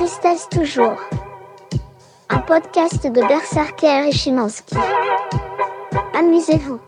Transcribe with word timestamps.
Tristesse 0.00 0.48
toujours. 0.48 0.98
Un 2.30 2.40
podcast 2.46 3.02
de 3.04 3.20
Berserker 3.20 4.08
et 4.08 4.12
Chimansky. 4.12 4.74
Amusez-vous. 6.14 6.80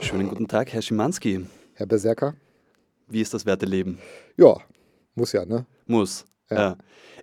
Schönen 0.00 0.28
guten 0.28 0.46
Tag, 0.46 0.72
Herr 0.72 0.82
Schimanski. 0.82 1.44
Herr 1.74 1.86
Berserker? 1.86 2.34
Wie 3.08 3.20
ist 3.20 3.34
das 3.34 3.44
Werteleben? 3.44 3.98
Ja, 4.36 4.58
muss 5.16 5.32
ja, 5.32 5.44
ne? 5.44 5.66
Muss. 5.86 6.26
Ja. 6.48 6.56
Ja. 6.56 6.76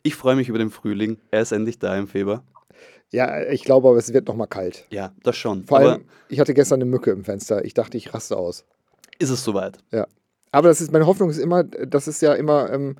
Ich 0.03 0.15
freue 0.15 0.35
mich 0.35 0.49
über 0.49 0.59
den 0.59 0.71
Frühling. 0.71 1.17
Er 1.31 1.43
ist 1.43 1.53
endlich 1.53 1.79
da 1.79 1.95
im 1.95 2.09
Februar. 2.09 2.43
Ja, 3.11 3.41
ich 3.43 3.63
glaube 3.63 3.87
aber, 3.87 3.97
es 3.97 4.11
wird 4.13 4.27
nochmal 4.27 4.47
kalt. 4.47 4.85
Ja, 4.89 5.13
das 5.23 5.37
schon. 5.37 5.63
Vor 5.65 5.79
Aber 5.79 5.91
allem, 5.93 6.05
ich 6.29 6.39
hatte 6.39 6.53
gestern 6.53 6.81
eine 6.81 6.89
Mücke 6.89 7.11
im 7.11 7.23
Fenster. 7.23 7.63
Ich 7.63 7.73
dachte, 7.73 7.97
ich 7.97 8.13
raste 8.13 8.37
aus. 8.37 8.65
ist 9.19 9.29
es 9.29 9.43
soweit? 9.43 9.77
Ja. 9.91 10.07
Aber 10.51 10.67
das 10.67 10.81
ist, 10.81 10.91
meine 10.91 11.05
Hoffnung 11.07 11.29
ist 11.29 11.37
immer, 11.37 11.63
das 11.63 12.07
ist 12.07 12.21
ja 12.21 12.33
immer 12.33 12.71
ähm, 12.71 12.95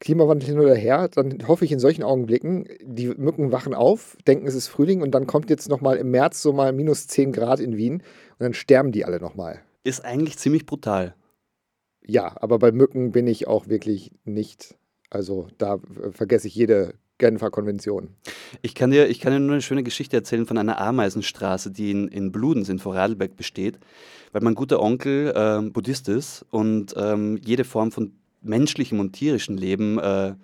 Klimawandel 0.00 0.48
hin 0.48 0.58
oder 0.58 0.74
her. 0.74 1.08
Dann 1.08 1.46
hoffe 1.48 1.64
ich 1.64 1.72
in 1.72 1.78
solchen 1.78 2.02
Augenblicken, 2.02 2.66
die 2.82 3.08
Mücken 3.08 3.52
wachen 3.52 3.74
auf, 3.74 4.16
denken, 4.26 4.46
es 4.46 4.54
ist 4.54 4.68
Frühling 4.68 5.02
und 5.02 5.12
dann 5.12 5.26
kommt 5.26 5.50
jetzt 5.50 5.68
nochmal 5.68 5.96
im 5.96 6.10
März 6.10 6.42
so 6.42 6.52
mal 6.52 6.72
minus 6.72 7.06
10 7.08 7.32
Grad 7.32 7.60
in 7.60 7.76
Wien 7.76 7.94
und 7.94 8.40
dann 8.40 8.54
sterben 8.54 8.92
die 8.92 9.04
alle 9.04 9.20
nochmal. 9.20 9.60
Ist 9.84 10.04
eigentlich 10.04 10.38
ziemlich 10.38 10.66
brutal. 10.66 11.14
Ja, 12.04 12.36
aber 12.40 12.58
bei 12.58 12.72
Mücken 12.72 13.12
bin 13.12 13.26
ich 13.26 13.46
auch 13.46 13.68
wirklich 13.68 14.12
nicht, 14.24 14.76
also 15.10 15.48
da 15.58 15.74
äh, 16.02 16.10
vergesse 16.10 16.48
ich 16.48 16.54
jede 16.54 16.94
Genfer 17.18 17.50
Konvention. 17.50 18.10
Ich 18.62 18.74
kann, 18.74 18.90
dir, 18.90 19.08
ich 19.08 19.20
kann 19.20 19.32
dir 19.32 19.40
nur 19.40 19.52
eine 19.52 19.62
schöne 19.62 19.82
Geschichte 19.82 20.16
erzählen 20.16 20.46
von 20.46 20.56
einer 20.56 20.80
Ameisenstraße, 20.80 21.70
die 21.70 21.90
in, 21.90 22.08
in 22.08 22.32
Bludenz 22.32 22.68
in 22.68 22.78
Vorarlberg 22.78 23.36
besteht, 23.36 23.78
weil 24.32 24.42
mein 24.42 24.54
guter 24.54 24.80
Onkel 24.80 25.32
ähm, 25.36 25.72
Buddhist 25.72 26.08
ist 26.08 26.46
und 26.50 26.94
ähm, 26.96 27.38
jede 27.44 27.64
Form 27.64 27.90
von 27.90 28.12
menschlichem 28.42 29.00
und 29.00 29.12
tierischem 29.12 29.56
Leben 29.56 29.98
äh, 29.98 30.34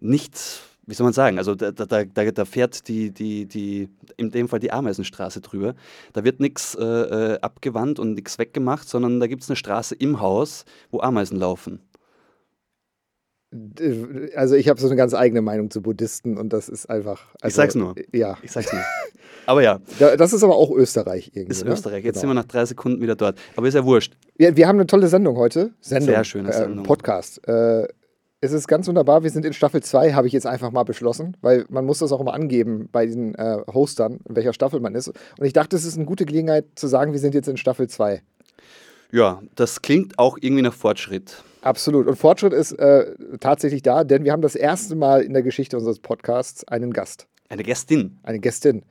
nicht, 0.00 0.62
wie 0.86 0.94
soll 0.94 1.04
man 1.04 1.12
sagen, 1.12 1.38
also 1.38 1.54
da, 1.54 1.70
da, 1.70 2.04
da, 2.04 2.04
da 2.04 2.44
fährt 2.44 2.88
die, 2.88 3.12
die, 3.12 3.46
die, 3.46 3.88
in 4.16 4.30
dem 4.30 4.48
Fall 4.48 4.58
die 4.58 4.72
Ameisenstraße 4.72 5.40
drüber. 5.40 5.74
Da 6.12 6.24
wird 6.24 6.40
nichts 6.40 6.74
äh, 6.74 6.84
äh, 6.84 7.38
abgewandt 7.40 8.00
und 8.00 8.14
nichts 8.14 8.38
weggemacht, 8.38 8.88
sondern 8.88 9.20
da 9.20 9.28
gibt 9.28 9.44
es 9.44 9.48
eine 9.48 9.56
Straße 9.56 9.94
im 9.94 10.20
Haus, 10.20 10.64
wo 10.90 11.00
Ameisen 11.00 11.38
laufen. 11.38 11.80
Also 14.34 14.54
ich 14.54 14.68
habe 14.68 14.80
so 14.80 14.86
eine 14.86 14.96
ganz 14.96 15.14
eigene 15.14 15.42
Meinung 15.42 15.70
zu 15.70 15.82
Buddhisten 15.82 16.38
und 16.38 16.52
das 16.52 16.68
ist 16.68 16.88
einfach. 16.88 17.26
Also, 17.40 17.56
sag's 17.56 17.74
nur. 17.74 17.94
Ja, 18.12 18.38
Ich 18.42 18.50
sag's 18.52 18.72
nicht. 18.72 18.84
Aber 19.46 19.62
ja, 19.62 19.80
Da- 19.98 20.16
das 20.16 20.32
ist 20.32 20.44
aber 20.44 20.54
auch 20.54 20.70
Österreich 20.70 21.32
irgendwie. 21.34 21.50
ist 21.50 21.64
ne? 21.64 21.72
Österreich. 21.72 22.04
Jetzt 22.04 22.14
Genau. 22.14 22.20
sind 22.20 22.30
wir 22.30 22.34
nach 22.34 22.44
drei 22.44 22.64
Sekunden 22.64 23.02
wieder 23.02 23.16
dort. 23.16 23.38
Aber 23.56 23.66
ist 23.66 23.74
ja 23.74 23.84
wurscht. 23.84 24.16
wir, 24.36 24.56
wir 24.56 24.68
haben 24.68 24.76
eine 24.76 24.86
tolle 24.86 25.08
Sendung 25.08 25.36
heute. 25.36 25.72
Sendung. 25.80 26.06
Sehr 26.14 26.22
schöne 26.24 26.50
äh, 26.50 26.52
Sendung. 26.52 26.84
Podcast. 26.84 27.46
Äh, 27.48 27.88
es 28.40 28.52
ist 28.52 28.68
ganz 28.68 28.86
wunderbar. 28.86 29.24
Wir 29.24 29.30
sind 29.30 29.44
in 29.44 29.52
Staffel 29.52 29.82
2, 29.82 30.12
habe 30.12 30.28
ich 30.28 30.32
jetzt 30.32 30.46
einfach 30.46 30.70
mal 30.70 30.84
beschlossen, 30.84 31.36
weil 31.40 31.64
man 31.68 31.84
muss 31.84 31.98
das 31.98 32.12
auch 32.12 32.20
immer 32.20 32.34
angeben 32.34 32.88
bei 32.92 33.04
diesen 33.06 33.34
äh, 33.34 33.58
Hostern, 33.72 34.20
in 34.28 34.36
welcher 34.36 34.52
Staffel 34.52 34.78
man 34.80 34.94
ist. 34.94 35.08
Und 35.08 35.44
ich 35.44 35.52
dachte, 35.52 35.74
es 35.76 35.84
ist 35.84 35.96
eine 35.96 36.04
gute 36.06 36.24
Gelegenheit 36.24 36.66
zu 36.76 36.86
sagen, 36.86 37.10
wir 37.12 37.18
sind 37.18 37.34
jetzt 37.34 37.48
in 37.48 37.56
Staffel 37.56 37.88
2. 37.88 38.22
Ja, 39.10 39.42
das 39.56 39.82
klingt 39.82 40.18
auch 40.20 40.38
irgendwie 40.40 40.62
nach 40.62 40.72
Fortschritt. 40.74 41.42
Absolut. 41.62 42.08
Und 42.08 42.16
Fortschritt 42.16 42.52
ist 42.52 42.72
äh, 42.72 43.14
tatsächlich 43.38 43.82
da, 43.82 44.02
denn 44.02 44.24
wir 44.24 44.32
haben 44.32 44.42
das 44.42 44.56
erste 44.56 44.96
Mal 44.96 45.22
in 45.22 45.32
der 45.32 45.42
Geschichte 45.42 45.76
unseres 45.76 46.00
Podcasts 46.00 46.66
einen 46.66 46.92
Gast. 46.92 47.28
Eine 47.48 47.62
Gästin. 47.62 48.18
eine 48.24 48.40
Gästin. 48.40 48.84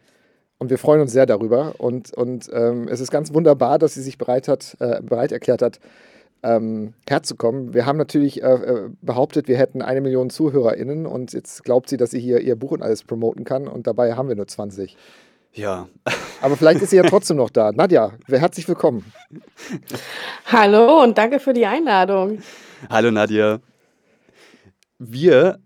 Und 0.58 0.70
wir 0.70 0.78
freuen 0.78 1.02
uns 1.02 1.12
sehr 1.12 1.26
darüber. 1.26 1.76
Und, 1.80 2.14
und 2.14 2.50
ähm, 2.54 2.88
es 2.88 3.02
ist 3.02 3.12
ganz 3.12 3.34
wunderbar, 3.34 3.78
dass 3.78 3.96
sie 3.96 4.02
sich 4.02 4.18
bereit, 4.18 4.48
hat, 4.48 4.78
äh, 4.80 5.02
bereit 5.02 5.34
erklärt 5.34 5.62
hat, 5.62 5.80
ähm, 6.44 6.94
herzukommen. 7.10 7.74
Wir 7.74 7.86
haben 7.86 7.98
natürlich 7.98 8.42
äh, 8.42 8.54
äh, 8.54 8.90
behauptet, 9.02 9.48
wir 9.48 9.58
hätten 9.58 9.82
eine 9.82 10.00
Million 10.00 10.30
ZuhörerInnen 10.30 11.06
und 11.06 11.34
jetzt 11.34 11.64
glaubt 11.64 11.90
sie, 11.90 11.98
dass 11.98 12.12
sie 12.12 12.20
hier 12.20 12.40
ihr 12.40 12.56
Buch 12.56 12.72
und 12.72 12.84
alles 12.84 13.04
promoten 13.04 13.44
kann 13.44 13.68
und 13.68 13.86
dabei 13.86 14.14
haben 14.14 14.30
wir 14.30 14.36
nur 14.36 14.48
20. 14.48 14.96
Ja, 15.54 15.90
Aber 16.42 16.58
vielleicht 16.58 16.82
ist 16.82 16.90
sie 16.90 16.98
ja 16.98 17.04
trotzdem 17.04 17.38
noch 17.38 17.52
da. 17.52 17.72
Nadja, 17.72 18.14
herzlich 18.28 18.68
willkommen. 18.68 19.14
Hallo 20.48 21.04
und 21.04 21.18
danke 21.18 21.40
für 21.40 21.54
die 21.54 21.68
Einladung. 21.68 22.40
Hallo 22.90 23.12
Nadja. 23.12 23.60
Wir, 25.00 25.58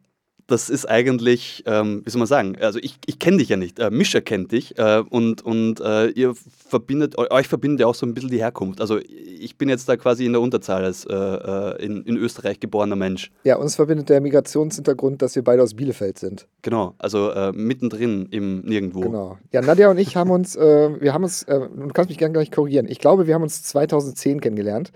das 0.47 0.69
ist 0.69 0.85
eigentlich, 0.89 1.63
ähm, 1.65 2.03
wie 2.05 2.09
soll 2.09 2.19
man 2.19 2.27
sagen, 2.27 2.55
also 2.61 2.79
ich, 2.81 2.97
ich 3.05 3.19
kenne 3.19 3.37
dich 3.37 3.49
ja 3.49 3.57
nicht, 3.57 3.79
äh, 3.79 3.89
Mischa 3.91 4.21
kennt 4.21 4.51
dich 4.53 4.77
äh, 4.77 5.03
und, 5.09 5.41
und 5.41 5.81
äh, 5.81 6.07
ihr 6.09 6.33
verbindet, 6.35 7.17
eu- 7.17 7.29
euch 7.31 7.47
verbindet 7.47 7.81
ja 7.81 7.87
auch 7.87 7.95
so 7.95 8.05
ein 8.05 8.13
bisschen 8.13 8.29
die 8.29 8.37
Herkunft. 8.39 8.79
Also 8.79 8.97
ich 8.99 9.57
bin 9.57 9.67
jetzt 9.67 9.89
da 9.89 9.97
quasi 9.97 10.25
in 10.25 10.31
der 10.31 10.41
Unterzahl 10.41 10.85
als 10.85 11.03
äh, 11.05 11.13
äh, 11.13 11.83
in, 11.85 12.03
in 12.03 12.15
Österreich 12.15 12.59
geborener 12.61 12.95
Mensch. 12.95 13.31
Ja, 13.43 13.57
uns 13.57 13.75
verbindet 13.75 14.07
der 14.07 14.21
Migrationshintergrund, 14.21 15.21
dass 15.21 15.35
wir 15.35 15.43
beide 15.43 15.61
aus 15.63 15.73
Bielefeld 15.73 16.17
sind. 16.19 16.47
Genau, 16.61 16.93
also 16.97 17.31
äh, 17.31 17.51
mittendrin 17.51 18.27
im 18.31 18.61
Nirgendwo. 18.61 19.01
Genau. 19.01 19.37
Ja, 19.51 19.61
Nadja 19.61 19.89
und 19.91 19.97
ich 19.97 20.15
haben 20.15 20.29
uns, 20.29 20.55
wir 20.55 21.13
haben 21.13 21.23
uns, 21.25 21.43
äh, 21.43 21.59
du 21.59 21.87
kannst 21.89 22.09
mich 22.09 22.17
gerne 22.19 22.33
gleich 22.33 22.51
korrigieren. 22.51 22.87
Ich 22.87 22.99
glaube, 22.99 23.27
wir 23.27 23.33
haben 23.33 23.43
uns 23.43 23.63
2010 23.63 24.39
kennengelernt. 24.39 24.91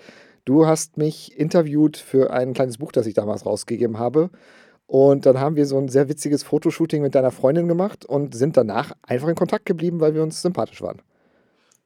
Du 0.50 0.66
hast 0.66 0.98
mich 0.98 1.38
interviewt 1.38 1.96
für 1.96 2.32
ein 2.34 2.56
kleines 2.56 2.80
Buch, 2.80 2.92
das 2.92 3.06
ich 3.06 3.14
damals 3.14 3.46
rausgegeben 3.46 4.00
habe. 4.00 4.32
Und 4.88 5.28
dann 5.28 5.40
haben 5.40 5.56
wir 5.56 5.68
so 5.68 5.78
ein 5.78 5.90
sehr 5.90 6.10
witziges 6.10 6.42
Fotoshooting 6.42 7.04
mit 7.04 7.14
deiner 7.14 7.30
Freundin 7.30 7.68
gemacht 7.68 8.04
und 8.04 8.34
sind 8.34 8.58
danach 8.58 8.94
einfach 9.04 9.28
in 9.28 9.36
Kontakt 9.36 9.68
geblieben, 9.68 10.00
weil 10.00 10.16
wir 10.16 10.24
uns 10.24 10.42
sympathisch 10.42 10.82
waren. 10.82 11.04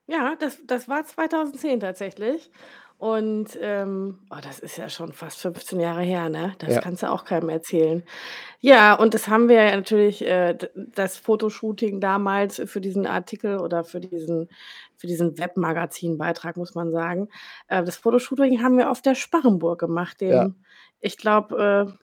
Ja, 0.07 0.37
das, 0.39 0.59
das 0.65 0.87
war 0.87 1.03
2010 1.03 1.81
tatsächlich. 1.81 2.51
Und 3.03 3.57
ähm, 3.59 4.19
oh, 4.29 4.37
das 4.41 4.59
ist 4.59 4.77
ja 4.77 4.87
schon 4.87 5.11
fast 5.11 5.41
15 5.41 5.77
Jahre 5.81 6.03
her, 6.03 6.29
ne? 6.29 6.55
Das 6.59 6.75
Ja. 6.75 6.79
kannst 6.79 7.03
du 7.03 7.11
auch 7.11 7.25
keinem 7.25 7.49
erzählen. 7.49 8.01
Ja, 8.61 8.93
und 8.93 9.13
das 9.13 9.27
haben 9.27 9.49
wir 9.49 9.61
ja 9.61 9.75
natürlich, 9.75 10.25
äh, 10.25 10.57
das 10.73 11.17
Fotoshooting 11.17 11.99
damals 11.99 12.61
für 12.65 12.79
diesen 12.79 13.05
Artikel 13.05 13.57
oder 13.59 13.83
für 13.83 13.99
diesen, 13.99 14.47
für 14.95 15.07
diesen 15.07 15.37
Webmagazin-Beitrag, 15.37 16.55
muss 16.55 16.75
man 16.75 16.93
sagen. 16.93 17.27
Äh, 17.67 17.83
das 17.83 17.97
Fotoshooting 17.97 18.63
haben 18.63 18.77
wir 18.77 18.89
auf 18.89 19.01
der 19.01 19.15
Sparrenburg 19.15 19.79
gemacht, 19.81 20.21
dem, 20.21 20.29
Ja. 20.31 20.49
ich 21.01 21.17
glaube, 21.17 21.91
äh, 21.91 22.02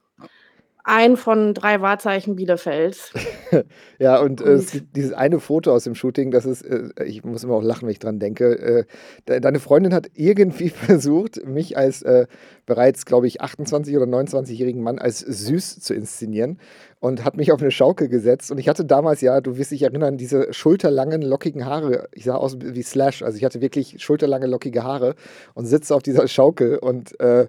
ein 0.84 1.16
von 1.16 1.54
drei 1.54 1.80
Wahrzeichen 1.80 2.36
Bielefelds. 2.36 3.12
Ja, 3.98 4.18
und 4.20 4.40
äh, 4.40 4.52
es 4.52 4.66
Und- 4.66 4.72
gibt 4.72 4.96
dieses 4.96 5.12
eine 5.12 5.40
Foto 5.40 5.72
aus 5.74 5.84
dem 5.84 5.94
Shooting, 5.94 6.30
das 6.30 6.46
ist, 6.46 6.62
äh, 6.62 6.88
ich 7.04 7.22
muss 7.24 7.42
immer 7.44 7.54
auch 7.54 7.62
lachen, 7.62 7.82
wenn 7.82 7.90
ich 7.92 7.98
dran 7.98 8.18
denke. 8.18 8.58
Äh, 8.58 8.84
de 9.28 9.40
deine 9.40 9.58
Freundin 9.60 9.92
hat 9.92 10.06
irgendwie 10.14 10.68
versucht, 10.70 11.44
mich 11.44 11.76
als 11.76 12.00
äh, 12.02 12.26
bereits, 12.64 13.04
glaube 13.04 13.26
ich, 13.26 13.42
28- 13.42 13.94
oder 13.96 14.06
29-jährigen 14.06 14.82
Mann 14.82 14.98
als 15.00 15.18
süß 15.18 15.80
zu 15.80 15.92
inszenieren 15.94 16.58
und 17.00 17.24
hat 17.24 17.36
mich 17.36 17.50
auf 17.52 17.60
eine 17.60 17.72
Schaukel 17.72 18.08
gesetzt. 18.08 18.50
Und 18.52 18.58
ich 18.58 18.68
hatte 18.68 18.84
damals, 18.84 19.20
ja, 19.20 19.40
du 19.40 19.58
wirst 19.58 19.72
dich 19.72 19.82
erinnern, 19.82 20.16
diese 20.16 20.52
schulterlangen, 20.52 21.20
lockigen 21.20 21.66
Haare. 21.66 22.08
Ich 22.14 22.24
sah 22.24 22.36
aus 22.36 22.56
wie 22.60 22.82
Slash, 22.82 23.22
also 23.22 23.36
ich 23.36 23.44
hatte 23.44 23.60
wirklich 23.60 23.96
schulterlange, 24.02 24.46
lockige 24.46 24.84
Haare 24.84 25.14
und 25.54 25.66
sitze 25.66 25.94
auf 25.94 26.02
dieser 26.02 26.26
Schaukel 26.28 26.78
und 26.78 27.18
äh, 27.20 27.48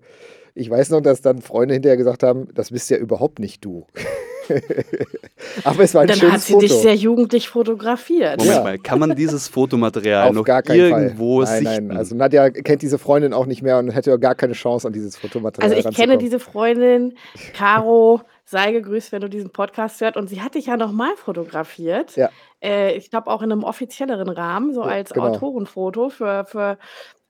ich 0.54 0.70
weiß 0.70 0.90
noch, 0.92 1.02
dass 1.02 1.22
dann 1.22 1.42
Freunde 1.42 1.74
hinterher 1.74 1.98
gesagt 1.98 2.24
haben, 2.24 2.48
das 2.54 2.72
bist 2.72 2.90
ja 2.90 2.98
überhaupt 2.98 3.40
nicht 3.40 3.64
du. 3.66 3.86
Aber 5.64 5.84
es 5.84 5.94
war 5.94 6.02
ein 6.02 6.08
Dann 6.08 6.18
schönes 6.18 6.34
hat 6.34 6.42
sie 6.42 6.54
Foto. 6.54 6.66
dich 6.66 6.74
sehr 6.74 6.96
jugendlich 6.96 7.48
fotografiert. 7.50 8.38
Moment 8.40 8.56
Ja. 8.58 8.64
mal, 8.64 8.78
kann 8.78 9.00
man 9.00 9.16
dieses 9.16 9.48
Fotomaterial 9.48 10.30
Auf 10.30 10.36
noch 10.36 10.44
gar 10.44 10.62
keinen 10.62 10.80
irgendwo 10.80 11.46
Fall. 11.46 11.62
Nein, 11.62 11.66
sichten? 11.72 11.88
nein. 11.88 11.98
Also 11.98 12.16
Nadja 12.16 12.50
kennt 12.50 12.82
diese 12.82 12.98
Freundin 12.98 13.34
auch 13.34 13.46
nicht 13.46 13.62
mehr 13.62 13.78
und 13.80 13.92
hätte 13.92 14.18
gar 14.20 14.36
keine 14.36 14.54
Chance 14.54 14.88
an 14.88 14.94
dieses 14.94 15.16
Fotomaterial 15.18 15.74
Also 15.74 15.90
ich 15.90 15.96
kenne 15.96 16.18
diese 16.18 16.40
Freundin, 16.40 17.16
Caro, 17.54 18.22
sei 18.46 18.72
gegrüßt, 18.74 19.12
wenn 19.14 19.22
du 19.22 19.30
diesen 19.30 19.52
Podcast 19.52 20.02
hört. 20.02 20.18
Und 20.18 20.28
sie 20.28 20.42
hat 20.42 20.56
dich 20.56 20.66
ja 20.66 20.76
nochmal 20.78 21.16
fotografiert. 21.16 22.16
Ja. 22.18 22.30
Äh, 22.62 22.96
ich 22.98 23.10
glaube 23.10 23.28
auch 23.32 23.42
in 23.42 23.52
einem 23.52 23.64
offizielleren 23.64 24.28
Rahmen, 24.30 24.74
so 24.74 24.82
Ja, 24.82 24.88
als 24.90 25.12
genau. 25.14 25.28
Autorenfoto 25.28 26.10
für, 26.10 26.46
für 26.46 26.78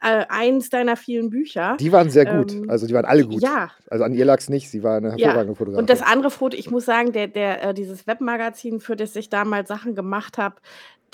äh, 0.01 0.25
eins 0.29 0.69
deiner 0.69 0.95
vielen 0.97 1.29
Bücher. 1.29 1.77
Die 1.79 1.91
waren 1.91 2.09
sehr 2.09 2.25
gut. 2.25 2.51
Ähm, 2.53 2.69
also 2.69 2.87
die 2.87 2.93
waren 2.93 3.05
alle 3.05 3.25
gut. 3.25 3.41
Ja, 3.41 3.71
Also 3.89 4.03
an 4.03 4.13
ihr 4.13 4.25
lag 4.25 4.39
es 4.39 4.49
nicht. 4.49 4.69
Sie 4.69 4.83
war 4.83 4.97
eine 4.97 5.09
Ja. 5.09 5.27
hervorragende 5.27 5.55
Fotografin. 5.55 5.79
und 5.81 5.89
das 5.89 6.01
andere 6.01 6.31
Foto, 6.31 6.57
ich 6.57 6.71
muss 6.71 6.85
sagen, 6.85 7.11
der, 7.11 7.27
der, 7.27 7.63
äh, 7.63 7.73
dieses 7.73 8.07
Webmagazin, 8.07 8.79
für 8.79 8.95
das 8.95 9.15
ich 9.15 9.29
damals 9.29 9.67
Sachen 9.69 9.95
gemacht 9.95 10.37
habe, 10.37 10.55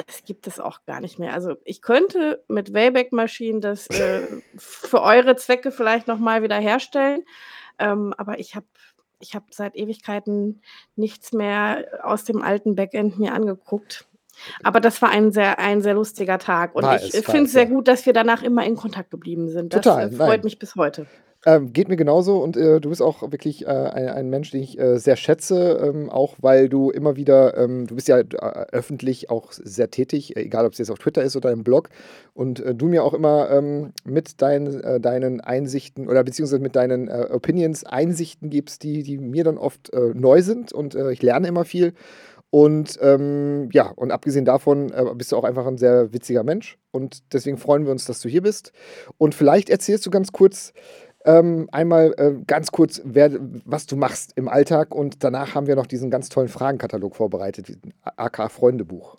das 0.06 0.24
gibt 0.26 0.46
es 0.48 0.60
auch 0.60 0.86
gar 0.86 1.02
nicht 1.02 1.18
mehr. 1.20 1.34
Also 1.34 1.56
ich 1.64 1.82
könnte 1.82 2.44
mit 2.48 2.74
Wayback-Maschinen 2.74 3.62
das 3.62 3.88
äh, 3.88 4.22
für 4.58 5.02
eure 5.02 5.36
Zwecke 5.36 5.72
vielleicht 5.72 6.08
nochmal 6.08 6.44
wieder 6.44 6.58
herstellen, 6.58 7.24
ähm, 7.80 8.14
aber 8.18 8.40
ich 8.40 8.56
habe 8.56 8.66
ich 9.20 9.34
hab 9.34 9.52
seit 9.52 9.76
Ewigkeiten 9.76 10.62
nichts 10.96 11.34
mehr 11.34 11.86
aus 12.04 12.24
dem 12.24 12.44
alten 12.44 12.76
Backend 12.76 13.18
mir 13.18 13.34
angeguckt. 13.34 14.06
Aber 14.64 14.80
das 14.80 15.02
war 15.02 15.10
ein 15.10 15.32
sehr, 15.32 15.60
ein 15.60 15.82
sehr 15.82 15.94
lustiger 15.94 16.38
Tag 16.38 16.76
und 16.76 16.84
War 16.84 17.02
ich 17.02 17.14
war 17.14 17.34
finde 17.34 17.46
es, 17.46 17.52
sehr 17.54 17.64
ja. 17.64 17.70
gut, 17.70 17.88
dass 17.88 18.06
wir 18.06 18.14
danach 18.14 18.44
immer 18.44 18.66
in 18.66 18.76
Kontakt 18.76 19.12
geblieben 19.12 19.50
sind. 19.50 19.74
Das 19.74 19.82
Total, 19.82 20.08
äh, 20.08 20.12
freut 20.12 20.30
nein. 20.30 20.42
mich 20.44 20.60
bis 20.60 20.76
heute. 20.76 21.08
Ähm, 21.46 21.72
geht 21.72 21.88
mir 21.88 21.98
genauso 21.98 22.40
und 22.40 22.58
äh, 22.58 22.82
du 22.82 22.90
bist 22.90 23.02
auch 23.02 23.22
wirklich 23.32 23.66
äh, 23.66 23.70
ein, 23.70 24.10
ein, 24.10 24.30
Mensch, 24.30 24.52
den 24.52 24.64
ich 24.64 24.78
äh, 24.80 24.98
sehr 24.98 25.16
schätze, 25.16 25.80
ähm, 25.82 26.10
auch 26.10 26.36
weil 26.42 26.68
du 26.68 26.90
immer 26.90 27.16
wieder, 27.16 27.56
ähm, 27.56 27.86
du 27.86 27.96
bist 27.96 28.08
ja 28.08 28.18
äh, 28.18 28.26
öffentlich 28.72 29.30
auch 29.30 29.52
sehr 29.52 29.92
tätig, 29.92 30.36
egal 30.36 30.66
ob 30.66 30.74
es 30.74 30.80
jetzt 30.80 30.90
auf 30.90 30.98
Twitter 30.98 31.24
ist 31.24 31.36
oder 31.36 31.52
im 31.52 31.64
Blog 31.64 31.90
und 32.34 32.60
äh, 32.60 32.74
du 32.74 32.88
mir 32.88 33.04
auch 33.04 33.14
immer 33.14 33.52
ähm, 33.52 33.94
mit 34.04 34.42
dein, 34.42 34.82
äh, 34.82 35.00
deinen 35.00 35.40
Einsichten 35.40 36.10
oder 36.10 36.24
beziehungsweise 36.24 36.62
mit 36.62 36.76
deinen 36.76 37.08
Opinions 37.08 37.86
Einsichten 37.86 38.50
gibst, 38.50 38.84
die, 38.84 39.04
die 39.04 39.18
mir 39.18 39.44
dann 39.44 39.58
oft 39.58 39.92
neu 39.94 40.42
sind 40.42 40.74
und 40.74 40.96
ich 40.96 41.22
lerne 41.22 41.48
immer 41.48 41.66
viel. 41.66 41.94
Und 42.50 42.98
ähm, 43.02 43.70
ja, 43.74 43.92
und 43.96 44.12
abgesehen 44.12 44.46
davon 44.46 44.90
äh, 44.92 45.04
bist 45.16 45.32
du 45.32 45.38
auch 45.38 45.44
einfach 45.44 45.66
ein 45.66 45.78
sehr 45.78 46.14
witziger 46.14 46.44
Mensch. 46.44 46.78
Und 46.92 47.34
deswegen 47.34 47.58
freuen 47.58 47.86
wir 47.86 47.92
uns, 47.92 48.06
dass 48.06 48.22
du 48.22 48.30
hier 48.30 48.42
bist. 48.42 48.72
Und 49.18 49.36
vielleicht 49.36 49.70
erzählst 49.70 50.06
du 50.06 50.10
ganz 50.10 50.32
kurz, 50.32 50.74
ähm, 51.26 51.68
einmal 51.74 52.14
äh, 52.18 52.36
ganz 52.48 52.72
kurz, 52.72 53.02
wer, 53.04 53.32
was 53.66 53.86
du 53.86 53.98
machst 53.98 54.32
im 54.38 54.48
Alltag 54.48 54.96
und 54.96 55.24
danach 55.26 55.56
haben 55.56 55.68
wir 55.68 55.76
noch 55.76 55.88
diesen 55.88 56.10
ganz 56.10 56.30
tollen 56.30 56.48
Fragenkatalog 56.48 57.16
vorbereitet, 57.16 57.78
AK 58.16 58.50
Freundebuch. 58.50 59.18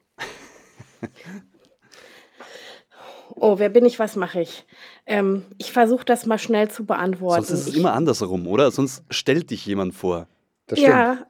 Oh, 3.40 3.58
wer 3.58 3.68
bin 3.68 3.84
ich, 3.84 3.98
was 3.98 4.16
mache 4.16 4.40
ich? 4.40 4.66
Ähm, 5.06 5.44
ich 5.58 5.70
versuche 5.70 6.04
das 6.04 6.26
mal 6.26 6.38
schnell 6.38 6.70
zu 6.70 6.84
beantworten. 6.86 7.44
Sonst 7.44 7.60
ist 7.60 7.68
es 7.68 7.74
ich, 7.74 7.78
immer 7.78 7.92
andersrum, 7.92 8.46
oder? 8.46 8.70
Sonst 8.70 9.04
stellt 9.10 9.50
dich 9.50 9.64
jemand 9.66 9.94
vor. 9.94 10.26
Das 10.66 10.78
stimmt. 10.78 10.92
Ja, 10.92 11.26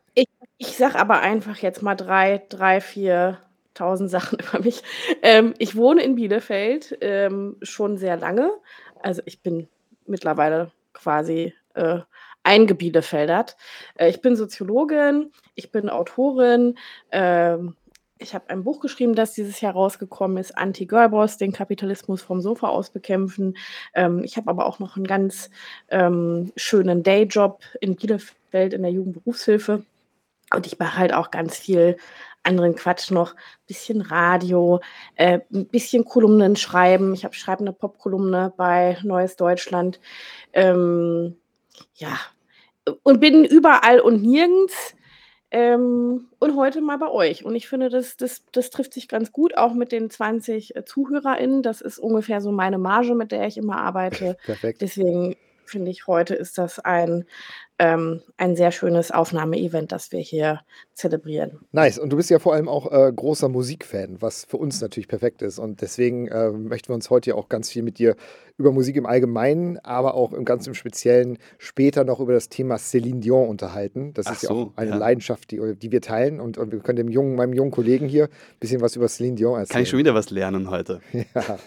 ich, 0.58 0.76
sag 0.76 0.94
aber 0.96 1.20
einfach 1.20 1.58
jetzt 1.58 1.82
mal 1.82 1.94
drei, 1.94 2.42
drei, 2.48 2.80
vier 2.80 3.38
tausend 3.74 4.10
Sachen 4.10 4.38
über 4.48 4.62
mich. 4.62 4.82
Ähm, 5.22 5.54
ich 5.58 5.76
wohne 5.76 6.02
in 6.02 6.16
Bielefeld 6.16 6.98
ähm, 7.00 7.56
schon 7.62 7.96
sehr 7.96 8.16
lange. 8.16 8.50
Also 9.02 9.22
ich 9.24 9.40
bin 9.40 9.68
mittlerweile 10.06 10.72
quasi 10.92 11.54
äh, 11.74 12.00
eingebielefeldert. 12.42 13.56
Äh, 13.96 14.10
ich 14.10 14.20
bin 14.20 14.36
Soziologin, 14.36 15.32
ich 15.54 15.70
bin 15.70 15.88
Autorin. 15.88 16.76
Äh, 17.10 17.58
ich 18.20 18.34
habe 18.34 18.50
ein 18.50 18.64
Buch 18.64 18.80
geschrieben, 18.80 19.14
das 19.14 19.34
dieses 19.34 19.60
Jahr 19.60 19.74
rausgekommen 19.74 20.38
ist, 20.38 20.58
Anti-Girlboss, 20.58 21.36
den 21.36 21.52
Kapitalismus 21.52 22.20
vom 22.20 22.40
Sofa 22.40 22.68
aus 22.68 22.90
bekämpfen. 22.90 23.56
Ähm, 23.94 24.24
ich 24.24 24.36
habe 24.36 24.50
aber 24.50 24.66
auch 24.66 24.80
noch 24.80 24.96
einen 24.96 25.06
ganz 25.06 25.50
ähm, 25.88 26.52
schönen 26.56 27.04
Dayjob 27.04 27.62
in 27.80 27.94
Bielefeld 27.94 28.74
in 28.74 28.82
der 28.82 28.90
Jugendberufshilfe. 28.90 29.84
Und 30.54 30.66
ich 30.66 30.78
mache 30.78 30.96
halt 30.96 31.12
auch 31.12 31.30
ganz 31.30 31.56
viel 31.56 31.96
anderen 32.42 32.74
Quatsch 32.74 33.10
noch, 33.10 33.34
bisschen 33.66 34.00
Radio, 34.00 34.80
äh, 35.16 35.40
ein 35.52 35.66
bisschen 35.66 36.04
Kolumnen 36.04 36.56
schreiben. 36.56 37.12
Ich 37.14 37.24
habe 37.24 37.34
schreibe 37.34 37.60
eine 37.60 37.72
Popkolumne 37.72 38.52
bei 38.56 38.98
Neues 39.02 39.36
Deutschland. 39.36 40.00
Ähm, 40.52 41.36
ja, 41.94 42.18
und 43.02 43.20
bin 43.20 43.44
überall 43.44 44.00
und 44.00 44.22
nirgends. 44.22 44.94
Ähm, 45.50 46.28
und 46.38 46.56
heute 46.56 46.82
mal 46.82 46.98
bei 46.98 47.08
euch. 47.08 47.42
Und 47.44 47.54
ich 47.54 47.68
finde, 47.68 47.88
das, 47.88 48.18
das, 48.18 48.42
das 48.52 48.68
trifft 48.68 48.92
sich 48.92 49.08
ganz 49.08 49.32
gut, 49.32 49.56
auch 49.56 49.72
mit 49.72 49.92
den 49.92 50.10
20 50.10 50.76
äh, 50.76 50.84
ZuhörerInnen. 50.84 51.62
Das 51.62 51.80
ist 51.80 51.98
ungefähr 51.98 52.42
so 52.42 52.52
meine 52.52 52.76
Marge, 52.76 53.14
mit 53.14 53.32
der 53.32 53.46
ich 53.46 53.56
immer 53.56 53.78
arbeite. 53.78 54.36
Perfekt. 54.44 54.82
Deswegen 54.82 55.36
finde 55.68 55.90
ich, 55.90 56.06
heute 56.06 56.34
ist 56.34 56.58
das 56.58 56.78
ein, 56.78 57.24
ähm, 57.78 58.22
ein 58.36 58.56
sehr 58.56 58.72
schönes 58.72 59.10
Aufnahmeevent, 59.10 59.92
das 59.92 60.10
wir 60.10 60.20
hier 60.20 60.60
zelebrieren. 60.94 61.60
Nice. 61.72 61.98
Und 61.98 62.10
du 62.10 62.16
bist 62.16 62.30
ja 62.30 62.38
vor 62.38 62.54
allem 62.54 62.68
auch 62.68 62.90
äh, 62.90 63.12
großer 63.12 63.48
Musikfan, 63.48 64.20
was 64.20 64.44
für 64.44 64.56
uns 64.56 64.80
natürlich 64.80 65.08
perfekt 65.08 65.42
ist. 65.42 65.58
Und 65.58 65.80
deswegen 65.80 66.28
äh, 66.28 66.50
möchten 66.50 66.88
wir 66.88 66.94
uns 66.94 67.10
heute 67.10 67.30
ja 67.30 67.36
auch 67.36 67.48
ganz 67.48 67.70
viel 67.70 67.82
mit 67.82 67.98
dir 67.98 68.16
über 68.56 68.72
Musik 68.72 68.96
im 68.96 69.06
Allgemeinen, 69.06 69.78
aber 69.78 70.14
auch 70.14 70.32
im 70.32 70.44
ganz 70.44 70.66
im 70.66 70.74
Speziellen 70.74 71.38
später 71.58 72.04
noch 72.04 72.18
über 72.18 72.32
das 72.32 72.48
Thema 72.48 72.76
Céline 72.76 73.20
Dion 73.20 73.48
unterhalten. 73.48 74.12
Das 74.14 74.26
Ach 74.26 74.32
ist 74.32 74.42
ja 74.42 74.48
so, 74.48 74.54
auch 74.54 74.72
eine 74.76 74.90
ja. 74.90 74.96
Leidenschaft, 74.96 75.50
die, 75.52 75.76
die 75.76 75.92
wir 75.92 76.00
teilen. 76.00 76.40
Und, 76.40 76.58
und 76.58 76.72
wir 76.72 76.80
können 76.80 76.96
dem 76.96 77.08
jungen, 77.08 77.36
meinem 77.36 77.52
jungen 77.52 77.70
Kollegen 77.70 78.08
hier 78.08 78.24
ein 78.24 78.58
bisschen 78.58 78.80
was 78.80 78.96
über 78.96 79.06
Céline 79.06 79.36
Dion 79.36 79.58
erzählen. 79.58 79.74
Kann 79.74 79.82
ich 79.82 79.88
schon 79.88 79.98
wieder 80.00 80.14
was 80.14 80.30
lernen 80.30 80.70
heute? 80.70 81.00
Ja. 81.34 81.58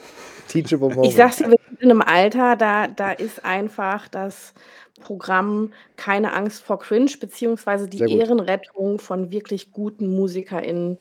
Teachable 0.52 0.90
Moment. 0.90 1.08
Ich 1.08 1.16
sag's 1.16 1.38
dir, 1.38 1.50
wir 1.50 1.58
sind 1.68 1.82
in 1.82 1.92
einem 1.92 2.02
Alter, 2.02 2.56
da, 2.56 2.88
da 2.88 3.12
ist 3.12 3.44
einfach 3.44 4.08
das 4.08 4.54
Programm 5.00 5.74
Keine 5.96 6.34
Angst 6.34 6.64
vor 6.64 6.80
Cringe, 6.80 7.12
beziehungsweise 7.20 7.88
die 7.88 7.98
Sehr 7.98 8.08
gut. 8.08 8.20
Ehrenrettung 8.20 9.00
von 9.00 9.32
wirklich 9.32 9.72
guten 9.72 10.16
MusikerInnen, 10.16 11.00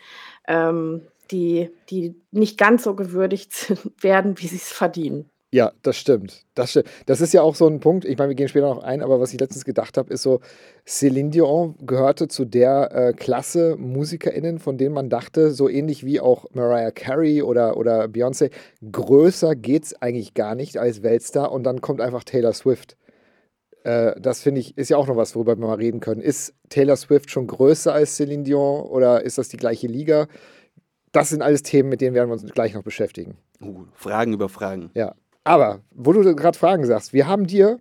ähm, 0.49 1.03
die, 1.31 1.71
die 1.91 2.17
nicht 2.31 2.59
ganz 2.59 2.85
so 2.85 2.95
gewürdigt 2.95 3.53
sind, 3.55 4.03
werden, 4.03 4.39
wie 4.39 4.47
sie 4.47 4.57
es 4.57 4.73
verdienen. 4.73 5.31
Ja, 5.53 5.73
das 5.83 5.97
stimmt. 5.97 6.45
Das 6.55 6.71
stimmt. 6.71 6.87
Das 7.07 7.21
ist 7.21 7.33
ja 7.33 7.43
auch 7.43 7.57
so 7.57 7.67
ein 7.67 7.81
Punkt, 7.81 8.05
ich 8.05 8.17
meine, 8.17 8.29
wir 8.29 8.37
gehen 8.37 8.47
später 8.47 8.69
noch 8.69 8.85
ein, 8.85 9.03
aber 9.03 9.19
was 9.19 9.33
ich 9.33 9.41
letztens 9.41 9.65
gedacht 9.65 9.99
habe, 9.99 10.13
ist 10.13 10.23
so, 10.23 10.41
Céline 10.87 11.31
Dion 11.31 11.75
gehörte 11.85 12.29
zu 12.29 12.45
der 12.45 12.93
äh, 12.95 13.13
Klasse 13.13 13.77
MusikerInnen, 13.77 14.61
von 14.61 14.79
denen 14.79 14.95
man 14.95 15.11
dachte, 15.11 15.51
so 15.51 15.69
ähnlich 15.69 16.07
wie 16.07 16.21
auch 16.21 16.47
Mariah 16.53 16.93
Carey 16.93 17.43
oder, 17.43 17.77
oder 17.77 18.05
Beyoncé, 18.05 18.53
größer 18.93 19.57
geht's 19.57 19.93
eigentlich 20.01 20.35
gar 20.35 20.55
nicht 20.55 20.79
als 20.79 21.03
Weltstar 21.03 21.51
und 21.51 21.65
dann 21.65 21.81
kommt 21.81 22.01
einfach 22.01 22.23
Taylor 22.23 22.53
Swift. 22.53 22.97
Äh, 23.83 24.21
das 24.21 24.43
finde 24.43 24.61
ich, 24.61 24.79
ist 24.79 24.91
ja 24.91 24.99
auch 24.99 25.09
noch 25.09 25.17
was, 25.17 25.35
worüber 25.35 25.57
wir 25.57 25.67
mal 25.67 25.75
reden 25.75 25.99
können. 25.99 26.21
Ist 26.21 26.55
Taylor 26.69 26.95
Swift 26.97 27.29
schon 27.29 27.49
größer 27.49 27.93
als 27.93 28.21
Céline 28.21 28.45
Dion 28.45 28.83
oder 28.83 29.25
ist 29.25 29.37
das 29.37 29.49
die 29.49 29.57
gleiche 29.57 29.89
Liga? 29.89 30.29
Das 31.11 31.31
sind 31.31 31.43
alles 31.43 31.65
Themen, 31.65 31.89
mit 31.89 32.01
denen 32.01 32.15
werden 32.15 32.29
wir 32.29 32.35
uns 32.35 32.45
gleich 32.53 32.75
noch 32.75 32.85
beschäftigen. 32.85 33.37
Uh, 33.61 33.87
Fragen 33.95 34.33
über 34.33 34.49
Fragen. 34.49 34.93
Ja. 34.95 35.17
Aber, 35.45 35.81
wo 35.91 36.13
du 36.13 36.35
gerade 36.37 36.59
Fragen 36.59 36.85
sagst, 36.87 37.13
wir 37.13 37.27
haben 37.27 37.47
dir 37.47 37.81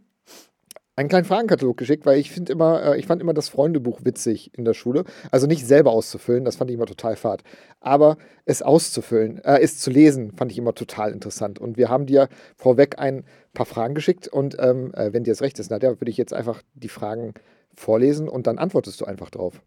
einen 1.00 1.08
kleinen 1.08 1.26
Fragenkatalog 1.26 1.78
geschickt, 1.78 2.06
weil 2.06 2.20
ich 2.20 2.30
finde 2.30 2.52
immer, 2.52 2.84
äh, 2.84 3.00
ich 3.00 3.08
fand 3.08 3.22
immer 3.22 3.34
das 3.34 3.48
Freundebuch 3.48 4.02
witzig 4.04 4.52
in 4.58 4.66
der 4.66 4.74
Schule. 4.74 5.06
Also 5.32 5.48
nicht 5.48 5.66
selber 5.66 5.92
auszufüllen, 5.92 6.44
das 6.44 6.58
fand 6.58 6.70
ich 6.70 6.76
immer 6.76 6.86
total 6.86 7.16
fad. 7.16 7.42
Aber 7.80 8.18
es 8.44 8.62
auszufüllen, 8.62 9.42
äh, 9.46 9.60
es 9.62 9.80
zu 9.80 9.92
lesen, 9.92 10.34
fand 10.34 10.52
ich 10.52 10.58
immer 10.58 10.76
total 10.76 11.14
interessant. 11.14 11.58
Und 11.58 11.78
wir 11.78 11.88
haben 11.88 12.06
dir 12.06 12.28
vorweg 12.58 13.00
ein 13.00 13.24
paar 13.54 13.66
Fragen 13.66 13.96
geschickt 13.96 14.28
und 14.28 14.58
ähm, 14.60 14.94
äh, 14.94 15.14
wenn 15.14 15.24
dir 15.24 15.32
das 15.32 15.42
recht 15.42 15.58
ist, 15.60 15.72
Nadja, 15.72 15.90
würde 16.02 16.12
ich 16.12 16.18
jetzt 16.18 16.34
einfach 16.34 16.62
die 16.74 16.90
Fragen 16.90 17.34
vorlesen 17.74 18.28
und 18.28 18.46
dann 18.46 18.58
antwortest 18.58 19.00
du 19.00 19.06
einfach 19.06 19.30
drauf. 19.30 19.62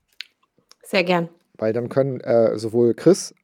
Sehr 0.83 1.03
gern. 1.03 1.31
Weil 1.57 1.73
dann 1.73 1.89
können 1.89 2.21
äh, 2.21 2.59
sowohl 2.59 2.93
Chris 2.93 3.35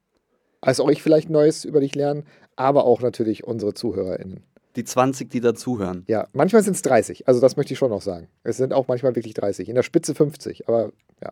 als 0.61 0.79
auch 0.79 0.89
ich 0.89 1.01
vielleicht 1.01 1.29
Neues 1.29 1.65
über 1.65 1.79
dich 1.79 1.95
lernen, 1.95 2.25
aber 2.59 2.83
auch 2.83 3.01
natürlich 3.01 3.45
unsere 3.45 3.73
ZuhörerInnen. 3.73 4.43
Die 4.75 4.83
20, 4.83 5.29
die 5.29 5.39
dazuhören. 5.39 6.03
Ja, 6.07 6.27
manchmal 6.33 6.61
sind 6.61 6.75
es 6.75 6.81
30, 6.83 7.27
also 7.27 7.39
das 7.39 7.57
möchte 7.57 7.73
ich 7.73 7.79
schon 7.79 7.89
noch 7.89 8.01
sagen. 8.01 8.27
Es 8.43 8.57
sind 8.57 8.73
auch 8.73 8.87
manchmal 8.87 9.15
wirklich 9.15 9.33
30, 9.33 9.69
in 9.69 9.75
der 9.75 9.83
Spitze 9.83 10.13
50, 10.13 10.67
aber 10.67 10.91
ja, 11.23 11.31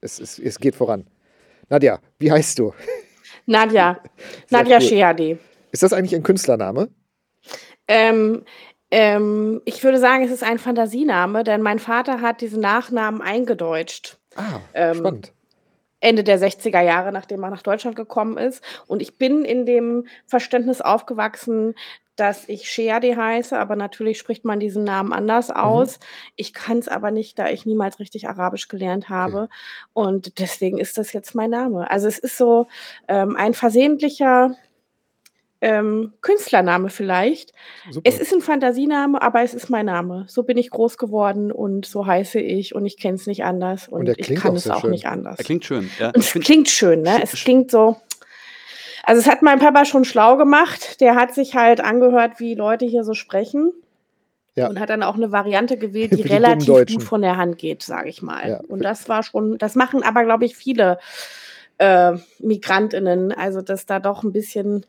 es, 0.00 0.18
es, 0.18 0.38
es 0.38 0.58
geht 0.58 0.74
voran. 0.74 1.06
Nadja, 1.68 2.00
wie 2.18 2.32
heißt 2.32 2.58
du? 2.58 2.72
Nadja, 3.46 4.00
Nadja 4.50 4.78
cool. 4.78 4.86
Scheadi. 4.86 5.38
Ist 5.70 5.82
das 5.82 5.92
eigentlich 5.92 6.14
ein 6.14 6.22
Künstlername? 6.22 6.88
Ähm, 7.86 8.44
ähm, 8.90 9.60
ich 9.66 9.84
würde 9.84 9.98
sagen, 9.98 10.24
es 10.24 10.30
ist 10.30 10.42
ein 10.42 10.58
Fantasiename, 10.58 11.44
denn 11.44 11.60
mein 11.60 11.78
Vater 11.78 12.22
hat 12.22 12.40
diesen 12.40 12.60
Nachnamen 12.60 13.20
eingedeutscht. 13.20 14.18
Ah, 14.34 14.60
Ähm, 14.72 14.96
spannend. 14.96 15.32
Ende 16.00 16.24
der 16.24 16.38
60er 16.38 16.80
Jahre, 16.80 17.12
nachdem 17.12 17.42
er 17.42 17.50
nach 17.50 17.62
Deutschland 17.62 17.96
gekommen 17.96 18.38
ist. 18.38 18.62
Und 18.86 19.02
ich 19.02 19.18
bin 19.18 19.44
in 19.44 19.66
dem 19.66 20.06
Verständnis 20.26 20.80
aufgewachsen, 20.80 21.74
dass 22.18 22.48
ich 22.48 22.68
Sheadi 22.68 23.12
heiße, 23.14 23.56
aber 23.56 23.76
natürlich 23.76 24.18
spricht 24.18 24.44
man 24.44 24.58
diesen 24.58 24.82
Namen 24.82 25.12
anders 25.12 25.50
aus. 25.50 26.00
Ich 26.34 26.52
kann 26.52 26.78
es 26.78 26.88
aber 26.88 27.12
nicht, 27.12 27.38
da 27.38 27.48
ich 27.48 27.64
niemals 27.64 28.00
richtig 28.00 28.28
Arabisch 28.28 28.66
gelernt 28.66 29.08
habe. 29.08 29.48
Und 29.92 30.40
deswegen 30.40 30.78
ist 30.78 30.98
das 30.98 31.12
jetzt 31.12 31.36
mein 31.36 31.50
Name. 31.50 31.88
Also 31.90 32.08
es 32.08 32.18
ist 32.18 32.36
so 32.36 32.66
ähm, 33.06 33.36
ein 33.36 33.54
versehentlicher 33.54 34.56
ähm, 35.60 36.12
Künstlername 36.20 36.88
vielleicht. 36.88 37.52
Super. 37.90 38.08
Es 38.08 38.20
ist 38.20 38.32
ein 38.32 38.40
Fantasiename, 38.40 39.20
aber 39.20 39.42
es 39.42 39.54
ist 39.54 39.70
mein 39.70 39.86
Name. 39.86 40.24
So 40.28 40.44
bin 40.44 40.56
ich 40.56 40.70
groß 40.70 40.98
geworden 40.98 41.50
und 41.50 41.86
so 41.86 42.06
heiße 42.06 42.40
ich 42.40 42.74
und 42.74 42.86
ich 42.86 42.96
kenne 42.96 43.16
es 43.16 43.26
nicht 43.26 43.44
anders 43.44 43.88
und, 43.88 44.08
Und 44.08 44.18
ich 44.18 44.34
kann 44.36 44.52
auch 44.52 44.56
es 44.56 44.70
auch 44.70 44.82
schön. 44.82 44.90
nicht 44.90 45.06
anders. 45.06 45.38
Er 45.38 45.44
klingt 45.44 45.64
schön. 45.64 45.90
Ja, 45.98 46.12
es 46.14 46.32
klingt 46.32 46.68
schön, 46.68 47.02
ne? 47.02 47.20
Es 47.22 47.32
klingt 47.32 47.70
so. 47.70 47.96
Also 49.02 49.20
es 49.20 49.26
hat 49.26 49.42
mein 49.42 49.58
Papa 49.58 49.84
schon 49.84 50.04
schlau 50.04 50.36
gemacht. 50.36 51.00
Der 51.00 51.14
hat 51.14 51.34
sich 51.34 51.54
halt 51.54 51.80
angehört, 51.80 52.40
wie 52.40 52.54
Leute 52.54 52.84
hier 52.84 53.04
so 53.04 53.14
sprechen. 53.14 53.72
Ja. 54.54 54.68
Und 54.68 54.80
hat 54.80 54.90
dann 54.90 55.02
auch 55.02 55.14
eine 55.14 55.32
Variante 55.32 55.78
gewählt, 55.78 56.12
die 56.12 56.22
die 56.22 56.28
relativ 56.28 56.66
gut 56.66 57.02
von 57.02 57.22
der 57.22 57.36
Hand 57.36 57.58
geht, 57.58 57.82
sage 57.82 58.10
ich 58.10 58.22
mal. 58.22 58.48
Ja. 58.48 58.60
Und 58.68 58.84
das 58.84 59.08
war 59.08 59.22
schon, 59.22 59.56
das 59.58 59.76
machen 59.76 60.02
aber, 60.02 60.24
glaube 60.24 60.44
ich, 60.44 60.56
viele 60.56 60.98
äh, 61.78 62.12
MigrantInnen. 62.40 63.32
Also, 63.32 63.62
dass 63.62 63.86
da 63.86 63.98
doch 64.00 64.24
ein 64.24 64.32
bisschen, 64.32 64.84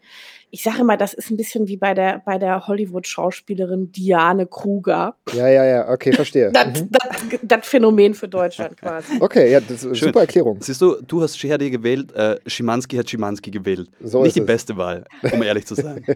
ich 0.51 0.63
sage 0.63 0.79
immer, 0.81 0.97
das 0.97 1.13
ist 1.13 1.29
ein 1.29 1.37
bisschen 1.37 1.67
wie 1.67 1.77
bei 1.77 1.93
der, 1.93 2.21
bei 2.25 2.37
der 2.37 2.67
Hollywood-Schauspielerin 2.67 3.91
Diane 3.91 4.47
Kruger. 4.47 5.15
Ja, 5.33 5.47
ja, 5.47 5.63
ja, 5.65 5.89
okay, 5.89 6.11
verstehe. 6.13 6.51
Das, 6.53 6.65
Mhm. 6.81 6.89
das, 6.91 7.39
das 7.43 7.67
Phänomen 7.67 8.13
für 8.13 8.27
Deutschland 8.27 8.75
quasi. 8.77 9.13
Okay, 9.19 9.51
ja, 9.51 9.59
das 9.59 9.71
ist 9.71 9.85
eine 9.85 9.95
Schön. 9.95 10.07
super 10.09 10.21
Erklärung. 10.21 10.57
Siehst 10.61 10.81
du, 10.81 10.95
du 11.05 11.21
hast 11.21 11.37
Shehadi 11.37 11.69
gewählt, 11.69 12.11
äh, 12.13 12.37
Schimanski 12.47 12.97
hat 12.97 13.09
Schimanski 13.09 13.51
gewählt. 13.51 13.89
So 14.01 14.19
Nicht 14.19 14.29
ist 14.29 14.35
die 14.37 14.39
es. 14.41 14.45
beste 14.45 14.77
Wahl, 14.77 15.05
um 15.31 15.41
ehrlich 15.43 15.65
zu 15.65 15.75
sein. 15.75 16.03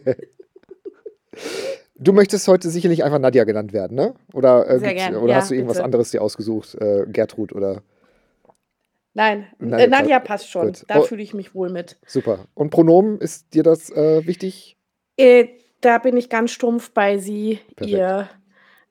Du 1.96 2.12
möchtest 2.12 2.48
heute 2.48 2.70
sicherlich 2.70 3.04
einfach 3.04 3.20
Nadja 3.20 3.44
genannt 3.44 3.72
werden, 3.72 3.96
ne? 3.96 4.14
Oder, 4.34 4.68
äh, 4.70 4.80
Sehr 4.80 4.94
gern. 4.94 5.16
oder 5.16 5.32
Ja, 5.34 5.36
hast 5.38 5.52
du 5.52 5.56
irgendwas 5.56 5.78
bitte. 5.78 5.86
anderes 5.86 6.12
dir 6.12 6.22
ausgesucht? 6.22 6.76
Äh, 6.76 7.06
Gertrud 7.08 7.54
oder 7.54 7.82
Nein, 9.14 9.48
äh, 9.60 9.88
Nadja 9.88 10.20
passt. 10.20 10.28
passt 10.28 10.50
schon. 10.50 10.68
Gut. 10.68 10.84
Da 10.88 11.00
Oh. 11.00 11.02
fühle 11.04 11.22
ich 11.22 11.34
mich 11.34 11.54
wohl 11.54 11.70
mit. 11.70 11.98
super. 12.08 12.48
Und 12.56 12.70
Pronomen, 12.72 13.20
ist 13.20 13.54
dir 13.54 13.64
das 13.64 13.90
äh, 13.92 14.26
wichtig? 14.26 14.78
Äh, 15.18 15.48
da 15.82 16.00
bin 16.00 16.18
ich 16.18 16.30
ganz 16.30 16.52
stumpf 16.52 16.92
bei 16.92 17.18
Sie. 17.18 17.60
Perfekt. 17.76 17.98
Ihr, 17.98 18.30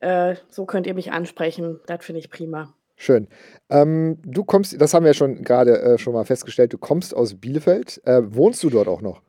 äh, 0.00 0.36
so 0.48 0.64
könnt 0.66 0.86
ihr 0.86 0.94
mich 0.94 1.10
ansprechen. 1.10 1.80
Das 1.86 2.04
finde 2.04 2.20
ich 2.20 2.30
prima. 2.30 2.74
Schön. 2.96 3.26
Ähm, 3.68 4.18
du 4.24 4.44
kommst, 4.44 4.80
das 4.80 4.94
haben 4.94 5.04
wir 5.04 5.14
schon 5.14 5.42
gerade 5.42 5.80
äh, 5.82 5.98
schon 5.98 6.12
mal 6.12 6.24
festgestellt, 6.24 6.72
du 6.72 6.78
kommst 6.78 7.16
aus 7.16 7.34
Bielefeld. 7.34 8.00
Äh, 8.04 8.20
wohnst 8.34 8.62
du 8.62 8.70
dort 8.70 8.86
auch 8.86 9.00
noch? 9.02 9.22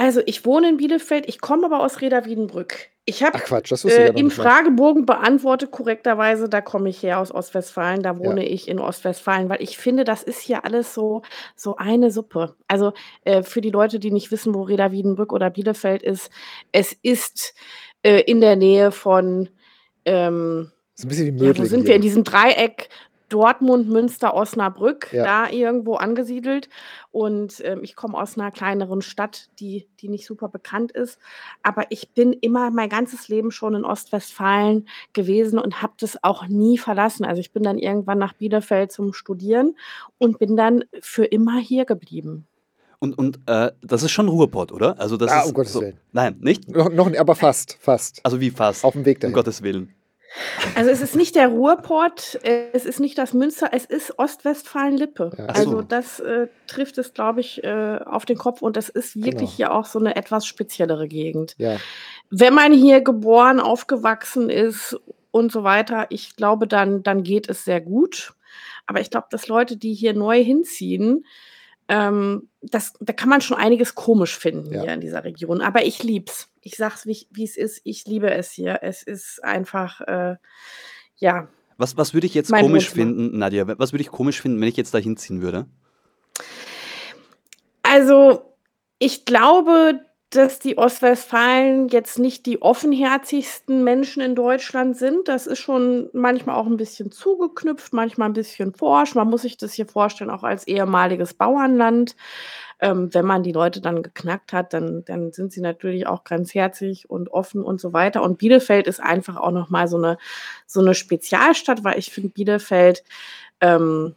Also, 0.00 0.20
ich 0.26 0.44
wohne 0.44 0.68
in 0.68 0.76
Bielefeld, 0.76 1.28
ich 1.28 1.40
komme 1.40 1.66
aber 1.66 1.80
aus 1.80 2.00
Reda-Wiedenbrück. 2.00 2.90
Ich 3.04 3.24
habe 3.24 3.36
äh, 3.36 4.06
ja 4.06 4.12
im. 4.14 4.30
Fragebogen 4.30 5.06
beantwortet 5.06 5.72
korrekterweise, 5.72 6.48
da 6.48 6.60
komme 6.60 6.88
ich 6.88 7.02
her 7.02 7.18
aus 7.18 7.34
Ostwestfalen, 7.34 8.02
da 8.02 8.16
wohne 8.16 8.46
ich 8.46 8.68
in 8.68 8.78
Ostwestfalen, 8.78 9.48
weil 9.48 9.60
ich 9.60 9.76
finde, 9.76 10.04
das 10.04 10.22
ist 10.22 10.40
hier 10.40 10.64
alles 10.64 10.94
so, 10.94 11.22
so 11.56 11.76
eine 11.76 12.12
Suppe. 12.12 12.54
Also 12.68 12.92
äh, 13.24 13.42
für 13.42 13.60
die 13.60 13.70
Leute, 13.70 13.98
die 13.98 14.12
nicht 14.12 14.30
wissen, 14.30 14.54
wo 14.54 14.62
Reda-Wiedenbrück 14.62 15.32
oder 15.32 15.50
Bielefeld 15.50 16.04
ist, 16.04 16.30
es 16.70 16.92
ist 17.02 17.54
äh, 18.02 18.20
in 18.20 18.40
der 18.40 18.54
Nähe 18.54 18.92
von, 18.92 19.48
ähm, 20.04 20.70
ist 20.94 21.04
ein 21.04 21.08
bisschen 21.08 21.26
wie 21.26 21.30
ja, 21.30 21.40
wo 21.40 21.44
Mödling 21.46 21.66
sind 21.66 21.80
hier. 21.80 21.88
wir? 21.88 21.96
In 21.96 22.02
diesem 22.02 22.22
Dreieck 22.22 22.88
Dortmund, 23.28 23.88
Münster, 23.88 24.34
Osnabrück, 24.34 25.12
Ja. 25.12 25.24
da 25.24 25.50
irgendwo 25.50 25.94
angesiedelt. 25.96 26.68
Und 27.10 27.60
ähm, 27.64 27.80
ich 27.82 27.96
komme 27.96 28.16
aus 28.18 28.36
einer 28.38 28.50
kleineren 28.50 29.02
Stadt, 29.02 29.48
die, 29.60 29.86
die 30.00 30.08
nicht 30.08 30.26
super 30.26 30.48
bekannt 30.48 30.92
ist. 30.92 31.18
Aber 31.62 31.84
ich 31.90 32.10
bin 32.10 32.32
immer 32.32 32.70
mein 32.70 32.88
ganzes 32.88 33.28
Leben 33.28 33.50
schon 33.50 33.74
in 33.74 33.84
Ostwestfalen 33.84 34.88
gewesen 35.12 35.58
und 35.58 35.82
habe 35.82 35.92
das 36.00 36.22
auch 36.22 36.46
nie 36.48 36.78
verlassen. 36.78 37.24
Also 37.24 37.40
ich 37.40 37.52
bin 37.52 37.62
dann 37.62 37.78
irgendwann 37.78 38.18
nach 38.18 38.32
Bielefeld 38.34 38.92
zum 38.92 39.12
Studieren 39.12 39.76
und 40.18 40.38
bin 40.38 40.56
dann 40.56 40.84
für 41.00 41.24
immer 41.24 41.58
hier 41.58 41.84
geblieben. 41.84 42.46
Und, 43.00 43.16
und 43.16 43.38
äh, 43.46 43.70
das 43.80 44.02
ist 44.02 44.10
schon 44.10 44.28
Ruhrpott, 44.28 44.72
oder? 44.72 44.98
Also 44.98 45.16
das 45.16 45.30
Ah, 45.30 45.40
ist 45.42 45.46
um 45.48 45.54
Gottes 45.54 45.72
so, 45.72 45.80
Willen. 45.82 45.98
Nein, 46.12 46.36
nicht? 46.40 46.68
Noch, 46.68 46.90
noch, 46.90 47.16
aber 47.16 47.36
fast, 47.36 47.76
fast. 47.80 48.20
Also 48.24 48.40
wie 48.40 48.50
fast. 48.50 48.84
Auf 48.84 48.94
dem 48.94 49.04
Weg 49.04 49.18
um 49.18 49.20
dahin. 49.20 49.34
Gottes 49.34 49.62
Willen. 49.62 49.94
Also 50.74 50.90
es 50.90 51.00
ist 51.00 51.16
nicht 51.16 51.34
der 51.36 51.48
Ruhrpott, 51.48 52.38
äh, 52.42 52.68
es 52.72 52.84
ist 52.84 53.00
nicht 53.00 53.16
das 53.16 53.32
Münster, 53.32 53.70
es 53.72 53.84
ist 53.84 54.18
Ostwestfalen-Lippe. 54.18 55.30
Ja. 55.38 55.44
So. 55.54 55.60
Also 55.60 55.82
das 55.82 56.20
äh, 56.20 56.48
trifft 56.66 56.98
es, 56.98 57.14
glaube 57.14 57.40
ich, 57.40 57.64
äh, 57.64 57.98
auf 58.04 58.26
den 58.26 58.36
Kopf 58.36 58.60
und 58.62 58.76
das 58.76 58.88
ist 58.88 59.16
wirklich 59.16 59.50
Genau. 59.50 59.56
hier 59.56 59.72
auch 59.72 59.86
so 59.86 59.98
eine 59.98 60.16
etwas 60.16 60.46
speziellere 60.46 61.08
Gegend. 61.08 61.54
Ja, 61.58 61.78
Wenn 62.30 62.54
man 62.54 62.72
hier 62.72 63.00
geboren, 63.00 63.58
aufgewachsen 63.60 64.50
ist 64.50 64.98
und 65.30 65.50
so 65.50 65.64
weiter, 65.64 66.06
ich 66.10 66.36
glaube, 66.36 66.66
dann, 66.66 67.02
dann 67.02 67.22
geht 67.22 67.48
es 67.48 67.64
sehr 67.64 67.80
gut. 67.80 68.34
Aber 68.86 69.00
ich 69.00 69.10
glaube, 69.10 69.28
dass 69.30 69.48
Leute, 69.48 69.76
die 69.76 69.94
hier 69.94 70.14
neu 70.14 70.42
hinziehen, 70.42 71.24
ähm, 71.88 72.48
das, 72.60 72.92
da 73.00 73.12
kann 73.14 73.28
man 73.30 73.40
schon 73.40 73.56
einiges 73.56 73.94
komisch 73.94 74.36
finden 74.36 74.72
Ja. 74.72 74.82
hier 74.82 74.92
in 74.92 75.00
dieser 75.00 75.24
Region. 75.24 75.60
Aber 75.62 75.84
ich 75.84 76.02
lieb's. 76.02 76.48
Ich 76.68 76.76
sag's, 76.76 77.06
wie, 77.06 77.26
wie 77.30 77.44
es 77.44 77.56
ist. 77.56 77.80
Ich 77.84 78.04
liebe 78.04 78.30
es 78.30 78.50
hier. 78.52 78.80
Es 78.82 79.02
ist 79.02 79.42
einfach, 79.42 80.02
äh, 80.02 80.36
ja, 81.16 81.48
Was, 81.78 81.96
was 81.96 82.12
würde 82.12 82.26
ich 82.26 82.34
jetzt 82.34 82.50
Mein 82.50 82.62
komisch 82.62 82.90
Wohnzimmer. 82.90 83.16
finden, 83.16 83.38
Nadja? 83.38 83.66
Was 83.78 83.92
würde 83.92 84.02
ich 84.02 84.10
komisch 84.10 84.42
finden, 84.42 84.60
wenn 84.60 84.68
ich 84.68 84.76
jetzt 84.76 84.92
da 84.92 84.98
hinziehen 84.98 85.40
würde? 85.40 85.66
Also, 87.82 88.54
ich 88.98 89.24
glaube, 89.24 90.00
dass 90.30 90.58
die 90.58 90.76
Ostwestfalen 90.76 91.88
jetzt 91.88 92.18
nicht 92.18 92.44
die 92.44 92.60
offenherzigsten 92.60 93.82
Menschen 93.82 94.20
in 94.22 94.34
Deutschland 94.34 94.94
sind. 94.98 95.26
Das 95.26 95.46
ist 95.46 95.58
schon 95.60 96.10
manchmal 96.12 96.56
auch 96.56 96.66
ein 96.66 96.76
bisschen 96.76 97.10
zugeknüpft, 97.10 97.94
manchmal 97.94 98.28
ein 98.28 98.34
bisschen 98.34 98.74
forsch. 98.74 99.14
Man 99.14 99.30
muss 99.30 99.42
sich 99.42 99.56
das 99.56 99.72
hier 99.72 99.86
vorstellen, 99.86 100.28
auch 100.28 100.42
als 100.42 100.66
ehemaliges 100.66 101.32
Bauernland. 101.32 102.14
Ähm, 102.80 103.12
wenn 103.12 103.24
man 103.24 103.42
die 103.42 103.52
Leute 103.52 103.80
dann 103.80 104.02
geknackt 104.02 104.52
hat, 104.52 104.72
dann, 104.72 105.04
dann 105.04 105.32
sind 105.32 105.52
sie 105.52 105.60
natürlich 105.60 106.06
auch 106.06 106.24
ganz 106.24 106.54
herzig 106.54 107.10
und 107.10 107.30
offen 107.30 107.62
und 107.62 107.80
so 107.80 107.92
weiter. 107.92 108.22
Und 108.22 108.38
Bielefeld 108.38 108.86
ist 108.86 109.00
einfach 109.00 109.36
auch 109.36 109.50
nochmal 109.50 109.88
so 109.88 109.96
eine, 109.96 110.18
so 110.66 110.80
eine 110.80 110.94
Spezialstadt, 110.94 111.82
weil 111.82 111.98
ich 111.98 112.12
finde, 112.12 112.30
Bielefeld 112.30 113.02
ähm, 113.60 114.14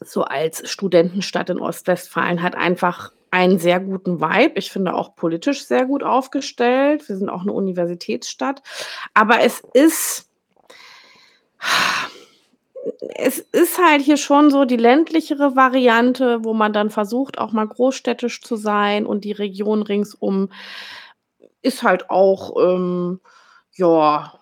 so 0.00 0.24
als 0.24 0.68
Studentenstadt 0.70 1.50
in 1.50 1.58
Ostwestfalen 1.58 2.42
hat 2.42 2.54
einfach 2.54 3.12
einen 3.30 3.58
sehr 3.58 3.80
guten 3.80 4.20
Vibe. 4.20 4.58
Ich 4.58 4.70
finde 4.70 4.94
auch 4.94 5.14
politisch 5.14 5.64
sehr 5.66 5.84
gut 5.84 6.02
aufgestellt. 6.02 7.08
Wir 7.08 7.16
sind 7.16 7.28
auch 7.28 7.42
eine 7.42 7.52
Universitätsstadt. 7.52 8.62
Aber 9.14 9.40
es 9.40 9.62
ist, 9.74 10.30
es 13.16 13.38
ist 13.38 13.78
halt 13.78 14.02
hier 14.02 14.16
schon 14.16 14.50
so 14.50 14.64
die 14.64 14.76
ländlichere 14.76 15.56
Variante, 15.56 16.44
wo 16.44 16.54
man 16.54 16.72
dann 16.72 16.90
versucht, 16.90 17.38
auch 17.38 17.52
mal 17.52 17.66
großstädtisch 17.66 18.42
zu 18.42 18.56
sein 18.56 19.06
und 19.06 19.24
die 19.24 19.32
Region 19.32 19.82
ringsum 19.82 20.50
ist 21.62 21.82
halt 21.82 22.10
auch, 22.10 22.56
ähm, 22.60 23.20
ja, 23.74 24.34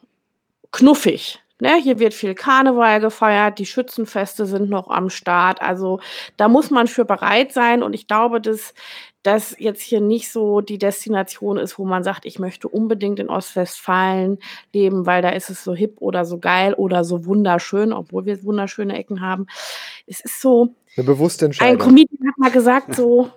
knuffig. 0.72 1.42
Ne? 1.60 1.76
Hier 1.82 1.98
wird 1.98 2.12
viel 2.12 2.34
Karneval 2.34 3.00
gefeiert, 3.00 3.58
die 3.58 3.66
Schützenfeste 3.66 4.44
sind 4.46 4.68
noch 4.68 4.88
am 4.88 5.08
Start. 5.08 5.62
Also 5.62 6.00
da 6.36 6.48
muss 6.48 6.70
man 6.70 6.86
für 6.86 7.04
bereit 7.04 7.52
sein. 7.52 7.82
Und 7.82 7.94
ich 7.94 8.06
glaube, 8.06 8.40
dass 8.40 8.74
das 9.22 9.56
jetzt 9.58 9.82
hier 9.82 10.00
nicht 10.00 10.30
so 10.30 10.60
die 10.60 10.78
Destination 10.78 11.56
ist, 11.56 11.78
wo 11.78 11.84
man 11.84 12.04
sagt, 12.04 12.26
ich 12.26 12.38
möchte 12.38 12.68
unbedingt 12.68 13.18
in 13.18 13.28
Ostwestfalen 13.28 14.38
leben, 14.72 15.06
weil 15.06 15.20
da 15.22 15.30
ist 15.30 15.50
es 15.50 15.64
so 15.64 15.74
hip 15.74 15.96
oder 16.00 16.24
so 16.24 16.38
geil 16.38 16.74
oder 16.74 17.04
so 17.04 17.24
wunderschön, 17.26 17.92
obwohl 17.92 18.24
wir 18.24 18.44
wunderschöne 18.44 18.96
Ecken 18.96 19.20
haben. 19.20 19.46
Es 20.06 20.20
ist 20.20 20.40
so, 20.40 20.74
eine 20.96 21.06
bewusste 21.06 21.46
ein 21.46 21.48
Entscheidung. 21.48 21.78
Comedian 21.78 22.28
hat 22.28 22.38
mal 22.38 22.50
gesagt, 22.50 22.94
so 22.94 23.30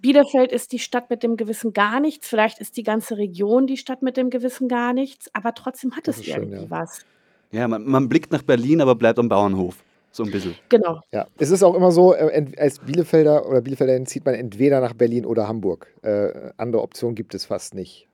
Bielefeld 0.00 0.52
ist 0.52 0.72
die 0.72 0.78
Stadt 0.78 1.10
mit 1.10 1.22
dem 1.22 1.36
gewissen 1.36 1.72
gar 1.72 2.00
nichts. 2.00 2.28
Vielleicht 2.28 2.58
ist 2.58 2.76
die 2.76 2.82
ganze 2.82 3.16
Region 3.16 3.66
die 3.66 3.76
Stadt 3.76 4.02
mit 4.02 4.16
dem 4.16 4.30
gewissen 4.30 4.68
gar 4.68 4.92
nichts, 4.92 5.30
aber 5.32 5.54
trotzdem 5.54 5.94
hat 5.96 6.08
Das 6.08 6.16
es 6.16 6.22
ist 6.22 6.32
schön, 6.32 6.42
irgendwie 6.42 6.64
ja. 6.64 6.70
was. 6.70 7.04
Ja, 7.52 7.68
man, 7.68 7.84
man 7.84 8.08
blickt 8.08 8.32
nach 8.32 8.42
Berlin, 8.42 8.80
aber 8.80 8.94
bleibt 8.94 9.18
am 9.18 9.28
Bauernhof. 9.28 9.76
So 10.10 10.24
ein 10.24 10.30
bisschen. 10.30 10.54
Genau. 10.70 11.00
Ja, 11.12 11.26
es 11.36 11.50
ist 11.50 11.62
auch 11.62 11.74
immer 11.74 11.92
so, 11.92 12.14
äh, 12.14 12.46
als 12.56 12.78
Bielefelder 12.78 13.46
oder 13.46 13.60
Bielefelderin 13.60 14.06
zieht 14.06 14.24
man 14.24 14.34
entweder 14.34 14.80
nach 14.80 14.94
Berlin 14.94 15.26
oder 15.26 15.46
Hamburg. 15.46 15.92
Äh, 16.02 16.52
andere 16.56 16.82
Option 16.82 17.14
gibt 17.14 17.34
es 17.34 17.44
fast 17.44 17.74
nicht. 17.74 18.08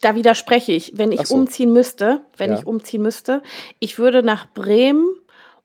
Da 0.00 0.14
widerspreche 0.14 0.72
ich. 0.72 0.92
Wenn 0.96 1.12
ich 1.12 1.26
so. 1.26 1.34
umziehen 1.34 1.72
müsste, 1.72 2.22
wenn 2.38 2.50
Ja. 2.52 2.58
ich 2.58 2.66
umziehen 2.66 3.02
müsste, 3.02 3.42
ich 3.78 3.98
würde 3.98 4.22
nach 4.22 4.52
Bremen 4.54 5.06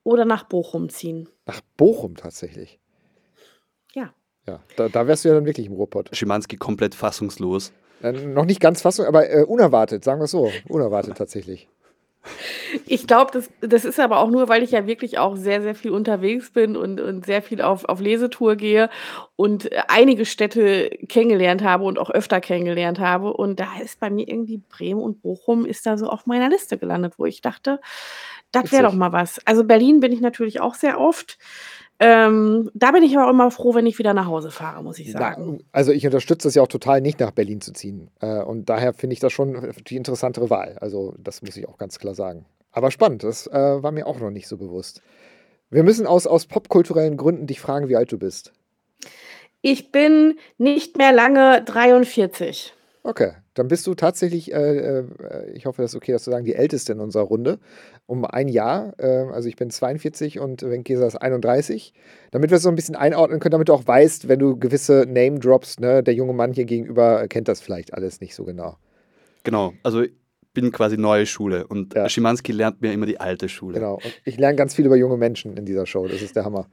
oder 0.03 0.25
nach 0.25 0.43
Bochum 0.43 0.89
ziehen. 0.89 1.29
Nach 1.45 1.61
Bochum 1.77 2.15
tatsächlich. 2.15 2.79
Ja. 3.93 4.13
Ja, 4.47 4.59
da, 4.75 4.89
da 4.89 5.07
wärst 5.07 5.23
du 5.23 5.29
ja 5.29 5.35
dann 5.35 5.45
wirklich 5.45 5.67
im 5.67 5.73
Ruhrpott. 5.73 6.09
Schimanski 6.13 6.57
komplett 6.57 6.95
fassungslos. 6.95 7.71
Äh, 8.01 8.11
noch 8.11 8.45
nicht 8.45 8.59
ganz 8.59 8.81
fassung, 8.81 9.05
aber 9.05 9.29
äh, 9.29 9.43
unerwartet, 9.43 10.03
sagen 10.03 10.19
wir 10.19 10.25
es 10.25 10.31
so. 10.31 10.51
Unerwartet 10.67 11.17
tatsächlich. 11.17 11.69
Ich 12.85 13.07
glaube, 13.07 13.31
das, 13.33 13.49
das 13.61 13.85
ist 13.85 13.99
aber 13.99 14.19
auch 14.19 14.29
nur, 14.29 14.49
weil 14.49 14.63
ich 14.63 14.71
ja 14.71 14.87
wirklich 14.87 15.19
auch 15.19 15.35
sehr, 15.35 15.61
sehr 15.61 15.75
viel 15.75 15.91
unterwegs 15.91 16.51
bin 16.51 16.75
und, 16.75 16.99
und 16.99 17.25
sehr 17.25 17.41
viel 17.41 17.61
auf, 17.61 17.85
auf 17.85 17.99
Lesetour 17.99 18.55
gehe 18.55 18.89
und 19.35 19.71
äh, 19.71 19.81
einige 19.87 20.25
Städte 20.25 20.89
kennengelernt 21.07 21.63
habe 21.63 21.83
und 21.83 21.99
auch 21.99 22.09
öfter 22.09 22.41
kennengelernt 22.41 22.99
habe. 22.99 23.33
Und 23.33 23.59
da 23.59 23.79
ist 23.81 23.99
bei 23.99 24.09
mir 24.09 24.27
irgendwie 24.27 24.57
Bremen 24.57 25.01
und 25.01 25.21
Bochum 25.21 25.65
ist 25.65 25.85
da 25.85 25.97
so 25.97 26.07
auf 26.07 26.25
meiner 26.25 26.49
Liste 26.49 26.77
gelandet, 26.77 27.13
wo 27.17 27.25
ich 27.25 27.41
dachte, 27.41 27.79
das 28.51 28.71
wäre 28.71 28.83
doch 28.83 28.93
mal 28.93 29.11
was. 29.13 29.39
Also 29.45 29.63
Berlin 29.63 29.99
bin 29.99 30.11
ich 30.11 30.21
natürlich 30.21 30.59
auch 30.59 30.75
sehr 30.75 30.99
oft. 30.99 31.37
Ähm, 32.03 32.71
da 32.73 32.91
bin 32.91 33.03
ich 33.03 33.15
aber 33.15 33.27
auch 33.27 33.31
immer 33.31 33.51
froh, 33.51 33.75
wenn 33.75 33.85
ich 33.85 33.99
wieder 33.99 34.15
nach 34.15 34.25
Hause 34.25 34.49
fahre, 34.49 34.83
muss 34.83 34.97
ich 34.97 35.11
sagen. 35.11 35.59
Na, 35.59 35.63
also 35.71 35.91
ich 35.91 36.03
unterstütze 36.03 36.47
das 36.47 36.55
ja 36.55 36.63
auch 36.63 36.67
total 36.67 36.99
nicht 36.99 37.19
nach 37.19 37.29
Berlin 37.29 37.61
zu 37.61 37.73
ziehen. 37.73 38.09
Äh, 38.21 38.41
und 38.41 38.69
daher 38.69 38.93
finde 38.93 39.13
ich 39.13 39.19
das 39.19 39.31
schon 39.31 39.71
die 39.87 39.97
interessantere 39.97 40.49
Wahl. 40.49 40.77
Also 40.81 41.13
das 41.19 41.43
muss 41.43 41.55
ich 41.55 41.69
auch 41.69 41.77
ganz 41.77 41.99
klar 41.99 42.15
sagen. 42.15 42.45
Aber 42.71 42.91
spannend, 42.91 43.23
das 43.23 43.47
äh, 43.47 43.83
war 43.83 43.91
mir 43.91 44.07
auch 44.07 44.19
noch 44.19 44.31
nicht 44.31 44.47
so 44.47 44.57
bewusst. 44.57 45.01
Wir 45.69 45.83
müssen 45.83 46.07
aus, 46.07 46.27
aus 46.27 46.45
popkulturellen 46.45 47.17
Gründen 47.17 47.47
dich 47.47 47.59
fragen, 47.61 47.87
wie 47.87 47.95
alt 47.95 48.11
du 48.11 48.17
bist. 48.17 48.53
Ich 49.61 49.91
bin 49.91 50.37
nicht 50.57 50.97
mehr 50.97 51.13
lange 51.13 51.63
43. 51.63 52.73
Okay, 53.03 53.31
dann 53.55 53.67
bist 53.67 53.87
du 53.87 53.95
tatsächlich, 53.95 54.53
äh, 54.53 54.99
äh, 54.99 55.05
ich 55.53 55.65
hoffe, 55.65 55.81
das 55.81 55.91
ist 55.91 55.95
okay, 55.95 56.11
das 56.11 56.23
zu 56.23 56.29
sagen, 56.29 56.45
die 56.45 56.55
älteste 56.55 56.93
in 56.93 56.99
unserer 56.99 57.23
Runde. 57.23 57.59
Um 58.05 58.25
ein 58.25 58.47
Jahr. 58.47 58.93
Äh, 58.99 59.25
also 59.31 59.49
ich 59.49 59.55
bin 59.55 59.71
42 59.71 60.39
und 60.39 60.61
Wenkesa 60.61 61.07
ist 61.07 61.15
31. 61.15 61.93
Damit 62.31 62.51
wir 62.51 62.57
es 62.57 62.63
so 62.63 62.69
ein 62.69 62.75
bisschen 62.75 62.95
einordnen 62.95 63.39
können, 63.39 63.53
damit 63.53 63.69
du 63.69 63.73
auch 63.73 63.87
weißt, 63.87 64.27
wenn 64.27 64.39
du 64.39 64.57
gewisse 64.57 65.05
Name 65.07 65.39
drops, 65.39 65.79
ne, 65.79 66.03
der 66.03 66.13
junge 66.13 66.33
Mann 66.33 66.53
hier 66.53 66.65
gegenüber 66.65 67.27
kennt 67.27 67.47
das 67.47 67.61
vielleicht 67.61 67.93
alles 67.93 68.21
nicht 68.21 68.35
so 68.35 68.45
genau. 68.45 68.77
Genau. 69.43 69.73
Also 69.81 70.01
ich 70.01 70.11
bin 70.53 70.71
quasi 70.71 70.97
neue 70.97 71.25
Schule 71.25 71.67
und 71.67 71.93
Ja. 71.93 72.09
Schimanski 72.09 72.51
lernt 72.51 72.81
mir 72.81 72.91
immer 72.91 73.05
die 73.05 73.19
alte 73.19 73.49
Schule. 73.49 73.75
Genau. 73.75 73.95
Und 73.95 74.21
ich 74.25 74.37
lerne 74.37 74.55
ganz 74.55 74.75
viel 74.75 74.85
über 74.85 74.95
junge 74.95 75.17
Menschen 75.17 75.55
in 75.57 75.65
dieser 75.65 75.85
Show. 75.85 76.07
Das 76.07 76.21
ist 76.21 76.35
der 76.35 76.45
Hammer. 76.45 76.67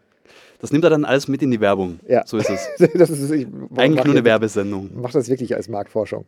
Das 0.60 0.72
nimmt 0.72 0.84
er 0.84 0.90
dann 0.90 1.04
alles 1.04 1.28
mit 1.28 1.42
in 1.42 1.50
die 1.50 1.60
Werbung. 1.60 2.00
Ja. 2.08 2.26
So 2.26 2.36
ist 2.36 2.50
es. 2.50 2.68
das 2.94 3.10
ist, 3.10 3.30
ich 3.30 3.46
Eigentlich 3.76 4.04
nur 4.04 4.14
eine 4.14 4.24
Werbesendung. 4.24 4.90
Mach 4.94 5.12
das 5.12 5.28
wirklich 5.28 5.54
als 5.54 5.68
Marktforschung. 5.68 6.24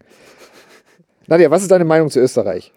Nadja, 1.26 1.50
was 1.50 1.62
ist 1.62 1.70
deine 1.70 1.84
Meinung 1.84 2.10
zu 2.10 2.20
Österreich? 2.20 2.72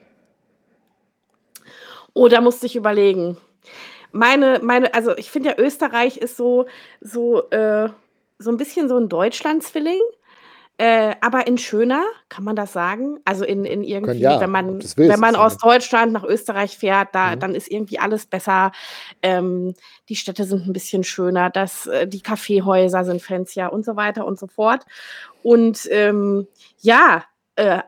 Oh, 2.13 2.27
da 2.27 2.41
musste 2.41 2.65
ich 2.65 2.75
überlegen. 2.75 3.37
Meine, 4.11 4.59
meine, 4.61 4.93
also 4.93 5.17
ich 5.17 5.31
finde 5.31 5.49
ja, 5.49 5.55
Österreich 5.57 6.17
ist 6.17 6.37
so, 6.37 6.67
so, 7.01 7.49
äh, 7.49 7.89
so 8.37 8.51
ein 8.51 8.57
bisschen 8.57 8.87
so 8.87 8.97
ein 8.97 9.09
Deutschland-Zwilling. 9.09 9.99
Äh, 10.79 11.15
aber 11.21 11.45
in 11.45 11.59
schöner, 11.59 12.03
kann 12.29 12.43
man 12.43 12.55
das 12.55 12.73
sagen? 12.73 13.19
Also 13.25 13.45
in, 13.45 13.63
in 13.63 13.83
irgendwie, 13.83 14.19
ja, 14.19 14.39
wenn 14.39 14.49
man, 14.49 14.79
willst, 14.79 14.97
wenn 14.97 15.19
man 15.19 15.35
aus 15.35 15.57
Deutschland 15.57 16.13
nach 16.13 16.23
Österreich 16.23 16.77
fährt, 16.77 17.09
da, 17.13 17.35
Mhm. 17.35 17.39
dann 17.39 17.55
ist 17.55 17.69
irgendwie 17.69 17.99
alles 17.99 18.25
besser. 18.25 18.71
Ähm, 19.21 19.75
die 20.09 20.15
Städte 20.15 20.45
sind 20.45 20.65
ein 20.67 20.73
bisschen 20.73 21.03
schöner, 21.03 21.51
das, 21.51 21.85
äh, 21.85 22.07
die 22.07 22.21
Kaffeehäuser 22.21 23.05
sind 23.05 23.21
fancier 23.21 23.71
und 23.71 23.85
so 23.85 23.95
weiter 23.95 24.25
und 24.25 24.39
so 24.39 24.47
fort. 24.47 24.83
Und 25.43 25.87
ähm, 25.91 26.47
ja, 26.79 27.23
äh, 27.55 27.81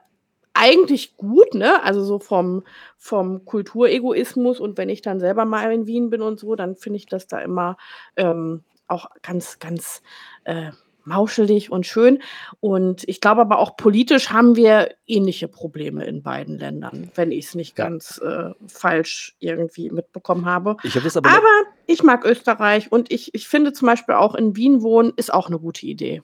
eigentlich 0.54 1.18
gut, 1.18 1.54
ne? 1.56 1.84
Also 1.84 2.04
so 2.04 2.20
vom, 2.20 2.64
vom 2.98 3.46
Kulturegoismus 3.46 4.60
und 4.60 4.78
wenn 4.78 4.90
ich 4.90 5.02
dann 5.02 5.20
selber 5.20 5.46
mal 5.46 5.72
in 5.74 5.88
Wien 5.88 6.10
bin 6.12 6.22
und 6.22 6.40
so, 6.40 6.56
dann 6.56 6.76
finde 6.76 6.98
ich 6.98 7.08
das 7.08 7.28
da 7.28 7.40
immer 7.40 7.78
ähm, 8.16 8.64
auch 8.88 9.10
ganz, 9.24 9.60
ganz 9.60 10.02
äh, 10.44 10.72
mauschelig 11.06 11.72
und 11.72 11.86
schön. 11.86 12.20
Und 12.60 13.08
ich 13.08 13.22
glaube 13.22 13.42
aber 13.42 13.60
auch 13.60 13.78
politisch 13.78 14.30
haben 14.30 14.56
wir 14.56 14.90
ähnliche 15.08 15.48
Probleme 15.48 16.06
in 16.06 16.24
beiden 16.24 16.58
Ländern, 16.58 17.12
wenn 17.16 17.32
ich 17.32 17.46
es 17.46 17.56
nicht 17.56 17.78
Ja. 17.78 17.86
ganz 17.86 18.20
äh, 18.24 18.52
falsch 18.68 19.36
irgendwie 19.40 19.90
mitbekommen 19.90 20.46
habe. 20.46 20.78
Ich 20.84 20.94
das 20.94 21.18
aber. 21.18 21.30
Aber 21.30 21.64
ich 21.88 22.04
mag 22.04 22.26
Österreich 22.26 22.92
und 22.92 23.12
ich, 23.12 23.34
ich 23.34 23.48
finde 23.48 23.74
zum 23.74 23.88
Beispiel 23.88 24.16
auch 24.16 24.36
in 24.36 24.56
Wien 24.56 24.82
wohnen 24.82 25.14
ist 25.16 25.34
auch 25.34 25.48
eine 25.48 25.60
gute 25.60 25.86
Idee. 25.86 26.22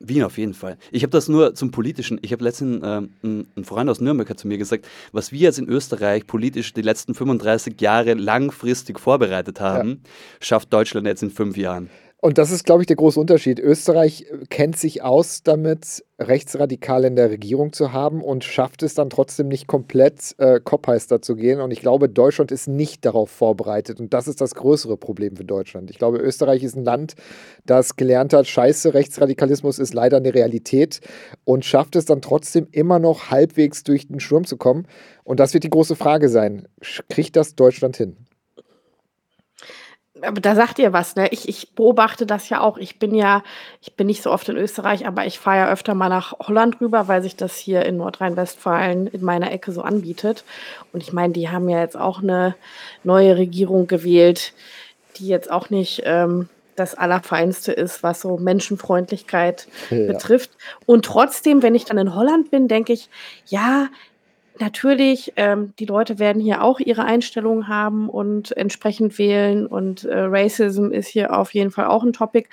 Wien 0.00 0.22
auf 0.22 0.38
jeden 0.38 0.54
Fall. 0.54 0.78
Ich 0.92 1.02
habe 1.02 1.10
das 1.10 1.28
nur 1.28 1.54
zum 1.54 1.72
Politischen. 1.72 2.20
Ich 2.22 2.30
habe 2.30 2.44
letztens 2.44 2.84
ähm, 2.84 3.46
ein, 3.56 3.64
Freund 3.64 3.90
aus 3.90 4.00
Nürnberg 4.00 4.30
hat 4.30 4.38
zu 4.38 4.46
mir 4.46 4.58
gesagt, 4.58 4.86
was 5.10 5.32
wir 5.32 5.40
jetzt 5.40 5.58
in 5.58 5.68
Österreich 5.68 6.26
politisch 6.26 6.72
die 6.72 6.82
letzten 6.82 7.14
35 7.14 7.80
Jahre 7.80 8.14
langfristig 8.14 9.00
vorbereitet 9.00 9.60
haben, 9.60 10.02
schafft 10.40 10.72
Deutschland 10.72 11.06
jetzt 11.08 11.24
in 11.24 11.30
fünf 11.30 11.56
Jahren. 11.56 11.90
Und 12.20 12.36
das 12.36 12.50
ist, 12.50 12.64
glaube 12.64 12.82
ich, 12.82 12.88
der 12.88 12.96
große 12.96 13.20
Unterschied. 13.20 13.60
Österreich 13.60 14.22
äh, 14.22 14.44
kennt 14.48 14.76
sich 14.76 15.02
aus 15.02 15.44
damit, 15.44 16.04
Rechtsradikale 16.18 17.06
in 17.06 17.14
der 17.14 17.30
Regierung 17.30 17.72
zu 17.72 17.92
haben 17.92 18.22
und 18.22 18.42
schafft 18.42 18.82
es 18.82 18.94
dann 18.94 19.08
trotzdem 19.08 19.46
nicht 19.46 19.68
komplett 19.68 20.34
äh, 20.38 20.58
Kopfheister 20.58 21.22
zu 21.22 21.36
gehen. 21.36 21.60
Und 21.60 21.70
ich 21.70 21.78
glaube, 21.78 22.08
Deutschland 22.08 22.50
ist 22.50 22.66
nicht 22.66 23.04
darauf 23.04 23.30
vorbereitet. 23.30 24.00
Und 24.00 24.12
das 24.14 24.26
ist 24.26 24.40
das 24.40 24.56
größere 24.56 24.96
Problem 24.96 25.36
für 25.36 25.44
Deutschland. 25.44 25.90
Ich 25.90 25.98
glaube, 25.98 26.18
Österreich 26.18 26.64
ist 26.64 26.74
ein 26.74 26.84
Land, 26.84 27.14
das 27.66 27.94
gelernt 27.94 28.32
hat, 28.32 28.48
scheiße, 28.48 28.94
Rechtsradikalismus 28.94 29.78
ist 29.78 29.94
leider 29.94 30.16
eine 30.16 30.34
Realität 30.34 31.00
und 31.44 31.64
schafft 31.64 31.94
es 31.94 32.04
dann 32.04 32.20
trotzdem 32.20 32.66
immer 32.72 32.98
noch 32.98 33.30
halbwegs 33.30 33.84
durch 33.84 34.08
den 34.08 34.18
Sturm 34.18 34.44
zu 34.44 34.56
kommen. 34.56 34.88
Und 35.22 35.38
das 35.38 35.54
wird 35.54 35.62
die 35.62 35.70
große 35.70 35.94
Frage 35.94 36.28
sein. 36.28 36.66
Kriegt 37.08 37.36
das 37.36 37.54
Deutschland 37.54 37.96
hin? 37.96 38.16
Aber 40.22 40.40
da 40.40 40.54
sagt 40.54 40.78
ihr 40.78 40.92
was, 40.92 41.16
ne? 41.16 41.28
Ich, 41.28 41.48
ich 41.48 41.70
beobachte 41.74 42.26
das 42.26 42.48
ja 42.48 42.60
auch. 42.60 42.76
Ich 42.78 42.98
bin 42.98 43.14
ja, 43.14 43.42
ich 43.80 43.94
bin 43.94 44.06
nicht 44.06 44.22
so 44.22 44.30
oft 44.30 44.48
in 44.48 44.56
Österreich, 44.56 45.06
aber 45.06 45.26
ich 45.26 45.38
fahre 45.38 45.58
ja 45.58 45.68
öfter 45.70 45.94
mal 45.94 46.08
nach 46.08 46.32
Holland 46.40 46.80
rüber, 46.80 47.08
weil 47.08 47.22
sich 47.22 47.36
das 47.36 47.56
hier 47.56 47.84
in 47.86 47.96
Nordrhein-Westfalen 47.98 49.06
in 49.08 49.22
meiner 49.22 49.52
Ecke 49.52 49.72
so 49.72 49.82
anbietet. 49.82 50.44
Und 50.92 51.02
ich 51.02 51.12
meine, 51.12 51.32
die 51.32 51.48
haben 51.48 51.68
ja 51.68 51.80
jetzt 51.80 51.96
auch 51.96 52.22
eine 52.22 52.54
neue 53.04 53.36
Regierung 53.36 53.86
gewählt, 53.86 54.52
die 55.16 55.28
jetzt 55.28 55.50
auch 55.50 55.70
nicht 55.70 56.02
ähm, 56.04 56.48
das 56.76 56.94
Allerfeinste 56.94 57.72
ist, 57.72 58.02
was 58.02 58.20
so 58.20 58.36
Menschenfreundlichkeit 58.36 59.66
Ja. 59.90 60.06
betrifft. 60.06 60.50
Und 60.86 61.04
trotzdem, 61.04 61.62
wenn 61.62 61.74
ich 61.74 61.84
dann 61.84 61.98
in 61.98 62.14
Holland 62.14 62.50
bin, 62.50 62.68
denke 62.68 62.92
ich, 62.92 63.08
ja, 63.46 63.88
natürlich, 64.60 65.32
ähm, 65.36 65.72
die 65.78 65.84
Leute 65.86 66.18
werden 66.18 66.40
hier 66.42 66.62
auch 66.62 66.80
ihre 66.80 67.04
Einstellungen 67.04 67.68
haben 67.68 68.08
und 68.08 68.56
entsprechend 68.56 69.18
wählen 69.18 69.66
und 69.66 70.04
äh, 70.04 70.18
Racism 70.18 70.90
ist 70.90 71.08
hier 71.08 71.36
auf 71.36 71.54
jeden 71.54 71.70
Fall 71.70 71.86
auch 71.86 72.02
ein 72.04 72.12
Topic. 72.12 72.48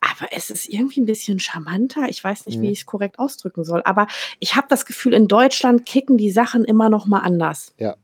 Aber 0.00 0.28
es 0.32 0.50
ist 0.50 0.68
irgendwie 0.68 1.00
ein 1.00 1.06
bisschen 1.06 1.38
charmanter. 1.38 2.08
Ich 2.08 2.22
weiß 2.22 2.46
nicht, 2.46 2.58
Mhm. 2.58 2.62
wie 2.62 2.70
ich 2.70 2.80
es 2.80 2.86
korrekt 2.86 3.18
ausdrücken 3.18 3.64
soll. 3.64 3.82
Aber 3.84 4.06
ich 4.38 4.54
habe 4.56 4.66
das 4.68 4.86
Gefühl, 4.86 5.14
in 5.14 5.28
Deutschland 5.28 5.86
kicken 5.86 6.16
die 6.18 6.30
Sachen 6.30 6.64
immer 6.64 6.88
noch 6.90 7.06
mal 7.06 7.20
anders. 7.20 7.74
Äh, 7.78 7.94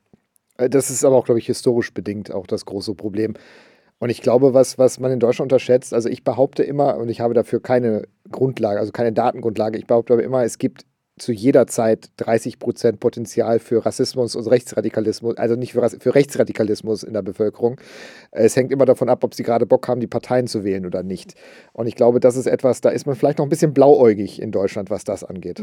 Das 0.69 0.91
ist 0.91 1.05
aber 1.05 1.17
auch, 1.17 1.25
glaube 1.25 1.39
ich, 1.39 1.47
historisch 1.47 1.93
bedingt 1.95 2.33
auch 2.33 2.47
das 2.47 2.65
große 2.67 2.95
Problem. 2.95 3.35
Und 3.99 4.09
ich 4.11 4.23
glaube, 4.23 4.55
was, 4.55 4.79
was 4.79 4.99
man 4.99 5.13
in 5.13 5.21
Deutschland 5.21 5.53
unterschätzt, 5.53 5.93
also 5.93 6.09
ich 6.09 6.25
behaupte 6.25 6.63
immer, 6.63 6.97
und 6.97 7.11
ich 7.11 7.21
habe 7.21 7.35
dafür 7.35 7.61
keine 7.61 8.09
Grundlage, 8.31 8.81
also 8.81 8.93
keine 8.93 9.13
Datengrundlage, 9.13 9.79
ich 9.79 9.87
behaupte 9.87 10.15
aber 10.15 10.23
immer, 10.23 10.43
es 10.43 10.57
gibt 10.57 10.87
zu 11.21 11.33
jeder 11.33 11.67
Zeit 11.67 12.11
30 12.17 12.59
Prozent 12.59 13.01
Potenzial 13.01 13.59
für 13.59 13.85
Rassismus 13.85 14.37
und 14.37 14.47
Rechtsradikalismus, 14.47 15.37
also 15.37 15.55
nicht 15.57 15.73
für, 15.73 15.83
Rass- 15.83 15.99
für 16.01 16.15
Rechtsradikalismus 16.15 17.03
in 17.03 17.13
der 17.13 17.23
Bevölkerung. 17.23 17.81
Es 18.31 18.57
hängt 18.57 18.73
immer 18.73 18.87
davon 18.87 19.09
ab, 19.09 19.23
ob 19.25 19.35
sie 19.35 19.43
gerade 19.43 19.67
Bock 19.67 19.87
haben, 19.89 20.01
die 20.01 20.07
Parteien 20.07 20.47
zu 20.47 20.65
wählen 20.65 20.87
oder 20.87 21.03
nicht. 21.03 21.35
Und 21.73 21.87
ich 21.87 21.95
glaube, 21.95 22.21
das 22.21 22.37
ist 22.37 22.47
etwas, 22.47 22.81
da 22.81 22.91
ist 22.91 23.07
man 23.07 23.17
vielleicht 23.17 23.39
noch 23.39 23.47
ein 23.47 23.51
bisschen 23.51 23.75
blauäugig 23.75 24.41
in 24.41 24.53
Deutschland, 24.53 24.91
was 24.91 25.05
das 25.05 25.25
angeht. 25.25 25.63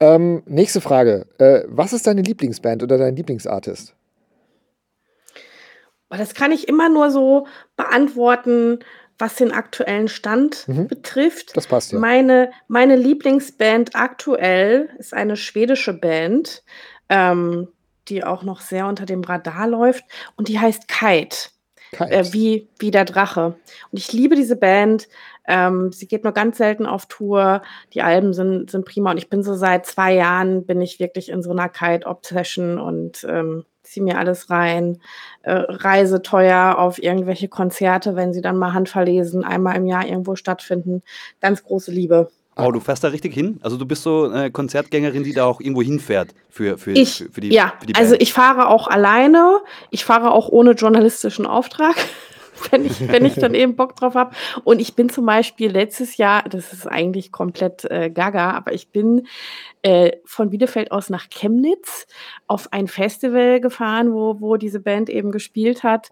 Ähm, 0.00 0.42
nächste 0.46 0.80
Frage. 0.80 1.26
Äh, 1.38 1.62
was 1.68 1.92
ist 1.92 2.06
deine 2.06 2.22
Lieblingsband 2.22 2.82
oder 2.82 2.98
dein 2.98 3.14
Lieblingsartist? 3.14 3.94
Das 6.10 6.34
kann 6.34 6.52
ich 6.52 6.68
immer 6.68 6.88
nur 6.88 7.10
so 7.10 7.46
beantworten, 7.76 8.80
was 9.22 9.36
den 9.36 9.52
aktuellen 9.52 10.08
Stand 10.08 10.68
Mhm. 10.68 10.88
betrifft. 10.88 11.56
Das 11.56 11.66
passt 11.66 11.92
ja. 11.92 11.98
Meine, 11.98 12.50
meine 12.68 12.96
Lieblingsband 12.96 13.94
aktuell 13.94 14.90
ist 14.98 15.14
eine 15.14 15.36
schwedische 15.36 15.94
Band, 15.94 16.62
ähm, 17.08 17.68
die 18.08 18.24
auch 18.24 18.42
noch 18.42 18.60
sehr 18.60 18.86
unter 18.86 19.06
dem 19.06 19.22
Radar 19.22 19.66
läuft 19.68 20.04
und 20.36 20.48
die 20.48 20.58
heißt 20.58 20.88
Kite, 20.88 21.36
Kite. 21.92 22.10
äh, 22.10 22.32
wie, 22.32 22.68
wie 22.80 22.90
der 22.90 23.04
Drache. 23.04 23.54
Und 23.92 23.98
ich 23.98 24.12
liebe 24.12 24.34
diese 24.34 24.56
Band. 24.56 25.08
Ähm, 25.46 25.90
sie 25.92 26.06
geht 26.06 26.22
nur 26.24 26.32
ganz 26.32 26.58
selten 26.58 26.86
auf 26.86 27.06
Tour. 27.06 27.62
Die 27.94 28.02
Alben 28.02 28.32
sind, 28.32 28.70
sind 28.70 28.84
prima 28.84 29.10
und 29.12 29.18
ich 29.18 29.28
bin 29.30 29.42
so 29.42 29.54
seit 29.54 29.86
zwei 29.86 30.14
Jahren 30.14 30.66
bin 30.66 30.80
ich 30.80 31.00
wirklich 31.00 31.28
in 31.30 31.42
so 31.42 31.50
einer 31.50 31.68
Kite-Obsession 31.68 32.78
und 32.78 33.24
ähm, 33.28 33.64
ziehe 33.92 34.04
mir 34.04 34.18
alles 34.18 34.50
rein. 34.50 34.98
Äh, 35.42 35.52
reise 35.52 36.22
teuer 36.22 36.78
auf 36.78 37.02
irgendwelche 37.02 37.48
Konzerte, 37.48 38.16
wenn 38.16 38.32
sie 38.32 38.40
dann 38.40 38.56
mal 38.56 38.72
handverlesen, 38.72 39.44
einmal 39.44 39.76
im 39.76 39.86
Jahr 39.86 40.06
irgendwo 40.06 40.36
stattfinden. 40.36 41.02
Ganz 41.40 41.62
große 41.62 41.90
Liebe. 41.90 42.30
Oh, 42.56 42.70
du 42.70 42.80
fährst 42.80 43.02
da 43.02 43.08
richtig 43.08 43.32
hin? 43.32 43.58
Also 43.62 43.78
du 43.78 43.86
bist 43.86 44.02
so 44.02 44.24
eine 44.24 44.50
Konzertgängerin, 44.50 45.24
die 45.24 45.32
da 45.32 45.46
auch 45.46 45.60
irgendwo 45.60 45.80
hinfährt 45.80 46.34
für, 46.50 46.76
für, 46.76 46.92
Ich, 46.92 47.18
für, 47.18 47.32
für 47.32 47.40
die, 47.40 47.48
ja, 47.48 47.72
für 47.80 47.86
die 47.86 47.94
also 47.94 48.14
ich 48.18 48.32
fahre 48.34 48.68
auch 48.68 48.88
alleine. 48.88 49.60
Ich 49.90 50.04
fahre 50.04 50.32
auch 50.32 50.50
ohne 50.50 50.72
journalistischen 50.72 51.46
Auftrag, 51.46 51.96
wenn 52.70 52.84
ich, 52.84 53.08
wenn 53.08 53.24
ich 53.24 53.34
dann 53.34 53.54
eben 53.54 53.76
Bock 53.76 53.96
drauf 53.96 54.14
habe. 54.14 54.34
Und 54.64 54.80
ich 54.80 54.94
bin 54.94 55.08
zum 55.08 55.26
Beispiel 55.26 55.70
letztes 55.70 56.16
Jahr, 56.16 56.42
das 56.48 56.72
ist 56.72 56.86
eigentlich 56.86 57.32
komplett 57.32 57.84
äh, 57.84 58.10
gaga, 58.10 58.50
aber 58.52 58.72
ich 58.72 58.88
bin 58.88 59.26
äh, 59.82 60.12
von 60.24 60.50
Bielefeld 60.50 60.92
aus 60.92 61.10
nach 61.10 61.28
Chemnitz 61.30 62.06
auf 62.46 62.72
ein 62.72 62.88
Festival 62.88 63.60
gefahren, 63.60 64.12
wo, 64.12 64.40
wo 64.40 64.56
diese 64.56 64.80
Band 64.80 65.10
eben 65.10 65.32
gespielt 65.32 65.82
hat. 65.82 66.10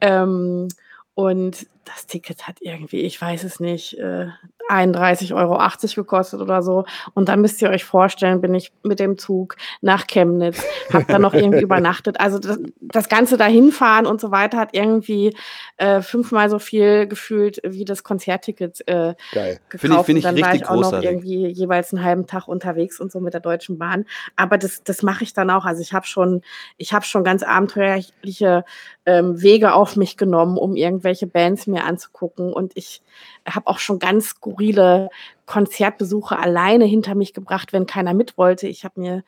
Ähm, 0.00 0.68
und 1.14 1.66
das 1.84 2.06
Ticket 2.06 2.46
hat 2.46 2.56
irgendwie, 2.60 3.00
ich 3.00 3.20
weiß 3.20 3.44
es 3.44 3.60
nicht, 3.60 3.98
äh, 3.98 4.26
31,80 4.70 5.34
Euro 5.34 5.58
gekostet 5.96 6.40
oder 6.40 6.62
so. 6.62 6.84
Und 7.14 7.28
dann 7.28 7.40
müsst 7.40 7.60
ihr 7.60 7.70
euch 7.70 7.84
vorstellen, 7.84 8.40
bin 8.40 8.54
ich 8.54 8.72
mit 8.84 9.00
dem 9.00 9.18
Zug 9.18 9.56
nach 9.80 10.06
Chemnitz, 10.06 10.62
habe 10.92 11.06
dann 11.08 11.22
noch 11.22 11.34
irgendwie 11.34 11.62
übernachtet. 11.62 12.20
Also 12.20 12.38
das, 12.38 12.58
das 12.80 13.08
ganze 13.08 13.36
dahinfahren 13.36 14.06
und 14.06 14.20
so 14.20 14.30
weiter 14.30 14.58
hat 14.58 14.70
irgendwie 14.72 15.34
äh, 15.76 16.02
fünfmal 16.02 16.48
so 16.50 16.60
viel 16.60 17.08
gefühlt 17.08 17.60
wie 17.64 17.84
das 17.84 18.04
Konzertticket 18.04 18.86
äh, 18.86 19.14
Geil. 19.32 19.58
gekauft. 19.68 19.80
Finde 19.80 19.96
ich- 19.98 20.06
finde 20.06 20.12
und 20.12 20.16
ich 20.18 20.22
dann 20.22 20.40
war 20.40 20.48
richtig 20.52 20.62
ich 20.62 20.68
auch 20.68 20.74
noch 20.76 20.82
großartig. 20.82 21.10
irgendwie 21.10 21.46
jeweils 21.48 21.92
einen 21.92 22.04
halben 22.04 22.26
Tag 22.28 22.46
unterwegs 22.46 23.00
und 23.00 23.10
so 23.10 23.18
mit 23.18 23.34
der 23.34 23.40
Deutschen 23.40 23.76
Bahn. 23.78 24.04
Aber 24.36 24.56
das, 24.56 24.84
das 24.84 25.02
mache 25.02 25.24
ich 25.24 25.32
dann 25.32 25.50
auch. 25.50 25.64
Also 25.64 25.82
ich 25.82 25.92
habe 25.92 26.06
schon, 26.06 26.42
ich 26.76 26.92
habe 26.92 27.04
schon 27.04 27.24
ganz 27.24 27.42
abenteuerliche 27.42 28.64
ähm, 29.06 29.42
Wege 29.42 29.72
auf 29.72 29.96
mich 29.96 30.16
genommen, 30.16 30.56
um 30.58 30.76
irgendwelche 30.76 31.26
Bands 31.26 31.66
mir 31.70 31.84
anzugucken. 31.84 32.52
Und 32.52 32.72
ich 32.76 33.02
habe 33.48 33.66
auch 33.66 33.78
schon 33.78 33.98
ganz 33.98 34.26
skurrile 34.26 35.08
Konzertbesuche 35.46 36.38
alleine 36.38 36.84
hinter 36.84 37.14
mich 37.14 37.34
gebracht, 37.34 37.72
wenn 37.72 37.86
keiner 37.86 38.14
mit 38.14 38.36
wollte. 38.36 38.68
Ich 38.68 38.84
habe 38.84 39.00
mir 39.00 39.24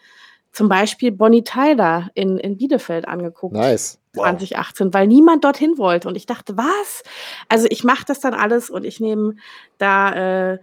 zum 0.52 0.68
Beispiel 0.68 1.12
Bonnie 1.12 1.44
Tyler 1.44 2.10
in, 2.14 2.36
in 2.38 2.58
Bielefeld 2.58 3.08
angeguckt. 3.08 3.54
Nice. 3.54 3.98
2018, 4.14 4.92
weil 4.92 5.06
niemand 5.06 5.42
dorthin 5.42 5.78
wollte. 5.78 6.06
Und 6.06 6.16
ich 6.16 6.26
dachte, 6.26 6.56
was? 6.58 7.02
Also 7.48 7.66
ich 7.70 7.82
mache 7.82 8.04
das 8.06 8.20
dann 8.20 8.34
alles 8.34 8.68
und 8.68 8.84
ich 8.84 9.00
nehme 9.00 9.36
da 9.78 10.12
äh, 10.12 10.54
äh, 10.54 10.58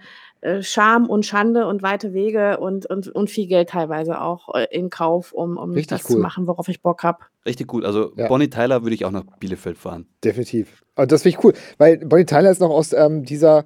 Scham 0.62 1.10
und 1.10 1.26
Schande 1.26 1.68
und 1.68 1.84
weite 1.84 2.14
Wege 2.14 2.60
und, 2.60 2.86
und, 2.86 3.08
und 3.10 3.30
viel 3.30 3.48
Geld 3.48 3.70
teilweise 3.70 4.22
auch 4.22 4.56
äh, 4.56 4.68
in 4.72 4.90
Kauf, 4.90 5.34
um, 5.34 5.58
um 5.58 5.72
Richtig 5.72 6.00
das 6.00 6.10
cool. 6.10 6.16
zu 6.16 6.22
machen, 6.22 6.48
worauf 6.48 6.68
ich 6.70 6.82
Bock 6.82 7.04
habe. 7.04 7.20
Richtig 7.46 7.68
gut. 7.68 7.84
Also 7.84 8.12
Ja. 8.16 8.28
Bonnie 8.28 8.50
Tyler 8.50 8.84
würde 8.84 8.96
ich 8.96 9.06
auch 9.06 9.12
nach 9.12 9.26
Bielefeld 9.40 9.78
fahren. 9.78 10.08
Definitiv. 10.24 10.82
Und 10.96 11.12
das 11.12 11.24
finde 11.24 11.38
ich 11.38 11.44
cool, 11.44 11.54
weil 11.78 11.98
Bonnie 11.98 12.26
Tyler 12.26 12.52
ist 12.52 12.62
noch 12.62 12.70
aus 12.70 12.94
ähm, 12.94 13.24
dieser 13.24 13.66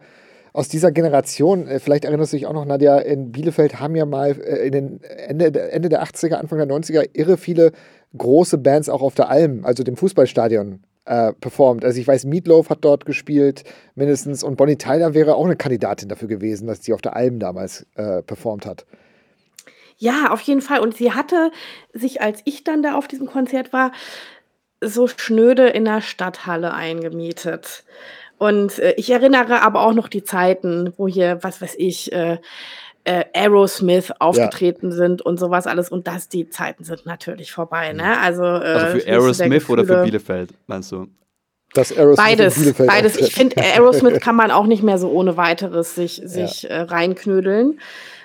aus 0.54 0.68
dieser 0.68 0.92
Generation, 0.92 1.68
äh, 1.68 1.80
vielleicht 1.80 2.06
erinnerst 2.06 2.32
du 2.32 2.38
dich 2.38 2.46
auch 2.46 2.54
noch, 2.54 2.66
Nadja, 2.66 3.00
in 3.00 3.32
Bielefeld 3.32 3.80
haben 3.80 3.96
ja 3.96 4.06
mal 4.06 4.40
äh, 4.40 4.68
in 4.68 4.72
den 4.72 5.02
Ende, 5.02 5.46
Ende 5.72 5.90
der 5.90 6.04
80er, 6.04 6.36
Anfang 6.36 6.60
der 6.60 6.68
90er 6.68 7.10
irre 7.14 7.38
viele 7.38 7.72
große 8.16 8.60
Bands 8.60 8.88
auch 8.88 9.02
auf 9.02 9.16
der 9.16 9.30
Alm, 9.30 9.66
also 9.66 9.84
dem 9.84 9.98
Fußballstadion, 9.98 10.84
äh, 11.06 11.34
performt. 11.34 11.84
Also 11.84 12.00
ich 12.00 12.08
weiß, 12.08 12.26
Meatloaf 12.26 12.70
hat 12.70 12.80
dort 12.82 13.06
gespielt, 13.06 13.64
mindestens, 13.96 14.44
und 14.44 14.56
Bonnie 14.56 14.78
Tyler 14.78 15.14
wäre 15.14 15.36
auch 15.36 15.46
eine 15.46 15.56
Kandidatin 15.56 16.10
dafür 16.10 16.28
gewesen, 16.28 16.68
dass 16.68 16.84
sie 16.84 16.94
auf 16.94 17.02
der 17.02 17.16
Alm 17.16 17.40
damals 17.40 17.86
äh, 17.96 18.22
performt 18.22 18.66
hat. 18.66 18.86
Ja, 19.98 20.32
auf 20.32 20.42
jeden 20.42 20.62
Fall. 20.62 20.80
Und 20.80 20.98
sie 20.98 21.14
hatte 21.14 21.52
sich, 21.94 22.22
als 22.22 22.42
ich 22.46 22.64
dann 22.64 22.84
da 22.84 22.96
auf 22.96 23.08
diesem 23.08 23.28
Konzert 23.28 23.74
war, 23.74 23.92
so 24.82 25.08
schnöde 25.08 25.68
in 25.68 25.86
der 25.86 26.02
Stadthalle 26.02 26.74
eingemietet. 26.74 27.84
Und 28.38 28.80
äh, 28.80 28.94
ich 28.98 29.10
erinnere 29.12 29.62
aber 29.62 29.82
auch 29.82 29.94
noch 29.94 30.10
die 30.10 30.24
Zeiten, 30.24 30.94
wo 30.98 31.08
hier, 31.08 31.40
was 31.42 31.62
weiß 31.62 31.76
ich, 31.78 32.12
äh, 33.06 33.22
äh, 33.22 33.26
Aerosmith 33.34 34.12
aufgetreten 34.20 34.92
ja. 34.92 34.96
sind 34.96 35.22
und 35.22 35.38
sowas 35.38 35.68
alles. 35.68 35.90
Und 35.90 36.08
das, 36.08 36.30
die 36.30 36.50
Zeiten 36.50 36.84
sind 36.84 37.06
natürlich 37.06 37.52
vorbei. 37.52 37.94
Ne? 37.94 38.18
Also, 38.20 38.44
äh, 38.44 38.46
also 38.46 39.00
für 39.00 39.08
Aerosmith 39.08 39.70
oder 39.70 39.86
für 39.86 40.04
Bielefeld, 40.04 40.52
meinst 40.68 40.92
du? 40.92 41.08
Das 41.74 41.92
Aerosmith 41.92 42.26
beides, 42.26 42.74
beides. 42.78 43.18
Ich 43.18 43.34
finde, 43.34 43.58
Aerosmith 43.58 44.20
kann 44.20 44.36
man 44.36 44.52
auch 44.52 44.68
nicht 44.68 44.84
mehr 44.84 45.00
so 45.00 45.10
ohne 45.10 45.38
weiteres 45.38 45.96
sich, 45.96 46.22
sich 46.24 46.64
ja. 46.64 46.70
äh, 46.70 46.82
reinknödeln. 46.82 47.80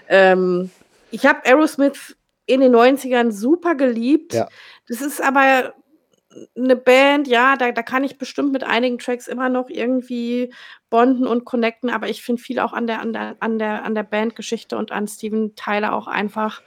Ähm, 0.09 0.71
ich 1.11 1.27
habe 1.27 1.41
Aerosmith 1.45 2.17
in 2.47 2.61
den 2.61 2.75
90ern 2.75 3.33
super 3.33 3.75
geliebt. 3.75 4.35
Ja. 4.35 4.49
Das 4.89 5.01
ist 5.01 5.23
aber 5.23 5.75
eine 6.57 6.77
Band, 6.77 7.29
ja, 7.29 7.57
da, 7.57 7.73
da 7.73 7.83
kann 7.83 8.05
ich 8.05 8.19
bestimmt 8.19 8.53
mit 8.53 8.65
einigen 8.65 8.99
Tracks 8.99 9.29
immer 9.29 9.49
noch 9.49 9.69
irgendwie 9.69 10.53
bonden 10.91 11.27
und 11.27 11.45
connecten, 11.45 11.91
aber 11.91 12.09
ich 12.09 12.23
finde 12.23 12.43
viel 12.43 12.59
auch 12.59 12.73
an 12.73 12.87
der, 12.87 13.01
an 13.01 13.13
der, 13.13 13.37
an 13.41 13.59
der, 13.59 13.85
an 13.85 13.95
der 13.95 14.03
Bandgeschichte 14.03 14.77
und 14.77 14.93
an 14.93 15.09
Steven 15.09 15.55
Tyler 15.55 15.95
auch 15.95 16.07
einfach 16.07 16.63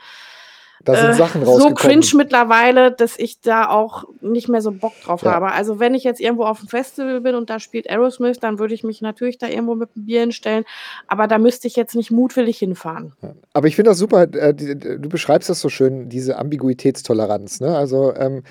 da 0.84 0.96
sind 0.96 1.10
äh, 1.10 1.14
Sachen 1.14 1.44
rausgekommen. 1.44 1.78
So 1.78 1.88
cringe 1.88 2.08
mittlerweile, 2.16 2.92
dass 2.92 3.18
ich 3.18 3.42
da 3.42 3.70
auch 3.70 4.06
nicht 4.22 4.50
mehr 4.50 4.62
so 4.62 4.72
Bock 4.72 4.94
drauf 5.04 5.24
ja. 5.24 5.34
habe. 5.34 5.52
Also 5.52 5.80
wenn 5.80 5.94
ich 5.94 6.04
jetzt 6.04 6.20
irgendwo 6.20 6.44
auf 6.44 6.60
dem 6.60 6.68
Festival 6.68 7.22
bin 7.22 7.36
und 7.36 7.50
da 7.50 7.60
spielt 7.60 7.90
Aerosmith, 7.90 8.40
dann 8.40 8.60
würde 8.60 8.74
ich 8.74 8.84
mich 8.84 9.02
natürlich 9.02 9.38
da 9.38 9.48
irgendwo 9.48 9.76
mit 9.76 9.96
dem 9.96 10.06
Bier 10.06 10.22
hinstellen. 10.22 10.66
Aber 11.08 11.28
da 11.28 11.38
müsste 11.38 11.68
ich 11.68 11.76
jetzt 11.76 11.96
nicht 11.96 12.12
mutwillig 12.12 12.58
hinfahren. 12.58 13.14
Aber 13.54 13.68
ich 13.68 13.76
finde 13.76 13.92
das 13.92 13.98
super, 13.98 14.24
äh, 14.24 14.54
du 14.54 15.10
beschreibst 15.10 15.50
das 15.50 15.60
so 15.60 15.70
schön, 15.70 16.10
diese 16.10 16.38
Ambiguitätstoleranz. 16.38 17.62
Ne? 17.62 17.76
Also 17.76 18.14
ähm, 18.16 18.44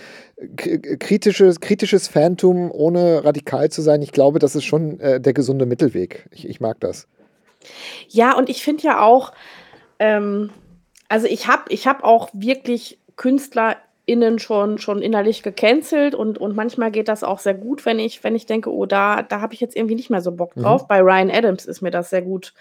kritisches, 0.56 1.60
kritisches 1.60 2.08
Phantom, 2.08 2.70
ohne 2.70 3.24
radikal 3.24 3.70
zu 3.70 3.82
sein, 3.82 4.02
ich 4.02 4.12
glaube, 4.12 4.38
das 4.38 4.54
ist 4.54 4.64
schon 4.64 5.00
äh, 5.00 5.20
der 5.20 5.32
gesunde 5.32 5.66
Mittelweg. 5.66 6.28
Ich, 6.30 6.48
ich 6.48 6.60
mag 6.60 6.78
das. 6.80 7.06
Ja, 8.08 8.36
und 8.36 8.48
ich 8.48 8.62
finde 8.62 8.84
ja 8.84 9.00
auch, 9.00 9.32
ähm, 9.98 10.50
also 11.10 11.26
ich 11.26 11.48
habe 11.48 11.64
ich 11.68 11.86
hab 11.86 12.04
auch 12.04 12.30
wirklich 12.32 12.98
KünstlerInnen 13.16 14.38
schon, 14.38 14.78
schon 14.78 15.02
innerlich 15.02 15.42
gecancelt 15.42 16.14
und, 16.14 16.38
und 16.38 16.54
manchmal 16.54 16.92
geht 16.92 17.08
das 17.08 17.24
auch 17.24 17.40
sehr 17.40 17.54
gut, 17.54 17.84
wenn 17.84 17.98
ich, 17.98 18.22
wenn 18.22 18.36
ich 18.36 18.46
denke, 18.46 18.72
oh, 18.72 18.86
da, 18.86 19.22
da 19.22 19.40
habe 19.40 19.52
ich 19.52 19.60
jetzt 19.60 19.76
irgendwie 19.76 19.96
nicht 19.96 20.08
mehr 20.08 20.20
so 20.20 20.30
Bock 20.30 20.56
mhm. 20.56 20.62
drauf. 20.62 20.82
Mhm. 20.82 20.86
Bei 20.88 21.00
Ryan 21.00 21.30
Adams 21.30 21.66
ist 21.66 21.82
mir 21.82 21.90
das 21.90 22.10
sehr 22.10 22.22
gut 22.22 22.54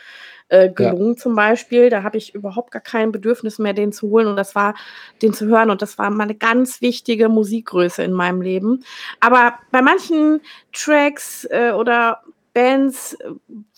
äh, 0.48 0.68
gelungen, 0.70 1.14
ja. 1.14 1.16
zum 1.16 1.36
Beispiel. 1.36 1.92
Da 1.92 2.02
habe 2.02 2.18
ich 2.18 2.34
überhaupt 2.34 2.72
gar 2.72 2.82
kein 2.82 3.12
Bedürfnis 3.12 3.60
mehr, 3.60 3.74
den 3.74 3.92
zu 3.92 4.10
holen 4.10 4.26
und 4.26 4.36
das 4.36 4.56
war, 4.56 4.74
den 5.22 5.32
zu 5.32 5.46
hören. 5.46 5.70
Und 5.70 5.84
das 5.84 6.00
war 6.00 6.10
mal 6.10 6.24
eine 6.24 6.36
ganz 6.36 6.82
wichtige 6.82 7.30
Musikgröße 7.30 8.02
in 8.02 8.14
meinem 8.14 8.42
Leben. 8.42 8.84
Aber 9.20 9.60
bei 9.72 9.84
manchen 9.84 10.42
Tracks 10.74 11.46
äh, 11.52 11.72
oder 11.72 12.24
Bands, 12.60 13.18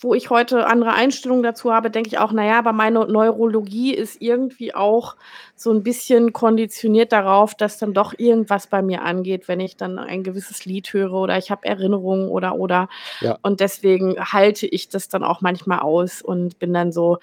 wo 0.00 0.12
ich 0.12 0.28
heute 0.28 0.66
andere 0.66 0.92
Einstellungen 0.92 1.44
dazu 1.44 1.72
habe, 1.72 1.88
denke 1.88 2.08
ich 2.08 2.18
auch, 2.18 2.32
naja, 2.32 2.58
aber 2.58 2.72
meine 2.72 3.06
Neurologie 3.06 3.94
ist 3.94 4.20
irgendwie 4.20 4.74
auch 4.74 5.14
so 5.54 5.70
ein 5.70 5.84
bisschen 5.84 6.32
konditioniert 6.32 7.12
darauf, 7.12 7.54
dass 7.54 7.78
dann 7.78 7.94
doch 7.94 8.12
irgendwas 8.18 8.66
bei 8.66 8.82
mir 8.82 9.02
angeht, 9.02 9.46
wenn 9.46 9.60
ich 9.60 9.76
dann 9.76 10.00
ein 10.00 10.24
gewisses 10.24 10.64
Lied 10.64 10.92
höre 10.92 11.12
oder 11.12 11.38
ich 11.38 11.52
habe 11.52 11.64
Erinnerungen 11.64 12.28
oder 12.28 12.56
oder. 12.56 12.88
Ja. 13.20 13.38
Und 13.42 13.60
deswegen 13.60 14.18
halte 14.18 14.66
ich 14.66 14.88
das 14.88 15.08
dann 15.08 15.22
auch 15.22 15.42
manchmal 15.42 15.78
aus 15.78 16.20
und 16.20 16.58
bin 16.58 16.72
dann 16.72 16.90
so, 16.90 17.18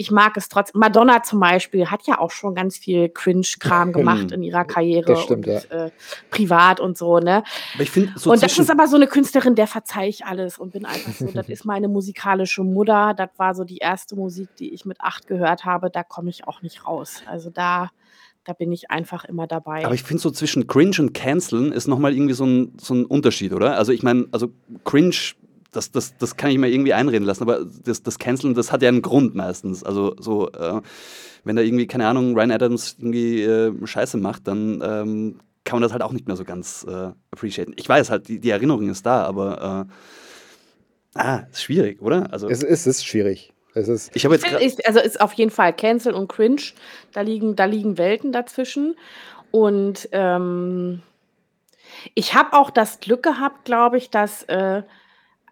ich 0.00 0.12
mag 0.12 0.36
es 0.36 0.48
trotzdem. 0.48 0.78
Madonna 0.78 1.24
zum 1.24 1.40
Beispiel 1.40 1.90
hat 1.90 2.06
ja 2.06 2.20
auch 2.20 2.30
schon 2.30 2.54
ganz 2.54 2.78
viel 2.78 3.08
Cringe-Kram 3.08 3.92
gemacht 3.92 4.30
in 4.32 4.44
ihrer 4.44 4.64
Karriere 4.64 5.14
das 5.14 5.22
stimmt, 5.24 5.48
und 5.48 5.68
ja. 5.70 5.86
äh, 5.86 5.90
privat 6.30 6.78
und 6.78 6.96
so, 6.96 7.18
ne? 7.18 7.42
Aber 7.74 7.82
ich 7.82 7.90
find, 7.90 8.16
so 8.16 8.30
und 8.30 8.40
das 8.40 8.56
ist 8.56 8.70
aber 8.70 8.86
so 8.86 8.94
eine 8.94 9.08
Künstlerin, 9.08 9.56
der 9.56 9.66
verzeihe 9.66 10.08
ich 10.08 10.24
alles 10.24 10.56
und 10.56 10.72
bin 10.72 10.86
einfach 10.86 11.12
so, 11.12 11.26
das 11.26 11.48
ist 11.48 11.64
meine 11.64 11.88
musikalische 11.88 12.62
Mutter. 12.62 13.12
Das 13.12 13.30
war 13.38 13.56
so 13.56 13.64
die 13.64 13.78
erste 13.78 14.14
Musik, 14.14 14.48
die 14.60 14.72
ich 14.72 14.84
mit 14.84 15.00
acht 15.00 15.26
gehört 15.26 15.64
habe. 15.64 15.90
Da 15.90 16.04
komme 16.04 16.30
ich 16.30 16.46
auch 16.46 16.62
nicht 16.62 16.86
raus. 16.86 17.22
Also 17.26 17.50
da 17.50 17.90
da 18.44 18.54
bin 18.54 18.72
ich 18.72 18.90
einfach 18.90 19.26
immer 19.26 19.46
dabei. 19.46 19.84
Aber 19.84 19.94
ich 19.94 20.04
finde 20.04 20.22
so 20.22 20.30
zwischen 20.30 20.66
Cringe 20.66 20.96
und 21.00 21.12
Canceln 21.12 21.70
ist 21.70 21.86
nochmal 21.86 22.14
irgendwie 22.14 22.32
so 22.32 22.46
ein, 22.46 22.72
so 22.80 22.94
ein 22.94 23.04
Unterschied, 23.04 23.52
oder? 23.52 23.76
Also 23.76 23.92
ich 23.92 24.02
meine, 24.02 24.26
also 24.32 24.48
Cringe 24.84 25.14
das, 25.72 25.90
das, 25.90 26.16
das 26.16 26.36
kann 26.36 26.50
ich 26.50 26.58
mir 26.58 26.68
irgendwie 26.68 26.94
einreden 26.94 27.26
lassen, 27.26 27.42
aber 27.42 27.64
das, 27.84 28.02
das 28.02 28.18
Canceln, 28.18 28.54
das 28.54 28.72
hat 28.72 28.82
ja 28.82 28.88
einen 28.88 29.02
Grund 29.02 29.34
meistens. 29.34 29.84
Also 29.84 30.14
so, 30.18 30.50
äh, 30.52 30.80
wenn 31.44 31.56
da 31.56 31.62
irgendwie, 31.62 31.86
keine 31.86 32.06
Ahnung, 32.06 32.34
Ryan 32.34 32.52
Adams 32.52 32.96
irgendwie 32.98 33.42
äh, 33.42 33.72
Scheiße 33.86 34.16
macht, 34.16 34.48
dann 34.48 34.82
ähm, 34.82 35.40
kann 35.64 35.76
man 35.76 35.82
das 35.82 35.92
halt 35.92 36.02
auch 36.02 36.12
nicht 36.12 36.26
mehr 36.26 36.36
so 36.36 36.44
ganz 36.44 36.86
äh, 36.88 37.10
appreciaten. 37.30 37.74
Ich 37.76 37.88
weiß 37.88 38.10
halt, 38.10 38.28
die, 38.28 38.40
die 38.40 38.50
Erinnerung 38.50 38.88
ist 38.88 39.04
da, 39.04 39.24
aber 39.24 39.86
äh, 41.14 41.18
ah, 41.18 41.42
ist 41.50 41.62
schwierig, 41.62 42.00
oder? 42.00 42.32
Also, 42.32 42.48
es, 42.48 42.62
ist, 42.62 42.70
es 42.70 42.86
ist 42.86 43.06
schwierig. 43.06 43.52
Es 43.74 43.88
ist 43.88 44.10
ich 44.14 44.24
habe 44.24 44.34
jetzt 44.34 44.46
ist, 44.46 44.86
also 44.86 45.00
ist 45.00 45.20
auf 45.20 45.34
jeden 45.34 45.50
Fall 45.50 45.74
Cancel 45.74 46.14
und 46.14 46.28
Cringe, 46.28 46.62
da 47.12 47.20
liegen, 47.20 47.54
da 47.54 47.66
liegen 47.66 47.98
Welten 47.98 48.32
dazwischen. 48.32 48.96
Und 49.50 50.08
ähm, 50.12 51.02
ich 52.14 52.34
habe 52.34 52.54
auch 52.54 52.70
das 52.70 53.00
Glück 53.00 53.22
gehabt, 53.22 53.64
glaube 53.64 53.98
ich, 53.98 54.10
dass 54.10 54.44
äh, 54.44 54.82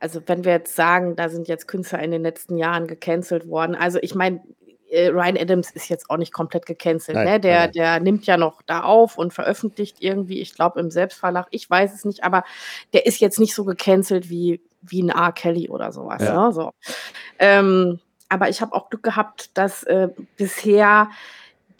also 0.00 0.20
wenn 0.26 0.44
wir 0.44 0.52
jetzt 0.52 0.76
sagen, 0.76 1.16
da 1.16 1.28
sind 1.28 1.48
jetzt 1.48 1.68
Künstler 1.68 2.02
in 2.02 2.10
den 2.10 2.22
letzten 2.22 2.56
Jahren 2.56 2.86
gecancelt 2.86 3.48
worden. 3.48 3.74
Also 3.74 3.98
ich 4.00 4.14
meine, 4.14 4.40
äh, 4.88 5.08
Ryan 5.08 5.36
Adams 5.36 5.70
ist 5.70 5.88
jetzt 5.88 6.10
auch 6.10 6.16
nicht 6.16 6.32
komplett 6.32 6.66
gecancelt. 6.66 7.16
Nein, 7.16 7.26
ne? 7.26 7.40
der, 7.40 7.60
nein. 7.60 7.72
der 7.72 8.00
nimmt 8.00 8.26
ja 8.26 8.36
noch 8.36 8.62
da 8.62 8.82
auf 8.82 9.18
und 9.18 9.34
veröffentlicht 9.34 9.96
irgendwie, 10.00 10.40
ich 10.40 10.54
glaube, 10.54 10.80
im 10.80 10.90
Selbstverlag, 10.90 11.46
ich 11.50 11.68
weiß 11.68 11.94
es 11.94 12.04
nicht, 12.04 12.24
aber 12.24 12.44
der 12.92 13.06
ist 13.06 13.20
jetzt 13.20 13.38
nicht 13.38 13.54
so 13.54 13.64
gecancelt 13.64 14.30
wie, 14.30 14.60
wie 14.82 15.02
ein 15.02 15.10
R. 15.10 15.32
Kelly 15.32 15.68
oder 15.68 15.92
sowas. 15.92 16.22
Ja. 16.22 16.46
Ne? 16.46 16.52
So. 16.52 16.70
Ähm, 17.38 18.00
aber 18.28 18.48
ich 18.48 18.60
habe 18.60 18.74
auch 18.74 18.90
Glück 18.90 19.02
gehabt, 19.02 19.56
dass 19.56 19.82
äh, 19.84 20.08
bisher 20.36 21.10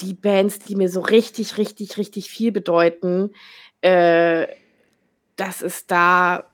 die 0.01 0.15
Bands, 0.15 0.59
die 0.59 0.77
mir 0.77 0.89
so 0.89 1.01
richtig, 1.01 1.59
richtig, 1.59 1.97
richtig 1.97 2.29
viel 2.29 2.53
bedeuten, 2.53 3.33
äh, 3.81 4.47
dass 5.37 5.63
es 5.63 5.87
da 5.87 6.45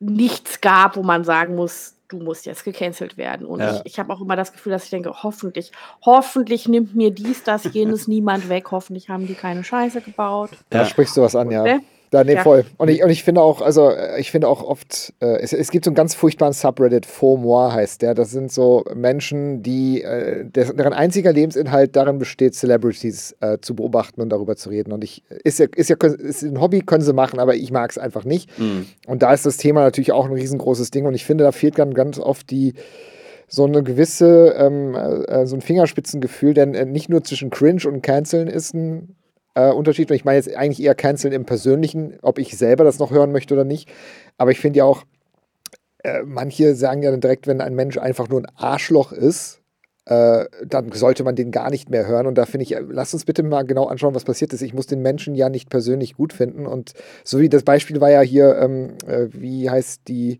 nichts 0.00 0.60
gab, 0.60 0.96
wo 0.96 1.02
man 1.02 1.24
sagen 1.24 1.54
muss, 1.54 1.94
du 2.08 2.18
musst 2.18 2.46
jetzt 2.46 2.64
gecancelt 2.64 3.16
werden. 3.16 3.46
Und 3.46 3.60
ja. 3.60 3.76
ich, 3.76 3.82
ich 3.84 3.98
habe 3.98 4.12
auch 4.12 4.20
immer 4.20 4.36
das 4.36 4.52
Gefühl, 4.52 4.72
dass 4.72 4.84
ich 4.84 4.90
denke, 4.90 5.22
hoffentlich, 5.22 5.72
hoffentlich 6.04 6.68
nimmt 6.68 6.94
mir 6.94 7.10
dies, 7.10 7.42
das, 7.42 7.64
jenes 7.72 8.06
niemand 8.06 8.48
weg. 8.48 8.70
Hoffentlich 8.70 9.08
haben 9.08 9.26
die 9.26 9.34
keine 9.34 9.64
Scheiße 9.64 10.00
gebaut. 10.02 10.50
Ja. 10.52 10.80
Da 10.80 10.84
sprichst 10.84 11.16
du 11.16 11.22
was 11.22 11.34
an, 11.34 11.50
ja. 11.50 11.78
Ja, 12.12 12.24
nee, 12.24 12.34
ja. 12.34 12.42
voll. 12.42 12.64
Und 12.76 12.88
ich, 12.88 13.02
und 13.02 13.10
ich 13.10 13.24
finde 13.24 13.40
auch, 13.40 13.62
also 13.62 13.90
äh, 13.90 14.20
ich 14.20 14.30
finde 14.30 14.48
auch 14.48 14.62
oft, 14.62 15.14
äh, 15.20 15.38
es, 15.40 15.52
es 15.52 15.70
gibt 15.70 15.86
so 15.86 15.90
einen 15.90 15.94
ganz 15.94 16.14
furchtbaren 16.14 16.52
Subreddit, 16.52 17.06
Faux 17.06 17.40
Moi 17.40 17.72
heißt 17.72 18.02
der. 18.02 18.14
Das 18.14 18.30
sind 18.30 18.52
so 18.52 18.84
Menschen, 18.94 19.62
die, 19.62 20.02
äh, 20.02 20.44
deren 20.44 20.92
einziger 20.92 21.32
Lebensinhalt 21.32 21.96
darin 21.96 22.18
besteht, 22.18 22.54
Celebrities 22.54 23.34
äh, 23.40 23.58
zu 23.60 23.74
beobachten 23.74 24.20
und 24.20 24.28
darüber 24.28 24.56
zu 24.56 24.68
reden. 24.68 24.92
Und 24.92 25.02
ich, 25.04 25.22
ist 25.42 25.58
ja, 25.58 25.66
ist 25.74 25.88
ja 25.88 25.96
ist 25.96 26.42
ein 26.42 26.60
Hobby, 26.60 26.80
können 26.80 27.02
sie 27.02 27.14
machen, 27.14 27.38
aber 27.38 27.54
ich 27.54 27.72
mag 27.72 27.90
es 27.90 27.96
einfach 27.96 28.24
nicht. 28.24 28.58
Mhm. 28.58 28.86
Und 29.06 29.22
da 29.22 29.32
ist 29.32 29.46
das 29.46 29.56
Thema 29.56 29.80
natürlich 29.80 30.12
auch 30.12 30.26
ein 30.26 30.32
riesengroßes 30.32 30.90
Ding. 30.90 31.06
Und 31.06 31.14
ich 31.14 31.24
finde, 31.24 31.44
da 31.44 31.52
fehlt 31.52 31.78
dann 31.78 31.94
ganz 31.94 32.18
oft 32.18 32.50
die, 32.50 32.74
so 33.48 33.64
eine 33.64 33.82
gewisse, 33.82 34.54
ähm, 34.56 34.94
äh, 34.94 35.46
so 35.46 35.56
ein 35.56 35.60
Fingerspitzengefühl, 35.60 36.54
denn 36.54 36.74
äh, 36.74 36.84
nicht 36.86 37.08
nur 37.08 37.22
zwischen 37.22 37.50
Cringe 37.50 37.82
und 37.86 38.02
Canceln 38.02 38.48
ist 38.48 38.74
ein 38.74 39.14
äh, 39.54 39.70
Unterschied. 39.70 40.10
Ich 40.10 40.24
meine 40.24 40.36
jetzt 40.36 40.54
eigentlich 40.54 40.82
eher 40.82 40.94
canceln 40.94 41.32
im 41.32 41.44
Persönlichen, 41.44 42.18
ob 42.22 42.38
ich 42.38 42.56
selber 42.56 42.84
das 42.84 42.98
noch 42.98 43.10
hören 43.10 43.32
möchte 43.32 43.54
oder 43.54 43.64
nicht. 43.64 43.90
Aber 44.38 44.50
ich 44.50 44.60
finde 44.60 44.78
ja 44.78 44.84
auch, 44.84 45.04
äh, 46.04 46.22
manche 46.24 46.74
sagen 46.74 47.02
ja 47.02 47.10
dann 47.10 47.20
direkt, 47.20 47.46
wenn 47.46 47.60
ein 47.60 47.74
Mensch 47.74 47.98
einfach 47.98 48.28
nur 48.28 48.40
ein 48.40 48.46
Arschloch 48.56 49.12
ist, 49.12 49.62
äh, 50.06 50.46
dann 50.66 50.90
sollte 50.92 51.22
man 51.22 51.36
den 51.36 51.52
gar 51.52 51.70
nicht 51.70 51.88
mehr 51.88 52.06
hören. 52.06 52.26
Und 52.26 52.36
da 52.36 52.44
finde 52.44 52.64
ich, 52.64 52.74
äh, 52.74 52.82
lass 52.88 53.14
uns 53.14 53.24
bitte 53.24 53.42
mal 53.42 53.62
genau 53.62 53.86
anschauen, 53.86 54.14
was 54.14 54.24
passiert 54.24 54.52
ist. 54.52 54.62
Ich 54.62 54.74
muss 54.74 54.86
den 54.86 55.00
Menschen 55.00 55.34
ja 55.34 55.48
nicht 55.48 55.70
persönlich 55.70 56.14
gut 56.14 56.32
finden. 56.32 56.66
Und 56.66 56.92
so 57.24 57.38
wie 57.38 57.48
das 57.48 57.62
Beispiel 57.62 58.00
war 58.00 58.10
ja 58.10 58.20
hier, 58.20 58.56
ähm, 58.58 58.94
äh, 59.06 59.28
wie 59.30 59.70
heißt 59.70 60.08
die 60.08 60.38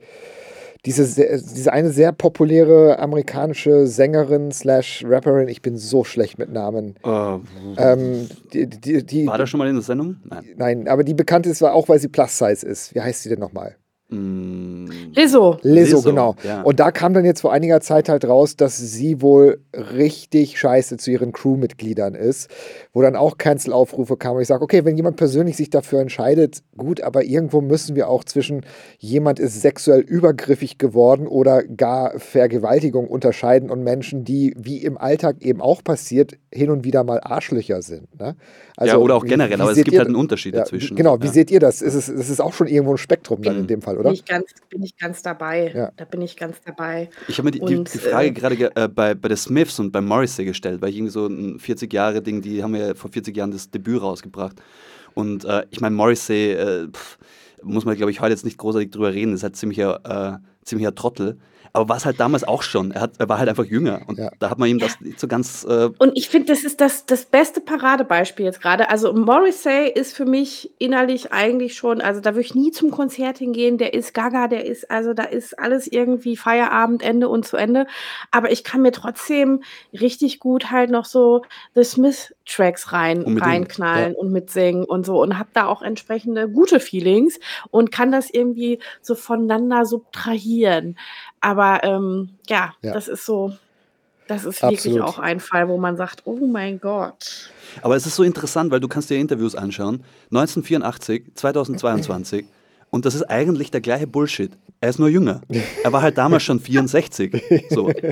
diese, 0.84 1.04
diese 1.04 1.72
eine 1.72 1.90
sehr 1.90 2.12
populäre 2.12 2.98
amerikanische 2.98 3.86
Sängerin 3.86 4.50
slash 4.50 5.04
Rapperin, 5.06 5.48
ich 5.48 5.62
bin 5.62 5.76
so 5.76 6.02
schlecht 6.02 6.38
mit 6.38 6.50
Namen. 6.50 6.96
Uh, 7.04 7.40
ähm, 7.76 8.28
die, 8.52 8.66
die, 8.68 9.06
die, 9.06 9.26
war 9.26 9.38
das 9.38 9.48
schon 9.48 9.58
mal 9.58 9.68
in 9.68 9.74
der 9.74 9.82
Sendung? 9.82 10.16
Nein. 10.24 10.44
Nein, 10.56 10.88
aber 10.88 11.04
die 11.04 11.14
bekannt 11.14 11.46
ist 11.46 11.62
auch, 11.62 11.88
weil 11.88 12.00
sie 12.00 12.08
Plus 12.08 12.36
Size 12.36 12.66
ist. 12.66 12.94
Wie 12.94 13.00
heißt 13.00 13.22
sie 13.22 13.28
denn 13.28 13.38
nochmal? 13.38 13.76
Mm, 14.12 14.88
Lizzo. 15.14 15.58
Lizzo, 15.62 16.02
genau. 16.02 16.36
ja. 16.44 16.62
Und 16.62 16.80
da 16.80 16.90
kam 16.90 17.14
dann 17.14 17.24
jetzt 17.24 17.40
vor 17.40 17.52
einiger 17.52 17.80
Zeit 17.80 18.08
halt 18.08 18.24
raus, 18.26 18.56
dass 18.56 18.76
sie 18.76 19.22
wohl 19.22 19.60
richtig 19.74 20.58
scheiße 20.58 20.98
zu 20.98 21.10
ihren 21.10 21.32
Crewmitgliedern 21.32 22.14
ist, 22.14 22.50
wo 22.92 23.00
dann 23.02 23.16
auch 23.16 23.38
Cancel-Aufrufe 23.38 24.16
kamen. 24.16 24.36
Und 24.36 24.42
ich 24.42 24.48
sage, 24.48 24.62
okay, 24.62 24.84
wenn 24.84 24.96
jemand 24.96 25.16
persönlich 25.16 25.56
sich 25.56 25.70
dafür 25.70 26.00
entscheidet, 26.00 26.62
gut, 26.76 27.00
aber 27.00 27.24
irgendwo 27.24 27.60
müssen 27.60 27.96
wir 27.96 28.08
auch 28.08 28.24
zwischen 28.24 28.66
jemand 28.98 29.38
ist 29.38 29.60
sexuell 29.60 30.00
übergriffig 30.00 30.78
geworden 30.78 31.26
oder 31.26 31.62
gar 31.62 32.18
Vergewaltigung 32.18 33.08
unterscheiden 33.08 33.70
und 33.70 33.82
Menschen, 33.82 34.24
die, 34.24 34.54
wie 34.58 34.78
im 34.78 34.98
Alltag 34.98 35.36
eben 35.40 35.60
auch 35.60 35.82
passiert, 35.82 36.34
hin 36.52 36.70
und 36.70 36.84
wieder 36.84 37.02
mal 37.04 37.20
Arschlöcher 37.22 37.80
sind. 37.82 38.18
Ne? 38.20 38.36
ja, 38.80 38.96
oder 38.96 39.16
auch 39.16 39.24
generell, 39.24 39.58
wie 39.58 39.62
aber 39.62 39.70
es 39.70 39.76
gibt 39.76 39.92
ihr- 39.92 39.98
halt 39.98 40.08
einen 40.08 40.16
Unterschied 40.16 40.54
ja, 40.54 40.60
dazwischen. 40.60 40.96
Genau, 40.96 41.20
wie 41.20 41.26
ja. 41.26 41.32
seht 41.32 41.50
ihr 41.50 41.60
das? 41.60 41.82
Ist 41.82 41.94
es, 41.94 42.08
es 42.08 42.28
ist 42.28 42.40
auch 42.40 42.52
schon 42.52 42.66
irgendwo 42.66 42.94
ein 42.94 42.98
Spektrum 42.98 43.42
dann 43.42 43.58
in 43.58 43.66
dem 43.66 43.82
Fall, 43.82 43.98
oder? 44.02 44.10
Bin 44.10 44.14
ich 44.14 44.24
ganz, 44.24 44.44
bin 44.68 44.82
ich 44.82 44.96
ganz 44.96 45.22
dabei. 45.22 45.72
Ja. 45.74 45.90
Da 45.96 46.04
bin 46.04 46.20
ich 46.22 46.36
ganz 46.36 46.60
dabei. 46.64 47.08
Ich 47.28 47.38
habe 47.38 47.46
mir 47.46 47.50
die, 47.52 47.60
die, 47.60 47.76
Und, 47.76 47.92
die 47.92 47.98
Frage 47.98 48.26
äh, 48.28 48.30
gerade 48.32 48.56
ge- 48.56 48.70
äh, 48.74 48.88
bei, 48.88 49.14
bei 49.14 49.28
der 49.28 49.36
Smiths 49.36 49.78
und 49.78 49.90
bei 49.92 50.00
Morrissey 50.00 50.44
gestellt, 50.44 50.82
weil 50.82 50.90
ich 50.90 50.96
irgendwie 50.96 51.12
so 51.12 51.26
ein 51.26 51.58
40-Jahre-Ding, 51.58 52.42
die 52.42 52.62
haben 52.62 52.74
ja 52.74 52.94
vor 52.94 53.10
40 53.10 53.36
Jahren 53.36 53.50
das 53.50 53.70
Debüt 53.70 54.00
rausgebracht. 54.02 54.56
Und 55.14 55.44
äh, 55.44 55.64
ich 55.70 55.80
meine, 55.80 55.94
Morrissey, 55.96 56.52
äh, 56.52 56.88
pff, 56.88 57.18
muss 57.62 57.84
man, 57.84 57.96
glaube 57.96 58.10
ich, 58.10 58.20
heute 58.20 58.32
jetzt 58.32 58.44
nicht 58.44 58.58
großartig 58.58 58.90
drüber 58.90 59.12
reden, 59.12 59.34
ist 59.34 59.42
halt 59.42 59.56
ziemlicher, 59.56 60.00
äh, 60.38 60.64
ziemlicher 60.64 60.94
Trottel. 60.94 61.38
Aber 61.74 61.88
war 61.88 61.96
es 61.96 62.04
halt 62.04 62.20
damals 62.20 62.44
auch 62.44 62.62
schon. 62.62 62.90
Er, 62.90 63.00
hat, 63.00 63.12
er 63.18 63.28
war 63.28 63.38
halt 63.38 63.48
einfach 63.48 63.64
jünger. 63.64 64.02
Und 64.06 64.18
Ja. 64.18 64.30
da 64.38 64.50
hat 64.50 64.58
man 64.58 64.68
ihm 64.68 64.78
das 64.78 65.00
nicht 65.00 65.18
so 65.18 65.26
ganz. 65.26 65.64
Äh, 65.64 65.88
Und 65.98 66.12
ich 66.14 66.28
finde, 66.28 66.52
das 66.52 66.64
ist 66.64 66.80
das, 66.82 67.06
das 67.06 67.24
beste 67.24 67.60
Paradebeispiel 67.62 68.44
jetzt 68.44 68.60
gerade. 68.60 68.90
Also 68.90 69.12
Morrissey 69.14 69.90
ist 69.90 70.14
für 70.14 70.26
mich 70.26 70.70
innerlich 70.78 71.32
eigentlich 71.32 71.74
schon, 71.74 72.02
also 72.02 72.20
da 72.20 72.30
würde 72.34 72.42
ich 72.42 72.54
nie 72.54 72.72
zum 72.72 72.90
Konzert 72.90 73.38
hingehen, 73.38 73.78
der 73.78 73.94
ist 73.94 74.12
gaga, 74.12 74.48
der 74.48 74.66
ist, 74.66 74.90
also 74.90 75.14
da 75.14 75.22
ist 75.24 75.58
alles 75.58 75.86
irgendwie 75.86 76.36
Feierabend, 76.36 77.02
Ende 77.02 77.28
und 77.30 77.46
zu 77.46 77.56
Ende. 77.56 77.86
Aber 78.30 78.50
ich 78.52 78.64
kann 78.64 78.82
mir 78.82 78.92
trotzdem 78.92 79.62
richtig 79.98 80.40
gut 80.40 80.70
halt 80.70 80.90
noch 80.90 81.06
so 81.06 81.42
The 81.74 81.84
Smith 81.84 82.34
Tracks 82.44 82.92
rein, 82.92 83.18
Unbedingt, 83.22 83.46
reinknallen 83.46 84.14
und 84.14 84.30
mitsingen 84.32 84.84
und 84.84 85.06
so 85.06 85.22
und 85.22 85.38
habe 85.38 85.48
da 85.54 85.66
auch 85.66 85.80
entsprechende 85.80 86.50
gute 86.50 86.80
Feelings 86.80 87.38
und 87.70 87.92
kann 87.92 88.12
das 88.12 88.28
irgendwie 88.30 88.78
so 89.00 89.14
voneinander 89.14 89.86
subtrahieren. 89.86 90.98
Aber 91.42 91.84
ähm, 91.84 92.30
ja, 92.48 92.72
Ja. 92.80 92.94
das 92.94 93.08
ist 93.08 93.26
so, 93.26 93.52
das 94.28 94.44
ist 94.46 94.62
wirklich 94.62 94.78
Absolut. 94.78 95.02
auch 95.02 95.18
ein 95.18 95.40
Fall, 95.40 95.68
wo 95.68 95.76
man 95.76 95.96
sagt, 95.98 96.22
oh 96.24 96.46
mein 96.46 96.80
Gott. 96.80 97.50
aber 97.82 97.96
es 97.96 98.06
ist 98.06 98.16
so 98.16 98.22
interessant, 98.22 98.70
weil 98.70 98.80
du 98.80 98.88
kannst 98.88 99.10
dir 99.10 99.18
Interviews 99.18 99.54
anschauen. 99.54 100.02
1984, 100.30 101.32
2022. 101.34 102.46
Und 102.90 103.04
das 103.04 103.14
ist 103.14 103.24
eigentlich 103.24 103.70
der 103.70 103.80
gleiche 103.80 104.06
Bullshit. 104.06 104.52
Er 104.80 104.90
ist 104.90 104.98
nur 104.98 105.08
jünger. 105.08 105.40
Er 105.82 105.92
war 105.92 106.02
halt 106.02 106.16
damals 106.18 106.42
schon 106.44 106.60
64. 106.60 107.42
So. 107.70 107.90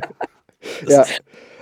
Ja, 0.87 1.07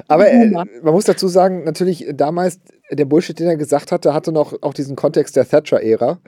aber 0.09 0.29
äh, 0.29 0.47
man 0.51 0.69
muss 0.83 1.05
dazu 1.05 1.29
sagen, 1.29 1.63
natürlich 1.63 2.05
damals, 2.15 2.59
der 2.91 3.05
Bullshit, 3.05 3.39
den 3.39 3.47
er 3.47 3.57
gesagt 3.57 3.93
hatte, 3.93 4.13
hatte 4.13 4.33
noch 4.33 4.61
auch 4.61 4.75
diesen 4.75 4.97
Kontext 4.97 5.37
der 5.37 5.49
Thatcher-Ära. 5.49 6.19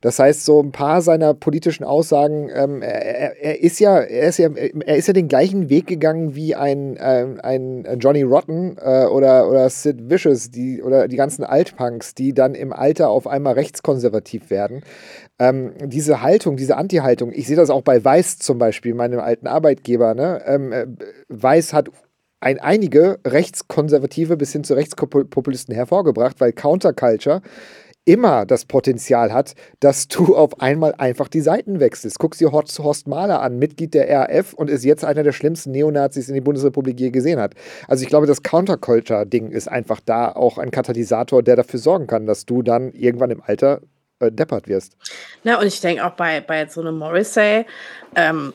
Das 0.00 0.18
heißt, 0.18 0.44
so 0.44 0.60
ein 0.62 0.72
paar 0.72 1.02
seiner 1.02 1.34
politischen 1.34 1.84
Aussagen, 1.84 2.50
ähm, 2.54 2.82
er, 2.82 3.36
er- 3.42 3.60
ist 3.62 3.80
ja, 3.80 3.98
er 3.98 4.28
ist 4.28 4.38
ja, 4.38 4.48
er 4.50 4.96
ist 4.96 5.08
ja 5.08 5.12
den 5.12 5.28
gleichen 5.28 5.68
Weg 5.68 5.86
gegangen 5.86 6.34
wie 6.34 6.54
ein, 6.54 6.96
ähm, 7.00 7.40
ein 7.42 7.84
Johnny 7.98 8.22
Rotten 8.22 8.76
äh, 8.80 9.06
oder, 9.06 9.48
oder 9.48 9.68
Sid 9.70 10.08
Vicious, 10.10 10.50
die, 10.50 10.82
oder 10.82 11.08
die 11.08 11.16
ganzen 11.16 11.44
Altpunks, 11.44 12.14
die 12.14 12.32
dann 12.34 12.54
im 12.54 12.72
Alter 12.72 13.08
auf 13.10 13.26
einmal 13.26 13.54
rechtskonservativ 13.54 14.50
werden. 14.50 14.82
Ähm, 15.38 15.72
diese 15.84 16.22
Haltung, 16.22 16.56
diese 16.56 16.76
Anti-Haltung, 16.76 17.32
ich 17.32 17.46
sehe 17.46 17.56
das 17.56 17.70
auch 17.70 17.82
bei 17.82 18.04
Weiß 18.04 18.38
zum 18.38 18.58
Beispiel, 18.58 18.94
meinem 18.94 19.20
alten 19.20 19.46
Arbeitgeber. 19.46 20.14
Ne? 20.14 20.42
Ähm, 20.46 20.72
äh, 20.72 20.86
Weiß 21.28 21.72
hat 21.72 21.88
ein, 22.40 22.60
einige 22.60 23.18
Rechtskonservative 23.26 24.36
bis 24.36 24.52
hin 24.52 24.62
zu 24.64 24.74
Rechtspopulisten 24.74 25.74
hervorgebracht, 25.74 26.40
weil 26.40 26.52
Counterculture 26.52 27.42
immer 28.08 28.46
das 28.46 28.64
Potenzial 28.64 29.32
hat, 29.32 29.54
dass 29.80 30.08
du 30.08 30.34
auf 30.36 30.60
einmal 30.60 30.94
einfach 30.96 31.28
die 31.28 31.42
Seiten 31.42 31.78
wechselst. 31.78 32.18
Guck 32.18 32.36
dir 32.36 32.50
Horst, 32.50 32.78
Horst 32.78 33.06
Mahler 33.06 33.42
an, 33.42 33.58
Mitglied 33.58 33.92
der 33.94 34.08
RAF 34.08 34.54
und 34.54 34.70
ist 34.70 34.84
jetzt 34.84 35.04
einer 35.04 35.22
der 35.22 35.32
schlimmsten 35.32 35.70
Neonazis 35.72 36.28
in 36.28 36.34
die 36.34 36.40
Bundesrepublik 36.40 36.98
je 36.98 37.10
gesehen 37.10 37.38
hat. 37.38 37.52
Also 37.86 38.02
ich 38.02 38.08
glaube, 38.08 38.26
das 38.26 38.42
Counterculture-Ding 38.42 39.50
ist 39.50 39.68
einfach 39.68 40.00
da 40.04 40.32
auch 40.32 40.56
ein 40.56 40.70
Katalysator, 40.70 41.42
der 41.42 41.56
dafür 41.56 41.78
sorgen 41.78 42.06
kann, 42.06 42.26
dass 42.26 42.46
du 42.46 42.62
dann 42.62 42.92
irgendwann 42.92 43.30
im 43.30 43.42
Alter 43.42 43.82
äh, 44.20 44.32
deppert 44.32 44.68
wirst. 44.68 44.96
Na, 45.44 45.60
und 45.60 45.66
ich 45.66 45.80
denke 45.80 46.04
auch 46.06 46.12
bei, 46.12 46.40
bei 46.40 46.66
so 46.66 46.80
einem 46.80 46.96
Morrissey, 46.96 47.66
ähm, 48.16 48.54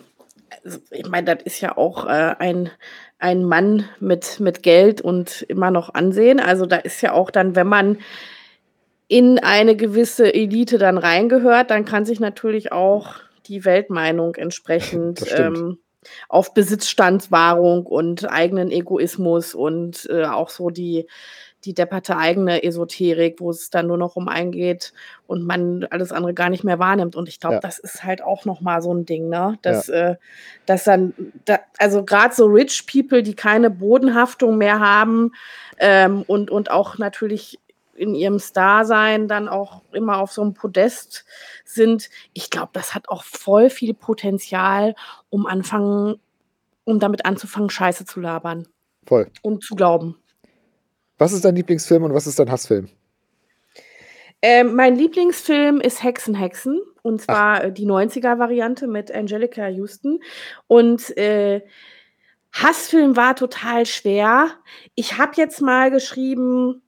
also 0.66 0.80
ich 0.90 1.08
meine, 1.08 1.36
das 1.36 1.44
ist 1.46 1.62
ja 1.62 1.78
auch 1.78 2.06
äh, 2.06 2.36
ein, 2.40 2.72
ein 3.20 3.44
Mann 3.44 3.88
mit, 4.00 4.40
mit 4.40 4.64
Geld 4.64 5.02
und 5.02 5.44
immer 5.44 5.70
noch 5.70 5.94
Ansehen. 5.94 6.40
Also 6.40 6.66
da 6.66 6.78
ist 6.78 7.02
ja 7.02 7.12
auch 7.12 7.30
dann, 7.30 7.56
wenn 7.56 7.68
man 7.68 8.00
in 9.14 9.38
eine 9.38 9.76
gewisse 9.76 10.34
Elite 10.34 10.80
dann 10.80 10.98
reingehört, 10.98 11.70
dann 11.70 11.86
kann 11.86 12.04
sich 12.04 12.20
natürlich 12.20 12.72
auch 12.72 13.14
die 13.46 13.64
Weltmeinung 13.64 14.34
entsprechend 14.34 15.24
ähm, 15.38 15.78
auf 16.30 16.56
Besitzstandswahrung 16.56 17.86
und 17.86 18.28
eigenen 18.28 18.72
Egoismus 18.72 19.54
und 19.54 20.10
äh, 20.10 20.26
auch 20.26 20.50
so 20.50 20.72
die, 20.72 21.06
die 21.64 21.76
depperte 21.76 22.18
eigene 22.18 22.64
Esoterik, 22.64 23.40
wo 23.40 23.52
es 23.52 23.70
dann 23.70 23.86
nur 23.86 23.98
noch 24.00 24.16
um 24.16 24.28
eingeht 24.30 24.94
und 25.28 25.46
man 25.46 25.86
alles 25.92 26.12
andere 26.12 26.34
gar 26.34 26.50
nicht 26.50 26.64
mehr 26.64 26.80
wahrnimmt. 26.80 27.16
Und 27.16 27.30
ich 27.30 27.40
glaube, 27.40 27.58
Ja. 27.58 27.60
das 27.60 27.78
ist 27.78 28.04
halt 28.04 28.24
auch 28.24 28.46
noch 28.46 28.62
mal 28.62 28.82
so 28.82 28.92
ein 28.92 29.06
Ding, 29.06 29.30
ne? 29.30 29.60
Dass, 29.62 29.90
äh, 29.90 30.16
dass 30.66 30.86
dann, 30.86 31.14
da, 31.46 31.60
also 31.78 32.04
gerade 32.04 32.34
so 32.34 32.48
Rich 32.48 32.88
People, 32.92 33.22
die 33.22 33.36
keine 33.36 33.70
Bodenhaftung 33.70 34.58
mehr 34.58 34.80
haben 34.80 35.34
ähm, 35.78 36.24
und, 36.26 36.50
und 36.50 36.72
auch 36.72 36.98
natürlich 36.98 37.60
in 37.96 38.16
ihrem 38.16 38.40
Star-Sein 38.40 39.28
dann 39.28 39.48
auch 39.48 39.82
immer 39.92 40.20
auf 40.20 40.32
so 40.32 40.42
einem 40.42 40.54
Podest 40.54 41.26
sind. 41.66 42.10
Ich 42.34 42.50
glaube, 42.50 42.72
das 42.74 42.96
hat 42.96 43.10
auch 43.10 43.24
voll 43.24 43.70
viel 43.70 43.94
Potenzial, 43.94 44.96
um 45.30 45.46
anfangen, 45.46 46.20
um 46.84 47.00
damit 47.00 47.26
anzufangen, 47.26 47.70
Scheiße 47.70 48.06
zu 48.06 48.20
labern 48.20 48.68
Voll. 49.06 49.30
und 49.42 49.64
zu 49.64 49.76
glauben. 49.76 50.18
Was 51.18 51.34
ist 51.34 51.46
dein 51.46 51.56
Lieblingsfilm 51.56 52.04
und 52.04 52.14
was 52.14 52.28
ist 52.28 52.40
dein 52.40 52.52
Hassfilm? 52.52 52.90
Ähm, 54.42 54.76
mein 54.76 54.96
Lieblingsfilm 54.96 55.80
ist 55.80 56.04
Hexen, 56.04 56.36
Hexen. 56.36 56.82
Und 57.02 57.22
zwar 57.22 57.66
äh, 57.66 57.72
die 57.72 57.86
90er-Variante 57.86 58.88
mit 58.88 59.12
Angelica 59.12 59.68
Houston. 59.68 60.20
Und 60.68 61.16
äh, 61.18 61.62
Hassfilm 62.52 63.16
war 63.16 63.36
total 63.36 63.86
schwer. 63.86 64.50
Ich 64.96 65.18
habe 65.18 65.34
jetzt 65.38 65.62
mal 65.62 65.92
geschrieben 65.92 66.82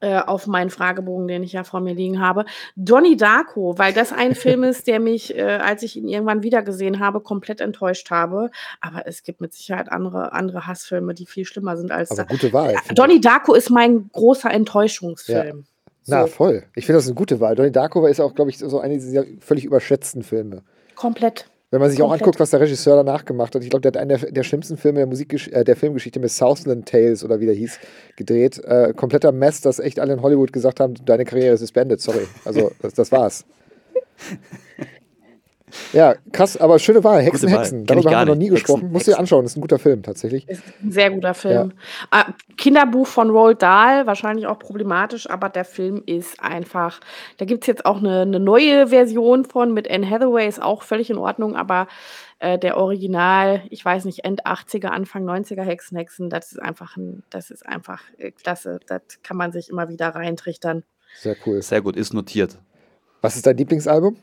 äh, 0.00 0.18
auf 0.18 0.46
meinen 0.46 0.70
Fragebogen, 0.70 1.28
den 1.28 1.42
ich 1.42 1.52
ja 1.52 1.64
vor 1.64 1.80
mir 1.80 1.94
liegen 1.94 2.20
habe, 2.20 2.44
Donnie 2.76 3.16
Darko, 3.16 3.78
weil 3.78 3.92
das 3.92 4.12
ein 4.12 4.34
Film 4.34 4.62
ist, 4.64 4.86
der 4.86 5.00
mich, 5.00 5.36
äh, 5.36 5.42
als 5.42 5.82
ich 5.82 5.96
ihn 5.96 6.08
irgendwann 6.08 6.42
wiedergesehen 6.42 7.00
habe, 7.00 7.20
komplett 7.20 7.60
enttäuscht 7.60 8.10
habe. 8.10 8.50
Aber 8.80 9.06
es 9.06 9.22
gibt 9.22 9.40
mit 9.40 9.52
Sicherheit 9.54 9.90
andere, 9.92 10.32
andere 10.32 10.66
Hassfilme, 10.66 11.14
die 11.14 11.26
viel 11.26 11.44
schlimmer 11.44 11.76
sind 11.76 11.90
als 11.92 12.10
Aber 12.10 12.22
da. 12.24 12.28
gute 12.28 12.52
Wahl. 12.52 12.74
finde 12.78 12.94
Donnie 12.94 13.20
Darko 13.20 13.54
ist 13.54 13.70
mein 13.70 14.08
großer 14.12 14.50
Enttäuschungsfilm. 14.50 15.64
Na, 16.06 16.22
So. 16.22 16.26
voll. 16.28 16.64
Ich 16.74 16.84
finde 16.86 16.98
das 16.98 17.06
eine 17.06 17.14
gute 17.14 17.40
Wahl. 17.40 17.54
Donnie 17.54 17.72
Darko 17.72 18.06
ist 18.06 18.20
auch, 18.20 18.34
glaube 18.34 18.50
ich, 18.50 18.58
so 18.58 18.80
eine 18.80 18.94
dieser 18.94 19.24
völlig 19.40 19.64
überschätzten 19.64 20.22
Filme. 20.22 20.62
Komplett. 20.94 21.46
Wenn 21.74 21.80
man 21.80 21.90
sich 21.90 22.00
auch 22.00 22.06
Komplett. 22.06 22.22
anguckt, 22.22 22.38
was 22.38 22.50
der 22.50 22.60
Regisseur 22.60 22.94
danach 22.94 23.24
gemacht 23.24 23.52
hat, 23.52 23.64
ich 23.64 23.68
glaube, 23.68 23.80
der 23.80 23.90
hat 23.90 23.96
einen 23.96 24.16
der, 24.16 24.30
der 24.30 24.44
schlimmsten 24.44 24.76
Filme 24.76 25.00
der, 25.00 25.08
Musik, 25.08 25.52
äh, 25.52 25.64
der 25.64 25.74
Filmgeschichte 25.74 26.20
mit 26.20 26.30
Southland 26.30 26.88
Tales 26.88 27.24
oder 27.24 27.40
wie 27.40 27.46
der 27.46 27.54
hieß, 27.56 27.80
gedreht. 28.14 28.62
Äh, 28.62 28.92
kompletter 28.94 29.32
Mess, 29.32 29.60
dass 29.60 29.80
echt 29.80 29.98
alle 29.98 30.12
in 30.12 30.22
Hollywood 30.22 30.52
gesagt 30.52 30.78
haben, 30.78 30.94
deine 31.04 31.24
Karriere 31.24 31.54
ist 31.54 31.62
suspended, 31.62 32.00
sorry. 32.00 32.28
Also, 32.44 32.70
das, 32.80 32.94
das 32.94 33.10
war's. 33.10 33.44
Ja, 35.92 36.14
krass, 36.32 36.56
aber 36.56 36.78
schöne 36.78 37.02
Wahl. 37.04 37.22
Hexen, 37.22 37.50
Wahl. 37.50 37.58
Hexen. 37.58 37.86
Darüber 37.86 38.10
haben 38.10 38.28
wir 38.28 38.34
noch 38.34 38.38
nie 38.38 38.44
Hexen, 38.44 38.54
gesprochen. 38.54 38.92
Musst 38.92 39.06
du 39.06 39.10
dir 39.10 39.12
Hexen. 39.12 39.20
anschauen, 39.20 39.44
ist 39.44 39.56
ein 39.56 39.60
guter 39.60 39.78
Film 39.78 40.02
tatsächlich. 40.02 40.48
Ist 40.48 40.62
ein 40.82 40.90
sehr 40.90 41.10
guter 41.10 41.34
Film. 41.34 41.72
Ah, 42.10 42.26
Kinderbuch 42.56 43.06
von 43.06 43.30
Roald 43.30 43.62
Dahl, 43.62 44.06
wahrscheinlich 44.06 44.46
auch 44.46 44.58
problematisch, 44.58 45.28
aber 45.28 45.48
der 45.48 45.64
Film 45.64 46.02
ist 46.06 46.42
einfach. 46.42 47.00
Da 47.38 47.44
gibt 47.44 47.64
es 47.64 47.68
jetzt 47.68 47.86
auch 47.86 47.98
eine, 47.98 48.22
eine 48.22 48.40
neue 48.40 48.88
Version 48.88 49.44
von 49.44 49.72
mit 49.72 49.90
Anne 49.90 50.08
Hathaway, 50.08 50.48
ist 50.48 50.62
auch 50.62 50.82
völlig 50.82 51.10
in 51.10 51.18
Ordnung, 51.18 51.56
aber 51.56 51.86
äh, 52.38 52.58
der 52.58 52.76
Original, 52.76 53.62
ich 53.70 53.84
weiß 53.84 54.04
nicht, 54.04 54.24
End 54.24 54.46
80er, 54.46 54.88
Anfang 54.88 55.24
90er 55.24 55.62
Hexen, 55.62 55.96
Hexen, 55.96 56.30
das 56.30 56.52
ist 56.52 56.60
einfach 56.60 56.96
ein, 56.96 57.22
das 57.30 57.50
ist 57.50 57.64
einfach 57.66 58.02
äh, 58.18 58.32
klasse. 58.32 58.80
Das 58.86 59.02
kann 59.22 59.36
man 59.36 59.52
sich 59.52 59.70
immer 59.70 59.88
wieder 59.88 60.08
reintrichtern. 60.08 60.84
Sehr 61.16 61.36
cool. 61.46 61.62
Sehr 61.62 61.80
gut, 61.80 61.96
ist 61.96 62.12
notiert. 62.12 62.58
Was 63.20 63.36
ist 63.36 63.46
dein 63.46 63.56
Lieblingsalbum? 63.56 64.16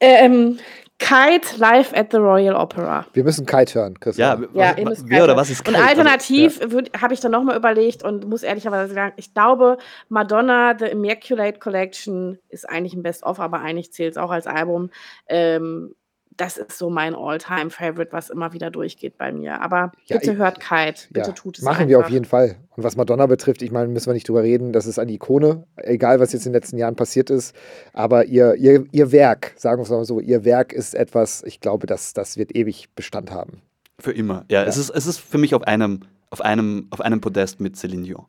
Ähm, 0.00 0.58
Kite 0.98 1.58
live 1.58 1.94
at 1.94 2.10
the 2.10 2.18
Royal 2.18 2.56
Opera. 2.56 3.06
Wir 3.12 3.22
müssen 3.22 3.46
Kite 3.46 3.74
hören, 3.74 4.00
Christian. 4.00 4.48
Ja, 4.52 4.62
Ja, 4.62 4.70
was, 4.72 4.78
ihr 4.78 4.84
müsst 4.84 5.08
wer 5.08 5.24
oder 5.24 5.34
Kite 5.34 5.40
was 5.40 5.50
ist 5.50 5.60
Und 5.60 5.74
Kite? 5.74 5.78
Also, 5.78 6.00
alternativ 6.02 6.60
habe 7.00 7.14
ich 7.14 7.20
dann 7.20 7.30
nochmal 7.30 7.56
überlegt 7.56 8.02
und 8.02 8.28
muss 8.28 8.42
ehrlicherweise 8.42 8.92
sagen, 8.92 9.12
ich 9.16 9.32
glaube, 9.32 9.78
Madonna 10.08 10.76
The 10.76 10.86
Immaculate 10.86 11.60
Collection 11.60 12.38
ist 12.48 12.68
eigentlich 12.68 12.94
ein 12.94 13.02
Best-of, 13.02 13.38
aber 13.38 13.60
eigentlich 13.60 13.92
zählt 13.92 14.12
es 14.12 14.16
auch 14.16 14.30
als 14.30 14.48
Album. 14.48 14.90
Ähm, 15.28 15.94
das 16.38 16.56
ist 16.56 16.78
so 16.78 16.88
mein 16.88 17.14
All-Time-Favorite, 17.14 18.12
was 18.12 18.30
immer 18.30 18.52
wieder 18.52 18.70
durchgeht 18.70 19.18
bei 19.18 19.32
mir. 19.32 19.60
Aber 19.60 19.92
Ja, 20.06 20.16
bitte 20.18 20.32
ich- 20.32 20.38
hört 20.38 20.60
Kite, 20.60 21.08
bitte 21.10 21.28
Ja, 21.28 21.34
tut 21.34 21.58
es 21.58 21.64
machen 21.64 21.76
einfach. 21.82 21.88
wir 21.88 21.98
auf 22.00 22.08
jeden 22.10 22.24
Fall. 22.24 22.56
Und 22.76 22.84
was 22.84 22.96
Madonna 22.96 23.26
betrifft, 23.26 23.60
ich 23.62 23.70
meine, 23.70 23.88
müssen 23.88 24.06
wir 24.06 24.14
nicht 24.14 24.28
drüber 24.28 24.42
reden, 24.42 24.72
das 24.72 24.86
ist 24.86 24.98
eine 24.98 25.12
Ikone, 25.12 25.64
egal 25.76 26.20
was 26.20 26.32
jetzt 26.32 26.46
in 26.46 26.52
den 26.52 26.60
letzten 26.60 26.78
Jahren 26.78 26.96
passiert 26.96 27.28
ist. 27.30 27.54
Aber 27.92 28.24
ihr, 28.24 28.54
ihr, 28.54 28.84
ihr 28.92 29.12
Werk, 29.12 29.52
sagen 29.56 29.80
wir 29.80 29.84
es 29.84 29.90
mal 29.90 30.04
so, 30.04 30.20
ihr 30.20 30.44
Werk 30.44 30.72
ist 30.72 30.94
etwas, 30.94 31.42
ich 31.44 31.60
glaube, 31.60 31.86
das, 31.86 32.12
das 32.14 32.36
wird 32.36 32.54
ewig 32.56 32.88
Bestand 32.94 33.30
haben. 33.30 33.60
Für 34.00 34.12
immer. 34.12 34.44
Ja, 34.50 34.64
Es, 34.64 34.76
Ja. 34.76 34.82
ist, 34.82 34.90
es 34.90 35.06
ist 35.06 35.18
für 35.18 35.38
mich 35.38 35.54
auf 35.54 35.62
einem, 35.64 36.00
auf 36.30 36.40
einem, 36.40 36.86
auf 36.90 37.00
einem 37.00 37.20
Podest 37.20 37.60
mit 37.60 37.76
Celine 37.76 38.04
Dion. 38.04 38.24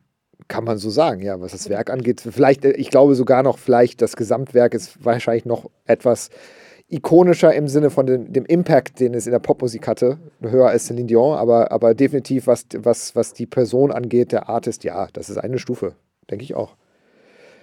Kann 0.48 0.64
man 0.64 0.78
so 0.78 0.90
sagen, 0.90 1.22
ja, 1.22 1.40
was 1.40 1.52
das 1.52 1.68
Werk 1.68 1.90
angeht. 1.90 2.20
Vielleicht, 2.28 2.64
äh, 2.64 2.72
ich 2.72 2.90
glaube 2.90 3.14
sogar 3.14 3.44
noch, 3.44 3.58
vielleicht 3.58 4.02
das 4.02 4.16
Gesamtwerk 4.16 4.74
ist 4.74 5.04
wahrscheinlich 5.04 5.44
noch 5.44 5.70
etwas 5.84 6.30
ikonischer 6.90 7.54
im 7.54 7.68
Sinne 7.68 7.90
von 7.90 8.06
dem, 8.06 8.32
dem 8.32 8.44
Impact, 8.46 9.00
den 9.00 9.14
es 9.14 9.26
in 9.26 9.32
der 9.32 9.38
Popmusik 9.38 9.86
hatte, 9.86 10.18
höher 10.40 10.68
als 10.68 10.86
Celine 10.86 11.06
Dion, 11.06 11.36
aber, 11.36 11.72
aber 11.72 11.94
definitiv, 11.94 12.46
was, 12.46 12.66
was, 12.76 13.14
was 13.16 13.32
die 13.32 13.46
Person 13.46 13.92
angeht, 13.92 14.32
der 14.32 14.48
Artist, 14.48 14.84
ja, 14.84 15.08
das 15.12 15.30
ist 15.30 15.38
eine 15.38 15.58
Stufe, 15.58 15.94
denke 16.30 16.44
ich 16.44 16.54
auch. 16.54 16.74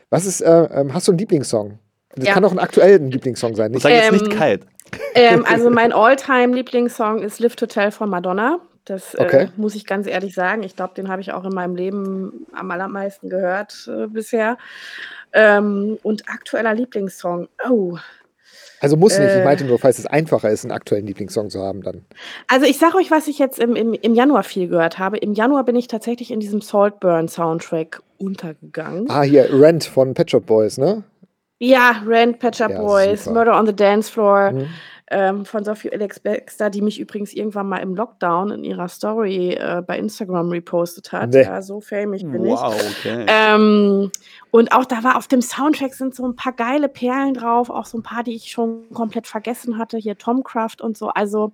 Was 0.10 0.26
ist, 0.26 0.42
äh, 0.42 0.70
ähm, 0.72 0.94
hast 0.94 1.08
du 1.08 1.12
einen 1.12 1.20
Lieblingssong? 1.20 1.80
Das 2.16 2.26
Ja. 2.28 2.34
kann 2.34 2.46
auch 2.46 2.52
ein 2.52 2.60
aktueller 2.60 2.98
Lieblingssong 3.00 3.56
sein, 3.56 3.68
Und 3.68 3.74
nicht? 3.74 3.84
sag 3.84 3.92
jetzt 3.92 4.12
nicht 4.12 4.28
Ähm, 4.28 4.40
Kite. 4.40 4.66
Ähm, 5.16 5.46
also 5.46 5.70
mein 5.70 5.92
All-Time-Lieblingssong 5.92 7.22
ist 7.22 7.40
Live 7.40 7.56
to 7.58 7.66
Tell 7.66 7.92
von 7.92 8.10
Madonna. 8.10 8.60
Das 8.86 9.14
äh, 9.16 9.22
Okay. 9.22 9.50
muss 9.58 9.76
ich 9.76 9.86
ganz 9.86 10.08
ehrlich 10.08 10.34
sagen. 10.34 10.64
Ich 10.64 10.78
glaube, 10.78 10.94
den 10.96 11.10
habe 11.10 11.22
ich 11.22 11.34
auch 11.34 11.44
in 11.44 11.54
meinem 11.54 11.76
Leben 11.76 12.48
am 12.54 12.72
allermeisten 12.72 13.30
gehört 13.30 13.90
äh, 13.94 14.08
bisher. 14.08 14.58
Ähm, 15.34 15.98
und 16.04 16.30
aktueller 16.30 16.74
Lieblingssong. 16.74 17.50
Oh. 17.70 17.98
Also 18.80 18.96
muss 18.96 19.18
nicht, 19.18 19.30
ich 19.30 19.36
äh, 19.36 19.44
meinte 19.44 19.66
nur, 19.66 19.80
falls 19.80 19.98
es 19.98 20.06
einfacher 20.06 20.50
ist, 20.50 20.64
einen 20.64 20.72
aktuellen 20.72 21.08
Lieblingssong 21.08 21.50
zu 21.50 21.62
haben, 21.62 21.82
dann. 21.82 22.06
Also 22.48 22.66
ich 22.66 22.78
sage 22.78 22.98
euch, 22.98 23.10
was 23.10 23.28
ich 23.28 23.40
jetzt 23.40 23.58
im, 23.58 23.76
im, 23.76 23.94
im 23.94 24.14
Januar 24.14 24.44
viel 24.44 24.68
gehört 24.68 25.00
habe. 25.00 25.18
Im 25.18 25.34
Januar 25.34 25.64
bin 25.64 25.76
ich 25.76 25.88
tatsächlich 25.88 26.32
in 26.32 26.40
diesem 26.40 26.62
Saltburn-Soundtrack 26.62 28.02
untergegangen. 28.20 29.10
Ah, 29.10 29.24
hier, 29.24 29.50
Rent 29.52 29.86
von 29.86 30.14
Pet 30.14 30.30
Shop 30.30 30.46
Boys, 30.46 30.78
ne? 30.78 31.04
Ja, 31.60 32.04
Rand, 32.06 32.40
Pet 32.40 32.56
Shop 32.56 32.70
Ja, 32.70 32.82
Boys, 32.82 33.24
super. 33.24 33.38
Murder 33.38 33.60
on 33.60 33.66
the 33.66 33.76
Dance 33.76 34.12
Floor. 34.12 34.52
Mhm. 34.52 34.68
Ähm, 35.10 35.46
von 35.46 35.64
Sophie 35.64 35.92
Alex 35.92 36.20
Baxter, 36.20 36.70
die 36.70 36.82
mich 36.82 37.00
übrigens 37.00 37.34
irgendwann 37.34 37.70
mal 37.70 37.78
im 37.78 37.96
Lockdown 37.96 38.52
in 38.52 38.64
ihrer 38.64 38.90
Story 38.90 39.54
äh, 39.54 39.82
bei 39.86 39.98
Instagram 39.98 40.50
repostet 40.50 41.12
hat. 41.12 41.30
Nee. 41.30 41.44
Ja, 41.44 41.62
so 41.62 41.80
famous 41.80 42.22
bin 42.24 42.46
ich. 42.46 42.52
Wow, 42.52 42.76
okay. 42.76 43.26
Ähm, 43.28 44.12
und 44.52 44.72
auch 44.74 44.86
da 44.86 45.04
war 45.04 45.18
auf 45.18 45.28
dem 45.28 45.42
Soundtrack 45.42 45.94
sind 45.94 46.16
so 46.16 46.28
ein 46.28 46.36
paar 46.36 46.54
geile 46.54 46.90
Perlen 46.90 47.34
drauf, 47.34 47.70
auch 47.70 47.86
so 47.86 47.98
ein 47.98 48.04
paar, 48.04 48.24
die 48.24 48.36
ich 48.36 48.52
schon 48.52 48.90
komplett 48.94 49.28
vergessen 49.28 49.78
hatte. 49.78 49.98
Hier 49.98 50.18
Tomcraft 50.18 50.82
und 50.82 50.98
so. 50.98 51.10
Also 51.10 51.54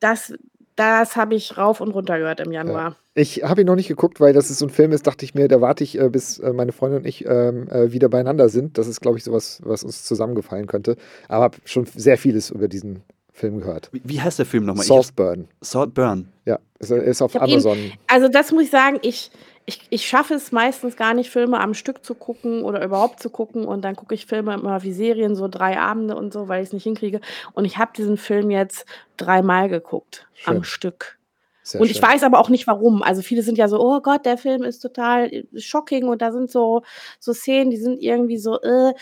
das, 0.00 0.34
das 0.76 1.16
habe 1.16 1.34
ich 1.34 1.56
rauf 1.56 1.80
und 1.80 1.90
runter 1.92 2.18
gehört 2.18 2.40
im 2.40 2.52
Januar. 2.52 2.96
Ich 3.14 3.44
habe 3.44 3.60
ihn 3.60 3.66
noch 3.66 3.76
nicht 3.76 3.88
geguckt, 3.88 4.20
weil 4.20 4.32
das 4.32 4.50
ist 4.50 4.58
so 4.58 4.66
ein 4.66 4.70
Film 4.70 4.90
ist, 4.92 5.06
dachte 5.06 5.24
ich 5.24 5.34
mir, 5.34 5.46
da 5.46 5.60
warte 5.60 5.84
ich, 5.84 5.98
äh, 6.00 6.08
bis 6.08 6.38
äh, 6.40 6.52
meine 6.52 6.72
Freundin 6.72 7.00
und 7.00 7.06
ich 7.06 7.24
ähm, 7.26 7.68
äh, 7.68 7.92
wieder 7.92 8.08
beieinander 8.08 8.48
sind. 8.48 8.76
Das 8.76 8.88
ist, 8.88 9.00
glaube 9.00 9.18
ich, 9.18 9.24
sowas, 9.24 9.60
was 9.64 9.84
uns 9.84 10.04
zusammengefallen 10.04 10.66
könnte. 10.66 10.96
Aber 11.28 11.44
habe 11.44 11.58
schon 11.64 11.86
sehr 11.86 12.18
vieles 12.18 12.50
über 12.50 12.66
diesen 12.66 13.02
Film 13.32 13.60
gehört. 13.60 13.88
Wie, 13.92 14.02
wie 14.04 14.20
heißt 14.20 14.38
der 14.38 14.46
Film 14.46 14.64
nochmal? 14.64 14.84
Saltburn. 14.84 15.48
Saltburn. 15.60 16.28
Ja, 16.44 16.58
ist, 16.78 16.90
ist 16.90 17.22
auf 17.22 17.34
hab 17.34 17.42
ihn- 17.46 17.54
Amazon. 17.54 17.78
Also 18.08 18.28
das 18.28 18.50
muss 18.52 18.64
ich 18.64 18.70
sagen, 18.70 18.98
ich, 19.02 19.30
ich, 19.66 19.80
ich 19.88 20.06
schaffe 20.06 20.34
es 20.34 20.52
meistens 20.52 20.96
gar 20.96 21.14
nicht, 21.14 21.30
Filme 21.30 21.60
am 21.60 21.74
Stück 21.74 22.04
zu 22.04 22.14
gucken 22.14 22.62
oder 22.62 22.84
überhaupt 22.84 23.20
zu 23.20 23.30
gucken. 23.30 23.64
Und 23.64 23.82
dann 23.82 23.96
gucke 23.96 24.14
ich 24.14 24.26
Filme 24.26 24.54
immer 24.54 24.82
wie 24.82 24.92
Serien, 24.92 25.36
so 25.36 25.48
drei 25.48 25.78
Abende 25.78 26.16
und 26.16 26.32
so, 26.32 26.48
weil 26.48 26.62
ich 26.62 26.68
es 26.68 26.72
nicht 26.72 26.84
hinkriege. 26.84 27.20
Und 27.54 27.64
ich 27.64 27.78
habe 27.78 27.92
diesen 27.96 28.16
Film 28.16 28.50
jetzt 28.50 28.84
dreimal 29.16 29.68
geguckt 29.68 30.26
Schön. 30.34 30.56
am 30.56 30.64
Stück. 30.64 31.18
Sehr 31.62 31.80
und 31.80 31.90
ich 31.90 31.96
schön. 31.96 32.08
weiß 32.08 32.22
aber 32.24 32.40
auch 32.40 32.50
nicht 32.50 32.66
warum. 32.66 33.02
Also 33.02 33.22
viele 33.22 33.42
sind 33.42 33.56
ja 33.56 33.68
so, 33.68 33.80
oh 33.80 34.00
Gott, 34.00 34.26
der 34.26 34.36
Film 34.36 34.62
ist 34.64 34.80
total 34.80 35.32
äh, 35.32 35.44
shocking 35.56 36.08
und 36.08 36.20
da 36.20 36.30
sind 36.30 36.50
so, 36.50 36.82
so 37.18 37.32
Szenen, 37.32 37.70
die 37.70 37.78
sind 37.78 38.02
irgendwie 38.02 38.38
so, 38.38 38.60
äh, 38.60 38.92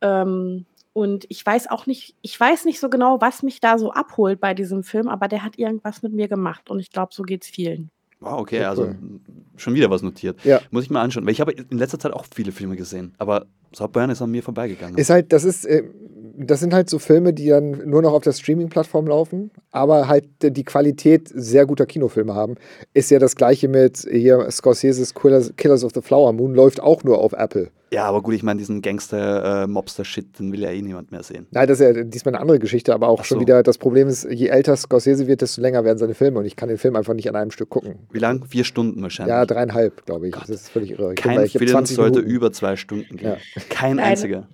ähm, 0.00 0.66
und 0.92 1.26
ich 1.28 1.44
weiß 1.44 1.68
auch 1.70 1.86
nicht, 1.86 2.14
ich 2.22 2.38
weiß 2.38 2.66
nicht 2.66 2.78
so 2.78 2.88
genau, 2.88 3.20
was 3.20 3.42
mich 3.42 3.58
da 3.58 3.78
so 3.78 3.90
abholt 3.90 4.40
bei 4.40 4.54
diesem 4.54 4.84
Film, 4.84 5.08
aber 5.08 5.26
der 5.26 5.42
hat 5.42 5.58
irgendwas 5.58 6.02
mit 6.02 6.12
mir 6.12 6.28
gemacht 6.28 6.70
und 6.70 6.78
ich 6.78 6.90
glaube, 6.90 7.12
so 7.12 7.24
geht 7.24 7.42
es 7.42 7.48
vielen. 7.50 7.90
Wow, 8.24 8.40
okay, 8.40 8.58
Sehr 8.58 8.70
also 8.70 8.82
cool. 8.84 8.96
schon 9.56 9.74
wieder 9.74 9.90
was 9.90 10.02
notiert. 10.02 10.42
Ja. 10.44 10.60
Muss 10.70 10.84
ich 10.84 10.90
mal 10.90 11.02
anschauen. 11.02 11.24
Weil 11.26 11.32
ich 11.32 11.40
habe 11.40 11.52
in 11.52 11.78
letzter 11.78 11.98
Zeit 11.98 12.12
auch 12.12 12.24
viele 12.34 12.52
Filme 12.52 12.76
gesehen, 12.76 13.14
aber 13.18 13.46
Saltburn 13.72 14.10
ist 14.10 14.22
an 14.22 14.30
mir 14.30 14.42
vorbeigegangen. 14.42 14.96
Ist 14.96 15.10
halt, 15.10 15.32
das 15.32 15.44
ist, 15.44 15.64
äh, 15.64 15.84
das 16.36 16.60
sind 16.60 16.74
halt 16.74 16.90
so 16.90 16.98
Filme, 16.98 17.32
die 17.32 17.48
dann 17.48 17.82
nur 17.88 18.02
noch 18.02 18.12
auf 18.12 18.22
der 18.22 18.32
Streaming-Plattform 18.32 19.06
laufen, 19.06 19.50
aber 19.70 20.08
halt 20.08 20.26
äh, 20.42 20.50
die 20.50 20.64
Qualität 20.64 21.30
sehr 21.32 21.66
guter 21.66 21.86
Kinofilme 21.86 22.34
haben. 22.34 22.56
Ist 22.92 23.10
ja 23.10 23.18
das 23.18 23.36
gleiche 23.36 23.68
mit 23.68 24.06
hier 24.10 24.50
Scorsese's 24.50 25.14
Killers, 25.14 25.52
Killers 25.56 25.84
of 25.84 25.92
the 25.94 26.00
Flower 26.02 26.32
Moon, 26.32 26.54
läuft 26.54 26.80
auch 26.80 27.04
nur 27.04 27.18
auf 27.18 27.32
Apple. 27.32 27.70
ja, 27.92 28.04
aber 28.04 28.22
gut, 28.22 28.34
ich 28.34 28.42
meine, 28.42 28.58
diesen 28.58 28.82
Gangster-Mobster-Shit, 28.82 30.38
den 30.38 30.52
will 30.52 30.60
ja 30.62 30.70
eh 30.70 30.82
niemand 30.82 31.12
mehr 31.12 31.22
sehen. 31.22 31.46
Nein, 31.50 31.68
das 31.68 31.80
ist 31.80 31.96
ja 31.96 32.02
diesmal 32.04 32.34
eine 32.34 32.40
andere 32.42 32.58
Geschichte, 32.58 32.92
aber 32.94 33.08
auch 33.08 33.20
Ach 33.20 33.24
schon 33.24 33.36
so. 33.36 33.40
wieder 33.42 33.62
das 33.62 33.78
Problem 33.78 34.08
ist, 34.08 34.24
je 34.30 34.48
älter 34.48 34.76
Scorsese 34.76 35.26
wird, 35.26 35.40
desto 35.42 35.60
länger 35.60 35.84
werden 35.84 35.98
seine 35.98 36.14
Filme 36.14 36.38
und 36.40 36.44
ich 36.44 36.56
kann 36.56 36.68
den 36.68 36.78
Film 36.78 36.96
einfach 36.96 37.14
nicht 37.14 37.28
an 37.28 37.36
einem 37.36 37.50
Stück 37.50 37.70
gucken. 37.70 37.96
Wie 38.10 38.18
lang? 38.18 38.44
Vier 38.46 38.64
Stunden 38.64 39.02
wahrscheinlich. 39.02 39.30
Ja, 39.32 39.46
dreieinhalb, 39.46 40.04
glaube 40.06 40.26
ich. 40.28 40.32
Gott. 40.32 40.42
Das 40.42 40.50
ist 40.50 40.68
völlig 40.70 40.92
irre. 40.92 41.12
Ich 41.12 41.16
Kein 41.16 41.46
Film 41.48 41.68
20 41.68 41.96
sollte 41.96 42.18
Minuten. 42.20 42.34
über 42.34 42.52
zwei 42.52 42.76
Stunden 42.76 43.16
gehen. 43.16 43.36
Kein 43.68 43.96
Nein. 43.96 44.06
einziger. 44.06 44.48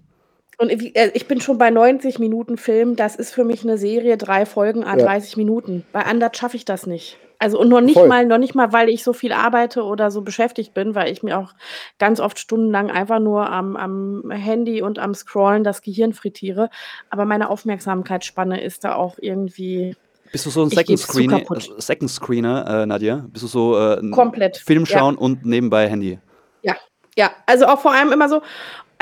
Und 0.60 0.68
äh, 0.70 1.10
ich 1.14 1.26
bin 1.26 1.40
schon 1.40 1.56
bei 1.56 1.70
90 1.70 2.18
Minuten 2.18 2.58
Film. 2.58 2.94
Das 2.94 3.16
ist 3.16 3.32
für 3.32 3.44
mich 3.44 3.62
eine 3.64 3.78
Serie, 3.78 4.18
drei 4.18 4.44
Folgen, 4.44 4.84
a 4.84 4.98
Ja. 4.98 5.06
30 5.06 5.38
Minuten. 5.38 5.86
Bei 5.90 6.04
anders 6.04 6.32
schaffe 6.36 6.56
ich 6.56 6.66
das 6.66 6.86
nicht. 6.86 7.16
Also 7.38 7.58
und 7.58 7.70
noch 7.70 7.80
nicht 7.80 7.94
Voll. 7.94 8.06
mal, 8.08 8.26
noch 8.26 8.36
nicht 8.36 8.54
mal, 8.54 8.70
weil 8.74 8.90
ich 8.90 9.02
so 9.02 9.14
viel 9.14 9.32
arbeite 9.32 9.82
oder 9.84 10.10
so 10.10 10.20
beschäftigt 10.20 10.74
bin, 10.74 10.94
weil 10.94 11.10
ich 11.10 11.22
mir 11.22 11.38
auch 11.38 11.54
ganz 11.98 12.20
oft 12.20 12.38
stundenlang 12.38 12.90
einfach 12.90 13.18
nur 13.20 13.48
am, 13.48 13.76
am 13.76 14.30
Handy 14.30 14.82
und 14.82 14.98
am 14.98 15.14
Scrollen 15.14 15.64
das 15.64 15.80
Gehirn 15.80 16.12
frittiere. 16.12 16.68
Aber 17.08 17.24
meine 17.24 17.48
Aufmerksamkeitsspanne 17.48 18.62
ist 18.62 18.84
da 18.84 18.94
auch 18.96 19.16
irgendwie 19.18 19.96
Bist 20.30 20.44
du 20.44 20.50
so 20.50 20.62
ein 20.62 20.68
Second, 20.68 20.98
Screener, 20.98 21.38
kaputt. 21.38 21.72
Second 21.78 22.10
Screener, 22.10 22.82
äh, 22.82 22.84
Nadja? 22.86 23.24
Bist 23.28 23.44
du 23.44 23.48
so 23.48 23.78
äh, 23.78 23.98
ein 23.98 24.10
komplett. 24.10 24.58
Film 24.58 24.84
Ja. 24.84 24.98
schauen 24.98 25.16
und 25.16 25.46
nebenbei 25.46 25.88
Handy? 25.88 26.18
Ja, 27.16 27.32
also 27.44 27.66
auch 27.66 27.80
vor 27.80 27.92
allem 27.92 28.12
immer 28.12 28.28
so. 28.28 28.40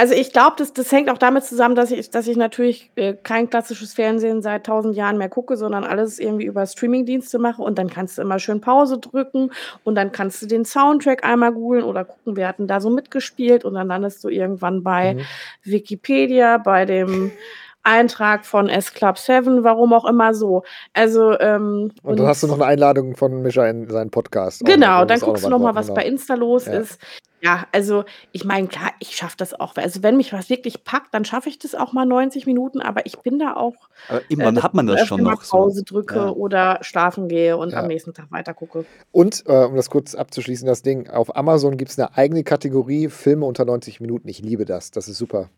Also 0.01 0.15
ich 0.15 0.33
glaube, 0.33 0.55
das, 0.59 0.73
das 0.73 0.93
hängt 0.93 1.11
auch 1.11 1.19
damit 1.19 1.43
zusammen, 1.43 1.75
dass 1.75 1.91
ich, 1.91 2.09
dass 2.11 2.29
ich 2.29 2.37
natürlich 2.37 2.93
äh, 2.95 3.15
kein 3.15 3.51
klassisches 3.51 3.95
Fernsehen 3.95 4.43
seit 4.43 4.65
tausend 4.65 4.95
Jahren 4.95 5.19
mehr 5.19 5.29
gucke, 5.29 5.57
sondern 5.57 5.83
alles 5.83 6.21
irgendwie 6.21 6.45
über 6.45 6.65
Streamingdienste 6.65 7.41
mache 7.41 7.61
und 7.63 7.81
dann 7.81 7.91
kannst 7.91 8.17
du 8.17 8.23
immer 8.23 8.39
schön 8.39 8.61
Pause 8.61 8.99
drücken 8.99 9.51
und 9.83 9.97
dann 9.97 10.13
kannst 10.13 10.41
du 10.41 10.47
den 10.47 10.65
Soundtrack 10.65 11.25
einmal 11.25 11.53
googeln 11.53 11.83
oder 11.83 12.05
gucken, 12.05 12.37
wer 12.37 12.47
hat 12.47 12.61
denn 12.61 12.69
da 12.69 12.81
so 12.81 12.91
mitgespielt 12.91 13.65
und 13.65 13.75
dann 13.75 13.89
landest 13.89 14.23
du 14.23 14.29
irgendwann 14.29 14.85
bei 14.85 15.15
Mhm. 15.15 15.21
Wikipedia, 15.65 16.59
bei 16.59 16.85
dem 16.85 17.33
Eintrag 17.83 18.45
von 18.45 18.69
S 18.69 18.93
Club 18.93 19.19
7, 19.19 19.65
warum 19.65 19.93
auch 19.95 20.05
immer 20.05 20.33
so. 20.35 20.63
Also 20.93 21.39
ähm, 21.41 21.91
Und 22.03 22.19
dann 22.21 22.27
hast 22.27 22.43
du 22.43 22.47
noch 22.47 22.55
eine 22.57 22.67
Einladung 22.67 23.17
von 23.17 23.43
Mischa 23.43 23.67
in 23.67 23.89
seinen 23.89 24.11
Podcast. 24.11 24.65
Genau, 24.65 25.01
noch, 25.01 25.07
dann 25.07 25.21
guckst 25.21 25.45
du 25.45 25.49
noch 25.49 25.59
mal, 25.59 25.75
was 25.75 25.87
genau. 25.87 25.97
bei 26.01 26.07
Insta 26.07 26.35
los 26.35 26.67
Ja. 26.67 26.75
ist. 26.75 26.99
Ja, 27.41 27.67
also 27.73 28.05
ich 28.33 28.45
meine, 28.45 28.67
klar, 28.67 28.91
ich 28.99 29.15
schaffe 29.17 29.37
das 29.37 29.55
auch. 29.59 29.77
Also 29.77 30.03
wenn 30.03 30.17
mich 30.17 30.33
was 30.33 30.51
wirklich 30.51 30.83
packt, 30.83 31.15
dann 31.15 31.25
schaffe 31.25 31.49
ich 31.49 31.59
das 31.59 31.75
auch 31.77 31.93
mal 31.93 32.05
90 32.05 32.47
Minuten, 32.47 32.81
aber 32.81 33.07
ich 33.07 33.19
bin 33.21 33.39
da 33.39 33.55
auch, 33.55 33.89
Aber 34.09 34.23
irgendwann 34.29 34.57
äh, 34.57 34.61
hat 34.63 34.75
man 34.75 34.87
das 34.89 34.97
öfter 34.97 35.07
schon 35.07 35.23
mal 35.23 35.31
noch 35.33 35.43
so. 35.43 35.57
Pause 35.57 35.85
drücke 35.85 36.17
Ja. 36.17 36.29
oder 36.31 36.79
schlafen 36.83 37.29
gehe 37.29 37.57
und 37.57 37.71
Ja. 37.73 37.81
am 37.81 37.87
nächsten 37.87 38.13
Tag 38.13 38.31
weiter 38.33 38.55
gucke. 38.55 38.87
Und, 39.13 39.45
äh, 39.47 39.65
um 39.65 39.77
das 39.77 39.89
kurz 39.89 40.15
abzuschließen, 40.17 40.67
das 40.67 40.83
Ding, 40.83 41.09
auf 41.11 41.37
Amazon 41.37 41.77
gibt 41.77 41.91
es 41.93 41.99
eine 41.99 42.17
eigene 42.17 42.43
Kategorie 42.43 43.09
Filme 43.09 43.47
unter 43.47 43.65
90 43.65 44.01
Minuten. 44.01 44.27
Ich 44.29 44.41
liebe 44.41 44.65
das. 44.65 44.91
Das 44.91 45.07
ist 45.09 45.19
super. 45.19 45.49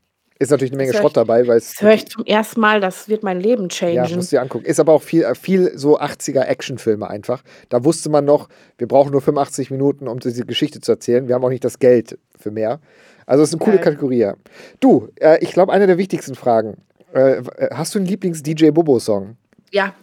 Ist 0.40 0.50
natürlich 0.50 0.72
eine 0.72 0.78
Menge 0.78 0.94
Schrott 0.94 1.10
ich- 1.10 1.12
dabei, 1.12 1.46
weil 1.46 1.58
es. 1.58 1.74
Das 1.74 1.82
höre 1.82 1.92
ich 1.92 2.08
zum 2.08 2.24
ersten 2.24 2.60
Mal, 2.60 2.80
das 2.80 3.08
wird 3.08 3.22
mein 3.22 3.38
Leben 3.40 3.64
Ja, 3.64 3.68
changen. 3.68 4.16
musst 4.16 4.32
du 4.32 4.36
dir 4.36 4.42
angucken. 4.42 4.64
Ist 4.64 4.80
aber 4.80 4.94
auch 4.94 5.02
viel, 5.02 5.22
äh, 5.22 5.34
viel 5.36 5.76
so 5.78 5.98
80er 6.00 6.46
Actionfilme 6.46 7.08
einfach. 7.08 7.42
Da 7.68 7.84
wusste 7.84 8.08
man 8.08 8.24
noch, 8.24 8.48
wir 8.78 8.88
brauchen 8.88 9.12
nur 9.12 9.20
85 9.20 9.70
Minuten, 9.70 10.08
um 10.08 10.18
diese 10.18 10.44
Geschichte 10.46 10.80
zu 10.80 10.90
erzählen. 10.92 11.28
Wir 11.28 11.34
haben 11.36 11.44
auch 11.44 11.50
nicht 11.50 11.64
das 11.64 11.78
Geld 11.78 12.18
für 12.38 12.50
mehr. 12.50 12.80
Also 13.26 13.42
es 13.44 13.50
ist 13.50 13.54
eine 13.54 13.62
coole 13.64 13.76
Geil. 13.76 13.84
Kategorie. 13.84 14.16
Ja. 14.18 14.34
Du, 14.80 15.08
äh, 15.20 15.38
ich 15.44 15.52
glaube, 15.52 15.72
eine 15.72 15.86
der 15.86 15.98
wichtigsten 15.98 16.34
Fragen. 16.34 16.78
Äh, 17.14 17.38
äh, 17.38 17.42
hast 17.74 17.94
du 17.94 17.98
einen 18.00 18.08
Lieblings-DJ 18.08 18.70
Bobo-Song? 18.70 19.36
ja. 19.70 19.94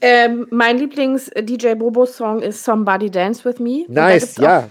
Ähm, 0.00 0.46
mein 0.50 0.76
Lieblings-DJ 0.78 1.74
Bobo-Song 1.76 2.42
ist 2.42 2.62
Somebody 2.64 3.10
Dance 3.10 3.42
With 3.44 3.58
Me. 3.58 3.84
Nice, 3.88 4.36
ja. 4.36 4.68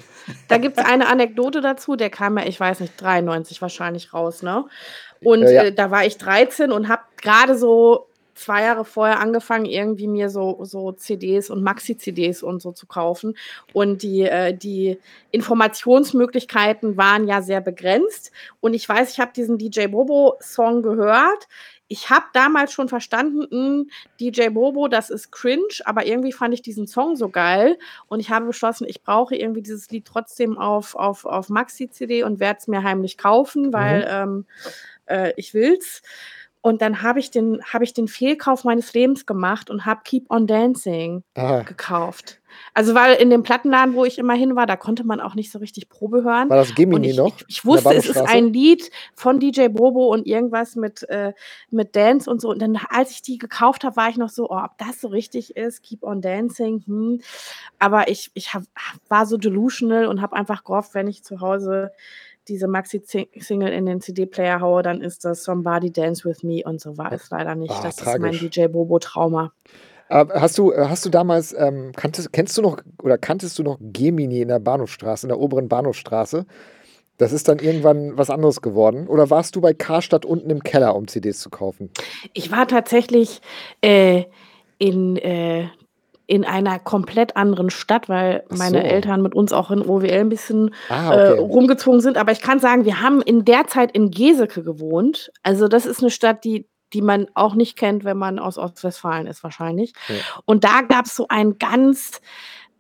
Da 0.48 0.58
gibt 0.58 0.78
es 0.78 0.86
eine 0.86 1.08
Anekdote 1.08 1.62
dazu, 1.62 1.96
der 1.96 2.10
kam 2.10 2.38
ja, 2.38 2.46
ich 2.46 2.60
weiß 2.60 2.80
nicht, 2.80 3.00
93 3.02 3.62
wahrscheinlich 3.62 4.14
raus, 4.14 4.42
ne? 4.44 4.66
Und 5.24 5.44
Äh, 5.44 5.54
ja. 5.54 5.64
äh, 5.64 5.74
da 5.74 5.92
war 5.92 6.06
ich 6.06 6.18
13 6.18 6.72
und 6.72 6.88
habe 6.90 7.04
gerade 7.18 7.58
so 7.58 8.08
zwei 8.36 8.64
Jahre 8.64 8.84
vorher 8.84 9.20
angefangen, 9.20 9.66
irgendwie 9.66 10.08
mir 10.08 10.30
so, 10.30 10.60
so 10.64 10.92
CDs 10.92 11.50
und 11.50 11.64
Maxi-CDs 11.64 12.44
und 12.44 12.62
so 12.62 12.72
zu 12.72 12.88
kaufen. 12.88 13.38
Und 13.74 14.04
die, 14.04 14.22
äh, 14.24 14.56
die 14.56 14.98
Informationsmöglichkeiten 15.32 16.98
waren 16.98 17.28
ja 17.28 17.42
sehr 17.42 17.62
begrenzt. 17.62 18.32
Und 18.60 18.74
ich 18.74 18.88
weiß, 18.88 19.12
ich 19.12 19.20
habe 19.20 19.32
diesen 19.36 19.58
DJ 19.58 19.88
Bobo-Song 19.88 20.82
gehört. 20.82 21.48
Ich 21.94 22.10
habe 22.10 22.26
damals 22.34 22.74
schon 22.74 22.90
verstanden, 22.90 23.46
mh, 23.52 23.84
DJ 24.20 24.50
Bobo, 24.50 24.88
das 24.88 25.12
ist 25.12 25.32
cringe, 25.32 25.76
aber 25.86 26.08
irgendwie 26.08 26.32
fand 26.32 26.52
ich 26.56 26.64
diesen 26.64 26.88
Song 26.88 27.16
so 27.16 27.30
geil. 27.30 27.78
Und 28.08 28.20
ich 28.20 28.32
habe 28.32 28.48
beschlossen, 28.48 28.88
ich 28.88 29.04
brauche 29.04 29.36
irgendwie 29.36 29.62
dieses 29.62 29.92
Lied 29.92 30.06
trotzdem 30.06 30.58
auf, 30.58 30.96
auf, 30.96 31.26
auf 31.26 31.50
Maxi-CD 31.50 32.24
und 32.24 32.40
werde 32.40 32.58
es 32.60 32.68
mir 32.68 32.82
heimlich 32.82 33.20
kaufen, 33.20 33.74
weil 33.74 34.08
ähm, 34.10 34.46
äh, 35.06 35.34
ich 35.38 35.54
will's. 35.54 36.02
Und 36.62 36.82
dann 36.82 37.04
habe 37.04 37.20
ich, 37.20 37.30
den, 37.30 37.62
hab 37.62 37.84
ich 37.84 37.94
den 37.94 38.08
Fehlkauf 38.08 38.64
meines 38.64 38.92
Lebens 38.94 39.28
gemacht 39.28 39.70
und 39.70 39.86
habe 39.86 40.02
Keep 40.04 40.32
on 40.32 40.48
Dancing 40.48 41.24
Aha. 41.36 41.62
gekauft. 41.62 42.40
Also, 42.74 42.96
weil 42.96 43.16
in 43.16 43.30
dem 43.30 43.44
Plattenladen, 43.44 43.94
wo 43.94 44.06
ich 44.06 44.18
immer 44.18 44.34
hin 44.34 44.56
war, 44.56 44.66
da 44.66 44.76
konnte 44.76 45.04
man 45.04 45.20
auch 45.20 45.36
nicht 45.36 45.52
so 45.52 45.60
richtig 45.60 45.90
Probe 45.90 46.24
hören. 46.24 46.50
War 46.50 46.58
das 46.58 46.74
Gemini 46.74 47.12
ich, 47.12 47.18
noch? 47.18 47.36
ich, 47.40 47.46
ich 47.48 47.66
wusste, 47.66 47.94
es 47.94 48.08
ist 48.08 48.18
ein 48.18 48.52
Lied 48.52 48.90
von 49.16 49.40
DJ 49.40 49.68
Bobo 49.68 50.08
und 50.08 50.26
irgendwas 50.26 50.76
mit, 50.76 51.04
äh, 51.10 51.34
mit 51.70 51.96
Dance 51.96 52.30
und 52.30 52.42
so. 52.42 52.50
Und 52.50 52.62
dann, 52.62 52.80
als 52.90 53.12
ich 53.12 53.22
die 53.22 53.38
gekauft 53.38 53.84
habe, 53.84 53.96
war 53.96 54.10
ich 54.10 54.18
noch 54.18 54.30
so, 54.30 54.50
oh, 54.50 54.58
ob 54.58 54.78
das 54.78 55.02
so 55.02 55.08
richtig 55.08 55.56
ist, 55.56 55.84
Keep 55.84 56.04
on 56.04 56.22
Dancing. 56.22 56.84
Hm. 56.86 57.22
Aber 57.80 58.10
ich, 58.10 58.32
ich 58.34 58.54
hab, 58.54 58.64
war 59.08 59.26
so 59.26 59.38
delusional 59.38 60.08
und 60.08 60.22
habe 60.22 60.36
einfach 60.36 60.64
gehofft, 60.64 60.94
wenn 60.94 61.08
ich 61.08 61.24
zu 61.24 61.42
Hause 61.42 61.92
diese 62.48 62.68
Maxi-Single 62.68 63.72
in 63.72 63.86
den 63.86 64.02
CD-Player 64.02 64.60
haue, 64.60 64.84
dann 64.84 65.02
ist 65.02 65.24
das 65.26 65.44
Somebody 65.44 65.92
Dance 65.92 66.26
With 66.28 66.44
Me 66.44 66.62
und 66.66 66.82
so 66.82 66.98
war 66.98 67.12
es 67.14 67.30
leider 67.30 67.56
nicht. 67.56 67.72
Ah, 67.72 67.82
das 67.84 67.98
ist 67.98 68.06
mein 68.06 68.22
tragisch. 68.34 68.50
DJ 68.50 68.68
Bobo-Trauma. 68.68 69.54
Hast 70.10 70.58
du, 70.58 70.72
äh, 70.72 70.86
hast 70.88 71.06
du 71.06 71.10
damals, 71.10 71.56
ähm, 71.58 71.92
kanntest, 71.96 72.34
kennst 72.34 72.58
du 72.58 72.62
noch 72.62 72.78
oder 73.02 73.18
kanntest 73.18 73.58
du 73.58 73.64
noch 73.64 73.78
Gemini 73.80 74.42
in 74.42 74.50
der 74.50 74.60
Bahnhofstraße, 74.60 75.26
in 75.26 75.30
der 75.30 75.40
oberen 75.40 75.70
Bahnhofstraße? 75.70 76.46
Das 77.18 77.32
ist 77.32 77.48
dann 77.48 77.60
irgendwann 77.60 78.18
was 78.18 78.30
anderes 78.30 78.62
geworden. 78.62 79.08
Oder 79.08 79.30
warst 79.30 79.56
du 79.56 79.62
bei 79.62 79.74
Karstadt 79.74 80.26
unten 80.26 80.50
im 80.50 80.64
Keller, 80.64 80.96
um 80.96 81.08
CDs 81.08 81.40
zu 81.40 81.50
kaufen? 81.50 81.90
Ich 82.34 82.52
war 82.52 82.68
tatsächlich 82.68 83.40
äh, 83.82 84.24
in, 84.80 85.18
äh, 85.18 85.68
in 86.26 86.44
einer 86.44 86.80
komplett 86.80 87.38
anderen 87.38 87.70
Stadt, 87.70 88.10
weil 88.10 88.44
Ach 88.50 88.58
meine 88.58 88.82
so. 88.82 88.84
Eltern 88.88 89.22
mit 89.22 89.36
uns 89.36 89.54
auch 89.54 89.70
in 89.70 89.82
OWL 89.84 90.12
ein 90.12 90.30
bisschen 90.30 90.74
Ah, 90.90 91.14
äh, 91.14 91.32
okay. 91.34 91.40
rumgezogen 91.40 92.02
sind. 92.02 92.18
Aber 92.18 92.32
ich 92.32 92.42
kann 92.42 92.60
sagen, 92.60 92.86
wir 92.86 93.02
haben 93.02 93.22
in 93.22 93.46
der 93.46 93.68
Zeit 93.68 93.92
in 93.92 94.10
Geseke 94.10 94.64
gewohnt. 94.64 95.32
Also 95.44 95.68
das 95.68 95.86
ist 95.86 96.02
eine 96.02 96.10
Stadt, 96.10 96.44
die, 96.44 96.68
die 96.94 97.02
man 97.02 97.28
auch 97.34 97.56
nicht 97.56 97.78
kennt, 97.78 98.04
wenn 98.04 98.18
man 98.18 98.40
aus 98.40 98.58
Ostwestfalen 98.58 99.28
ist 99.28 99.44
wahrscheinlich. 99.44 99.94
Ja. 100.08 100.16
Und 100.46 100.64
da 100.64 100.82
gab 100.82 101.06
es 101.06 101.16
so 101.16 101.28
einen 101.28 101.58
ganz 101.58 102.22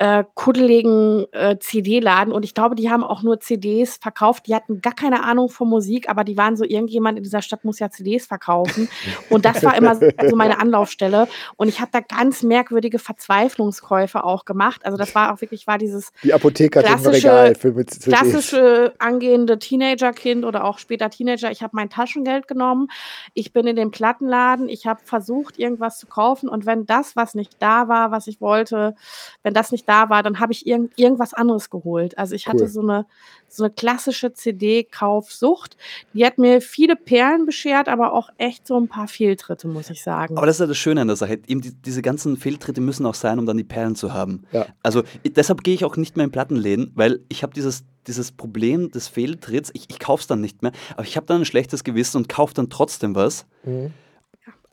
äh, 0.04 0.26
kuddeligen 0.34 1.26
äh, 1.32 1.58
CD-Laden 1.60 2.34
und 2.34 2.44
ich 2.44 2.54
glaube, 2.54 2.76
die 2.76 2.90
haben 2.90 3.06
auch 3.06 3.24
nur 3.24 3.40
CDs 3.40 3.96
verkauft. 3.96 4.48
Die 4.48 4.54
hatten 4.54 4.82
gar 4.82 4.94
keine 4.94 5.24
Ahnung 5.24 5.48
von 5.48 5.70
Musik, 5.70 6.10
aber 6.10 6.26
die 6.26 6.36
waren 6.36 6.58
so, 6.58 6.66
irgendjemand 6.66 7.18
in 7.18 7.24
dieser 7.24 7.42
Stadt 7.42 7.64
muss 7.64 7.80
ja 7.80 7.90
CDs 7.90 8.26
verkaufen. 8.26 8.90
Und 9.30 9.46
das 9.46 9.64
war 9.64 9.78
immer 9.78 9.96
so 9.96 10.36
meine 10.36 10.60
Anlaufstelle. 10.60 11.30
Und 11.56 11.70
ich 11.70 11.80
habe 11.80 11.92
da 11.94 12.02
ganz 12.02 12.44
merkwürdige 12.44 13.00
Verzweiflungskäufe 13.00 14.26
auch 14.26 14.44
gemacht. 14.44 14.86
Also 14.86 14.98
das 14.98 15.16
war 15.16 15.34
auch 15.34 15.40
wirklich, 15.40 15.68
war 15.68 15.78
dieses 15.78 16.12
Die 16.22 16.34
Apotheke 16.34 16.82
klassische- 16.82 17.14
Regal 17.14 17.56
für 17.56 17.74
CDs. 17.86 18.00
klassische 18.04 18.94
angehende 19.00 19.58
Teenagerkind 19.58 20.44
oder 20.44 20.66
auch 20.66 20.80
später 20.80 21.10
Teenager. 21.12 21.50
Ich 21.50 21.64
habe 21.64 21.78
mein 21.78 21.90
Taschengeld 21.90 22.50
genommen, 22.50 22.90
ich 23.34 23.54
bin 23.54 23.68
in 23.68 23.78
den 23.78 23.92
Plattenladen, 23.92 24.68
ich 24.68 24.86
habe 24.86 25.00
versucht, 25.06 25.58
irgendwas 25.58 25.98
zu 25.98 26.08
kaufen 26.08 26.50
und 26.50 26.66
wenn 26.66 26.86
das, 26.86 27.16
was 27.16 27.36
nicht 27.36 27.54
da 27.60 27.88
war, 27.88 28.12
was 28.12 28.28
ich 28.28 28.42
wollte, 28.42 28.96
wenn 29.44 29.54
das 29.54 29.72
nicht 29.72 29.88
da 29.88 29.93
war, 30.10 30.24
dann 30.24 30.40
habe 30.40 30.52
ich 30.52 30.66
irgend, 30.68 30.98
irgendwas 30.98 31.34
anderes 31.34 31.70
geholt. 31.70 32.18
Also 32.18 32.36
ich 32.36 32.48
Cool. 32.48 32.54
hatte 32.54 32.68
so 32.68 32.82
eine, 32.82 33.06
so 33.48 33.64
eine 33.64 33.74
klassische 33.74 34.34
CD-Kaufsucht. 34.34 35.78
Die 36.14 36.26
hat 36.26 36.38
mir 36.38 36.62
viele 36.62 36.96
Perlen 36.96 37.46
beschert, 37.46 37.88
aber 37.88 38.14
auch 38.14 38.30
echt 38.38 38.68
so 38.68 38.80
ein 38.80 38.88
paar 38.88 39.08
Fehltritte, 39.08 39.68
muss 39.68 39.90
ich 39.90 40.04
sagen. 40.04 40.38
Aber 40.38 40.46
das 40.46 40.58
ist 40.58 40.60
ja 40.62 40.68
das 40.68 40.78
Schöne 40.78 41.02
an 41.02 41.08
der 41.08 41.16
Sache. 41.16 41.40
Eben 41.48 41.62
die, 41.62 41.74
diese 41.74 42.02
ganzen 42.02 42.38
Fehltritte 42.38 42.82
müssen 42.82 43.06
auch 43.06 43.16
sein, 43.16 43.40
um 43.40 43.46
dann 43.46 43.58
die 43.58 43.64
Perlen 43.64 43.96
zu 43.96 44.14
haben. 44.14 44.44
Ja. 44.52 44.66
Also 44.82 45.04
ich, 45.24 45.34
deshalb 45.34 45.64
gehe 45.64 45.74
ich 45.74 45.86
auch 45.86 45.98
nicht 45.98 46.18
mehr 46.18 46.26
in 46.26 46.32
Plattenläden, 46.32 46.92
weil 46.96 47.20
ich 47.30 47.44
habe 47.44 47.54
dieses, 47.54 47.84
dieses 48.08 48.32
Problem 48.32 48.92
des 48.92 49.08
Fehltritts, 49.08 49.72
ich, 49.74 49.86
ich 49.90 50.00
kaufe 50.00 50.22
es 50.22 50.28
dann 50.28 50.42
nicht 50.42 50.62
mehr, 50.64 50.72
aber 50.94 51.04
ich 51.04 51.16
habe 51.16 51.26
dann 51.26 51.42
ein 51.42 51.46
schlechtes 51.46 51.84
Gewissen 51.84 52.18
und 52.18 52.30
kaufe 52.30 52.54
dann 52.54 52.70
trotzdem 52.70 53.16
was. 53.16 53.46
Mhm. 53.64 53.94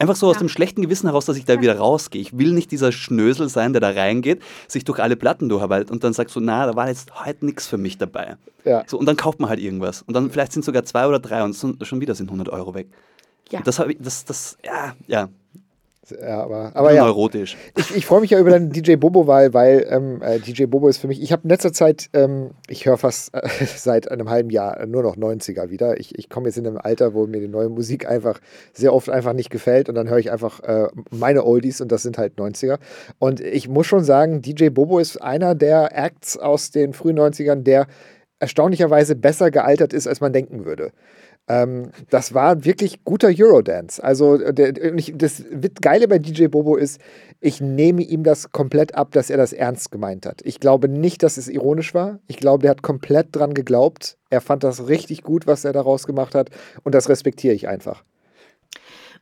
Einfach 0.01 0.17
so 0.17 0.27
aus 0.29 0.37
Ja. 0.37 0.41
dem 0.41 0.49
schlechten 0.49 0.81
Gewissen 0.83 1.07
heraus, 1.07 1.27
dass 1.27 1.37
ich 1.37 1.45
da 1.45 1.61
wieder 1.61 1.77
rausgehe. 1.79 2.21
Ich 2.23 2.37
will 2.39 2.53
nicht 2.53 2.71
dieser 2.73 2.91
Schnösel 2.91 3.49
sein, 3.51 3.73
der 3.75 3.81
da 3.81 3.91
reingeht, 3.91 4.41
sich 4.67 4.83
durch 4.85 4.99
alle 4.99 5.15
Platten 5.15 5.49
durcharbeitet 5.51 5.91
und 5.91 6.03
dann 6.03 6.15
sagt 6.15 6.31
so, 6.31 6.41
na, 6.41 6.67
da 6.67 6.75
war 6.75 6.89
jetzt 6.89 7.25
heute 7.25 7.45
nichts 7.45 7.67
für 7.67 7.77
mich 7.77 7.99
dabei. 7.99 8.37
Ja. 8.65 8.83
So, 8.87 8.99
und 8.99 9.05
dann 9.07 9.17
kauft 9.17 9.41
man 9.41 9.51
halt 9.51 9.61
irgendwas. 9.61 10.03
Und 10.03 10.15
dann 10.15 10.31
vielleicht 10.31 10.53
sind 10.53 10.65
sogar 10.65 10.85
zwei 10.85 11.07
oder 11.07 11.19
drei 11.19 11.43
und 11.45 11.55
schon 11.55 12.01
wieder 12.01 12.15
sind 12.15 12.29
100 12.29 12.49
Euro 12.49 12.75
weg. 12.75 12.89
Ja. 13.51 13.59
Und 13.59 13.67
Das, 13.67 13.79
hab 13.79 13.89
ich, 13.89 13.99
das, 14.01 14.25
das, 14.25 14.57
ja, 14.65 14.95
ja, 15.07 15.29
ja, 16.09 16.43
aber, 16.43 16.73
aber 16.75 16.93
ja. 16.93 17.05
neurotisch. 17.05 17.57
Ich, 17.77 17.95
ich 17.95 18.07
freue 18.07 18.21
mich 18.21 18.31
ja 18.31 18.39
über 18.39 18.51
deine 18.51 18.69
DJ 18.71 18.97
Bobo-Wahl, 18.97 19.53
weil 19.53 19.87
ähm, 19.91 20.23
äh, 20.23 20.39
DJ 20.39 20.65
Bobo 20.65 20.89
ist 20.89 20.99
für 20.99 21.09
mich, 21.09 21.23
ich 21.23 21.31
habe 21.31 21.43
in 21.45 21.51
letzter 21.51 21.73
Zeit, 21.73 22.09
ähm, 22.15 22.51
ich 22.69 22.87
höre 22.87 22.97
fast 22.97 23.35
äh, 23.35 23.43
seit 23.77 24.11
einem 24.11 24.31
halben 24.31 24.51
Jahr 24.51 24.87
nur 24.87 25.03
noch 25.03 25.17
90er 25.17 25.71
wieder. 25.71 26.01
Ich, 26.01 26.19
ich 26.19 26.31
komme 26.31 26.47
jetzt 26.47 26.57
in 26.57 26.67
einem 26.67 26.79
Alter, 26.79 27.15
wo 27.15 27.27
mir 27.27 27.41
die 27.41 27.49
neue 27.49 27.69
Musik 27.69 28.09
einfach 28.09 28.41
sehr 28.73 28.95
oft 28.95 29.11
einfach 29.11 29.35
nicht 29.35 29.51
gefällt 29.51 29.89
und 29.89 29.95
dann 29.95 30.09
höre 30.09 30.19
ich 30.19 30.33
einfach 30.33 30.61
äh, 30.61 30.89
meine 31.11 31.45
Oldies 31.45 31.81
und 31.81 31.93
das 31.93 32.03
sind 32.03 32.19
halt 32.19 32.39
90er. 32.39 32.79
Und 33.19 33.41
ich 33.41 33.69
muss 33.69 33.87
schon 33.87 34.05
sagen, 34.05 34.41
DJ 34.41 34.71
Bobo 34.71 34.99
ist 34.99 35.21
einer 35.21 35.55
der 35.55 35.97
Acts 35.97 36.39
aus 36.39 36.71
den 36.71 36.95
frühen 36.95 37.19
90ern, 37.19 37.63
der 37.63 37.87
erstaunlicherweise 38.39 39.15
besser 39.17 39.51
gealtert 39.51 39.93
ist, 39.93 40.07
als 40.07 40.21
man 40.21 40.33
denken 40.33 40.65
würde. 40.65 40.93
Ähm, 41.49 41.91
das 42.11 42.33
war 42.33 42.65
wirklich 42.65 43.03
guter 43.05 43.29
Eurodance. 43.37 44.03
Also 44.03 44.37
äh, 44.41 44.55
der, 44.55 44.73
das 44.73 45.43
Geile 45.81 46.07
bei 46.07 46.19
DJ 46.19 46.47
Bobo 46.47 46.77
ist, 46.77 47.01
ich 47.41 47.61
nehme 47.61 48.03
ihm 48.03 48.23
das 48.23 48.53
komplett 48.53 48.95
ab, 48.95 49.13
dass 49.13 49.31
er 49.31 49.37
das 49.37 49.53
ernst 49.53 49.91
gemeint 49.91 50.27
hat. 50.27 50.43
Ich 50.45 50.61
glaube 50.61 50.89
nicht, 50.89 51.23
dass 51.23 51.39
es 51.39 51.49
ironisch 51.49 51.93
war. 51.95 52.21
Ich 52.29 52.37
glaube, 52.37 52.63
der 52.63 52.71
hat 52.71 52.83
komplett 52.83 53.29
dran 53.33 53.55
geglaubt. 53.55 54.17
Er 54.29 54.41
fand 54.41 54.63
das 54.63 54.87
richtig 54.89 55.23
gut, 55.23 55.47
was 55.47 55.65
er 55.65 55.73
daraus 55.73 56.07
gemacht 56.07 56.35
hat. 56.35 56.51
Und 56.85 56.95
das 56.95 57.09
respektiere 57.09 57.55
ich 57.55 57.67
einfach. 57.67 58.05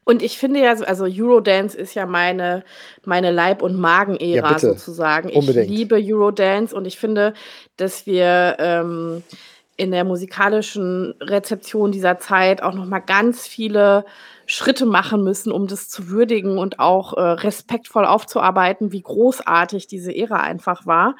Und 0.04 0.22
ich 0.22 0.38
finde 0.38 0.60
ja, 0.60 0.74
so- 0.74 0.84
also 0.84 1.04
Eurodance 1.06 1.76
ist 1.76 1.94
ja 1.94 2.06
meine, 2.06 2.64
meine 3.04 3.30
Leib- 3.30 3.62
und 3.62 3.72
Ja, 3.72 3.78
Magen-Ära 3.78 4.48
bitte. 4.54 4.68
sozusagen. 4.72 5.28
Ich 5.28 5.36
Unbedingt. 5.36 5.68
liebe 5.68 5.96
Eurodance 6.02 6.74
und 6.74 6.86
ich 6.86 6.98
finde, 6.98 7.34
dass 7.76 8.06
wir 8.06 8.56
ähm, 8.58 9.22
in 9.78 9.92
der 9.92 10.04
musikalischen 10.04 11.14
Rezeption 11.20 11.92
dieser 11.92 12.18
Zeit 12.18 12.62
auch 12.62 12.74
nochmal 12.74 13.00
ganz 13.00 13.46
viele 13.46 14.04
Schritte 14.44 14.84
machen 14.86 15.22
müssen, 15.22 15.52
um 15.52 15.68
das 15.68 15.88
zu 15.88 16.08
würdigen 16.08 16.58
und 16.58 16.80
auch 16.80 17.16
äh, 17.16 17.20
respektvoll 17.20 18.04
aufzuarbeiten, 18.04 18.92
wie 18.92 19.00
großartig 19.00 19.86
diese 19.86 20.14
Ära 20.14 20.40
einfach 20.40 20.84
war. 20.84 21.16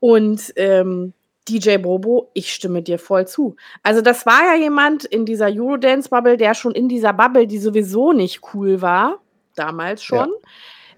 Und 0.00 0.52
ähm, 0.56 1.14
DJ 1.48 1.76
Bobo, 1.76 2.30
ich 2.34 2.52
stimme 2.52 2.82
dir 2.82 2.98
voll 2.98 3.28
zu. 3.28 3.54
Also 3.84 4.00
das 4.00 4.26
war 4.26 4.42
ja 4.44 4.60
jemand 4.60 5.04
in 5.04 5.24
dieser 5.24 5.46
Eurodance-Bubble, 5.46 6.36
der 6.36 6.54
schon 6.54 6.72
in 6.72 6.88
dieser 6.88 7.12
Bubble, 7.12 7.46
die 7.46 7.58
sowieso 7.58 8.12
nicht 8.12 8.40
cool 8.54 8.82
war, 8.82 9.20
damals 9.54 10.02
schon, 10.02 10.32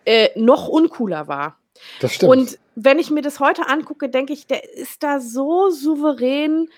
äh, 0.07 0.31
noch 0.35 0.67
uncooler 0.69 1.29
war. 1.29 1.59
Das 2.01 2.15
stimmt. 2.15 2.31
Und 2.31 2.59
wenn 2.77 2.99
ich 2.99 3.11
mir 3.11 3.23
das 3.23 3.41
heute 3.41 3.69
angucke, 3.69 4.09
denke 4.11 4.35
ich, 4.35 4.47
der 4.47 4.73
ist 4.75 5.03
da 5.03 5.19
so 5.19 5.71
souverän 5.71 6.69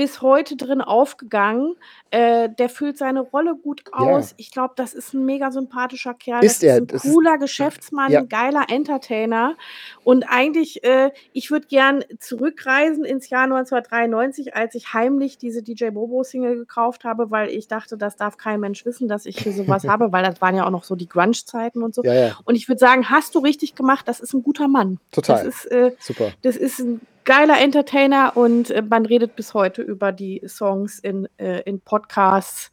bis 0.00 0.22
heute 0.22 0.56
drin 0.56 0.80
aufgegangen. 0.80 1.74
Äh, 2.10 2.48
der 2.48 2.70
füllt 2.70 2.96
seine 2.96 3.20
Rolle 3.20 3.54
gut 3.54 3.82
aus. 3.92 4.32
Ich 4.38 4.50
glaube, 4.50 4.72
das 4.74 4.94
ist 4.94 5.12
ein 5.12 5.26
mega 5.26 5.50
sympathischer 5.50 6.14
Kerl. 6.14 6.42
Ist 6.42 6.62
das 6.62 6.68
er. 6.68 6.74
ist 6.76 6.80
ein 6.80 6.86
Das 6.86 7.04
ist- 7.04 7.12
cooler 7.12 7.36
Geschäftsmann, 7.36 8.10
Ja. 8.10 8.20
ein 8.20 8.28
geiler 8.30 8.64
Entertainer. 8.70 9.56
Und 10.02 10.24
eigentlich, 10.26 10.82
äh, 10.84 11.10
ich 11.34 11.50
würde 11.50 11.66
gern 11.66 12.02
zurückreisen 12.18 13.04
ins 13.04 13.28
Jahr 13.28 13.46
1993, 13.46 14.56
als 14.56 14.74
ich 14.74 14.94
heimlich 14.94 15.36
diese 15.36 15.62
DJ 15.62 15.90
Bobo-Single 15.90 16.56
gekauft 16.56 17.04
habe, 17.04 17.30
weil 17.30 17.50
ich 17.50 17.68
dachte, 17.68 17.98
das 17.98 18.16
darf 18.16 18.38
kein 18.38 18.60
Mensch 18.60 18.86
wissen, 18.86 19.06
dass 19.06 19.26
ich 19.26 19.38
hier 19.38 19.52
sowas 19.52 19.84
habe, 19.86 20.12
weil 20.12 20.24
das 20.24 20.40
waren 20.40 20.56
ja 20.56 20.64
auch 20.66 20.70
noch 20.70 20.84
so 20.84 20.96
die 20.96 21.08
Grunge-Zeiten 21.10 21.82
und 21.82 21.94
so. 21.94 22.02
ja, 22.02 22.14
ja, 22.14 22.38
Und 22.46 22.54
ich 22.54 22.68
würde 22.68 22.78
sagen, 22.78 23.10
hast 23.10 23.34
du 23.34 23.40
richtig 23.40 23.74
gemacht, 23.74 24.08
das 24.08 24.20
ist 24.20 24.32
ein 24.32 24.42
guter 24.42 24.66
Mann. 24.68 24.98
total. 25.12 25.44
Das 25.44 25.54
ist, 25.66 25.70
äh, 25.70 25.92
Super. 26.00 26.30
das 26.40 26.56
ist 26.56 26.78
ein 26.80 27.02
geiler 27.24 27.60
Entertainer 27.60 28.32
und 28.36 28.70
äh, 28.70 28.82
man 28.82 29.06
redet 29.06 29.36
bis 29.36 29.54
heute 29.54 29.82
über 29.82 30.12
die 30.12 30.42
Songs 30.46 30.98
in, 30.98 31.28
äh, 31.38 31.60
in 31.62 31.80
Podcasts, 31.80 32.70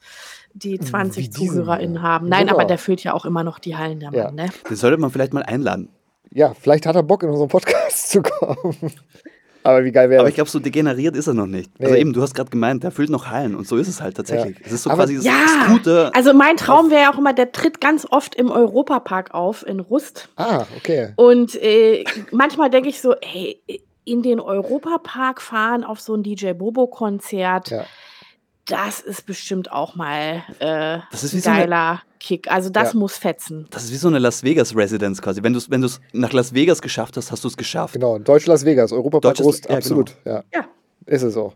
die 0.53 0.79
20 0.79 1.25
Wie 1.25 1.29
diesen 1.29 1.47
ZuhörerInnen 1.55 1.99
hier. 1.99 2.01
haben. 2.01 2.29
Nein, 2.29 2.47
Genau. 2.47 2.53
aber 2.59 2.65
der 2.65 2.77
füllt 2.77 3.03
ja 3.03 3.13
auch 3.13 3.25
immer 3.25 3.43
noch 3.43 3.59
die 3.59 3.75
Hallen, 3.77 3.99
der 3.99 4.11
Ja. 4.11 4.23
Mann. 4.25 4.35
Ne? 4.35 4.49
Den 4.69 4.75
sollte 4.75 4.97
man 4.97 5.11
vielleicht 5.11 5.33
mal 5.33 5.43
einladen. 5.43 5.89
Ja, 6.31 6.53
vielleicht 6.53 6.85
hat 6.85 6.95
er 6.95 7.03
Bock, 7.03 7.23
in 7.23 7.29
unseren 7.29 7.47
Podcast 7.49 8.09
zu 8.09 8.21
kommen. 8.21 8.75
Aber 9.63 9.83
wie 9.83 9.91
geil 9.91 10.09
wäre 10.09 10.21
Aber 10.21 10.27
das? 10.27 10.31
ich 10.31 10.35
glaube, 10.35 10.49
so 10.49 10.59
degeneriert 10.59 11.17
ist 11.17 11.27
er 11.27 11.33
noch 11.33 11.45
nicht. 11.47 11.69
Also 11.81 11.93
Nee. 11.93 11.99
eben, 11.99 12.13
du 12.13 12.21
hast 12.21 12.33
gerade 12.33 12.49
gemeint, 12.49 12.83
der 12.83 12.91
füllt 12.91 13.09
noch 13.09 13.27
Hallen 13.27 13.53
und 13.53 13.67
so 13.67 13.75
ist 13.75 13.89
es 13.89 14.01
halt 14.01 14.15
tatsächlich. 14.15 14.55
Es 14.63 14.71
ist 14.71 14.83
so 14.83 14.89
Aber- 14.89 15.03
quasi 15.03 15.15
das 15.17 15.25
Ja, 15.25 15.33
Scooter. 15.65 16.11
also 16.15 16.33
mein 16.33 16.55
Traum 16.55 16.89
wäre 16.89 17.01
ja 17.01 17.13
auch 17.13 17.17
immer, 17.17 17.33
der 17.33 17.51
tritt 17.51 17.81
ganz 17.81 18.07
oft 18.09 18.33
im 18.35 18.49
Europapark 18.49 19.33
auf 19.33 19.67
in 19.67 19.81
Rust. 19.81 20.29
ah, 20.37 20.63
okay. 20.77 21.09
Und 21.17 21.55
äh, 21.61 22.05
manchmal 22.31 22.69
denke 22.69 22.87
ich 22.87 23.01
so, 23.01 23.13
ey, 23.15 23.61
in 24.08 24.22
den 24.24 24.39
Europapark 24.39 25.41
fahren 25.41 25.84
auf 25.84 25.99
so 25.99 26.16
ein 26.16 26.24
DJ 26.24 26.53
Bobo-Konzert, 26.53 27.70
Ja. 27.70 27.86
das 28.66 28.99
ist 28.99 29.26
bestimmt 29.26 29.72
auch 29.72 29.95
mal 29.95 30.43
äh, 30.60 30.99
Das 31.12 31.24
ist 31.24 31.34
wie 31.34 31.38
ein 31.38 31.41
so 31.41 31.49
eine- 31.49 31.60
geiler 31.62 32.01
Kick. 32.20 32.49
Also 32.51 32.70
das 32.70 32.93
Ja. 32.93 32.99
muss 32.99 33.18
fetzen. 33.18 33.68
Das 33.70 33.84
ist 33.84 33.91
wie 33.91 33.97
so 33.97 34.08
eine 34.08 34.20
Las 34.20 34.43
Vegas 34.43 34.76
Residence 34.76 35.22
quasi. 35.22 35.43
Wenn 35.43 35.53
du 35.53 35.60
es 35.60 35.70
wenn 35.70 35.82
du's 35.82 35.99
nach 36.14 36.34
Las 36.34 36.53
Vegas 36.53 36.82
geschafft 36.82 37.16
hast, 37.18 37.32
hast 37.32 37.43
du 37.43 37.47
es 37.47 37.58
geschafft. 37.58 37.93
Genau, 37.93 38.18
Deutsch 38.18 38.45
Las 38.47 38.66
Vegas, 38.66 38.91
Europapark 38.91 39.39
Rust, 39.41 39.66
ja, 39.66 39.68
genau. 39.68 39.78
absolut. 39.78 40.16
Ja. 40.26 40.43
Ja. 40.53 40.66
Ist 41.05 41.22
es 41.24 41.38
auch. 41.38 41.53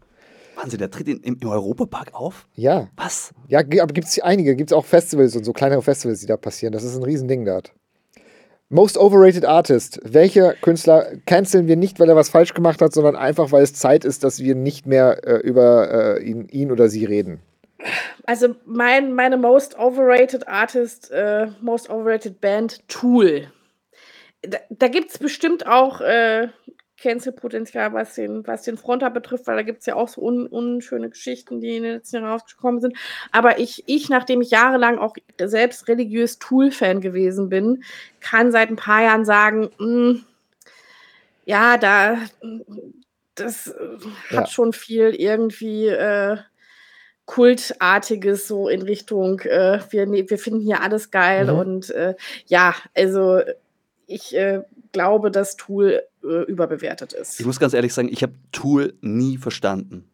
Wahnsinn, 0.56 0.80
der 0.80 0.92
tritt 0.92 1.08
in, 1.08 1.18
im, 1.22 1.38
im 1.42 1.48
Europapark 1.50 2.14
auf? 2.14 2.48
Ja. 2.56 2.88
Was? 2.96 3.34
Ja, 3.48 3.60
aber 3.60 3.94
gibt 3.94 4.08
es 4.08 4.20
einige, 4.22 4.56
gibt 4.56 4.70
es 4.72 4.78
auch 4.78 4.86
Festivals 4.86 5.36
und 5.36 5.44
so 5.44 5.54
kleinere 5.54 5.82
Festivals, 5.82 6.20
die 6.20 6.28
da 6.28 6.38
passieren. 6.38 6.72
Das 6.74 6.84
ist 6.84 6.96
ein 6.96 7.04
Riesending 7.04 7.46
dort. 7.46 7.74
Most 8.74 8.98
overrated 8.98 9.44
Artist. 9.44 10.00
Welcher 10.02 10.54
Künstler 10.54 11.18
canceln 11.26 11.68
wir 11.68 11.76
nicht, 11.76 12.00
weil 12.00 12.08
er 12.08 12.16
was 12.16 12.30
falsch 12.30 12.54
gemacht 12.54 12.82
hat, 12.82 12.94
sondern 12.94 13.18
einfach, 13.18 13.52
weil 13.52 13.64
es 13.64 13.74
Zeit 13.74 14.06
ist, 14.06 14.24
dass 14.24 14.40
wir 14.40 14.56
nicht 14.56 14.86
mehr 14.86 15.28
äh, 15.28 15.36
über 15.40 16.18
äh, 16.18 16.24
ihn, 16.24 16.48
ihn 16.48 16.72
oder 16.72 16.88
sie 16.88 17.04
reden? 17.04 17.42
Also 18.26 18.56
mein, 18.66 19.14
meine 19.14 19.36
most 19.36 19.78
overrated 19.78 20.48
Artist, 20.48 21.12
äh, 21.12 21.48
most 21.60 21.90
overrated 21.90 22.40
Band 22.40 22.88
Tool. 22.88 23.52
Da, 24.42 24.60
da 24.70 24.88
gibt 24.88 25.12
es 25.12 25.18
bestimmt 25.18 25.68
auch 25.68 26.00
äh, 26.00 26.48
Cancel-Potenzial, 27.02 27.94
was 27.94 28.16
den, 28.16 28.46
was 28.48 28.62
den 28.64 28.78
Fronter 28.78 29.10
betrifft, 29.10 29.48
weil 29.48 29.56
da 29.58 29.64
gibt 29.64 29.80
es 29.80 29.86
ja 29.88 29.96
auch 29.96 30.08
so 30.08 30.22
un, 30.22 30.46
unschöne 30.48 31.10
Geschichten, 31.10 31.60
die 31.60 31.78
in 31.78 31.84
den 31.84 31.94
letzten 31.94 32.18
Jahren 32.18 32.30
rausgekommen 32.30 32.80
sind. 32.80 32.96
Aber 33.32 33.60
ich, 33.60 33.84
ich, 33.88 34.10
nachdem 34.10 34.42
ich 34.42 34.52
jahrelang 34.52 34.98
auch 35.00 35.16
selbst 35.42 35.88
religiös 35.88 36.40
Tool-Fan 36.40 37.02
gewesen 37.02 37.50
bin, 37.50 37.84
kann 38.20 38.52
seit 38.52 38.70
ein 38.70 38.76
paar 38.76 39.04
Jahren 39.04 39.26
sagen, 39.26 39.70
mh, 39.80 40.20
ja, 41.46 41.78
da 41.78 42.18
das 43.36 43.68
äh, 43.68 43.74
hat 44.30 44.48
Ja. 44.48 44.48
schon 44.48 44.74
viel 44.74 45.16
irgendwie 45.16 45.88
äh, 45.88 46.38
Kultartiges 47.26 48.48
so 48.48 48.68
in 48.68 48.82
Richtung, 48.82 49.40
äh, 49.42 49.80
wir, 49.90 50.06
ne, 50.06 50.30
wir 50.30 50.38
finden 50.38 50.60
hier 50.60 50.82
alles 50.82 51.12
geil 51.12 51.46
Mhm. 51.48 51.58
und 51.60 51.90
äh, 51.92 52.16
ja, 52.48 52.76
also 52.96 53.42
ich 54.12 54.36
äh, 54.36 54.62
glaube, 54.92 55.32
dass 55.32 55.56
Tool 55.56 56.02
äh, 56.24 56.44
überbewertet 56.44 57.14
ist. 57.14 57.40
Ich 57.40 57.46
muss 57.46 57.60
ganz 57.60 57.74
ehrlich 57.74 57.94
sagen, 57.94 58.10
ich 58.12 58.24
habe 58.24 58.34
Tool 58.52 58.94
nie 59.02 59.38
verstanden. 59.38 60.06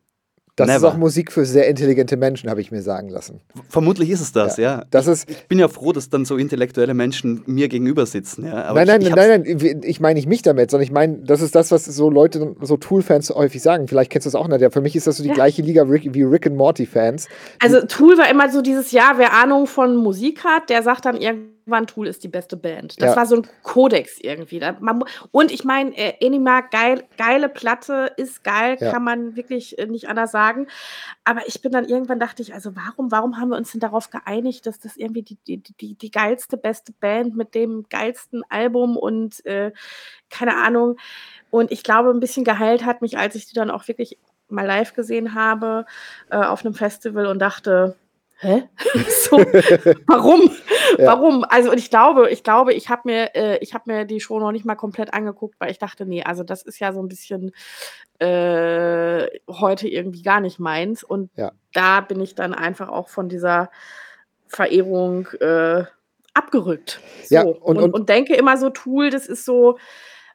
Das 0.55 0.67
ist 0.69 0.73
Never. 0.81 0.87
auch 0.87 0.97
Musik 0.97 1.31
für 1.31 1.45
sehr 1.45 1.67
intelligente 1.67 2.17
Menschen, 2.17 2.49
habe 2.49 2.61
ich 2.61 2.71
mir 2.71 2.81
sagen 2.81 3.09
lassen. 3.09 3.41
Vermutlich 3.69 4.09
ist 4.09 4.21
es 4.21 4.31
das, 4.31 4.57
ja. 4.57 4.85
Das 4.89 5.05
ist, 5.05 5.29
Ich 5.29 5.47
bin 5.47 5.59
ja 5.59 5.67
froh, 5.67 5.91
dass 5.93 6.09
dann 6.09 6.25
so 6.25 6.35
intellektuelle 6.35 6.95
Menschen 6.95 7.43
mir 7.45 7.67
gegenüber 7.67 8.07
sitzen, 8.07 8.43
ja. 8.43 8.63
Aber 8.63 8.83
nein, 8.83 8.87
nein, 8.87 9.01
ich, 9.01 9.07
ich 9.09 9.15
nein, 9.15 9.43
nein, 9.43 9.57
nein, 9.61 9.81
ich 9.83 9.99
meine 9.99 10.15
nicht 10.15 10.27
mich 10.27 10.41
damit, 10.41 10.71
sondern 10.71 10.85
ich 10.85 10.91
meine, 10.91 11.19
das 11.19 11.41
ist 11.43 11.53
das, 11.53 11.69
was 11.69 11.85
so 11.85 12.09
Leute, 12.09 12.55
so 12.61 12.75
Tool-Fans 12.75 13.29
häufig 13.29 13.61
sagen. 13.61 13.87
Vielleicht 13.87 14.11
kennst 14.11 14.25
du 14.25 14.29
das 14.31 14.35
auch, 14.35 14.47
Nadja. 14.47 14.71
Für 14.71 14.81
mich 14.81 14.95
ist 14.95 15.05
das 15.05 15.17
so 15.17 15.21
die 15.23 15.29
Ja. 15.29 15.35
gleiche 15.35 15.61
Liga 15.61 15.87
wie 15.87 16.23
Rick 16.23 16.47
and 16.47 16.55
Morty-Fans. 16.55 17.27
Also 17.59 17.85
Tool 17.85 18.17
war 18.17 18.27
immer 18.31 18.49
so 18.51 18.63
dieses 18.63 18.91
Jahr, 18.91 19.19
wer 19.19 19.33
Ahnung 19.33 19.67
von 19.67 19.95
Musik 19.95 20.43
hat, 20.43 20.71
der 20.71 20.81
sagt 20.81 21.05
dann 21.05 21.17
irgendwann, 21.67 21.85
Tool 21.87 22.07
ist 22.07 22.23
die 22.23 22.29
beste 22.29 22.55
Band. 22.55 23.01
Das 23.01 23.11
Ja. 23.11 23.15
war 23.17 23.25
so 23.25 23.35
ein 23.35 23.47
Kodex 23.63 24.19
irgendwie. 24.19 24.61
Man, 24.79 25.03
und 25.31 25.51
ich 25.51 25.65
meine, 25.65 25.95
äh, 25.97 26.13
Enima, 26.25 26.61
geil, 26.61 27.03
geile 27.17 27.49
Platte, 27.49 28.13
ist 28.15 28.43
geil, 28.43 28.77
Ja. 28.79 28.91
kann 28.91 29.03
man 29.03 29.35
wirklich 29.35 29.77
äh, 29.77 29.85
nicht 29.85 30.07
anders 30.07 30.31
sagen. 30.31 30.67
Aber 31.25 31.45
ich 31.47 31.61
bin 31.61 31.73
dann 31.73 31.85
irgendwann 31.85 32.19
dachte 32.19 32.41
ich, 32.41 32.53
also 32.53 32.75
warum, 32.75 33.11
warum 33.11 33.37
haben 33.37 33.49
wir 33.49 33.57
uns 33.57 33.71
denn 33.73 33.81
darauf 33.81 34.09
geeinigt, 34.09 34.65
dass 34.65 34.79
das 34.79 34.95
irgendwie 34.95 35.23
die, 35.23 35.35
die, 35.45 35.61
die, 35.61 35.95
die 35.95 36.11
geilste, 36.11 36.55
beste 36.57 36.93
Band 36.93 37.35
mit 37.35 37.53
dem 37.53 37.85
geilsten 37.89 38.43
Album 38.49 38.95
und 38.95 39.45
äh, 39.45 39.71
keine 40.29 40.55
Ahnung. 40.55 40.97
Und 41.49 41.71
ich 41.71 41.83
glaube, 41.83 42.11
ein 42.11 42.19
bisschen 42.21 42.45
geheilt 42.45 42.85
hat 42.85 43.01
mich, 43.01 43.17
als 43.17 43.35
ich 43.35 43.45
die 43.45 43.55
dann 43.55 43.71
auch 43.71 43.87
wirklich 43.89 44.17
mal 44.49 44.65
live 44.65 44.93
gesehen 44.93 45.33
habe 45.33 45.85
äh, 46.29 46.37
auf 46.37 46.63
einem 46.63 46.73
Festival 46.73 47.25
und 47.25 47.39
dachte, 47.39 47.97
hä? 48.39 48.69
so, 49.29 49.37
warum? 50.07 50.49
Ja. 50.97 51.07
Warum? 51.07 51.43
Also 51.47 51.71
und 51.71 51.77
ich 51.77 51.89
glaube, 51.89 52.29
ich 52.29 52.43
glaube, 52.43 52.73
ich 52.73 52.89
habe 52.89 53.01
mir, 53.05 53.35
äh, 53.35 53.57
ich 53.59 53.73
habe 53.73 53.91
mir 53.91 54.05
die 54.05 54.19
Show 54.19 54.39
noch 54.39 54.51
nicht 54.51 54.65
mal 54.65 54.75
komplett 54.75 55.13
angeguckt, 55.13 55.55
weil 55.59 55.71
ich 55.71 55.79
dachte, 55.79 56.05
nee, 56.05 56.23
also 56.23 56.43
das 56.43 56.61
ist 56.63 56.79
ja 56.79 56.93
so 56.93 57.01
ein 57.01 57.07
bisschen 57.07 57.51
äh, 58.19 59.27
heute 59.49 59.87
irgendwie 59.87 60.21
gar 60.21 60.39
nicht 60.39 60.59
meins. 60.59 61.03
Und 61.03 61.29
Ja. 61.35 61.51
da 61.73 62.01
bin 62.01 62.19
ich 62.21 62.35
dann 62.35 62.53
einfach 62.53 62.89
auch 62.89 63.09
von 63.09 63.29
dieser 63.29 63.69
Verehrung 64.47 65.27
äh, 65.39 65.83
abgerückt. 66.33 66.99
So. 67.25 67.35
Ja, 67.35 67.41
und, 67.43 67.57
und- 67.61 67.77
und, 67.79 67.93
und- 67.93 68.09
denke 68.09 68.35
immer 68.35 68.57
so, 68.57 68.69
Tool, 68.69 69.09
das 69.09 69.27
ist 69.27 69.45
so, 69.45 69.77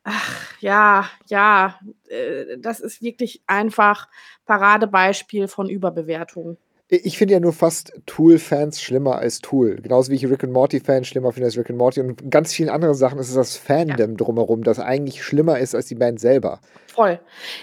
ach 0.05 0.53
ja, 0.61 1.09
ja, 1.29 1.79
äh, 2.09 2.59
das 2.59 2.81
ist 2.81 3.03
wirklich 3.03 3.43
einfach 3.47 4.09
Paradebeispiel 4.47 5.49
von 5.49 5.69
Überbewertung. 5.69 6.57
Ich 6.95 7.17
finde 7.17 7.33
ja 7.33 7.41
nur 7.41 7.55
fast 7.55 7.95
Tool-Fans 8.05 8.83
schlimmer 8.83 9.17
als 9.17 9.39
Tool. 9.39 9.77
Genauso 9.77 10.13
wie 10.13 10.17
ich 10.17 10.29
Rick 10.29 10.45
and 10.45 10.53
Morty-Fans 10.53 11.09
schlimmer 11.09 11.33
finde 11.33 11.47
als 11.47 11.57
Rick 11.57 11.71
and 11.71 11.79
Morty. 11.79 12.01
Und 12.01 12.31
ganz 12.31 12.53
vielen 12.53 12.69
anderen 12.69 12.95
Sachen 12.95 13.19
ist 13.19 13.31
es 13.31 13.35
das 13.35 13.57
Fandom 13.57 14.19
drumherum, 14.19 14.63
das 14.63 14.79
eigentlich 14.79 15.25
schlimmer 15.25 15.59
ist 15.59 15.75
als 15.75 15.87
die 15.87 15.95
Band 15.95 16.21
selber. 16.21 16.61
Voll. 16.89 17.19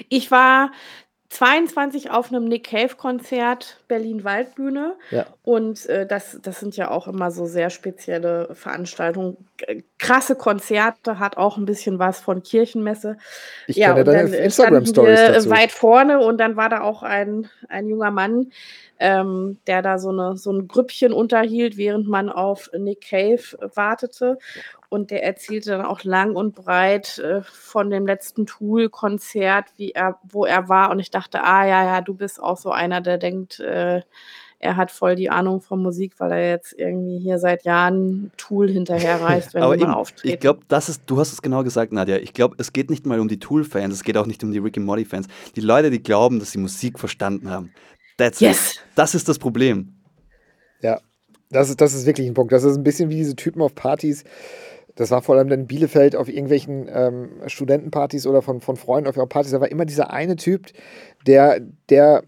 Ich 0.09 0.32
war 0.32 0.71
22 1.30 2.09
auf 2.09 2.30
einem 2.32 2.45
Nick 2.45 2.71
Cave-Konzert 2.71 3.78
Berlin 3.90 4.24
Waldbühne. 4.24 4.96
Ja. 5.12 5.26
Und 5.44 5.86
äh, 5.88 6.08
das, 6.08 6.40
das 6.42 6.62
sind 6.62 6.78
ja 6.78 6.90
auch 6.90 7.10
immer 7.10 7.32
so 7.32 7.46
sehr 7.46 7.70
spezielle 7.70 8.56
Veranstaltungen. 8.56 9.36
Krasse 9.98 10.36
Konzerte, 10.36 11.20
hat 11.20 11.36
auch 11.36 11.58
ein 11.58 11.66
bisschen 11.66 12.00
was 12.00 12.22
von 12.22 12.42
Kirchenmesse. 12.42 13.18
Ich 13.68 13.76
ja, 13.76 13.90
kenne 13.90 14.00
und 14.00 14.08
deine 14.08 14.24
dann 14.30 14.34
äh, 14.34 14.46
Instagram-Stories 14.46 15.20
standen 15.20 15.44
wir, 15.44 15.52
äh, 15.52 15.58
weit 15.58 15.72
vorne 15.72 16.20
und 16.20 16.38
dann 16.38 16.56
war 16.56 16.70
da 16.70 16.82
auch 16.82 17.04
ein, 17.04 17.50
ein 17.68 17.90
junger 17.90 18.12
Mann, 18.12 18.52
ähm, 19.00 19.58
der 19.66 19.82
da 19.82 19.98
so, 19.98 20.10
eine, 20.10 20.38
so 20.38 20.52
ein 20.52 20.68
Grüppchen 20.68 21.12
unterhielt, 21.12 21.78
während 21.78 22.08
man 22.08 22.30
auf 22.30 22.70
Nick 22.78 23.10
Cave 23.10 23.42
wartete. 23.74 24.38
Und 24.90 25.12
der 25.12 25.24
erzählte 25.24 25.70
dann 25.70 25.86
auch 25.86 26.04
lang 26.04 26.36
und 26.36 26.56
breit 26.56 27.20
äh, 27.20 27.42
von 27.44 27.92
dem 27.92 28.08
letzten 28.08 28.48
Tool-Konzert, 28.48 29.66
wie 29.78 29.92
er, 29.92 30.18
wo 30.24 30.46
er 30.46 30.68
war. 30.68 30.90
Und 30.90 31.00
ich 31.00 31.12
dachte, 31.12 31.44
ah 31.44 31.64
ja, 31.66 31.86
ja, 31.86 32.02
du 32.02 32.16
bist 32.16 32.42
auch 32.42 32.58
so 32.58 32.72
einer, 32.72 33.00
der 33.00 33.20
denkt, 33.20 33.60
äh, 33.60 33.78
er 34.61 34.75
hat 34.75 34.91
voll 34.91 35.15
die 35.15 35.30
Ahnung 35.30 35.61
von 35.61 35.82
Musik, 35.82 36.15
weil 36.17 36.32
er 36.34 36.49
jetzt 36.49 36.73
irgendwie 36.77 37.17
hier 37.19 37.39
seit 37.39 37.63
Jahren 37.63 38.32
Tool 38.36 38.69
hinterherreist, 38.69 39.53
wenn 39.53 39.63
Aber 39.63 39.77
die 39.77 39.86
mal 39.86 39.93
auftreten. 39.93 40.34
ich 40.34 40.39
glaube, 40.39 40.59
das 40.67 40.89
ist, 40.89 41.03
du 41.05 41.17
hast 41.17 41.32
es 41.32 41.41
genau 41.41 41.63
gesagt, 41.63 41.93
Nadja. 41.93 42.17
Ich 42.17 42.34
glaube, 42.34 42.55
es 42.59 42.73
geht 42.73 42.89
nicht 42.89 43.05
mal 43.05 43.19
um 43.19 43.30
die 43.30 43.39
Tool-Fans, 43.39 43.93
es 43.93 44.03
geht 44.03 44.17
auch 44.17 44.25
nicht 44.25 44.43
um 44.43 44.51
die 44.51 44.57
Rick 44.59 44.75
and 44.77 44.86
Morty-Fans. 44.86 45.27
Die 45.55 45.61
Leute, 45.61 45.89
die 45.89 46.03
glauben, 46.03 46.39
dass 46.39 46.51
sie 46.51 46.57
Musik 46.57 46.99
verstanden 46.99 47.49
haben. 47.49 47.71
That's 48.17 48.41
Yes. 48.41 48.73
it. 48.73 48.84
Das 48.95 49.15
ist 49.15 49.30
das 49.30 49.39
Problem. 49.39 49.93
Ja, 50.82 50.99
das 51.49 51.69
ist, 51.69 51.80
das 51.80 51.93
ist 51.93 52.05
wirklich 52.05 52.27
ein 52.27 52.34
Punkt. 52.34 52.51
Das 52.51 52.63
ist 52.65 52.75
ein 52.75 52.84
bisschen 52.84 53.09
wie 53.09 53.15
diese 53.15 53.36
Typen 53.38 53.61
auf 53.61 53.75
Partys. 53.75 54.25
Das 54.95 55.11
war 55.11 55.21
vor 55.21 55.36
allem 55.38 55.49
in 55.53 55.67
Bielefeld 55.67 56.17
auf 56.17 56.27
irgendwelchen 56.27 56.89
ähm, 56.91 57.30
Studentenpartys 57.47 58.27
oder 58.27 58.41
von, 58.41 58.59
von 58.59 58.75
Freunden 58.75 59.09
auf 59.09 59.15
ihren 59.15 59.30
Partys. 59.30 59.51
Da 59.53 59.61
war 59.61 59.71
immer 59.71 59.86
dieser 59.86 60.11
eine 60.11 60.36
Typ, 60.36 60.65
der, 61.25 61.61
der 61.89 62.23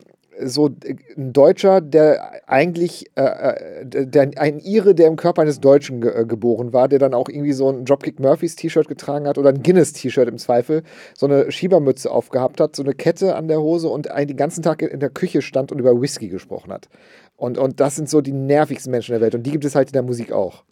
so 0.47 0.69
äh, 0.83 0.95
ein 1.17 1.33
Deutscher, 1.33 1.81
der 1.81 2.41
eigentlich 2.47 3.11
äh, 3.15 3.23
äh, 3.23 4.05
der, 4.05 4.31
ein 4.37 4.59
Ire, 4.59 4.95
der 4.95 5.07
im 5.07 5.15
Körper 5.15 5.41
eines 5.41 5.59
Deutschen 5.59 6.01
ge 6.01 6.11
äh, 6.11 6.25
geboren 6.25 6.73
war, 6.73 6.87
der 6.87 6.99
dann 6.99 7.13
auch 7.13 7.29
irgendwie 7.29 7.53
so 7.53 7.69
ein 7.69 7.85
Dropkick 7.85 8.19
Murphys 8.19 8.55
T-Shirt 8.55 8.87
getragen 8.87 9.27
hat 9.27 9.37
oder 9.37 9.49
ein 9.49 9.63
Guinness 9.63 9.93
T-Shirt 9.93 10.27
im 10.27 10.37
Zweifel, 10.37 10.83
so 11.15 11.25
eine 11.25 11.51
Schiebermütze 11.51 12.11
aufgehabt 12.11 12.59
hat, 12.59 12.75
so 12.75 12.83
eine 12.83 12.93
Kette 12.93 13.35
an 13.35 13.47
der 13.47 13.61
Hose 13.61 13.87
und 13.87 14.11
einen 14.11 14.27
den 14.27 14.37
ganzen 14.37 14.63
Tag 14.63 14.81
in 14.81 14.99
der 14.99 15.09
Küche 15.09 15.41
stand 15.41 15.71
und 15.71 15.79
über 15.79 15.99
Whisky 15.99 16.27
gesprochen 16.27 16.71
hat. 16.71 16.89
Und, 17.35 17.57
und 17.57 17.79
das 17.79 17.95
sind 17.95 18.09
so 18.09 18.21
die 18.21 18.33
nervigsten 18.33 18.91
Menschen 18.91 19.13
der 19.13 19.21
Welt 19.21 19.35
und 19.35 19.43
die 19.43 19.51
gibt 19.51 19.65
es 19.65 19.75
halt 19.75 19.89
in 19.89 19.93
der 19.93 20.03
Musik 20.03 20.31
auch. 20.31 20.63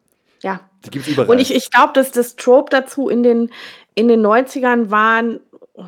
ja, 0.42 0.62
Die 0.86 0.92
gibt 0.92 1.08
es 1.08 1.14
überall. 1.14 1.30
Und 1.30 1.40
ich, 1.40 1.54
ich 1.54 1.72
glaube, 1.72 1.94
dass 1.94 2.12
das 2.12 2.36
Trope 2.36 2.70
dazu 2.70 3.10
in 3.10 3.24
den, 3.24 3.50
in 3.96 4.08
den 4.08 4.22
90ern 4.26 4.92
waren, 4.92 5.40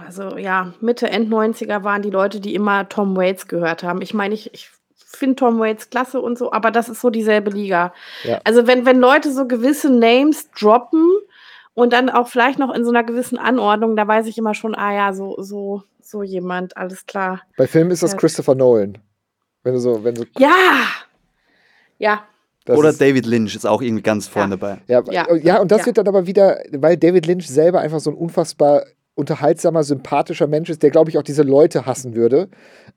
also 0.07 0.37
ja, 0.37 0.73
Mitte, 0.81 1.09
End 1.09 1.29
90er 1.31 1.83
waren 1.83 2.01
die 2.01 2.09
Leute, 2.09 2.39
die 2.39 2.55
immer 2.55 2.87
Tom 2.89 3.15
Waits 3.15 3.47
gehört 3.47 3.83
haben. 3.83 4.01
Ich 4.01 4.13
meine, 4.13 4.33
ich, 4.33 4.53
ich 4.53 4.69
finde 4.95 5.35
Tom 5.35 5.59
Waits 5.59 5.89
klasse 5.89 6.21
und 6.21 6.37
so, 6.37 6.51
aber 6.51 6.71
das 6.71 6.89
ist 6.89 7.01
so 7.01 7.09
dieselbe 7.09 7.51
Liga. 7.51 7.93
Ja. 8.23 8.39
Also 8.43 8.67
wenn, 8.67 8.85
wenn 8.85 8.99
Leute 8.99 9.31
so 9.31 9.47
gewisse 9.47 9.89
Names 9.89 10.49
droppen 10.51 11.05
und 11.73 11.93
dann 11.93 12.09
auch 12.09 12.27
vielleicht 12.27 12.59
noch 12.59 12.73
in 12.73 12.83
so 12.83 12.91
einer 12.91 13.03
gewissen 13.03 13.37
Anordnung, 13.37 13.95
da 13.95 14.07
weiß 14.07 14.27
ich 14.27 14.37
immer 14.37 14.53
schon, 14.53 14.75
ah 14.75 14.93
ja, 14.93 15.13
so, 15.13 15.35
so, 15.39 15.83
so 16.01 16.23
jemand, 16.23 16.77
alles 16.77 17.05
klar. 17.05 17.41
Bei 17.57 17.67
Filmen 17.67 17.91
ist 17.91 18.03
das 18.03 18.13
Ja. 18.13 18.17
Christopher 18.17 18.55
Nolan. 18.55 18.97
Wenn 19.63 19.73
du 19.73 19.79
so, 19.79 20.03
wenn 20.03 20.15
du. 20.15 20.25
Ja! 20.37 20.51
Ja, 21.99 22.23
Das 22.65 22.77
Oder 22.77 22.93
David 22.93 23.25
Lynch 23.27 23.55
ist 23.55 23.65
auch 23.65 23.81
irgendwie 23.81 24.01
ganz 24.01 24.27
vorne 24.27 24.57
dabei. 24.57 24.79
Ja, 24.87 25.01
Ja. 25.09 25.27
ja. 25.29 25.35
ja, 25.35 25.59
und 25.61 25.71
das 25.71 25.81
Ja. 25.81 25.85
wird 25.87 25.97
dann 25.99 26.07
aber 26.07 26.25
wieder, 26.25 26.59
weil 26.71 26.97
David 26.97 27.25
Lynch 27.27 27.47
selber 27.47 27.79
einfach 27.79 27.99
so 27.99 28.09
ein 28.09 28.15
unfassbar 28.15 28.83
unterhaltsamer, 29.15 29.83
sympathischer 29.83 30.47
Mensch 30.47 30.69
ist, 30.69 30.83
der, 30.83 30.89
glaube 30.89 31.09
ich, 31.09 31.17
auch 31.17 31.23
diese 31.23 31.43
Leute 31.43 31.85
hassen 31.85 32.15
würde. 32.15 32.49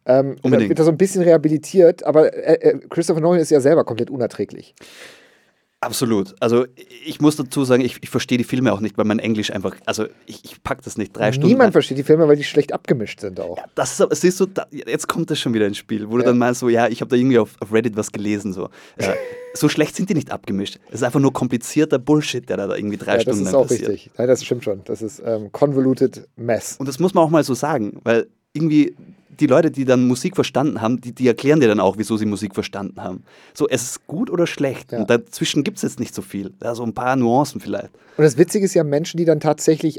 Ähm, 0.07 0.37
Unbedingt. 0.43 0.69
wird 0.69 0.79
er 0.79 0.85
so 0.85 0.91
ein 0.91 0.99
bisschen 0.99 1.23
rehabilitiert, 1.23 2.05
aber 2.05 2.33
äh, 2.35 2.71
äh, 2.71 2.79
Christopher 2.89 3.21
Nolan 3.21 3.41
ist 3.41 3.51
ja 3.51 3.61
selber 3.61 3.85
komplett 3.85 4.11
unerträglich. 4.11 4.75
Absolut. 5.85 6.35
Also 6.41 6.67
ich 7.05 7.21
muss 7.21 7.37
dazu 7.37 7.65
sagen, 7.65 7.83
ich, 7.85 7.99
ich 8.03 8.11
verstehe 8.11 8.39
die 8.39 8.45
Filme 8.45 8.73
auch 8.73 8.81
nicht, 8.81 8.97
weil 8.99 9.05
mein 9.05 9.19
Englisch 9.19 9.51
einfach, 9.53 9.75
also 9.87 10.07
ich, 10.27 10.45
ich 10.45 10.63
pack 10.63 10.83
das 10.83 10.97
nicht 10.97 11.17
drei 11.17 11.33
Stunden. 11.33 11.49
Niemand 11.49 11.69
an. 11.69 11.73
versteht 11.73 11.99
die 11.99 12.03
Filme, 12.03 12.27
weil 12.29 12.37
die 12.37 12.45
schlecht 12.45 12.73
abgemischt 12.73 13.21
sind 13.21 13.39
auch. 13.41 13.59
Das 13.75 13.93
ist, 13.93 14.01
aber- 14.01 14.15
siehst 14.15 14.41
du, 14.41 14.47
da, 14.47 14.67
jetzt 14.71 15.09
kommt 15.09 15.31
das 15.31 15.39
schon 15.39 15.55
wieder 15.55 15.67
ins 15.67 15.79
Spiel, 15.79 16.09
wo 16.09 16.17
du 16.17 16.23
Ja. 16.23 16.29
dann 16.31 16.39
meinst 16.39 16.61
so, 16.61 16.69
ja, 16.69 16.89
ich 16.89 17.01
habe 17.01 17.09
da 17.11 17.17
irgendwie 17.17 17.39
auf, 17.39 17.51
auf 17.61 17.73
Reddit 17.73 17.97
was 17.97 18.11
gelesen, 18.13 18.53
so. 18.53 18.71
Äh, 18.97 19.13
so 19.55 19.69
schlecht 19.69 19.95
sind 19.95 20.09
die 20.11 20.15
nicht 20.15 20.33
abgemischt. 20.33 20.79
Es 20.89 20.95
ist 20.97 21.03
einfach 21.05 21.21
nur 21.21 21.33
komplizierter 21.33 21.99
Bullshit, 22.01 22.49
der 22.49 22.57
da 22.57 22.75
irgendwie 22.75 22.97
drei 22.97 23.13
Ja, 23.13 23.15
das 23.17 23.23
Stunden 23.23 23.41
ist 23.47 23.53
lang 23.53 23.55
auch 23.63 23.69
passiert. 23.69 23.89
richtig. 23.89 24.11
Nein, 24.19 24.27
das 24.27 24.45
stimmt 24.45 24.65
schon. 24.65 24.83
Das 24.85 25.01
ist 25.03 25.23
ähm, 25.25 25.53
convoluted 25.53 26.27
mess. 26.37 26.77
Und 26.79 26.89
das 26.89 26.99
muss 26.99 27.15
man 27.15 27.23
auch 27.25 27.31
mal 27.31 27.45
so 27.45 27.55
sagen, 27.55 28.01
weil 28.03 28.27
irgendwie 28.55 28.97
die 29.41 29.47
Leute, 29.47 29.71
die 29.71 29.85
dann 29.85 30.07
Musik 30.07 30.37
verstanden 30.37 30.81
haben, 30.81 31.01
die, 31.01 31.13
die 31.13 31.27
erklären 31.27 31.61
dir 31.61 31.69
dann 31.69 31.81
auch, 31.81 31.99
wieso 31.99 32.17
sie 32.17 32.25
Musik 32.25 32.55
verstanden 32.55 33.03
haben. 33.03 33.25
So, 33.53 33.69
es 33.69 33.83
ist 33.83 34.07
gut 34.07 34.31
oder 34.31 34.47
schlecht. 34.47 34.93
Ja. 34.93 35.01
Und 35.01 35.11
dazwischen 35.11 35.65
gibt 35.65 35.79
es 35.79 35.83
jetzt 35.83 36.01
nicht 36.01 36.15
so 36.15 36.23
viel. 36.23 36.53
Ja, 36.63 36.75
so 36.75 36.85
ein 36.85 36.95
paar 36.95 37.17
Nuancen 37.17 37.61
vielleicht. 37.61 37.91
Und 38.17 38.25
das 38.25 38.39
Witzige 38.39 38.65
ist 38.65 38.75
ja, 38.75 38.85
Menschen, 38.85 39.19
die 39.19 39.25
dann 39.25 39.41
tatsächlich 39.41 39.99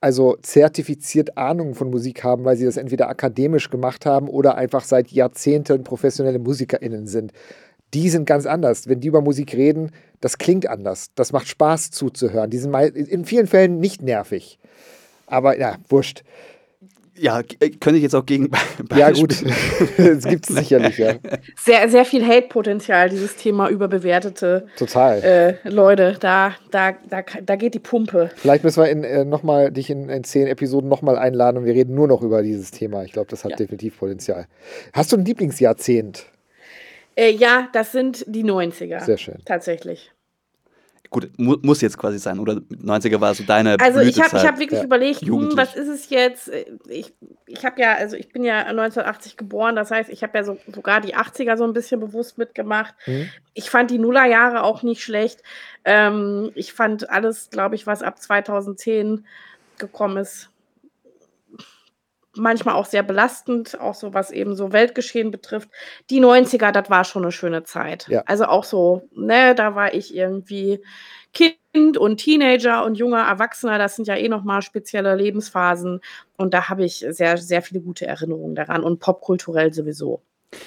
also 0.00 0.36
zertifiziert 0.42 1.36
Ahnung 1.36 1.74
von 1.74 1.90
Musik 1.90 2.22
haben, 2.22 2.44
weil 2.44 2.56
sie 2.56 2.64
das 2.64 2.76
entweder 2.76 3.08
akademisch 3.08 3.70
gemacht 3.70 4.06
haben 4.06 4.28
oder 4.28 4.56
einfach 4.56 4.84
seit 4.84 5.10
Jahrzehnten 5.10 5.84
professionelle 5.84 6.38
MusikerInnen 6.38 7.06
sind. 7.06 7.32
Die 7.94 8.10
sind 8.10 8.26
ganz 8.26 8.46
anders. 8.46 8.88
Wenn 8.88 9.00
die 9.00 9.08
über 9.08 9.20
Musik 9.20 9.54
reden, 9.54 9.90
das 10.20 10.38
klingt 10.38 10.68
anders. 10.68 11.10
Das 11.14 11.32
macht 11.32 11.48
Spaß 11.48 11.90
zuzuhören. 11.90 12.50
Die 12.50 12.58
sind 12.58 12.74
in 12.74 13.24
vielen 13.24 13.46
Fällen 13.46 13.80
nicht 13.80 14.02
nervig. 14.02 14.58
Aber 15.26 15.58
ja, 15.58 15.76
wurscht. 15.88 16.22
Ja, 17.18 17.40
äh, 17.60 17.70
könnte 17.70 17.96
ich 17.96 18.02
jetzt 18.02 18.14
auch 18.14 18.26
gegen 18.26 18.50
Ja, 18.96 19.10
gut. 19.10 19.34
das 19.96 20.24
gibt 20.24 20.48
es 20.50 20.56
sicherlich, 20.56 20.98
ja. 20.98 21.14
Sehr, 21.56 21.88
sehr 21.88 22.04
viel 22.04 22.26
Hate-Potenzial, 22.26 23.08
dieses 23.08 23.36
Thema 23.36 23.68
überbewertete 23.68 24.66
Total. 24.76 25.22
äh, 25.64 25.68
Leute. 25.68 26.16
Da, 26.20 26.54
da, 26.70 26.94
da, 27.08 27.22
da 27.42 27.56
geht 27.56 27.74
die 27.74 27.78
Pumpe. 27.78 28.30
Vielleicht 28.36 28.64
müssen 28.64 28.82
wir 28.82 28.90
in, 28.90 29.04
äh, 29.04 29.24
noch 29.24 29.42
mal, 29.42 29.70
dich 29.70 29.90
in, 29.90 30.08
in 30.08 30.24
zehn 30.24 30.46
Episoden 30.46 30.88
nochmal 30.88 31.16
einladen 31.16 31.58
und 31.58 31.64
wir 31.64 31.74
reden 31.74 31.94
nur 31.94 32.08
noch 32.08 32.22
über 32.22 32.42
dieses 32.42 32.70
Thema. 32.70 33.04
Ich 33.04 33.12
glaube, 33.12 33.28
das 33.30 33.44
hat 33.44 33.52
Ja. 33.52 33.56
definitiv 33.56 33.98
Potenzial. 33.98 34.46
Hast 34.92 35.12
du 35.12 35.16
ein 35.16 35.24
Lieblingsjahrzehnt? 35.24 36.26
Äh, 37.14 37.30
ja, 37.30 37.68
das 37.72 37.92
sind 37.92 38.24
die 38.28 38.44
90er. 38.44 39.02
Sehr 39.04 39.16
schön. 39.16 39.36
Tatsächlich. 39.46 40.12
Gut, 41.10 41.30
mu 41.38 41.56
muss 41.62 41.80
jetzt 41.80 41.98
quasi 41.98 42.18
sein, 42.18 42.38
oder? 42.38 42.54
90er 42.54 43.20
war 43.20 43.34
so 43.34 43.44
deine 43.44 43.76
Also 43.80 44.00
ich 44.00 44.20
habe 44.20 44.36
ich 44.36 44.46
hab 44.46 44.58
wirklich 44.58 44.80
Ja. 44.80 44.84
überlegt, 44.84 45.20
hm, 45.22 45.56
was 45.56 45.74
ist 45.74 45.88
es 45.88 46.10
jetzt? 46.10 46.50
Ich, 46.88 47.14
ich 47.46 47.64
habe 47.64 47.80
ja, 47.80 47.94
also 47.94 48.16
ich 48.16 48.32
bin 48.32 48.44
ja 48.44 48.60
1980 48.60 49.36
geboren, 49.36 49.76
das 49.76 49.90
heißt, 49.90 50.10
ich 50.10 50.22
habe 50.22 50.38
ja 50.38 50.44
so, 50.44 50.58
sogar 50.72 51.00
die 51.00 51.16
80er 51.16 51.56
so 51.56 51.64
ein 51.64 51.72
bisschen 51.72 52.00
bewusst 52.00 52.38
mitgemacht. 52.38 52.94
Hm? 53.04 53.28
Ich 53.54 53.70
fand 53.70 53.90
die 53.90 53.98
Nullerjahre 53.98 54.62
auch 54.62 54.82
nicht 54.82 55.02
schlecht. 55.02 55.42
Ähm, 55.84 56.50
ich 56.54 56.72
fand 56.72 57.08
alles, 57.10 57.50
glaube 57.50 57.74
ich, 57.74 57.86
was 57.86 58.02
ab 58.02 58.20
2010 58.20 59.24
gekommen 59.78 60.16
ist, 60.18 60.50
manchmal 62.36 62.74
auch 62.74 62.86
sehr 62.86 63.02
belastend, 63.02 63.80
auch 63.80 63.94
so 63.94 64.14
was 64.14 64.30
eben 64.30 64.54
so 64.54 64.72
Weltgeschehen 64.72 65.30
betrifft. 65.30 65.68
Die 66.10 66.20
90er, 66.20 66.72
das 66.72 66.90
war 66.90 67.04
schon 67.04 67.22
eine 67.22 67.32
schöne 67.32 67.64
Zeit. 67.64 68.06
Ja. 68.08 68.22
Also 68.26 68.44
auch 68.44 68.64
so, 68.64 69.08
ne, 69.14 69.54
da 69.54 69.74
war 69.74 69.94
ich 69.94 70.14
irgendwie 70.14 70.80
Kind 71.32 71.98
und 71.98 72.16
Teenager 72.18 72.84
und 72.84 72.96
junger 72.96 73.22
Erwachsener, 73.22 73.78
das 73.78 73.96
sind 73.96 74.08
ja 74.08 74.16
eh 74.16 74.28
nochmal 74.28 74.62
spezielle 74.62 75.14
Lebensphasen. 75.14 76.00
Und 76.36 76.54
da 76.54 76.68
habe 76.68 76.84
ich 76.84 77.04
sehr, 77.10 77.36
sehr 77.38 77.62
viele 77.62 77.80
gute 77.80 78.06
Erinnerungen 78.06 78.54
daran 78.54 78.82
und 78.82 79.00
popkulturell 79.00 79.72
sowieso. 79.72 80.22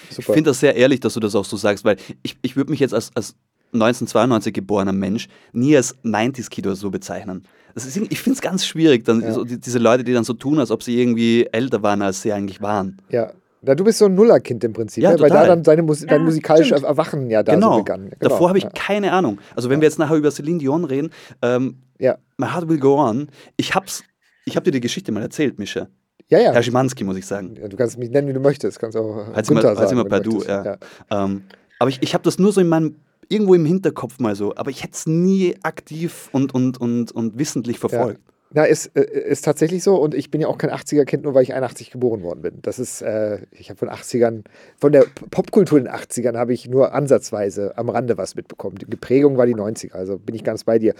Ich 0.09 0.17
Super. 0.17 0.33
finde 0.33 0.51
das 0.51 0.59
sehr 0.59 0.75
ehrlich, 0.75 0.99
dass 0.99 1.13
du 1.13 1.19
das 1.19 1.35
auch 1.35 1.45
so 1.45 1.57
sagst, 1.57 1.85
weil 1.85 1.97
ich, 2.21 2.37
ich 2.41 2.55
würde 2.55 2.69
mich 2.71 2.79
jetzt 2.79 2.93
als, 2.93 3.11
als 3.15 3.35
1992 3.73 4.53
geborener 4.53 4.93
Mensch 4.93 5.27
nie 5.53 5.75
als 5.75 5.95
90s-Kid 6.03 6.65
oder 6.67 6.75
so 6.75 6.89
bezeichnen. 6.89 7.43
Das 7.75 7.85
ist, 7.85 7.95
ich 7.97 8.19
finde 8.19 8.35
es 8.35 8.41
ganz 8.41 8.65
schwierig, 8.65 9.05
dann 9.05 9.21
Ja. 9.21 9.31
so, 9.31 9.43
die, 9.43 9.59
diese 9.59 9.79
Leute, 9.79 10.03
die 10.03 10.13
dann 10.13 10.23
so 10.23 10.33
tun, 10.33 10.59
als 10.59 10.71
ob 10.71 10.81
sie 10.83 10.99
irgendwie 10.99 11.47
älter 11.51 11.81
waren, 11.83 12.01
als 12.01 12.21
sie 12.21 12.33
eigentlich 12.33 12.61
waren. 12.61 12.97
Ja. 13.09 13.31
Na, 13.61 13.75
du 13.75 13.83
bist 13.83 13.99
so 13.99 14.05
ein 14.05 14.15
Nullerkind 14.15 14.63
im 14.63 14.71
Prinzip, 14.73 15.03
Ja, 15.03 15.11
ne? 15.11 15.19
weil 15.19 15.29
da 15.29 15.45
dann 15.45 15.63
deine 15.63 15.83
Mus 15.83 15.99
dein 15.99 16.19
Ja, 16.19 16.23
musikalisches 16.25 16.77
stimmt. 16.79 16.85
Erwachen 16.89 17.29
ja 17.29 17.43
da 17.43 17.53
genau. 17.53 17.73
so 17.73 17.77
begann. 17.79 18.05
Genau. 18.05 18.15
Davor 18.19 18.47
habe 18.49 18.57
ich 18.57 18.63
ja. 18.63 18.69
keine 18.73 19.11
Ahnung. 19.11 19.37
Also 19.55 19.69
wenn 19.69 19.81
wir 19.81 19.87
jetzt 19.87 19.99
nachher 19.99 20.15
über 20.15 20.31
Celine 20.31 20.59
Dion 20.59 20.85
reden, 20.85 21.09
ähm, 21.41 21.75
Ja. 21.99 22.17
My 22.37 22.47
Heart 22.47 22.69
Will 22.69 22.79
Go 22.79 22.95
On, 22.97 23.27
ich 23.57 23.75
hab's, 23.75 24.03
ich 24.45 24.55
habe 24.55 24.63
dir 24.63 24.71
die 24.71 24.79
Geschichte 24.79 25.11
mal 25.11 25.21
erzählt, 25.21 25.59
Mischa. 25.59 25.87
Ja, 26.29 26.39
ja. 26.39 26.53
Herr 26.53 26.63
Schimanski, 26.63 27.03
muss 27.03 27.17
ich 27.17 27.25
sagen. 27.25 27.55
ja. 27.59 27.67
Du 27.67 27.75
kannst 27.75 27.97
mich 27.97 28.09
nennen, 28.09 28.29
wie 28.29 28.33
du 28.33 28.39
möchtest. 28.39 28.79
Kannst 28.79 28.95
auch 28.97 29.27
Halt 29.35 29.45
sie 29.45 29.53
mal- 29.53 29.61
Günther 29.61 29.77
halt 29.77 29.89
sie 29.89 29.95
sagen, 29.95 29.97
mal 29.97 30.03
wenn 30.03 30.09
per 30.09 30.19
du 30.21 30.29
Du, 30.29 30.37
möchtest. 30.37 30.65
ja. 31.11 31.25
Ähm, 31.25 31.43
aber 31.79 31.89
ich, 31.89 32.01
ich 32.01 32.13
habe 32.13 32.23
das 32.23 32.39
nur 32.39 32.53
so 32.53 32.61
in 32.61 32.67
meinem, 32.69 32.95
irgendwo 33.29 33.53
im 33.53 33.65
Hinterkopf 33.65 34.19
mal 34.19 34.35
so, 34.35 34.55
aber 34.55 34.69
ich 34.71 34.83
hätte 34.83 34.93
es 34.93 35.07
nie 35.07 35.55
aktiv 35.63 36.29
und, 36.33 36.53
und, 36.53 36.79
und, 36.81 37.11
und 37.11 37.39
wissentlich 37.39 37.79
verfolgt. 37.79 38.19
Na, 38.51 38.63
ist, 38.65 38.87
äh, 38.97 39.01
ist 39.03 39.45
tatsächlich 39.45 39.83
so 39.83 39.95
und 39.95 40.15
ich 40.15 40.31
bin 40.31 40.41
ja 40.41 40.47
auch 40.47 40.57
kein 40.57 40.71
80er-Kind, 40.71 41.21
nur 41.23 41.35
weil 41.35 41.43
ich 41.43 41.53
81 41.53 41.91
geboren 41.91 42.23
worden 42.23 42.41
bin. 42.41 42.53
Das 42.63 42.79
ist, 42.79 43.03
äh, 43.03 43.41
ich 43.51 43.69
habe 43.69 43.77
von 43.77 43.89
80ern, 43.89 44.43
von 44.81 44.91
der 44.91 45.05
Popkultur 45.29 45.77
in 45.77 45.85
den 45.85 45.93
80ern 45.93 46.35
habe 46.35 46.51
ich 46.53 46.67
nur 46.67 46.93
ansatzweise 46.95 47.77
am 47.77 47.89
Rande 47.89 48.17
was 48.17 48.33
mitbekommen. 48.33 48.77
Die 48.79 48.97
Prägung 48.97 49.37
war 49.37 49.45
die 49.45 49.53
90er, 49.55 49.93
also 49.93 50.17
bin 50.17 50.33
ich 50.33 50.43
ganz 50.43 50.63
bei 50.63 50.79
dir. 50.79 50.95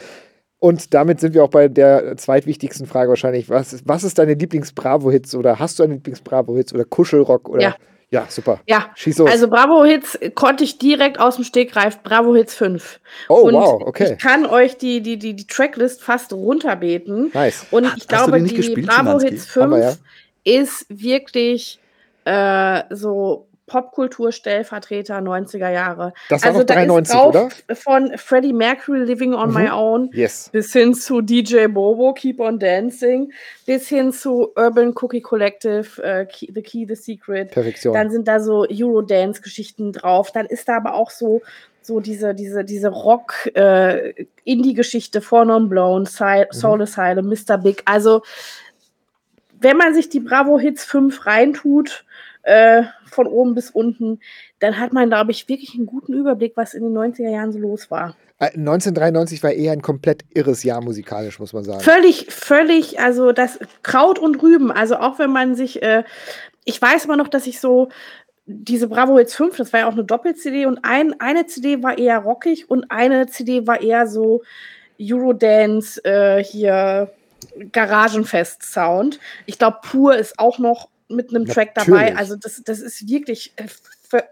Und 0.59 0.93
damit 0.93 1.21
sind 1.21 1.34
wir 1.34 1.43
auch 1.43 1.49
bei 1.49 1.69
der 1.69 2.17
zweitwichtigsten 2.17 2.86
Frage 2.86 3.09
wahrscheinlich. 3.09 3.49
Was, 3.49 3.73
ist- 3.73 3.84
was 3.88 4.03
ist 4.03 4.19
deine 4.19 4.34
Lieblings-Bravo-Hits 4.36 5.34
oder 5.34 5.57
hast 5.57 5.80
du 5.80 5.84
eine 5.84 5.93
Lieblings-Bravo-Hits 5.95 6.73
oder 6.75 6.86
Kuschelrock 6.86 7.49
oder? 7.49 7.61
Ja. 7.63 7.75
Ja, 8.12 8.26
super. 8.28 8.60
Ja, 8.66 8.89
Schieß 8.95 9.20
los. 9.20 9.30
also 9.30 9.47
Bravo 9.47 9.84
Hits 9.84 10.18
konnte 10.34 10.64
ich 10.64 10.80
direkt 10.80 11.20
aus 11.20 11.36
dem 11.36 11.43
Stegreif, 11.43 12.01
Bravo 12.01 12.36
Hits 12.36 12.55
5. 12.55 12.99
oh, 13.28 13.41
und 13.41 13.53
wow, 13.53 13.82
okay. 13.86 14.14
Ich 14.14 14.24
kann 14.24 14.47
euch 14.47 14.78
die, 14.78 15.01
die, 15.01 15.18
die, 15.18 15.36
die 15.36 15.45
Tracklist 15.45 16.01
fast 16.01 16.34
runterbeten. 16.34 17.30
Nice. 17.34 17.68
Und 17.70 17.86
ich 17.86 17.91
hast 17.91 18.10
glaube, 18.10 18.41
die 18.41 18.55
gespielt, 18.55 18.88
Bravo 18.88 19.20
Schimanski? 19.20 19.30
Hits 19.30 19.55
Haben 19.55 19.72
5 19.72 19.76
wir, 19.76 19.97
ja. 20.53 20.62
ist 20.62 20.86
wirklich 20.89 21.80
äh, 22.26 22.84
so 22.89 23.48
Popkultur-Stellvertreter 23.70 25.20
90er 25.20 25.70
Jahre. 25.72 26.13
Das 26.28 26.41
war 26.41 26.47
also 26.49 26.59
noch 26.59 26.65
da 26.65 26.74
93, 26.74 27.13
ist 27.15 27.15
drauf 27.15 27.28
oder? 27.28 27.49
von 27.76 28.17
Freddie 28.17 28.51
Mercury 28.53 28.99
Living 29.05 29.34
on 29.34 29.49
Mhm. 29.49 29.55
My 29.55 29.70
Own 29.72 30.09
Yes. 30.11 30.49
bis 30.51 30.74
hin 30.74 30.93
zu 30.93 31.22
DJ 31.22 31.67
Bobo 31.67 32.13
Keep 32.13 32.39
on 32.41 32.59
Dancing, 32.59 33.32
bis 33.65 33.88
hin 33.88 34.11
zu 34.11 34.51
Urban 34.57 34.93
Cookie 34.99 35.22
Collective, 35.22 36.01
äh, 36.03 36.26
Key, 36.26 36.47
The 36.53 36.61
Key, 36.61 36.86
The 36.88 36.95
Secret. 36.95 37.51
Perfektion. 37.51 37.93
Dann 37.93 38.09
sind 38.11 38.28
da 38.28 38.39
so 38.39 38.65
Eurodance-Geschichten 38.70 39.93
drauf. 39.93 40.32
Dann 40.32 40.45
ist 40.47 40.67
da 40.67 40.78
aber 40.78 40.95
auch 40.95 41.11
so, 41.11 41.41
so 41.82 41.99
diese, 41.99 42.34
diese, 42.36 42.63
diese 42.65 42.89
Rock-Indie-Geschichte 42.89 45.22
von 45.22 45.49
On 45.51 45.70
Blown, 45.70 46.05
Sil 46.07 46.47
Soul 46.51 46.82
Asylum, 46.84 47.28
Mr. 47.30 47.57
Big. 47.57 47.82
Also, 47.86 48.22
wenn 49.61 49.78
man 49.78 49.93
sich 49.93 50.09
die 50.09 50.20
Bravo 50.20 50.59
Hits 50.59 50.84
5 50.86 51.26
reintut, 51.26 52.05
äh, 52.49 52.83
von 53.05 53.27
oben 53.27 53.53
bis 53.53 53.69
unten, 53.69 54.19
dann 54.59 54.79
hat 54.79 54.91
man, 54.91 55.09
glaube 55.09 55.31
ich, 55.31 55.47
wirklich 55.47 55.75
einen 55.75 55.85
guten 55.85 56.13
Überblick, 56.13 56.53
was 56.55 56.73
in 56.73 56.83
den 56.83 56.97
90er 56.97 57.29
Jahren 57.29 57.51
so 57.51 57.59
los 57.59 57.91
war. 57.91 58.15
Äh, 58.39 58.47
1993 58.55 59.43
war 59.43 59.51
eher 59.51 59.71
ein 59.71 59.83
komplett 59.83 60.25
irres 60.33 60.63
Jahr 60.63 60.81
musikalisch, 60.81 61.39
muss 61.39 61.53
man 61.53 61.63
sagen. 61.63 61.81
Völlig, 61.81 62.25
völlig, 62.31 62.99
also 62.99 63.33
das 63.33 63.59
Kraut 63.83 64.17
und 64.17 64.41
Rüben, 64.41 64.71
also 64.71 64.95
auch 64.97 65.19
wenn 65.19 65.31
man 65.31 65.53
sich, 65.55 65.83
äh, 65.83 66.03
ich 66.65 66.81
weiß 66.81 67.05
immer 67.05 67.17
noch, 67.17 67.27
dass 67.27 67.45
ich 67.45 67.59
so 67.59 67.89
diese 68.47 68.87
Bravo 68.87 69.19
Hits 69.19 69.35
5, 69.35 69.55
das 69.57 69.71
war 69.71 69.81
ja 69.81 69.87
auch 69.87 69.93
eine 69.93 70.03
Doppel-CD 70.05 70.65
und 70.65 70.79
ein, 70.81 71.19
eine 71.19 71.45
CD 71.45 71.83
war 71.83 71.99
eher 71.99 72.17
rockig 72.17 72.67
und 72.67 72.89
eine 72.89 73.27
CD 73.27 73.67
war 73.67 73.79
eher 73.79 74.07
so 74.07 74.41
Eurodance, 74.99 76.03
äh, 76.03 76.43
hier 76.43 77.11
Garagenfest-Sound. 77.71 79.19
Ich 79.45 79.59
glaube, 79.59 79.77
Pur 79.83 80.15
ist 80.15 80.39
auch 80.39 80.57
noch 80.57 80.89
mit 81.10 81.30
einem 81.30 81.45
Track 81.45 81.76
dabei. 81.76 82.16
Also 82.16 82.36
das, 82.36 82.62
das 82.64 82.80
ist 82.80 83.10
wirklich 83.10 83.53
äh, 83.57 83.66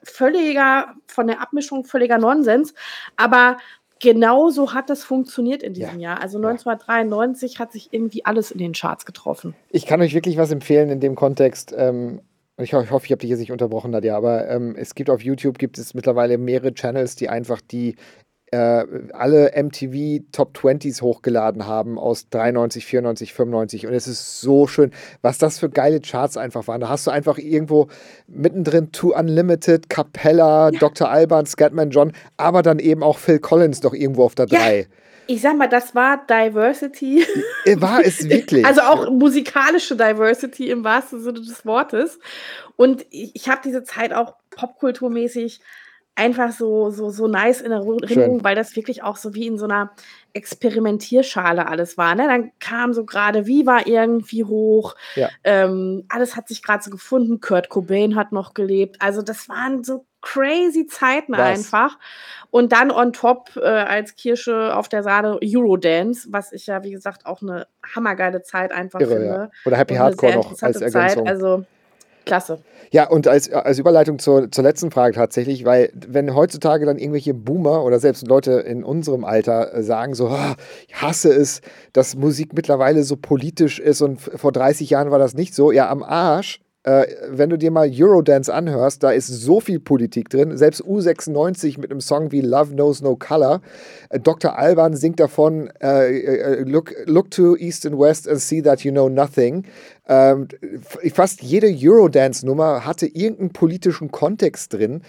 völliger, 0.03 0.95
von 1.07 1.27
der 1.27 1.41
Abmischung 1.41 1.83
völliger 1.85 2.17
Nonsens. 2.17 2.73
Aber 3.15 3.57
genauso 3.99 4.73
hat 4.73 4.89
das 4.89 5.03
funktioniert 5.03 5.63
in 5.63 5.73
diesem 5.73 5.99
Jahr. 5.99 6.21
Also 6.21 6.37
1993 6.37 7.59
hat 7.59 7.71
sich 7.71 7.89
irgendwie 7.91 8.25
alles 8.25 8.51
in 8.51 8.59
den 8.59 8.73
Charts 8.73 9.05
getroffen. 9.05 9.55
Ich 9.69 9.85
kann 9.85 10.01
euch 10.01 10.13
wirklich 10.13 10.37
was 10.37 10.51
empfehlen 10.51 10.89
in 10.89 10.99
dem 10.99 11.15
Kontext. 11.15 11.73
Ähm, 11.75 12.21
ich, 12.57 12.73
ho 12.73 12.81
ich 12.81 12.91
hoffe, 12.91 13.05
ich 13.05 13.11
habe 13.11 13.19
dich 13.19 13.29
jetzt 13.29 13.39
nicht 13.39 13.51
unterbrochen, 13.51 13.91
Nadja, 13.91 14.17
aber 14.17 14.49
ähm, 14.49 14.75
es 14.77 14.95
gibt 14.95 15.09
auf 15.09 15.21
YouTube 15.21 15.59
gibt 15.59 15.77
es 15.77 15.93
mittlerweile 15.93 16.37
mehrere 16.37 16.73
Channels, 16.73 17.15
die 17.15 17.29
einfach 17.29 17.61
die 17.61 17.95
äh, 18.51 18.85
alle 19.13 19.51
MTV 19.61 20.23
Top 20.31 20.57
20s 20.57 21.01
hochgeladen 21.01 21.65
haben 21.67 21.99
aus 21.99 22.29
93, 22.29 22.85
94, 22.85 23.33
95 23.33 23.87
und 23.87 23.93
es 23.93 24.07
ist 24.07 24.39
so 24.41 24.67
schön, 24.67 24.91
was 25.21 25.37
das 25.37 25.59
für 25.59 25.69
geile 25.69 25.99
Charts 25.99 26.37
einfach 26.37 26.67
waren. 26.67 26.79
Da 26.81 26.87
hast 26.89 27.05
du 27.07 27.11
einfach 27.11 27.37
irgendwo 27.37 27.87
mittendrin 28.27 28.91
Too 28.93 29.13
Unlimited, 29.13 29.89
Capella, 29.89 30.71
Dr. 30.71 31.09
Alban, 31.09 31.45
Scatman 31.45 31.89
John, 31.89 32.13
aber 32.37 32.61
dann 32.61 32.79
eben 32.79 33.03
auch 33.03 33.17
Phil 33.17 33.39
Collins 33.39 33.81
doch 33.81 33.93
irgendwo 33.93 34.23
auf 34.23 34.35
der 34.35 34.47
Ja. 34.47 34.59
3. 34.59 34.87
ich 35.27 35.41
sag 35.41 35.57
mal, 35.57 35.67
das 35.67 35.93
war 35.93 36.25
Diversity. 36.25 37.25
War 37.75 37.99
es 38.01 38.29
wirklich? 38.29 38.65
Also 38.65 38.79
auch 38.79 39.09
musikalische 39.11 39.97
Diversity 39.97 40.69
im 40.69 40.85
wahrsten 40.85 41.21
Sinne 41.21 41.41
des 41.41 41.65
Wortes. 41.65 42.17
Und 42.77 43.05
ich, 43.09 43.31
ich 43.35 43.49
habe 43.49 43.59
diese 43.61 43.83
Zeit 43.83 44.13
auch 44.13 44.35
popkulturmäßig 44.51 45.59
einfach 46.17 46.51
so, 46.51 46.89
so, 46.89 47.09
so 47.11 47.27
nice 47.27 47.61
in 47.61 47.71
Erinnerung, 47.71 48.43
weil 48.43 48.55
das 48.55 48.75
wirklich 48.75 49.03
auch 49.03 49.17
so 49.17 49.35
wie 49.35 49.45
in 49.45 49.57
so 49.57 49.65
einer 49.65 49.91
Experimentierschale 50.33 51.67
alles 51.67 51.97
war. 51.97 52.15
Ne? 52.15 52.27
Dann 52.27 52.51
kam 52.59 52.93
so 52.93 53.05
gerade 53.05 53.45
Viva 53.45 53.81
irgendwie 53.85 54.43
hoch. 54.43 54.95
Ja. 55.15 55.29
Ähm, 55.43 56.05
alles 56.09 56.35
hat 56.35 56.47
sich 56.47 56.63
gerade 56.63 56.83
so 56.83 56.89
gefunden. 56.89 57.39
Kurt 57.39 57.69
Cobain 57.69 58.15
hat 58.15 58.31
noch 58.31 58.55
gelebt. 58.55 58.97
Also 58.99 59.21
das 59.21 59.47
waren 59.47 59.83
so 59.83 60.05
crazy 60.21 60.87
Zeiten 60.87 61.33
Was? 61.33 61.39
einfach. 61.41 61.97
Und 62.49 62.71
dann 62.71 62.89
on 62.89 63.13
top 63.13 63.51
äh, 63.55 63.65
als 63.65 64.15
Kirsche 64.15 64.75
auf 64.75 64.89
der 64.89 65.03
Sahne 65.03 65.39
Eurodance, 65.43 66.27
was 66.31 66.51
ich 66.51 66.65
ja, 66.65 66.83
wie 66.83 66.91
gesagt, 66.91 67.27
auch 67.27 67.43
eine 67.43 67.67
hammergeile 67.95 68.41
Zeit 68.41 68.71
einfach 68.71 68.99
Irre, 68.99 69.11
finde. 69.11 69.25
ja. 69.27 69.49
Oder 69.65 69.77
Happy 69.77 69.95
Hardcore 69.95 70.35
noch 70.35 70.51
als 70.61 70.81
Ergänzung. 70.81 70.91
Zeit. 70.91 71.27
Also 71.27 71.63
klasse. 72.27 72.59
Ja, 72.91 73.09
und 73.09 73.27
als, 73.27 73.51
als 73.51 73.79
Überleitung 73.79 74.19
zur, 74.19 74.51
zur 74.51 74.63
letzten 74.63 74.91
Frage 74.91 75.15
tatsächlich, 75.15 75.65
weil 75.65 75.91
wenn 76.07 76.33
heutzutage 76.35 76.85
dann 76.85 76.97
irgendwelche 76.97 77.33
Boomer 77.33 77.83
oder 77.83 77.99
selbst 77.99 78.27
Leute 78.27 78.51
in 78.53 78.83
unserem 78.83 79.25
Alter 79.25 79.73
äh, 79.73 79.83
sagen 79.83 80.13
so, 80.13 80.27
"Ah, 80.27 80.55
ich 80.87 81.01
hasse 81.01 81.29
es, 81.33 81.61
dass 81.93 82.15
Musik 82.15 82.53
mittlerweile 82.53 83.03
so 83.03 83.15
politisch 83.15 83.79
ist 83.79 84.01
und 84.01 84.21
vor 84.21 84.51
30 84.51 84.89
Jahren 84.89 85.11
war 85.11 85.19
das 85.19 85.33
nicht 85.33 85.55
so, 85.55 85.71
ja, 85.71 85.89
am 85.89 86.03
Arsch. 86.03 86.59
Äh, 86.87 87.05
wenn 87.31 87.49
du 87.49 87.57
dir 87.57 87.69
mal 87.69 87.91
Eurodance 87.93 88.53
anhörst, 88.53 89.03
da 89.03 89.11
ist 89.11 89.27
so 89.27 89.59
viel 89.59 89.77
Politik 89.81 90.29
drin. 90.29 90.55
Selbst 90.55 90.81
U96 90.81 91.81
mit 91.81 91.91
einem 91.91 91.99
Song 91.99 92.31
wie 92.31 92.39
Love 92.39 92.71
Knows 92.75 93.01
No 93.01 93.17
Color. 93.17 93.59
Äh, 94.09 94.21
Dr. 94.21 94.57
Alban 94.57 94.95
singt 94.95 95.19
davon, 95.19 95.69
äh, 95.81 96.61
look, 96.61 96.93
look 97.05 97.29
to 97.31 97.57
East 97.57 97.85
and 97.85 97.99
West 97.99 98.29
and 98.29 98.39
see 98.39 98.61
that 98.61 98.85
you 98.85 98.93
know 98.93 99.09
nothing. 99.09 99.65
Ähm, 100.07 100.47
fast 101.13 101.41
jede 101.41 101.67
Eurodance-Nummer 101.67 102.85
hatte 102.85 103.05
irgendeinen 103.05 103.51
politischen 103.51 104.09
Kontext 104.09 104.71
drin. 104.71 105.01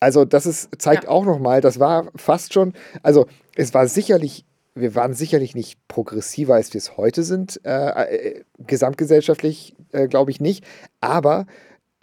Also 0.00 0.24
das 0.24 0.46
ist, 0.46 0.70
zeigt 0.78 1.04
Ja. 1.04 1.10
auch 1.10 1.26
nochmal, 1.26 1.60
das 1.60 1.78
war 1.78 2.06
fast 2.16 2.54
schon, 2.54 2.72
also 3.02 3.26
es 3.54 3.74
war 3.74 3.86
sicherlich, 3.86 4.46
wir 4.80 4.94
waren 4.94 5.14
sicherlich 5.14 5.54
nicht 5.54 5.78
progressiver, 5.88 6.54
als 6.54 6.72
wir 6.72 6.78
es 6.78 6.96
heute 6.96 7.22
sind, 7.22 7.60
äh, 7.64 7.70
äh, 7.70 8.44
gesamtgesellschaftlich 8.58 9.74
äh, 9.92 10.08
glaube 10.08 10.30
ich 10.30 10.40
nicht, 10.40 10.64
aber 11.00 11.46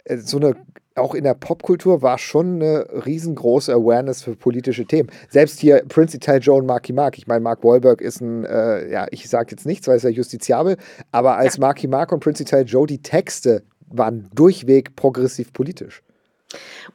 äh, 0.04 0.18
so 0.18 0.38
eine, 0.38 0.54
auch 0.94 1.14
in 1.14 1.24
der 1.24 1.34
Popkultur 1.34 2.02
war 2.02 2.18
schon 2.18 2.56
eine 2.56 2.86
riesengroße 3.04 3.72
Awareness 3.72 4.22
für 4.22 4.34
politische 4.34 4.86
Themen. 4.86 5.10
Selbst 5.28 5.60
hier 5.60 5.82
Prince 5.88 6.16
Ital 6.16 6.38
Joe 6.38 6.58
und 6.58 6.66
Marky 6.66 6.92
Mark. 6.92 7.18
Ich 7.18 7.26
meine, 7.26 7.40
Mark 7.40 7.62
Wahlberg 7.64 8.00
ist 8.00 8.20
ein, 8.20 8.44
äh, 8.44 8.90
ja, 8.90 9.06
ich 9.10 9.28
sage 9.28 9.50
jetzt 9.50 9.66
nichts, 9.66 9.86
weil 9.88 9.96
es 9.96 10.02
ja 10.02 10.10
justiziabel, 10.10 10.76
aber 11.12 11.36
als 11.36 11.58
Marky 11.58 11.86
Mark 11.86 12.12
und 12.12 12.20
Prince 12.20 12.42
Ital 12.42 12.64
Joe, 12.64 12.86
die 12.86 13.02
Texte 13.02 13.62
waren 13.88 14.28
durchweg 14.34 14.96
progressiv 14.96 15.52
politisch. 15.52 16.02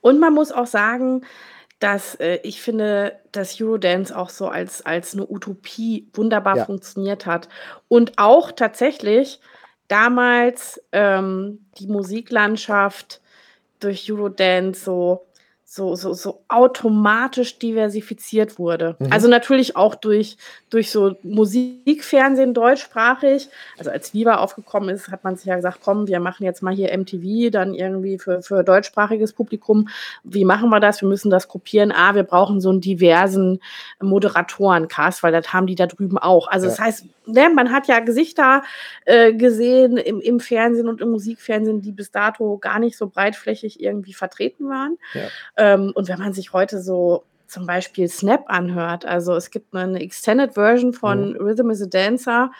Und 0.02 0.20
man 0.20 0.34
muss 0.34 0.52
auch 0.52 0.68
sagen, 0.68 1.22
dass 1.82 2.16
äh, 2.16 2.40
ich 2.44 2.62
finde, 2.62 3.20
dass 3.34 3.62
Eurodance 3.62 4.18
auch 4.18 4.30
so 4.30 4.48
als, 4.50 4.86
als 4.86 5.14
eine 5.16 5.28
Utopie 5.30 6.10
wunderbar 6.14 6.58
Ja. 6.58 6.66
funktioniert 6.66 7.26
hat. 7.28 7.50
Und 7.90 8.14
auch 8.20 8.52
tatsächlich 8.54 9.42
damals 9.90 10.82
ähm, 10.94 11.66
die 11.80 11.88
Musiklandschaft 11.88 13.22
durch 13.80 14.12
Eurodance 14.12 14.84
so, 14.86 15.28
so, 15.74 15.96
so, 15.96 16.12
so 16.12 16.44
automatisch 16.50 17.58
diversifiziert 17.58 18.60
wurde. 18.60 18.98
Mhm. 19.00 19.08
Also 19.10 19.30
natürlich 19.30 19.78
auch 19.78 19.96
durch, 19.96 20.36
durch 20.70 20.92
so 20.92 21.16
Musikfernsehen 21.24 22.54
deutschsprachig. 22.54 23.48
Also 23.78 23.90
als 23.90 24.14
Viva 24.14 24.36
aufgekommen 24.40 24.90
ist, 24.90 25.08
hat 25.08 25.24
man 25.24 25.38
sich 25.38 25.46
ja 25.46 25.56
gesagt, 25.56 25.80
komm, 25.82 26.08
wir 26.10 26.20
machen 26.20 26.44
jetzt 26.44 26.62
mal 26.62 26.74
hier 26.74 26.92
MTV, 26.98 27.52
dann 27.52 27.74
irgendwie 27.74 28.18
für, 28.18 28.42
für 28.42 28.66
deutschsprachiges 28.66 29.32
Publikum. 29.32 29.88
Wie 30.26 30.44
machen 30.44 30.70
wir 30.70 30.82
das? 30.82 31.00
Wir 31.00 31.08
müssen 31.08 31.30
das 31.32 31.48
kopieren. 31.48 31.94
Ah, 31.94 32.16
wir 32.16 32.24
brauchen 32.24 32.60
so 32.60 32.70
einen 32.70 32.82
diversen 32.82 33.62
Moderatorencast, 34.02 35.24
weil 35.24 35.32
das 35.32 35.54
haben 35.54 35.68
die 35.68 35.76
da 35.76 35.88
drüben 35.88 36.18
auch. 36.18 36.50
Also 36.50 36.66
Ja. 36.66 36.72
das 36.72 36.80
heißt, 36.82 37.06
ne, 37.28 37.50
man 37.50 37.72
hat 37.72 37.88
ja 37.88 38.00
Gesichter 38.00 38.64
äh, 39.06 39.34
gesehen 39.34 39.96
im, 39.96 40.20
im 40.20 40.40
Fernsehen 40.42 40.88
und 40.88 41.02
im 41.02 41.12
Musikfernsehen, 41.12 41.82
die 41.82 41.92
bis 41.92 42.12
dato 42.12 42.58
gar 42.58 42.80
nicht 42.80 42.98
so 42.98 43.08
breitflächig 43.08 43.82
irgendwie 43.82 44.14
vertreten 44.14 44.68
waren. 44.68 44.98
Ja. 45.14 45.22
Ähm, 45.62 45.91
und 45.93 46.07
wenn 46.07 46.18
man 46.18 46.34
sich 46.34 46.53
heute 46.53 46.82
so 46.82 47.24
zum 47.47 47.68
Beispiel 47.68 48.07
Snap 48.07 48.45
anhört, 48.47 49.05
also 49.05 49.36
es 49.36 49.51
gibt 49.51 49.76
eine 49.76 50.01
Extended 50.01 50.55
Version 50.55 50.91
von 50.93 51.36
Rhythm 51.36 51.70
is 51.70 51.84
a 51.84 51.86
Dancer, 51.86 52.51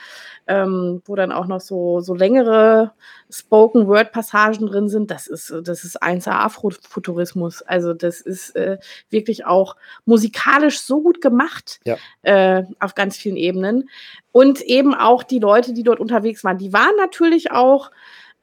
ähm, 0.48 1.02
wo 1.06 1.16
dann 1.16 1.32
auch 1.32 1.48
noch 1.48 1.62
so, 1.62 2.02
so 2.02 2.14
längere 2.14 2.92
Spoken 3.32 3.88
Word 3.88 4.12
Passagen 4.12 4.68
drin 4.68 4.88
sind. 4.88 5.10
Das 5.10 5.26
ist, 5.26 5.52
das 5.64 5.84
ist 5.84 6.04
1A 6.04 6.44
Afrofuturismus. 6.44 7.64
Also 7.64 7.94
das 7.94 8.22
ist 8.22 8.56
äh, 8.56 8.78
wirklich 9.10 9.46
auch 9.46 9.78
musikalisch 10.06 10.82
so 10.82 11.02
gut 11.02 11.22
gemacht 11.22 11.80
Ja. 11.86 11.98
äh, 12.22 12.66
auf 12.80 12.94
ganz 12.94 13.18
vielen 13.18 13.38
Ebenen. 13.38 13.90
Und 14.32 14.62
eben 14.62 14.94
auch 14.94 15.24
die 15.24 15.40
Leute, 15.40 15.74
die 15.74 15.84
dort 15.84 16.00
unterwegs 16.00 16.44
waren, 16.44 16.60
die 16.60 16.74
waren 16.74 16.96
natürlich 16.98 17.52
auch, 17.52 17.90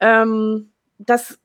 ähm, 0.01 0.71
das 0.97 1.37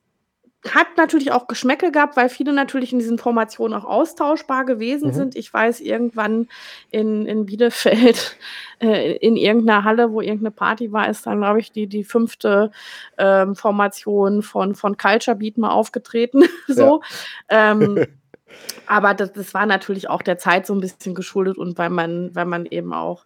hat 0.73 0.97
natürlich 0.97 1.31
auch 1.31 1.47
Geschmäcke 1.47 1.91
gehabt, 1.91 2.17
weil 2.17 2.29
viele 2.29 2.53
natürlich 2.53 2.91
in 2.91 2.99
diesen 2.99 3.17
Formationen 3.17 3.77
auch 3.77 3.85
austauschbar 3.85 4.65
gewesen 4.65 5.09
Mhm. 5.09 5.13
sind. 5.13 5.35
Ich 5.35 5.53
weiß, 5.53 5.81
irgendwann 5.81 6.47
in, 6.91 7.25
in 7.25 7.45
Bielefeld, 7.45 8.37
äh, 8.81 9.17
in 9.17 9.35
irgendeiner 9.37 9.83
Halle, 9.83 10.11
wo 10.11 10.21
irgendeine 10.21 10.51
Party 10.51 10.91
war, 10.91 11.09
ist 11.09 11.27
dann, 11.27 11.39
glaube 11.39 11.59
ich, 11.59 11.71
die, 11.71 11.87
die 11.87 12.03
fünfte 12.03 12.71
ähm, 13.17 13.55
Formation 13.55 14.41
von, 14.41 14.75
von 14.75 14.97
Culture 14.97 15.35
Beat 15.37 15.57
mal 15.57 15.71
aufgetreten. 15.71 16.43
so. 16.67 17.01
Ähm, 17.49 18.05
aber 18.87 19.13
das, 19.13 19.33
das 19.33 19.53
war 19.53 19.65
natürlich 19.65 20.09
auch 20.09 20.21
der 20.21 20.37
Zeit 20.37 20.65
so 20.65 20.73
ein 20.73 20.81
bisschen 20.81 21.15
geschuldet 21.15 21.57
und 21.57 21.77
weil 21.77 21.89
man, 21.89 22.33
weil 22.33 22.45
man 22.45 22.65
eben 22.65 22.93
auch 22.93 23.25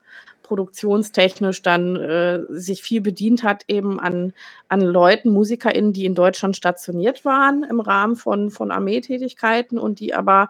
produktionstechnisch 0.49 1.61
dann 1.61 1.95
äh, 1.95 2.39
sich 2.49 2.81
viel 2.81 3.01
bedient 3.01 3.43
hat, 3.43 3.63
eben 3.67 3.99
an, 3.99 4.33
an 4.67 4.81
Leuten, 4.81 5.29
MusikerInnen, 5.29 5.93
die 5.93 6.05
in 6.05 6.15
Deutschland 6.15 6.57
stationiert 6.57 7.23
waren 7.23 7.63
im 7.63 7.79
Rahmen 7.79 8.15
von, 8.15 8.49
von 8.49 8.71
Armeetätigkeiten 8.71 9.77
und 9.77 9.99
die 9.99 10.15
aber 10.15 10.49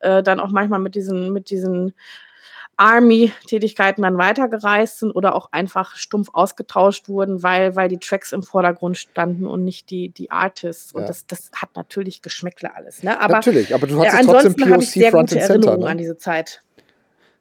äh, 0.00 0.22
dann 0.24 0.40
auch 0.40 0.50
manchmal 0.50 0.80
mit 0.80 0.96
diesen, 0.96 1.32
mit 1.32 1.48
diesen 1.50 1.94
Army-Tätigkeiten 2.78 4.02
dann 4.02 4.18
weitergereist 4.18 4.98
sind 4.98 5.12
oder 5.12 5.34
auch 5.34 5.50
einfach 5.52 5.94
stumpf 5.96 6.28
ausgetauscht 6.32 7.08
wurden, 7.08 7.42
weil, 7.42 7.74
weil 7.76 7.88
die 7.88 7.98
Tracks 7.98 8.32
im 8.32 8.42
Vordergrund 8.42 8.98
standen 8.98 9.46
und 9.46 9.64
nicht 9.64 9.88
die, 9.90 10.08
die 10.10 10.30
Artists. 10.30 10.92
Und 10.92 11.02
Ja. 11.02 11.06
das, 11.06 11.26
das 11.26 11.50
hat 11.54 11.70
natürlich 11.76 12.20
Geschmäckle 12.20 12.74
alles. 12.74 13.02
Ne? 13.04 13.18
Aber 13.18 13.34
Natürlich, 13.34 13.72
aber 13.72 13.86
du 13.86 14.02
ja, 14.02 14.12
hattest 14.12 14.28
trotzdem 14.28 14.70
habe 14.72 14.82
ich 14.82 14.92
POC 14.92 15.10
Front 15.10 15.32
and 15.32 15.40
Center. 15.40 15.52
Erinnerungen 15.54 15.84
an 15.86 15.96
Ne? 15.96 16.02
diese 16.02 16.18
Zeit. 16.18 16.62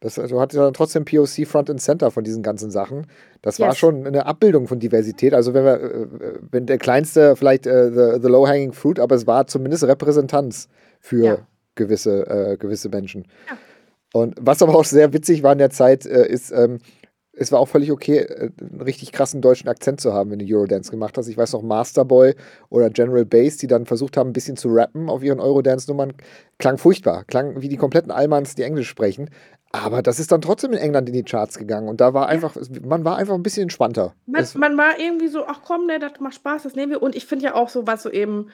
Das, 0.01 0.15
du 0.15 0.39
hattest 0.39 0.57
ja 0.59 0.69
trotzdem 0.71 1.05
POC 1.05 1.45
Front 1.47 1.69
and 1.69 1.81
Center 1.81 2.11
von 2.11 2.23
diesen 2.23 2.43
ganzen 2.43 2.69
Sachen. 2.69 3.07
Das 3.41 3.59
war 3.59 3.69
Yes. 3.69 3.77
schon 3.77 4.05
eine 4.05 4.25
Abbildung 4.25 4.67
von 4.67 4.79
Diversität. 4.79 5.33
Also 5.33 5.53
wenn 5.53 5.63
wir, 5.65 5.81
äh, 5.81 6.07
wenn 6.51 6.65
der 6.65 6.77
kleinste 6.77 7.35
vielleicht 7.35 7.65
äh, 7.65 7.91
the, 7.91 8.21
the 8.21 8.27
low 8.27 8.47
hanging 8.47 8.73
fruit, 8.73 8.99
aber 8.99 9.15
es 9.15 9.25
war 9.25 9.47
zumindest 9.47 9.83
Repräsentanz 9.85 10.67
für 10.99 11.23
Ja. 11.25 11.37
gewisse, 11.75 12.27
äh, 12.27 12.57
gewisse 12.57 12.89
Menschen. 12.89 13.25
Und 14.13 14.35
was 14.39 14.61
aber 14.61 14.75
auch 14.75 14.85
sehr 14.85 15.11
witzig 15.13 15.43
war 15.43 15.51
in 15.53 15.57
der 15.59 15.69
Zeit, 15.71 16.05
äh, 16.05 16.27
ist, 16.27 16.51
ähm, 16.51 16.79
es 17.37 17.51
war 17.51 17.59
auch 17.59 17.67
völlig 17.67 17.91
okay, 17.91 18.19
äh, 18.19 18.49
einen 18.61 18.81
richtig 18.81 19.11
krassen 19.11 19.41
deutschen 19.41 19.67
Akzent 19.67 19.99
zu 19.99 20.13
haben, 20.13 20.31
wenn 20.31 20.39
du 20.39 20.45
Eurodance 20.55 20.89
gemacht 20.89 21.17
hast. 21.17 21.27
Ich 21.27 21.37
weiß 21.37 21.51
noch, 21.53 21.61
Masterboy 21.63 22.33
oder 22.69 22.89
General 22.89 23.25
Bass, 23.25 23.57
die 23.57 23.67
dann 23.67 23.85
versucht 23.85 24.15
haben, 24.15 24.29
ein 24.29 24.33
bisschen 24.33 24.55
zu 24.55 24.69
rappen 24.69 25.09
auf 25.09 25.21
ihren 25.21 25.39
Eurodance-Nummern, 25.41 26.13
klang 26.59 26.77
furchtbar. 26.77 27.25
Klang 27.25 27.61
wie 27.61 27.67
die 27.69 27.75
kompletten 27.77 28.11
Allmanns, 28.11 28.55
die 28.55 28.63
Englisch 28.63 28.87
sprechen. 28.87 29.29
Aber 29.83 30.01
das 30.01 30.19
ist 30.19 30.31
dann 30.31 30.41
trotzdem 30.41 30.73
in 30.73 30.79
England 30.79 31.09
in 31.09 31.13
die 31.13 31.23
Charts 31.23 31.57
gegangen. 31.57 31.87
Und 31.87 32.01
da 32.01 32.13
war 32.13 32.27
einfach, 32.27 32.55
man 32.83 33.03
war 33.05 33.17
einfach 33.17 33.33
ein 33.33 33.43
bisschen 33.43 33.63
entspannter. 33.63 34.13
Man, 34.25 34.45
man 34.55 34.77
war 34.77 34.99
irgendwie 34.99 35.27
so, 35.27 35.45
ach 35.45 35.59
komm, 35.65 35.87
ne, 35.87 35.99
das 35.99 36.19
macht 36.19 36.35
Spaß, 36.35 36.63
das 36.63 36.75
nehmen 36.75 36.91
wir. 36.91 37.01
Und 37.01 37.15
ich 37.15 37.25
finde 37.25 37.45
ja 37.45 37.55
auch 37.55 37.69
so, 37.69 37.85
was 37.87 38.03
so 38.03 38.09
eben 38.09 38.49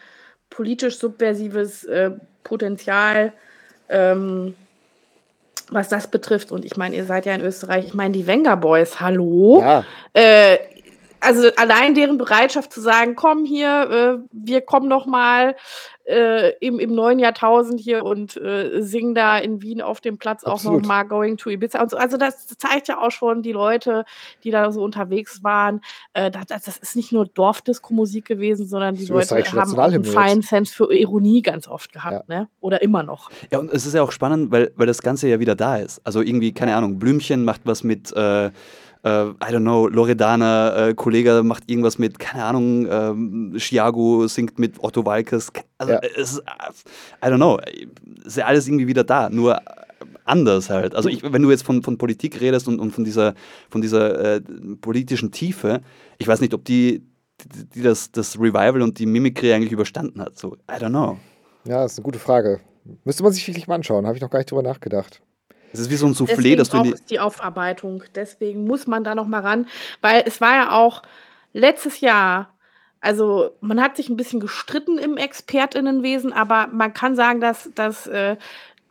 politisch 0.50 0.98
subversives 0.98 1.84
äh, 1.86 2.12
Potenzial, 2.44 3.34
ähm, 3.90 4.56
was 5.70 5.90
das 5.90 6.08
betrifft. 6.08 6.52
Und 6.52 6.66
ich 6.66 6.78
meine, 6.78 6.96
ihr 6.96 7.06
seid 7.06 7.26
ja 7.26 7.34
in 7.34 7.42
Österreich, 7.42 7.86
ich 7.88 7.94
meine, 7.94 8.14
die 8.14 8.28
Wenger 8.28 8.58
Boys, 8.58 9.00
hallo? 9.00 9.62
ja, 9.62 9.86
Äh, 10.14 10.58
also 11.22 11.50
allein 11.56 11.94
deren 11.94 12.18
Bereitschaft 12.18 12.74
zu 12.74 12.82
sagen, 12.82 13.16
komm 13.16 13.46
hier, 13.46 14.22
äh, 14.22 14.28
wir 14.32 14.62
kommen 14.62 14.88
noch 14.88 15.06
mal 15.06 15.56
äh, 16.06 16.54
im, 16.60 16.80
im 16.80 16.94
neuen 16.94 17.20
Jahrtausend 17.20 17.80
hier 17.80 18.04
und 18.04 18.36
äh, 18.38 18.82
singen 18.82 19.14
da 19.14 19.38
in 19.38 19.62
Wien 19.62 19.82
auf 19.82 20.02
dem 20.02 20.18
Platz 20.18 20.44
Absolut. 20.44 20.78
auch 20.78 20.82
noch 20.82 20.88
mal 20.88 21.04
Going 21.04 21.38
to 21.38 21.50
Ibiza 21.50 21.82
und 21.82 21.92
so. 21.92 21.98
Also 21.98 22.18
das 22.18 22.48
zeigt 22.48 22.88
ja 22.88 23.00
auch 23.00 23.12
schon 23.12 23.44
die 23.44 23.52
Leute, 23.52 24.04
die 24.44 24.52
da 24.52 24.72
so 24.72 24.84
unterwegs 24.84 25.44
waren. 25.44 25.82
Äh, 26.14 26.32
das, 26.32 26.64
das, 26.64 26.78
ist 26.78 26.96
nicht 26.96 27.12
nur 27.12 27.26
Dorfdisco-Musik 27.28 28.26
gewesen, 28.26 28.68
sondern 28.68 28.96
die 28.96 29.06
Leute 29.06 29.36
haben 29.36 29.74
auch 29.74 29.78
einen 29.78 30.04
feinen 30.04 30.42
Sense 30.42 30.74
für 30.74 30.94
Ironie 30.94 31.42
ganz 31.42 31.68
oft 31.68 31.94
gehabt, 31.94 32.28
ja. 32.30 32.36
ne? 32.36 32.48
Oder 32.60 32.82
immer 32.82 33.04
noch. 33.04 33.30
Ja, 33.52 33.60
und 33.60 33.72
es 33.72 33.86
ist 33.86 33.94
ja 33.94 34.02
auch 34.02 34.12
spannend, 34.12 34.52
weil, 34.52 34.72
weil 34.76 34.88
das 34.88 35.02
Ganze 35.02 35.30
ja 35.30 35.40
wieder 35.40 35.56
da 35.56 35.78
ist. 35.78 36.02
Also 36.04 36.22
irgendwie, 36.22 36.52
keine 36.52 36.76
Ahnung, 36.76 36.98
Blümchen 36.98 37.46
macht 37.46 37.62
was 37.66 37.84
mit 37.84 38.12
äh, 38.14 38.50
äh, 39.04 39.10
I 39.10 39.36
don't 39.50 39.62
know, 39.62 39.88
Loredana, 39.88 40.90
äh, 40.90 40.94
Kollege 40.94 41.42
macht 41.44 41.70
irgendwas 41.70 41.98
mit, 41.98 42.20
keine 42.20 42.44
Ahnung, 42.44 42.88
ähm, 42.90 43.54
Chiago 43.58 44.28
singt 44.28 44.60
mit 44.60 44.84
Otto 44.84 45.06
Walkes. 45.06 45.52
Also, 45.78 45.94
ja. 45.94 46.00
es 46.16 46.34
ist, 46.34 46.44
I 47.24 47.28
don't 47.28 47.38
know, 47.38 47.60
ist 48.24 48.38
ja 48.38 48.46
alles 48.46 48.68
irgendwie 48.68 48.88
wieder 48.88 49.04
da, 49.04 49.30
nur 49.30 49.60
anders 50.26 50.70
halt. 50.70 50.96
Also 50.96 51.10
ich, 51.10 51.24
wenn 51.24 51.42
du 51.42 51.50
jetzt 51.50 51.64
von, 51.64 51.84
von 51.84 51.98
Politik 51.98 52.40
redest 52.40 52.68
und, 52.68 52.80
und 52.80 52.92
von 52.92 53.04
dieser, 53.04 53.34
von 53.70 53.82
dieser 53.82 54.36
äh, 54.36 54.42
politischen 54.82 55.32
Tiefe, 55.32 55.82
ich 56.18 56.28
weiß 56.28 56.42
nicht, 56.42 56.54
ob 56.54 56.64
die, 56.66 57.04
die, 57.44 57.66
die, 57.76 57.82
das, 57.82 58.12
das 58.12 58.38
Revival 58.38 58.82
und 58.82 59.00
die 59.00 59.06
Mimikry 59.06 59.54
eigentlich 59.54 59.72
überstanden 59.72 60.22
hat. 60.22 60.38
So, 60.38 60.56
I 60.70 60.76
don't 60.76 60.90
know. 60.90 61.18
Ja, 61.66 61.84
das 61.84 61.94
ist 61.94 62.00
eine 62.00 62.06
gute 62.06 62.20
Frage. 62.20 62.60
Müsste 63.04 63.24
man 63.24 63.34
sich 63.34 63.48
wirklich 63.48 63.68
mal 63.68 63.76
anschauen, 63.76 64.06
habe 64.06 64.16
ich 64.16 64.22
noch 64.22 64.30
gar 64.30 64.40
nicht 64.40 64.52
drüber 64.52 64.64
nachgedacht. 64.64 65.22
Es 65.74 65.80
ist 65.80 65.90
wie 65.90 65.96
so 65.96 66.06
ein 66.06 66.14
Soufflé, 66.14 66.56
dass 66.56 66.70
du 66.70 66.78
in 66.78 66.84
die, 66.84 66.96
die 67.10 67.20
Aufarbeitung. 67.20 68.04
Deswegen 68.16 68.66
muss 68.66 68.88
man 68.88 69.04
da 69.04 69.16
noch 69.16 69.28
mal 69.28 69.42
ran, 69.42 69.68
weil 70.02 70.24
es 70.26 70.42
war 70.42 70.56
ja 70.56 70.72
auch 70.72 71.02
letztes 71.54 72.02
Jahr 72.02 72.52
also 73.02 73.58
man 73.62 73.82
hat 73.82 73.98
sich 73.98 74.10
ein 74.10 74.16
bisschen 74.16 74.40
gestritten 74.40 75.00
im 75.00 75.18
Expertinnenwesen, 75.18 76.32
aber 76.32 76.68
man 76.68 76.94
kann 76.94 77.16
sagen, 77.16 77.42
dass, 77.42 77.72
dass, 77.74 78.06
äh, 78.06 78.38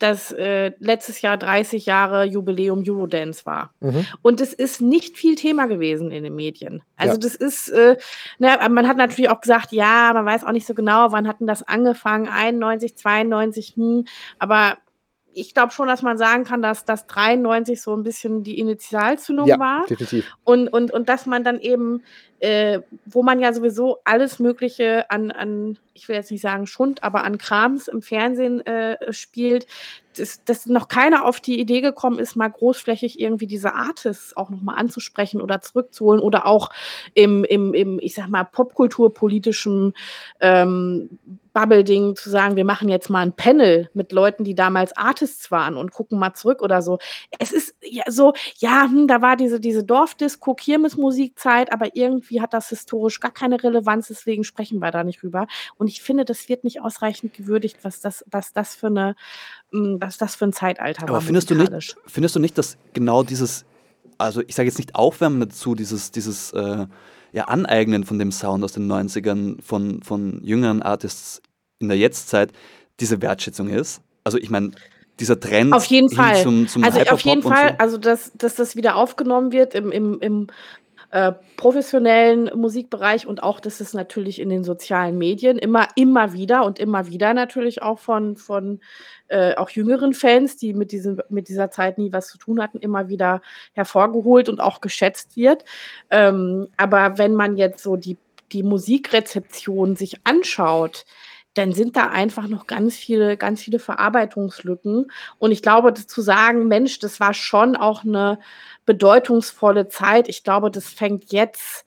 dass 0.00 0.32
äh, 0.32 0.72
letztes 0.80 1.22
Jahr 1.22 1.36
30 1.36 1.86
Jahre 1.86 2.24
Jubiläum 2.24 2.82
Eurodance 2.84 3.46
war. 3.46 3.72
Mhm. 3.78 4.04
Und 4.20 4.40
es 4.40 4.52
ist 4.52 4.80
nicht 4.80 5.16
viel 5.16 5.36
Thema 5.36 5.66
gewesen 5.66 6.10
in 6.10 6.24
den 6.24 6.34
Medien. 6.34 6.82
Also 6.96 7.14
ja. 7.14 7.18
das 7.20 7.36
ist, 7.36 7.68
äh, 7.68 7.96
na, 8.38 8.68
man 8.68 8.88
hat 8.88 8.96
natürlich 8.96 9.30
auch 9.30 9.40
gesagt, 9.40 9.70
ja, 9.70 10.10
man 10.12 10.26
weiß 10.26 10.42
auch 10.42 10.52
nicht 10.52 10.66
so 10.66 10.74
genau, 10.74 11.12
wann 11.12 11.28
hatten 11.28 11.46
das 11.46 11.62
angefangen, 11.62 12.28
91, 12.28 12.96
92, 12.96 13.74
hm, 13.76 14.06
aber 14.40 14.76
ich 15.32 15.54
glaube 15.54 15.72
schon, 15.72 15.88
dass 15.88 16.02
man 16.02 16.18
sagen 16.18 16.44
kann, 16.44 16.62
dass 16.62 16.84
das 16.84 17.06
93 17.06 17.80
so 17.80 17.94
ein 17.94 18.02
bisschen 18.02 18.42
die 18.42 18.58
Initialzündung 18.58 19.46
ja, 19.46 19.58
war. 19.58 19.84
Definitiv. 19.86 20.36
Und, 20.44 20.68
und, 20.68 20.92
und 20.92 21.08
dass 21.08 21.26
man 21.26 21.44
dann 21.44 21.60
eben, 21.60 22.02
äh, 22.40 22.80
wo 23.06 23.22
man 23.22 23.40
ja 23.40 23.52
sowieso 23.52 23.98
alles 24.04 24.38
Mögliche 24.38 25.10
an, 25.10 25.30
an, 25.30 25.78
ich 25.94 26.08
will 26.08 26.16
jetzt 26.16 26.30
nicht 26.30 26.40
sagen 26.40 26.66
Schund, 26.66 27.02
aber 27.02 27.24
an 27.24 27.38
Krams 27.38 27.86
im 27.86 28.02
Fernsehen 28.02 28.64
äh, 28.66 29.12
spielt, 29.12 29.66
dass, 30.16 30.42
dass 30.44 30.66
noch 30.66 30.88
keiner 30.88 31.24
auf 31.24 31.40
die 31.40 31.60
Idee 31.60 31.80
gekommen 31.80 32.18
ist, 32.18 32.36
mal 32.36 32.48
großflächig 32.48 33.20
irgendwie 33.20 33.46
diese 33.46 33.74
Artists 33.74 34.36
auch 34.36 34.50
nochmal 34.50 34.78
anzusprechen 34.78 35.40
oder 35.40 35.60
zurückzuholen 35.60 36.20
oder 36.20 36.46
auch 36.46 36.70
im, 37.14 37.44
im, 37.44 37.74
im 37.74 37.98
ich 38.00 38.14
sag 38.14 38.28
mal, 38.28 38.44
popkulturpolitischen 38.44 39.94
ähm, 40.40 41.18
Bubble-Ding 41.52 42.16
zu 42.16 42.30
sagen, 42.30 42.56
wir 42.56 42.64
machen 42.64 42.88
jetzt 42.88 43.10
mal 43.10 43.20
ein 43.20 43.32
Panel 43.32 43.90
mit 43.92 44.12
Leuten, 44.12 44.44
die 44.44 44.54
damals 44.54 44.96
Artists 44.96 45.50
waren 45.50 45.76
und 45.76 45.90
gucken 45.92 46.18
mal 46.18 46.34
zurück 46.34 46.62
oder 46.62 46.80
so. 46.80 46.98
Es 47.38 47.52
ist 47.52 47.74
ja 47.82 48.04
so, 48.08 48.34
ja, 48.58 48.84
hm, 48.84 49.08
da 49.08 49.20
war 49.20 49.36
diese, 49.36 49.60
diese 49.60 49.84
Dorfdisco, 49.84 50.54
Kirmesmusikzeit, 50.54 51.72
aber 51.72 51.96
irgendwie 51.96 52.29
hat 52.36 52.52
das 52.52 52.68
historisch 52.68 53.20
gar 53.20 53.30
keine 53.30 53.62
Relevanz, 53.62 54.08
deswegen 54.08 54.44
sprechen 54.44 54.78
wir 54.80 54.90
da 54.90 55.04
nicht 55.04 55.22
rüber. 55.22 55.46
Und 55.76 55.88
ich 55.88 56.02
finde, 56.02 56.24
das 56.24 56.48
wird 56.48 56.64
nicht 56.64 56.80
ausreichend 56.82 57.34
gewürdigt, 57.34 57.78
was 57.82 58.00
das, 58.00 58.24
was 58.30 58.52
das 58.52 58.74
für 58.74 58.88
eine, 58.88 59.16
hm, 59.72 59.96
was 60.00 60.18
das 60.18 60.36
für 60.36 60.44
ein 60.44 60.52
Zeitalter 60.52 61.02
aber 61.02 61.12
war. 61.12 61.16
Aber 61.16 61.26
findest 61.26 61.50
du 61.50 61.54
nicht, 61.54 61.96
findest 62.06 62.36
du 62.36 62.40
nicht, 62.40 62.58
dass 62.58 62.76
genau 62.92 63.22
dieses, 63.22 63.64
also 64.18 64.42
ich 64.46 64.54
sage 64.54 64.68
jetzt 64.68 64.78
nicht 64.78 64.94
Aufwärmen 64.94 65.40
dazu, 65.40 65.74
dieses, 65.74 66.10
dieses 66.10 66.52
äh, 66.52 66.86
ja, 67.32 67.44
Aneignen 67.44 68.04
von 68.04 68.18
dem 68.18 68.32
Sound 68.32 68.64
aus 68.64 68.72
den 68.72 68.90
90ern 68.90 69.62
von, 69.62 70.02
von 70.02 70.42
jüngeren 70.44 70.82
Artists 70.82 71.42
in 71.78 71.88
der 71.88 71.96
Jetztzeit 71.96 72.52
diese 73.00 73.22
Wertschätzung 73.22 73.68
ist. 73.68 74.02
Also 74.24 74.38
ich 74.38 74.50
meine, 74.50 74.72
dieser 75.20 75.38
Trend 75.38 75.72
auf 75.72 75.84
jeden 75.84 76.10
Fall. 76.10 76.42
Zum, 76.42 76.66
zum 76.66 76.82
also 76.82 77.00
auf 77.00 77.20
jeden 77.20 77.42
Fall, 77.42 77.70
so. 77.70 77.74
also 77.78 77.98
dass, 77.98 78.32
dass 78.34 78.54
das 78.54 78.74
wieder 78.74 78.96
aufgenommen 78.96 79.52
wird 79.52 79.74
im, 79.74 79.92
im, 79.92 80.18
im 80.20 80.46
äh, 81.10 81.32
professionellen 81.56 82.50
Musikbereich 82.54 83.26
und 83.26 83.42
auch 83.42 83.58
das 83.58 83.80
ist 83.80 83.94
natürlich 83.94 84.40
in 84.40 84.48
den 84.48 84.62
sozialen 84.62 85.18
Medien 85.18 85.58
immer, 85.58 85.88
immer 85.96 86.32
wieder 86.32 86.64
und 86.64 86.78
immer 86.78 87.08
wieder 87.08 87.34
natürlich 87.34 87.82
auch 87.82 87.98
von, 87.98 88.36
von 88.36 88.80
äh, 89.28 89.54
auch 89.56 89.70
jüngeren 89.70 90.14
Fans, 90.14 90.56
die 90.56 90.72
mit, 90.72 90.92
diesem, 90.92 91.20
mit 91.28 91.48
dieser 91.48 91.70
Zeit 91.70 91.98
nie 91.98 92.12
was 92.12 92.28
zu 92.28 92.38
tun 92.38 92.62
hatten, 92.62 92.78
immer 92.78 93.08
wieder 93.08 93.42
hervorgeholt 93.72 94.48
und 94.48 94.60
auch 94.60 94.80
geschätzt 94.80 95.36
wird. 95.36 95.64
Ähm, 96.10 96.68
aber 96.76 97.18
wenn 97.18 97.34
man 97.34 97.56
jetzt 97.56 97.82
so 97.82 97.96
die, 97.96 98.16
die 98.52 98.62
Musikrezeption 98.62 99.96
sich 99.96 100.14
anschaut, 100.24 101.04
dann 101.60 101.72
sind 101.72 101.94
da 101.96 102.08
einfach 102.08 102.48
noch 102.48 102.66
ganz 102.66 102.96
viele, 102.96 103.36
ganz 103.36 103.60
viele 103.60 103.78
Verarbeitungslücken. 103.78 105.12
Und 105.38 105.52
ich 105.52 105.60
glaube, 105.60 105.92
zu 105.92 106.22
sagen, 106.22 106.68
Mensch, 106.68 106.98
das 107.00 107.20
war 107.20 107.34
schon 107.34 107.76
auch 107.76 108.02
eine 108.02 108.38
bedeutungsvolle 108.86 109.88
Zeit. 109.88 110.30
Ich 110.30 110.42
glaube, 110.42 110.70
das 110.70 110.88
fängt 110.88 111.32
jetzt 111.32 111.84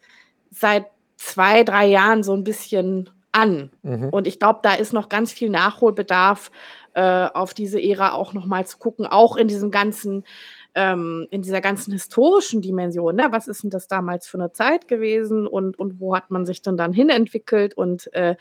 seit 0.52 0.86
zwei, 1.18 1.64
drei 1.64 1.88
Jahren 1.88 2.22
so 2.22 2.34
ein 2.36 2.44
bisschen 2.44 3.10
an. 3.32 3.72
Mhm. 3.82 4.10
Und 4.10 4.28
ich 4.28 4.38
glaube, 4.38 4.60
da 4.62 4.76
ist 4.76 4.94
noch 4.94 5.10
ganz 5.10 5.34
viel 5.34 5.50
Nachholbedarf, 5.50 6.52
äh, 6.94 7.28
auf 7.34 7.56
diese 7.56 7.82
Ära 7.82 8.14
auch 8.14 8.34
noch 8.34 8.46
mal 8.46 8.68
zu 8.68 8.78
gucken, 8.78 9.08
auch 9.08 9.38
in 9.38 9.48
diesem 9.48 9.72
ganzen 9.72 10.24
ähm, 10.76 11.28
in 11.30 11.42
dieser 11.42 11.62
ganzen 11.62 11.92
historischen 11.94 12.62
Dimension, 12.62 13.16
ne? 13.16 13.28
was 13.30 13.48
ist 13.48 13.64
denn 13.64 13.70
das 13.70 13.88
damals 13.88 14.28
für 14.28 14.38
eine 14.38 14.52
Zeit 14.52 14.88
gewesen 14.88 15.48
und, 15.48 15.78
und 15.78 16.00
wo 16.00 16.16
hat 16.16 16.32
man 16.32 16.46
sich 16.46 16.62
denn 16.62 16.78
dann 16.78 16.94
hinentwickelt 16.94 17.76
und 17.76 18.12
äh, 18.14 18.36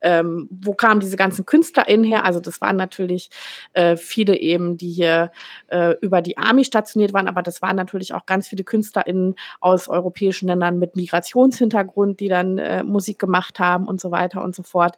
ähm, 0.00 0.48
wo 0.50 0.74
kamen 0.74 1.00
diese 1.00 1.16
ganzen 1.16 1.44
KünstlerInnen 1.44 2.04
her? 2.04 2.24
Also 2.24 2.40
das 2.40 2.60
waren 2.60 2.76
natürlich 2.76 3.30
äh, 3.74 3.96
viele 3.96 4.36
eben, 4.36 4.76
die 4.76 4.90
hier 4.90 5.30
äh, 5.68 5.94
über 6.00 6.22
die 6.22 6.38
Army 6.38 6.64
stationiert 6.64 7.12
waren, 7.12 7.28
aber 7.28 7.42
das 7.42 7.60
waren 7.60 7.76
natürlich 7.76 8.14
auch 8.14 8.26
ganz 8.26 8.48
viele 8.48 8.64
KünstlerInnen 8.64 9.34
aus 9.60 9.88
europäischen 9.88 10.48
Ländern 10.48 10.78
mit 10.78 10.96
Migrationshintergrund, 10.96 12.20
die 12.20 12.28
dann 12.28 12.58
äh, 12.58 12.82
Musik 12.82 13.18
gemacht 13.18 13.58
haben 13.58 13.86
und 13.86 14.00
so 14.00 14.10
weiter 14.10 14.42
und 14.42 14.54
so 14.54 14.62
fort. 14.62 14.96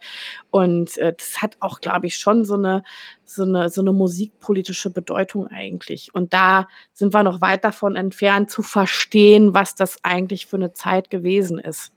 Und 0.50 0.96
äh, 0.98 1.14
das 1.16 1.42
hat 1.42 1.56
auch, 1.60 1.80
glaube 1.80 2.06
ich, 2.06 2.16
schon 2.16 2.44
so 2.44 2.54
eine 2.54 2.84
so 3.26 3.42
eine, 3.42 3.68
so 3.70 3.80
eine 3.80 3.92
musikpolitische 3.92 4.90
Bedeutung 4.90 5.46
eigentlich. 5.48 6.14
Und 6.14 6.32
da 6.32 6.68
sind 6.92 7.12
wir 7.12 7.22
noch 7.22 7.40
weit 7.40 7.64
davon 7.64 7.96
entfernt 7.96 8.50
zu 8.50 8.62
verstehen, 8.62 9.54
was 9.54 9.74
das 9.74 9.98
eigentlich 10.02 10.46
für 10.46 10.56
eine 10.56 10.72
Zeit 10.72 11.10
gewesen 11.10 11.58
ist. 11.58 11.92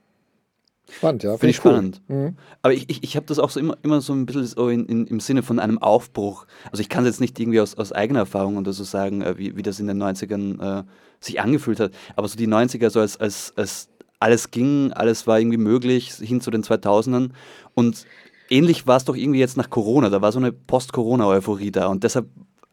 Spannend, 0.90 1.22
ja. 1.22 1.36
Finde 1.36 1.50
ich 1.50 1.64
cool. 1.64 1.72
spannend. 1.72 2.02
Mhm. 2.08 2.36
Aber 2.62 2.74
ich, 2.74 2.90
ich, 2.90 3.04
ich 3.04 3.16
habe 3.16 3.26
das 3.26 3.38
auch 3.38 3.50
so 3.50 3.60
immer, 3.60 3.76
immer 3.82 4.00
so 4.00 4.12
ein 4.12 4.26
bisschen 4.26 4.46
so 4.46 4.68
in, 4.68 4.86
in, 4.86 5.06
im 5.06 5.20
Sinne 5.20 5.42
von 5.42 5.58
einem 5.58 5.78
Aufbruch. 5.78 6.46
Also 6.70 6.80
ich 6.80 6.88
kann 6.88 7.04
es 7.04 7.10
jetzt 7.10 7.20
nicht 7.20 7.38
irgendwie 7.38 7.60
aus, 7.60 7.76
aus 7.76 7.92
eigener 7.92 8.20
Erfahrung 8.20 8.56
oder 8.56 8.72
so 8.72 8.84
sagen, 8.84 9.22
äh, 9.22 9.38
wie, 9.38 9.56
wie 9.56 9.62
das 9.62 9.78
in 9.78 9.86
den 9.86 10.02
90ern 10.02 10.80
äh, 10.80 10.84
sich 11.20 11.40
angefühlt 11.40 11.80
hat. 11.80 11.92
Aber 12.16 12.26
so 12.26 12.36
die 12.36 12.48
90er 12.48 12.90
so 12.90 13.00
als, 13.00 13.18
als, 13.18 13.52
als 13.56 13.88
alles 14.18 14.50
ging, 14.50 14.92
alles 14.92 15.26
war 15.26 15.38
irgendwie 15.38 15.58
möglich 15.58 16.12
hin 16.12 16.40
zu 16.40 16.50
den 16.50 16.62
2000ern. 16.62 17.30
Und 17.74 18.04
ähnlich 18.50 18.86
war 18.86 18.96
es 18.96 19.04
doch 19.04 19.16
irgendwie 19.16 19.40
jetzt 19.40 19.56
nach 19.56 19.70
Corona. 19.70 20.10
Da 20.10 20.20
war 20.20 20.32
so 20.32 20.38
eine 20.38 20.52
Post-Corona-Euphorie 20.52 21.70
da. 21.70 21.86
Und 21.86 22.04
deshalb 22.04 22.26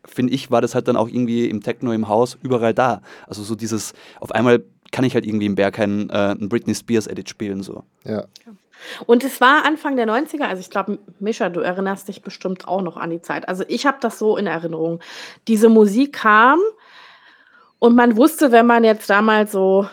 finde 0.06 0.34
ich, 0.34 0.52
war 0.52 0.62
das 0.62 0.76
halt 0.76 0.88
dann 0.88 0.98
auch 0.98 1.08
irgendwie 1.08 1.50
im 1.50 1.62
Techno 1.62 1.94
im 1.94 2.08
Haus 2.08 2.38
überall 2.42 2.74
da. 2.74 3.02
Also 3.28 3.44
so 3.44 3.56
dieses, 3.56 3.94
auf 4.20 4.32
einmal 4.32 4.64
kann 4.92 5.06
ich 5.06 5.14
halt 5.14 5.26
irgendwie 5.26 5.46
im 5.46 5.56
Berg 5.56 5.80
ein, 5.80 6.10
äh, 6.10 6.32
ein 6.32 6.50
Britney 6.50 6.74
Spears 6.74 7.08
Edit 7.08 7.30
spielen. 7.30 7.62
So. 7.62 7.84
Ja. 8.04 8.26
Und 9.06 9.24
es 9.24 9.42
war 9.42 9.66
Anfang 9.66 9.96
der 9.96 10.08
90er, 10.08 10.44
also 10.44 10.60
ich 10.60 10.70
glaube, 10.70 11.00
Mischa, 11.20 11.50
du 11.50 11.62
erinnerst 11.62 12.08
dich 12.08 12.22
bestimmt 12.22 12.68
auch 12.68 12.82
noch 12.82 12.98
an 12.98 13.10
die 13.10 13.22
Zeit. 13.22 13.48
Also 13.48 13.64
ich 13.68 13.86
habe 13.86 13.98
das 14.02 14.20
so 14.20 14.38
in 14.38 14.48
Erinnerung. 14.48 15.00
Diese 15.48 15.70
Musik 15.70 16.14
kam 16.14 16.60
und 17.80 17.96
man 17.96 18.18
wusste, 18.18 18.52
wenn 18.52 18.66
man 18.66 18.84
jetzt 18.84 19.10
damals 19.10 19.52
so 19.52 19.88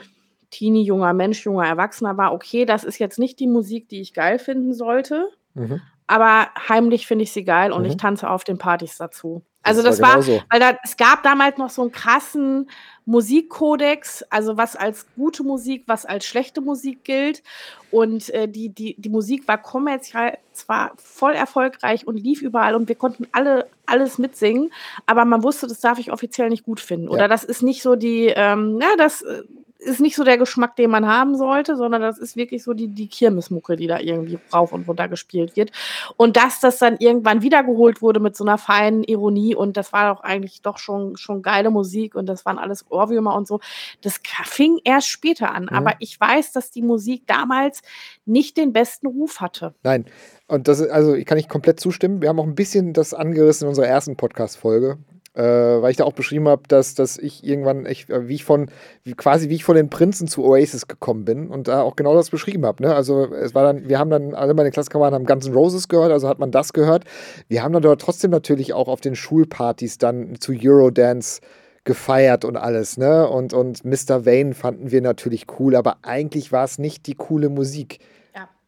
Teenie, 0.51 0.85
junger 0.85 1.13
Mensch, 1.13 1.45
junger 1.45 1.67
Erwachsener 1.67 2.17
war, 2.17 2.33
okay, 2.33 2.65
das 2.65 2.85
ist 2.85 2.99
jetzt 2.99 3.19
nicht 3.19 3.41
die 3.41 3.49
Musik, 3.49 3.89
die 3.89 4.01
ich 4.01 4.15
geil 4.15 4.39
finden 4.39 4.73
sollte. 4.73 5.29
Mhm. 5.55 5.81
Aber 6.07 6.51
heimlich 6.69 7.07
finde 7.07 7.25
ich 7.25 7.33
sie 7.33 7.45
geil 7.45 7.73
und 7.73 7.83
mhm. 7.83 7.89
ich 7.89 7.97
tanze 7.97 8.29
auf 8.29 8.45
den 8.45 8.59
Partys 8.59 8.97
dazu. 8.97 9.45
Also 9.65 9.83
das, 9.83 9.99
das 9.99 10.03
war, 10.03 10.27
war 10.27 10.45
weil 10.51 10.61
da, 10.61 10.79
es 10.85 10.97
gab 10.97 11.23
damals 11.23 11.59
noch 11.59 11.71
so 11.71 11.83
einen 11.83 11.93
krassen 11.93 12.71
Musikkodex, 13.07 14.23
also 14.31 14.57
was 14.57 14.77
als 14.77 15.07
gute 15.15 15.43
Musik, 15.43 15.85
was 15.87 16.07
als 16.07 16.25
schlechte 16.25 16.61
Musik 16.61 17.05
gilt. 17.05 17.43
Und 17.91 18.31
äh, 18.31 18.49
die, 18.49 18.69
die, 18.69 18.95
die 18.99 19.09
Musik 19.09 19.47
war 19.49 19.59
kommerziell 19.59 20.39
zwar 20.53 20.93
voll 20.97 21.33
erfolgreich 21.33 22.07
und 22.07 22.17
lief 22.17 22.43
überall 22.43 22.75
und 22.75 22.89
wir 22.89 22.97
konnten 22.97 23.27
alle 23.33 23.67
alles 23.87 24.17
mitsingen, 24.17 24.73
aber 25.05 25.27
man 25.27 25.43
wusste, 25.43 25.67
das 25.67 25.81
darf 25.81 25.99
ich 25.99 26.11
offiziell 26.11 26.49
nicht 26.49 26.65
gut 26.65 26.81
finden. 26.81 27.09
Oder 27.09 27.23
ja. 27.23 27.29
das 27.29 27.45
ist 27.45 27.63
nicht 27.63 27.83
so 27.83 27.97
die, 27.97 28.33
ähm, 28.35 28.79
ja, 28.81 28.97
das 28.97 29.21
äh, 29.21 29.43
ist 29.85 30.01
nicht 30.01 30.17
so 30.17 30.25
der 30.25 30.39
Geschmack, 30.39 30.77
den 30.77 30.91
man 30.91 31.07
haben 31.07 31.37
sollte, 31.37 31.77
sondern 31.77 32.03
das 32.03 32.19
ist 32.19 32.37
wirklich 32.37 32.63
so 32.63 32.73
die, 32.73 32.89
die 32.89 33.07
Kirmesmucke, 33.07 33.77
die 33.77 33.87
da 33.87 33.99
irgendwie 34.01 34.39
rauf 34.53 34.73
und 34.73 34.89
runter 34.89 35.09
gespielt 35.09 35.57
wird. 35.57 35.71
Und 36.17 36.37
dass 36.37 36.61
das 36.61 36.79
dann 36.79 36.97
irgendwann 36.99 37.43
wiedergeholt 37.43 38.03
wurde 38.03 38.21
mit 38.21 38.37
so 38.37 38.45
einer 38.45 38.59
feinen 38.59 39.05
Ironie 39.05 39.54
und 39.55 39.77
das 39.77 39.93
war 39.93 40.15
doch 40.15 40.23
eigentlich 40.23 40.63
doch 40.63 40.79
schon, 40.79 41.17
schon 41.17 41.43
geile 41.43 41.71
Musik 41.71 42.15
und 42.15 42.27
das 42.27 42.45
waren 42.45 42.59
alles 42.59 42.85
Ohrwürmer 42.91 43.35
und 43.35 43.47
so, 43.47 43.61
das 44.03 44.21
fing 44.45 44.79
erst 44.85 45.09
später 45.09 45.53
an. 45.53 45.65
Mhm. 45.65 45.77
Aber 45.77 45.95
ich 46.01 46.19
weiß, 46.19 46.53
dass 46.53 46.71
die 46.71 46.83
Musik 46.83 47.27
damals 47.27 47.83
nicht 48.25 48.57
den 48.57 48.73
besten 48.73 49.07
Ruf 49.07 49.41
hatte. 49.41 49.75
Nein, 49.83 50.07
und 50.47 50.69
das 50.69 50.81
also 50.83 51.15
ich 51.15 51.27
kann 51.27 51.39
ich 51.39 51.49
komplett 51.49 51.81
zustimmen. 51.81 52.23
Wir 52.23 52.29
haben 52.29 52.41
auch 52.41 52.47
ein 52.47 52.55
bisschen 52.55 52.93
das 52.93 53.15
angerissen 53.15 53.65
in 53.65 53.69
unserer 53.71 53.87
ersten 53.87 54.17
Podcast-Folge 54.17 54.99
äh, 55.35 55.43
weil 55.43 55.91
ich 55.91 55.97
da 55.97 56.05
auch 56.05 56.13
beschrieben 56.13 56.49
habe, 56.49 56.63
dass, 56.69 56.95
dass 56.95 57.19
ich 57.19 57.45
irgendwann, 57.45 57.87
ich, 57.87 58.09
äh, 58.09 58.29
wie 58.29 58.35
ich 58.35 58.45
von, 58.45 58.71
wie, 59.03 59.15
quasi 59.15 59.49
wie 59.49 59.57
ich 59.57 59.65
von 59.65 59.77
den 59.77 59.91
Prinzen 59.91 60.29
zu 60.29 60.45
Oasis 60.45 60.87
gekommen 60.87 61.25
bin 61.25 61.49
und 61.49 61.69
da 61.69 61.83
auch 61.83 61.97
genau 61.97 62.15
das 62.15 62.31
beschrieben 62.31 62.65
habe. 62.65 62.83
Ne? 62.83 62.95
Also 62.95 63.33
es 63.35 63.55
war 63.55 63.65
dann, 63.65 63.89
wir 63.89 63.99
haben 63.99 64.11
dann, 64.11 64.35
alle 64.35 64.55
meine 64.55 64.71
Klassenkameraden 64.71 65.15
haben 65.15 65.27
Guns 65.27 65.47
N' 65.47 65.55
Roses 65.55 65.89
gehört, 65.89 66.13
also 66.13 66.29
hat 66.29 66.39
man 66.39 66.51
das 66.51 66.73
gehört. 66.73 67.05
Wir 67.49 67.63
haben 67.63 67.73
dann 67.73 67.83
dort 67.83 68.01
trotzdem 68.01 68.31
natürlich 68.31 68.73
auch 68.73 68.89
auf 68.89 69.01
den 69.01 69.17
Schulpartys 69.17 69.99
dann 69.99 70.37
zu 70.41 70.53
Eurodance 70.53 71.41
gefeiert 71.83 72.47
und 72.47 72.57
alles, 72.57 72.97
ne? 72.97 73.29
Und, 73.29 73.53
und 73.53 73.85
Mr. 73.85 74.25
Vane 74.25 74.55
fanden 74.55 74.91
wir 74.91 75.03
natürlich 75.03 75.47
cool, 75.59 75.77
aber 75.77 75.99
eigentlich 76.01 76.51
war 76.51 76.65
es 76.65 76.79
nicht 76.79 77.07
die 77.07 77.15
coole 77.15 77.51
Musik. 77.51 77.99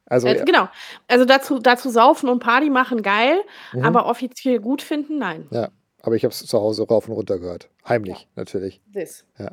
Also, 0.09 0.29
äh, 0.29 0.45
genau. 0.45 0.69
Also 1.09 1.25
dazu, 1.25 1.59
dazu 1.59 1.91
saufen 1.91 2.29
und 2.29 2.39
Party 2.39 2.71
machen 2.71 3.03
geil, 3.03 3.41
mhm. 3.73 3.85
aber 3.85 4.07
offiziell 4.07 4.61
gut 4.61 4.81
finden, 4.81 5.19
nein. 5.19 5.47
Ja. 5.51 5.69
Aber 6.07 6.15
ich 6.15 6.23
habe 6.23 6.31
es 6.31 6.47
zu 6.47 6.61
Hause 6.61 6.87
rauf 6.87 7.09
und 7.09 7.15
runter 7.15 7.41
gehört. 7.41 7.69
Heimlich, 7.87 8.21
ja. 8.21 8.27
natürlich. 8.37 8.81
This. 8.95 9.25
Ja. 9.41 9.51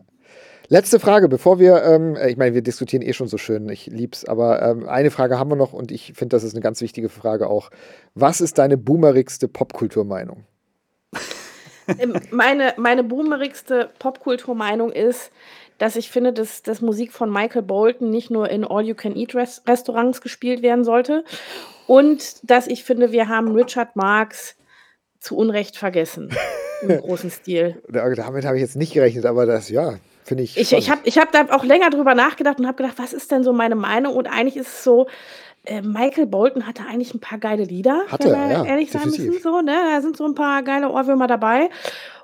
Letzte 0.67 0.99
Frage, 0.99 1.27
bevor 1.27 1.57
wir, 1.57 1.83
ähm, 1.83 2.15
äh, 2.15 2.29
ich 2.29 2.37
meine, 2.37 2.53
wir 2.53 2.61
diskutieren 2.61 3.01
eh 3.01 3.13
schon 3.13 3.27
so 3.27 3.39
schön, 3.39 3.67
ich 3.69 3.87
lieb's, 3.87 4.23
aber 4.23 4.61
ähm, 4.61 4.87
eine 4.87 5.09
Frage 5.09 5.39
haben 5.39 5.49
wir 5.49 5.55
noch 5.55 5.73
und 5.73 5.91
ich 5.91 6.13
finde, 6.13 6.35
das 6.35 6.43
ist 6.43 6.53
eine 6.53 6.61
ganz 6.61 6.79
wichtige 6.81 7.09
Frage 7.09 7.49
auch. 7.49 7.71
Was 8.13 8.39
ist 8.39 8.59
deine 8.59 8.77
boomerigste 8.77 9.47
Popkulturmeinung? 9.47 10.45
Ähm, 11.99 12.13
meine, 12.31 12.73
meine 12.77 13.03
boomerigste 13.03 13.89
Popkulturmeinung 13.99 14.91
ist, 14.91 15.31
dass 15.79 15.95
ich 15.95 16.11
finde, 16.11 16.33
dass, 16.33 16.61
dass 16.61 16.81
Musik 16.81 17.11
von 17.11 17.29
Michael 17.29 17.63
Bolton 17.63 18.09
nicht 18.09 18.29
nur 18.29 18.49
in 18.49 18.63
All-You-Can-Eat-Restaurants 18.63 20.21
gespielt 20.21 20.61
werden 20.61 20.85
sollte 20.85 21.25
und 21.87 22.49
dass 22.49 22.67
ich 22.67 22.83
finde, 22.83 23.11
wir 23.11 23.27
haben 23.27 23.53
Richard 23.53 23.95
Marx 23.95 24.55
zu 25.23 25.37
Unrecht 25.37 25.77
vergessen. 25.77 26.29
Im 26.81 26.97
großen 27.01 27.31
Stil. 27.31 27.81
Damit 27.87 28.19
habe 28.19 28.57
ich 28.57 28.61
jetzt 28.61 28.75
nicht 28.75 28.93
gerechnet, 28.93 29.25
aber 29.25 29.45
das, 29.45 29.69
ja, 29.69 29.95
finde 30.25 30.43
ich. 30.43 30.57
Ich, 30.57 30.73
ich 30.73 30.89
habe 30.89 31.01
ich 31.05 31.17
hab 31.17 31.31
da 31.31 31.47
auch 31.55 31.63
länger 31.63 31.89
drüber 31.89 32.13
nachgedacht 32.13 32.59
und 32.59 32.67
habe 32.67 32.75
gedacht, 32.75 32.97
was 32.97 33.13
ist 33.13 33.31
denn 33.31 33.43
so 33.43 33.53
meine 33.53 33.75
Meinung? 33.75 34.15
Und 34.15 34.27
eigentlich 34.27 34.57
ist 34.57 34.67
es 34.67 34.83
so, 34.83 35.07
äh, 35.63 35.81
Michael 35.81 36.25
Bolton 36.25 36.67
hatte 36.67 36.83
eigentlich 36.85 37.13
ein 37.13 37.21
paar 37.21 37.37
geile 37.37 37.63
Lieder, 37.63 38.03
hatte, 38.09 38.31
wenn 38.31 38.49
wir 38.49 38.51
ja, 38.51 38.65
ehrlich 38.65 38.91
sein 38.91 39.05
müssen. 39.05 39.39
So, 39.41 39.61
ne? 39.61 39.75
Da 39.93 40.01
sind 40.01 40.17
so 40.17 40.25
ein 40.25 40.35
paar 40.35 40.61
geile 40.61 40.89
Ohrwürmer 40.89 41.27
dabei. 41.27 41.69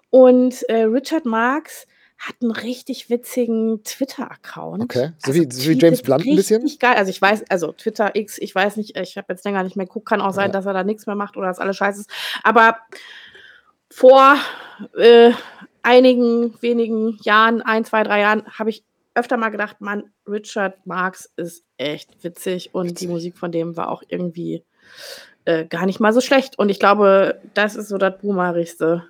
Und 0.09 0.63
äh, 0.63 0.83
Richard 0.83 1.25
Marx 1.25 1.87
hat 2.19 2.35
einen 2.41 2.51
richtig 2.51 3.09
witzigen 3.09 3.81
Twitter-Account. 3.85 4.83
Okay, 4.83 5.13
so, 5.19 5.31
also 5.31 5.41
wie, 5.41 5.51
so 5.51 5.69
wie 5.69 5.79
James 5.79 6.01
Blunt 6.01 6.25
ein 6.25 6.35
bisschen? 6.35 6.69
geil. 6.79 6.95
Also 6.97 7.09
ich 7.09 7.21
weiß, 7.21 7.45
also 7.49 7.71
Twitter 7.71 8.13
X, 8.13 8.37
ich 8.37 8.53
weiß 8.53 8.75
nicht, 8.75 8.97
ich 8.97 9.17
habe 9.17 9.27
jetzt 9.29 9.45
länger 9.45 9.63
nicht 9.63 9.77
mehr 9.77 9.85
geguckt, 9.85 10.07
kann 10.07 10.19
auch 10.19 10.33
sein, 10.33 10.47
ja. 10.47 10.51
dass 10.51 10.65
er 10.65 10.73
da 10.73 10.83
nichts 10.83 11.07
mehr 11.07 11.15
macht 11.15 11.37
oder 11.37 11.47
dass 11.47 11.59
alles 11.59 11.77
scheiße 11.77 12.01
ist. 12.01 12.09
Aber 12.43 12.77
vor 13.89 14.35
äh, 14.97 15.31
einigen 15.81 16.61
wenigen 16.61 17.17
Jahren, 17.23 17.61
ein, 17.61 17.85
zwei, 17.85 18.03
drei 18.03 18.19
Jahren, 18.19 18.45
habe 18.47 18.69
ich 18.69 18.83
öfter 19.15 19.37
mal 19.37 19.49
gedacht, 19.49 19.79
Mann, 19.79 20.11
Richard 20.27 20.85
Marx 20.85 21.31
ist 21.37 21.63
echt 21.77 22.23
witzig 22.23 22.75
und 22.75 22.89
witzig. 22.89 23.07
die 23.07 23.13
Musik 23.13 23.37
von 23.37 23.51
dem 23.51 23.77
war 23.77 23.89
auch 23.89 24.03
irgendwie 24.07 24.63
äh, 25.45 25.65
gar 25.65 25.85
nicht 25.85 26.01
mal 26.01 26.13
so 26.13 26.21
schlecht. 26.21 26.59
Und 26.59 26.69
ich 26.69 26.79
glaube, 26.79 27.41
das 27.53 27.75
ist 27.75 27.87
so 27.87 27.97
das 27.97 28.17
Boomerigste, 28.19 29.05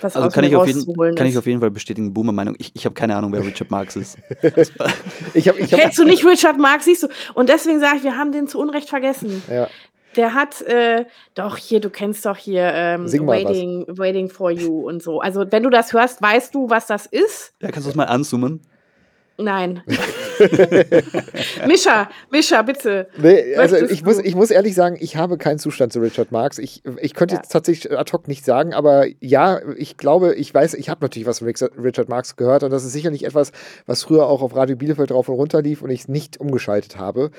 was 0.00 0.16
also 0.16 0.28
kann 0.28 0.44
ich, 0.44 0.56
auf 0.56 0.66
jeden, 0.66 1.14
kann 1.14 1.26
ich 1.26 1.38
auf 1.38 1.46
jeden 1.46 1.60
Fall 1.60 1.70
bestätigen, 1.70 2.12
Boomer-Meinung. 2.12 2.54
Ich, 2.58 2.72
ich 2.74 2.84
habe 2.84 2.94
keine 2.94 3.16
Ahnung, 3.16 3.32
wer 3.32 3.44
Richard 3.44 3.70
Marx 3.70 3.96
ist. 3.96 4.18
ich 5.34 5.48
hab, 5.48 5.58
ich 5.58 5.72
hab, 5.72 5.80
Kennst 5.80 5.98
du 5.98 6.04
nicht 6.04 6.24
Richard 6.24 6.58
Marx, 6.58 6.84
siehst 6.84 7.04
du? 7.04 7.08
Und 7.34 7.48
deswegen 7.48 7.80
sage 7.80 7.98
ich, 7.98 8.02
wir 8.04 8.16
haben 8.16 8.32
den 8.32 8.48
zu 8.48 8.58
Unrecht 8.58 8.88
vergessen. 8.88 9.42
Ja. 9.50 9.68
Der 10.16 10.34
hat, 10.34 10.62
äh, 10.62 11.06
doch 11.34 11.56
hier, 11.56 11.80
du 11.80 11.90
kennst 11.90 12.24
doch 12.24 12.36
hier 12.36 12.70
ähm, 12.72 13.06
Waiting, 13.26 13.84
Waiting 13.88 14.28
for 14.28 14.50
You 14.50 14.88
und 14.88 15.02
so. 15.02 15.20
Also 15.20 15.44
wenn 15.50 15.62
du 15.64 15.70
das 15.70 15.92
hörst, 15.92 16.22
weißt 16.22 16.54
du, 16.54 16.70
was 16.70 16.86
das 16.86 17.06
ist. 17.06 17.52
Ja, 17.60 17.70
kannst 17.70 17.86
du 17.86 17.90
es 17.90 17.96
mal 17.96 18.04
anzoomen? 18.04 18.60
Nein. 19.36 19.82
Mischa, 21.66 22.08
Mischa, 22.30 22.62
bitte. 22.62 23.08
Nee, 23.16 23.56
also 23.56 23.76
ich 23.76 24.04
muss, 24.04 24.18
ich 24.18 24.34
muss 24.36 24.50
ehrlich 24.50 24.74
sagen, 24.74 24.96
ich 25.00 25.16
habe 25.16 25.38
keinen 25.38 25.58
Zustand 25.58 25.92
zu 25.92 26.00
Richard 26.00 26.30
Marx. 26.30 26.58
Ich, 26.58 26.82
ich 27.00 27.14
könnte 27.14 27.34
ja. 27.34 27.40
jetzt 27.40 27.50
tatsächlich 27.50 27.96
ad 27.96 28.12
hoc 28.12 28.28
nicht 28.28 28.44
sagen, 28.44 28.74
aber 28.74 29.06
ja, 29.20 29.60
ich 29.76 29.96
glaube, 29.96 30.34
ich 30.34 30.54
weiß, 30.54 30.74
ich 30.74 30.88
habe 30.88 31.04
natürlich 31.04 31.26
was 31.26 31.40
von 31.40 31.48
Richard 31.48 32.08
Marx 32.08 32.36
gehört 32.36 32.62
und 32.62 32.70
das 32.70 32.84
ist 32.84 32.92
sicherlich 32.92 33.24
etwas, 33.24 33.50
was 33.86 34.04
früher 34.04 34.26
auch 34.26 34.42
auf 34.42 34.54
Radio 34.54 34.76
Bielefeld 34.76 35.10
drauf 35.10 35.28
und 35.28 35.34
runter 35.34 35.62
lief 35.62 35.82
und 35.82 35.90
ich 35.90 36.06
nicht 36.06 36.38
umgeschaltet 36.38 36.98
habe. 36.98 37.30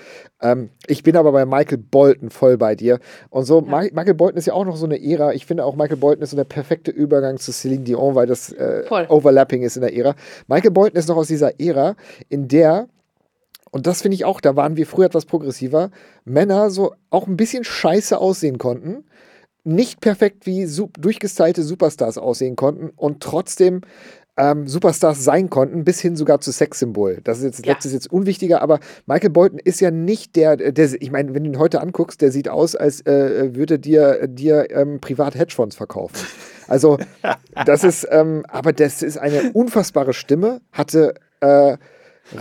Ähm, 0.42 0.70
ich 0.88 1.04
bin 1.04 1.16
aber 1.16 1.32
bei 1.32 1.46
Michael 1.46 1.78
Bolton 1.78 2.30
voll 2.30 2.58
bei 2.58 2.76
dir. 2.76 3.00
Und 3.30 3.46
so, 3.46 3.66
ja. 3.66 3.82
Michael 3.94 4.16
Bolton 4.16 4.38
ist 4.38 4.48
ja 4.48 4.54
auch 4.54 4.66
noch 4.66 4.76
so 4.76 4.86
eine 4.86 5.02
Ära. 5.02 5.34
Ich 5.34 5.46
finde 5.46 5.66
auch, 5.66 5.76
Michael 5.76 5.98
Bolton 5.98 6.24
ist 6.24 6.32
so 6.32 6.38
der 6.38 6.44
perfekte 6.44 6.92
Übergang 6.92 7.38
zu 7.38 7.52
Celine 7.52 7.84
Dion, 7.84 8.16
weil 8.16 8.28
das 8.28 8.52
äh, 8.52 8.84
Overlapping 9.08 9.64
ist 9.64 9.78
in 9.78 9.82
der 9.82 9.96
Ära. 9.96 10.16
Michael 10.48 10.72
Bolton 10.72 10.98
ist 10.98 11.08
noch 11.08 11.18
aus 11.18 11.28
dieser 11.28 11.60
Ära, 11.60 11.85
in 12.30 12.48
der 12.48 12.88
und 13.76 13.88
das 13.88 14.02
finde 14.02 14.16
ich 14.16 14.24
auch, 14.24 14.40
da 14.40 14.56
waren 14.56 14.78
wir 14.78 14.88
früher 14.88 15.08
etwas 15.08 15.26
progressiver, 15.26 15.92
Männer 16.24 16.70
so 16.70 16.94
auch 17.10 17.28
ein 17.28 17.36
bisschen 17.36 17.66
scheiße 17.66 18.18
aussehen 18.18 18.58
konnten, 18.58 19.04
nicht 19.66 20.00
perfekt 20.00 20.46
wie 20.46 20.66
durchgestylte 20.98 21.62
Superstars 21.62 22.18
aussehen 22.18 22.56
konnten 22.56 22.92
und 22.96 23.22
trotzdem 23.22 23.82
ähm, 24.38 24.66
Superstars 24.66 25.24
sein 25.26 25.50
konnten, 25.50 25.84
bis 25.84 26.00
hin 26.00 26.16
sogar 26.16 26.40
zu 26.40 26.54
Sexsymbol. 26.54 27.20
Das 27.24 27.40
ist 27.40 27.44
jetzt, 27.44 27.66
ja. 27.66 27.74
letztes 27.74 27.92
jetzt 27.92 28.12
unwichtiger, 28.12 28.62
aber 28.62 28.80
Michael 29.08 29.30
Bolton 29.32 29.60
ist 29.60 29.82
ja 29.82 29.92
nicht 29.92 30.36
der, 30.38 30.56
der 30.56 31.02
ich 31.02 31.12
meine, 31.12 31.34
wenn 31.34 31.44
du 31.44 31.50
ihn 31.50 31.60
heute 31.60 31.82
anguckst, 31.82 32.22
der 32.22 32.32
sieht 32.32 32.48
aus, 32.48 32.76
als 32.76 33.06
äh, 33.06 33.56
würde 33.56 33.78
dir, 33.78 34.28
dir 34.28 34.72
ähm, 34.72 35.00
privat 35.02 35.36
Hedgefonds 35.36 35.76
verkaufen. 35.76 36.16
Also, 36.68 36.98
das 37.66 37.84
ist, 37.84 38.08
ähm, 38.10 38.46
aber 38.48 38.74
das 38.74 39.04
ist 39.04 39.18
eine 39.18 39.52
unfassbare 39.54 40.14
Stimme, 40.14 40.62
hatte 40.72 41.16
äh, 41.42 41.78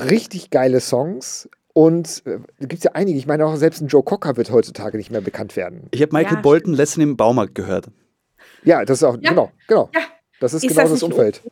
richtig 0.09 0.51
geile 0.51 0.81
Songs. 0.81 1.49
Und 1.73 2.23
äh, 2.27 2.39
gibt 2.61 2.75
es 2.75 2.85
ja 2.85 2.93
einige. 2.93 3.19
Ich 3.19 3.27
meine, 3.27 3.47
auch 3.47 3.57
selbst 3.57 3.81
ein 3.81 3.89
Joe 3.89 4.03
Cocker 4.03 4.37
wird 4.37 4.51
heutzutage 4.51 4.97
nicht 4.97 5.11
mehr 5.11 5.21
bekannt 5.21 5.57
werden. 5.57 5.89
Ich 5.91 6.01
habe 6.03 6.17
Michael 6.17 6.37
ja, 6.37 6.41
Bolton 6.41 6.75
letztens 6.75 7.03
im 7.03 7.17
Baumarkt 7.17 7.55
gehört. 7.55 7.89
Ja, 8.63 8.85
das 8.85 8.99
ist 8.99 9.05
auch, 9.05 9.17
ja. 9.21 9.31
genau, 9.31 9.51
genau. 9.67 9.91
Ja. 9.93 10.01
Das 10.41 10.55
ist, 10.55 10.65
ist 10.65 10.71
genau 10.71 10.83
das, 10.83 10.93
das 10.93 11.03
Umfeld. 11.03 11.43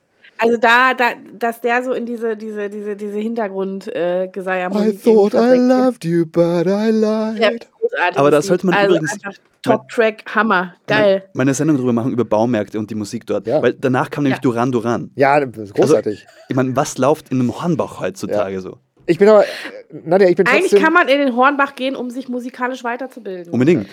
Also 0.43 0.57
da, 0.57 0.95
da, 0.95 1.13
dass 1.39 1.61
der 1.61 1.85
so 1.85 1.93
in 1.93 2.05
diese, 2.05 2.37
diese, 2.37 2.69
diese, 2.69 2.97
diese 2.97 3.19
Hintergrundgeseier 3.19 4.71
äh, 4.75 4.89
I 4.89 4.97
thought 4.97 5.35
I 5.35 5.57
loved 5.57 6.05
you, 6.05 6.27
but 6.27 6.67
I 6.67 6.91
lied. 6.91 7.69
Aber 8.17 8.31
das 8.31 8.47
sollte 8.47 8.67
man 8.67 8.75
also 8.75 8.97
übrigens. 8.97 9.19
Top-Track, 9.63 10.25
Hammer, 10.35 10.75
geil. 10.89 11.19
Meine, 11.19 11.31
meine 11.35 11.55
Sendung 11.55 11.77
darüber 11.77 11.93
machen, 11.93 12.11
über 12.11 12.25
Baumärkte 12.25 12.81
und 12.81 12.91
die 12.91 12.97
Musik 12.97 13.27
dort. 13.27 13.47
Ja. 13.47 13.63
Weil 13.63 13.75
danach 13.75 14.11
kam 14.11 14.25
nämlich 14.25 14.39
ja. 14.39 14.43
Duran 14.43 14.73
Duran. 14.73 15.13
Ja, 15.15 15.39
großartig. 15.39 16.27
Also, 16.27 16.45
ich 16.49 16.57
meine, 16.57 16.75
was 16.75 16.99
läuft 16.99 17.29
in 17.29 17.39
einem 17.39 17.63
Hornbach 17.63 18.01
heutzutage 18.01 18.55
ja. 18.55 18.61
so? 18.61 18.79
Ich 19.07 19.19
bin 19.19 19.29
aber, 19.29 19.45
Nadja, 20.05 20.29
ich 20.29 20.35
bin 20.35 20.49
Eigentlich 20.49 20.83
kann 20.83 20.93
man 20.93 21.07
in 21.07 21.19
den 21.19 21.37
Hornbach 21.37 21.77
gehen, 21.77 21.95
um 21.95 22.11
sich 22.11 22.29
musikalisch 22.29 22.83
weiterzubilden. 22.83 23.53
Unbedingt. 23.53 23.87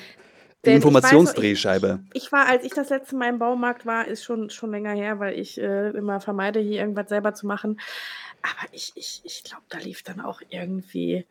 Die 0.65 0.71
Informationsdrehscheibe. 0.71 1.99
Ich, 2.13 2.23
ich, 2.23 2.31
war, 2.31 2.47
als 2.47 2.65
ich 2.65 2.73
das 2.73 2.89
letzte 2.89 3.15
Mal 3.15 3.29
im 3.29 3.39
Baumarkt 3.39 3.85
war, 3.85 4.07
ist 4.07 4.23
schon, 4.23 4.49
schon 4.49 4.71
länger 4.71 4.91
her, 4.91 5.19
weil 5.19 5.39
ich 5.39 5.59
äh, 5.59 5.91
immer 5.91 6.19
vermeide, 6.19 6.59
hier 6.59 6.81
irgendwas 6.81 7.07
selber 7.07 7.33
zu 7.33 7.47
machen. 7.47 7.79
Aber 8.41 8.67
ich, 8.73 8.91
ich, 8.95 9.21
ich 9.23 9.43
glaube, 9.43 9.63
da 9.69 9.77
lief 9.77 10.03
dann 10.03 10.19
auch 10.19 10.41
irgendwie 10.49 11.25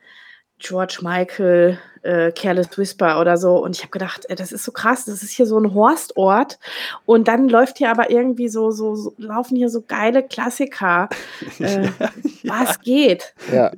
George 0.58 0.98
Michael, 1.02 1.78
äh, 2.02 2.32
Careless 2.32 2.76
Whisper 2.76 3.20
oder 3.20 3.36
so. 3.36 3.56
Und 3.62 3.76
ich 3.76 3.82
habe 3.82 3.90
gedacht, 3.90 4.24
ey, 4.28 4.34
das 4.34 4.50
ist 4.50 4.64
so 4.64 4.72
krass, 4.72 5.04
das 5.04 5.22
ist 5.22 5.30
hier 5.30 5.46
so 5.46 5.58
ein 5.58 5.72
Horstort. 5.74 6.58
Und 7.06 7.28
dann 7.28 7.48
läuft 7.48 7.78
hier 7.78 7.90
aber 7.90 8.10
irgendwie 8.10 8.48
so, 8.48 8.70
so, 8.70 8.96
so 8.96 9.14
laufen 9.18 9.56
hier 9.56 9.68
so 9.68 9.82
geile 9.82 10.22
Klassiker. 10.22 11.08
Äh, 11.60 11.86
ja, 11.86 12.10
was 12.44 12.68
ja. 12.68 12.82
geht? 12.82 13.34
Ja. 13.52 13.72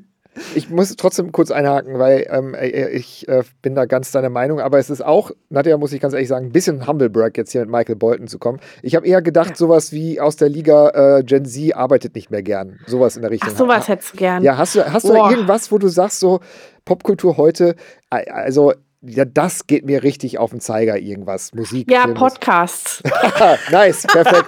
Ich 0.55 0.71
muss 0.71 0.95
trotzdem 0.97 1.33
kurz 1.33 1.51
einhaken, 1.51 1.99
weil 1.99 2.27
ähm, 2.31 2.55
äh, 2.55 2.69
äh, 2.69 2.89
ich 2.91 3.29
äh, 3.29 3.43
bin 3.63 3.75
da 3.75 3.85
ganz 3.85 4.13
deiner 4.13 4.31
Meinung, 4.31 4.61
aber 4.61 4.79
es 4.79 4.89
ist 4.89 5.05
auch, 5.05 5.33
Nadja, 5.49 5.77
muss 5.77 5.93
ich 5.93 6.01
ganz 6.01 6.15
ehrlich 6.15 6.29
sagen, 6.29 6.47
ein 6.47 6.53
bisschen 6.53 6.87
Humblebrag 6.87 7.37
jetzt 7.37 7.53
hier 7.53 7.63
mit 7.63 7.71
Michael 7.71 7.97
Bolton 7.97 8.29
zu 8.29 8.39
kommen. 8.39 8.61
Ich 8.83 8.95
habe 8.95 9.07
eher 9.07 9.23
gedacht, 9.23 9.51
ja. 9.51 9.57
sowas 9.57 9.93
wie 9.93 10.21
aus 10.21 10.37
der 10.37 10.49
Liga 10.49 11.19
äh, 11.19 11.25
Gen 11.25 11.45
Z 11.45 11.75
arbeitet 11.75 12.15
nicht 12.15 12.31
mehr 12.31 12.43
gern. 12.43 12.79
Sowas 12.87 13.17
in 13.17 13.23
der 13.23 13.31
Richtung. 13.31 13.51
Ach, 13.53 13.59
sowas 13.59 13.89
hättest 13.89 14.15
du 14.15 14.19
gern. 14.19 14.43
Ja, 14.43 14.57
hast 14.57 14.77
du, 14.77 14.93
hast 14.93 15.09
du 15.09 15.15
irgendwas, 15.15 15.73
wo 15.73 15.79
du 15.79 15.89
sagst, 15.89 16.21
so 16.21 16.41
Popkultur 16.85 17.37
heute, 17.37 17.75
also 18.09 18.73
ja, 19.03 19.25
das 19.25 19.67
geht 19.67 19.87
mir 19.87 20.03
richtig 20.03 20.39
auf 20.39 20.51
den 20.51 20.61
Zeiger, 20.61 20.99
irgendwas. 20.99 21.55
Musik. 21.55 21.91
Ja, 21.91 22.03
Film, 22.03 22.15
Podcasts. 22.15 23.03
nice, 23.71 24.07
perfekt. 24.07 24.45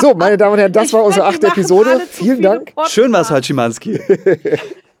So, 0.00 0.14
meine 0.14 0.38
Damen 0.38 0.54
und 0.54 0.58
Herren, 0.58 0.72
das 0.72 0.86
Ich 0.86 0.92
war 0.94 1.04
unsere 1.04 1.26
achte 1.26 1.48
Episode. 1.48 2.00
Vielen 2.08 2.36
viele 2.36 2.48
Dank. 2.48 2.64
Podcasts. 2.66 2.94
Schön 2.94 3.12
war's 3.12 3.30
halt, 3.30 3.44
Schimanski. 3.44 4.00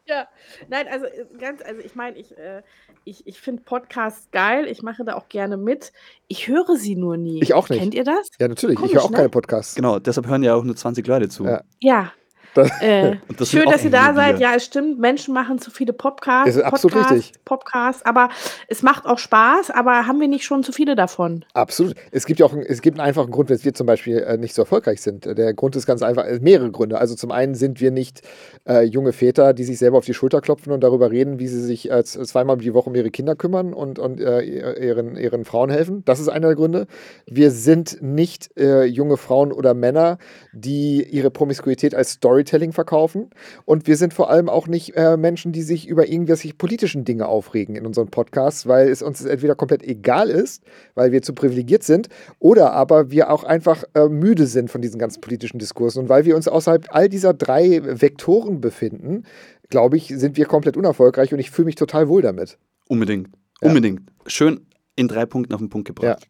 Ja, 0.06 0.28
nein, 0.68 0.86
also 0.88 1.06
äh, 1.06 1.24
ganz, 1.38 1.62
also 1.62 1.80
ich 1.80 1.94
meine, 1.94 2.18
ich, 2.18 2.36
äh, 2.36 2.62
ich, 3.04 3.26
ich 3.26 3.40
finde 3.40 3.62
Podcasts 3.62 4.28
geil, 4.32 4.66
ich 4.66 4.82
mache 4.82 5.02
da 5.04 5.14
auch 5.14 5.28
gerne 5.28 5.56
mit. 5.56 5.92
Ich 6.28 6.46
höre 6.46 6.76
sie 6.76 6.94
nur 6.94 7.16
nie. 7.16 7.42
Ich 7.42 7.54
auch 7.54 7.68
nicht. 7.70 7.80
Kennt 7.80 7.94
ihr 7.94 8.04
das? 8.04 8.28
Ja, 8.38 8.48
natürlich. 8.48 8.74
ich 8.74 8.80
Komisch, 8.80 8.94
höre 8.94 9.04
auch 9.04 9.10
ne? 9.10 9.16
keine 9.16 9.28
Podcasts. 9.30 9.74
Genau, 9.74 9.98
deshalb 9.98 10.26
hören 10.26 10.42
ja 10.42 10.54
auch 10.54 10.64
nur 10.64 10.76
20 10.76 11.06
Leute 11.06 11.28
zu. 11.28 11.44
Ja. 11.44 11.62
Ja. 11.80 12.12
Das- 12.54 12.70
Äh, 12.80 13.16
das 13.36 13.50
schön, 13.50 13.68
dass 13.68 13.84
ihr 13.84 13.90
da 13.90 14.08
wir. 14.08 14.14
seid. 14.14 14.40
Ja, 14.40 14.52
es 14.56 14.64
stimmt. 14.64 14.98
Menschen 14.98 15.34
machen 15.34 15.58
zu 15.58 15.70
viele 15.70 15.92
Podcasts. 15.92 16.56
Ist 16.56 16.62
absolut 16.62 16.92
Podcasts, 16.94 17.12
richtig. 17.26 17.44
Podcasts, 17.44 18.04
aber 18.06 18.28
es 18.68 18.82
macht 18.82 19.06
auch 19.06 19.18
Spaß. 19.18 19.70
Aber 19.70 20.06
haben 20.06 20.20
wir 20.20 20.28
nicht 20.28 20.44
schon 20.44 20.62
zu 20.62 20.72
viele 20.72 20.94
davon? 20.96 21.44
Absolut. 21.54 21.94
Es 22.10 22.26
gibt 22.26 22.40
ja 22.40 22.46
auch 22.46 22.52
einen, 22.52 22.62
es 22.62 22.80
gibt 22.82 22.98
einen 22.98 23.06
einfachen 23.06 23.30
Grund, 23.30 23.50
weshalb 23.50 23.64
wir 23.64 23.74
zum 23.74 23.86
Beispiel 23.86 24.18
äh, 24.18 24.36
nicht 24.38 24.54
so 24.54 24.62
erfolgreich 24.62 25.00
sind. 25.02 25.24
Der 25.26 25.52
Grund 25.54 25.76
ist 25.76 25.86
ganz 25.86 26.02
einfach, 26.02 26.24
äh, 26.24 26.38
mehrere 26.40 26.70
Gründe. 26.70 26.98
Also 26.98 27.14
zum 27.14 27.30
einen 27.32 27.54
sind 27.54 27.80
wir 27.80 27.90
nicht 27.90 28.22
äh, 28.68 28.82
junge 28.82 29.12
Väter, 29.12 29.52
die 29.52 29.64
sich 29.64 29.78
selber 29.78 29.98
auf 29.98 30.04
die 30.04 30.14
Schulter 30.14 30.40
klopfen 30.40 30.72
und 30.72 30.80
darüber 30.82 31.10
reden, 31.10 31.38
wie 31.38 31.48
sie 31.48 31.60
sich 31.60 31.90
äh, 31.90 32.04
zweimal 32.04 32.56
die 32.58 32.74
Woche 32.74 32.90
um 32.90 32.94
ihre 32.94 33.10
Kinder 33.10 33.34
kümmern 33.36 33.72
und, 33.72 33.98
und 33.98 34.20
ihren, 34.20 35.16
ihren 35.16 35.44
Frauen 35.44 35.70
helfen. 35.70 36.02
Das 36.04 36.20
ist 36.20 36.28
einer 36.28 36.48
der 36.48 36.56
Gründe. 36.56 36.86
Wir 37.26 37.50
sind 37.50 37.98
nicht 38.02 38.50
junge 38.56 39.16
Frauen 39.16 39.52
oder 39.52 39.74
Männer, 39.74 40.18
die 40.52 41.02
ihre 41.02 41.30
Promiskuität 41.30 41.94
als 41.94 42.20
Storytelling 42.44 42.72
verkaufen. 42.72 43.30
Und 43.64 43.86
wir 43.86 43.96
sind 43.96 44.14
vor 44.14 44.30
allem 44.30 44.48
auch 44.48 44.66
nicht 44.66 44.96
äh, 44.96 45.16
Menschen, 45.16 45.52
die 45.52 45.62
sich 45.62 45.88
über 45.88 46.08
irgendwelche 46.08 46.54
politischen 46.54 47.04
Dinge 47.04 47.26
aufregen 47.26 47.76
in 47.76 47.86
unseren 47.86 48.08
Podcasts, 48.08 48.66
weil 48.66 48.88
es 48.88 49.02
uns 49.02 49.24
entweder 49.24 49.54
komplett 49.54 49.82
egal 49.82 50.28
ist, 50.28 50.62
weil 50.94 51.12
wir 51.12 51.22
zu 51.22 51.34
privilegiert 51.34 51.82
sind, 51.82 52.08
oder 52.38 52.72
aber 52.72 53.10
wir 53.10 53.30
auch 53.30 53.44
einfach 53.44 53.84
äh, 53.94 54.08
müde 54.08 54.46
sind 54.46 54.70
von 54.70 54.82
diesen 54.82 54.98
ganzen 54.98 55.20
politischen 55.20 55.58
Diskursen. 55.58 56.02
Und 56.02 56.08
weil 56.08 56.24
wir 56.24 56.36
uns 56.36 56.48
außerhalb 56.48 56.86
all 56.90 57.08
dieser 57.08 57.34
drei 57.34 57.80
Vektoren 57.82 58.60
befinden, 58.60 59.24
glaube 59.70 59.96
ich, 59.96 60.08
sind 60.08 60.36
wir 60.36 60.46
komplett 60.46 60.76
unerfolgreich 60.76 61.32
und 61.32 61.38
ich 61.38 61.50
fühle 61.50 61.66
mich 61.66 61.76
total 61.76 62.08
wohl 62.08 62.22
damit. 62.22 62.58
Unbedingt. 62.88 63.28
Ja. 63.62 63.68
Unbedingt. 63.68 64.02
Schön 64.26 64.66
in 64.96 65.08
drei 65.08 65.26
Punkten 65.26 65.54
auf 65.54 65.60
den 65.60 65.70
Punkt 65.70 65.88
gebracht. 65.88 66.26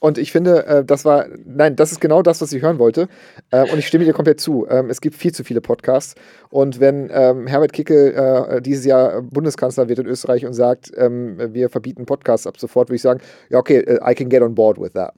Und 0.00 0.18
ich 0.18 0.30
finde, 0.32 0.64
äh, 0.66 0.84
das 0.84 1.04
war, 1.04 1.26
nein, 1.44 1.76
das 1.76 1.92
ist 1.92 2.00
genau 2.00 2.22
das, 2.22 2.40
was 2.40 2.52
ich 2.52 2.62
hören 2.62 2.78
wollte. 2.78 3.08
Äh, 3.50 3.70
und 3.70 3.78
ich 3.78 3.86
stimme 3.86 4.04
dir 4.04 4.12
komplett 4.12 4.40
zu. 4.40 4.66
Ähm, 4.68 4.90
es 4.90 5.00
gibt 5.00 5.16
viel 5.16 5.32
zu 5.32 5.44
viele 5.44 5.60
Podcasts. 5.60 6.14
Und 6.50 6.80
wenn 6.80 7.10
ähm, 7.12 7.46
Herbert 7.46 7.72
Kickel 7.72 8.12
äh, 8.14 8.62
dieses 8.62 8.84
Jahr 8.84 9.22
Bundeskanzler 9.22 9.88
wird 9.88 9.98
in 9.98 10.06
Österreich 10.06 10.46
und 10.46 10.52
sagt, 10.52 10.92
ähm, 10.96 11.36
wir 11.52 11.68
verbieten 11.68 12.06
Podcasts 12.06 12.46
ab 12.46 12.58
sofort, 12.58 12.88
würde 12.88 12.96
ich 12.96 13.02
sagen, 13.02 13.20
ja, 13.50 13.58
okay, 13.58 13.78
äh, 13.78 13.98
I 14.10 14.14
can 14.14 14.28
get 14.28 14.42
on 14.42 14.54
board 14.54 14.80
with 14.80 14.92
that. 14.92 15.14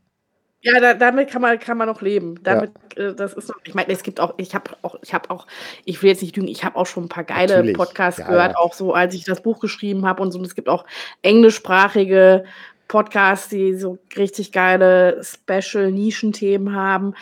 Ja, 0.62 0.78
da, 0.78 0.92
damit 0.92 1.30
kann 1.30 1.40
man, 1.40 1.58
kann 1.58 1.78
man 1.78 1.88
noch 1.88 2.02
leben. 2.02 2.38
Damit, 2.42 2.72
äh, 2.96 3.14
das 3.14 3.32
ist 3.32 3.48
noch, 3.48 3.56
ich 3.64 3.74
meine, 3.74 3.90
es 3.90 4.02
gibt 4.02 4.20
auch, 4.20 4.34
ich 4.36 4.54
habe 4.54 4.72
auch, 4.82 4.96
ich 5.02 5.14
habe 5.14 5.30
auch, 5.30 5.46
ich 5.86 6.02
will 6.02 6.10
jetzt 6.10 6.20
nicht 6.20 6.36
lügen, 6.36 6.48
ich 6.48 6.64
habe 6.64 6.76
auch 6.76 6.84
schon 6.84 7.04
ein 7.04 7.08
paar 7.08 7.24
geile 7.24 7.56
Natürlich. 7.56 7.76
Podcasts 7.76 8.20
Ja, 8.20 8.26
gehört, 8.26 8.52
ja. 8.52 8.58
auch 8.58 8.74
so, 8.74 8.92
als 8.92 9.14
ich 9.14 9.24
das 9.24 9.42
Buch 9.42 9.60
geschrieben 9.60 10.04
habe 10.04 10.22
und 10.22 10.32
so. 10.32 10.38
Und 10.38 10.44
es 10.44 10.54
gibt 10.54 10.68
auch 10.68 10.84
englischsprachige 11.22 12.44
Podcasts, 12.90 13.48
die 13.48 13.76
so 13.76 13.98
richtig 14.16 14.50
geile 14.50 15.22
Special-Nischenthemen 15.22 16.74
haben. 16.74 17.14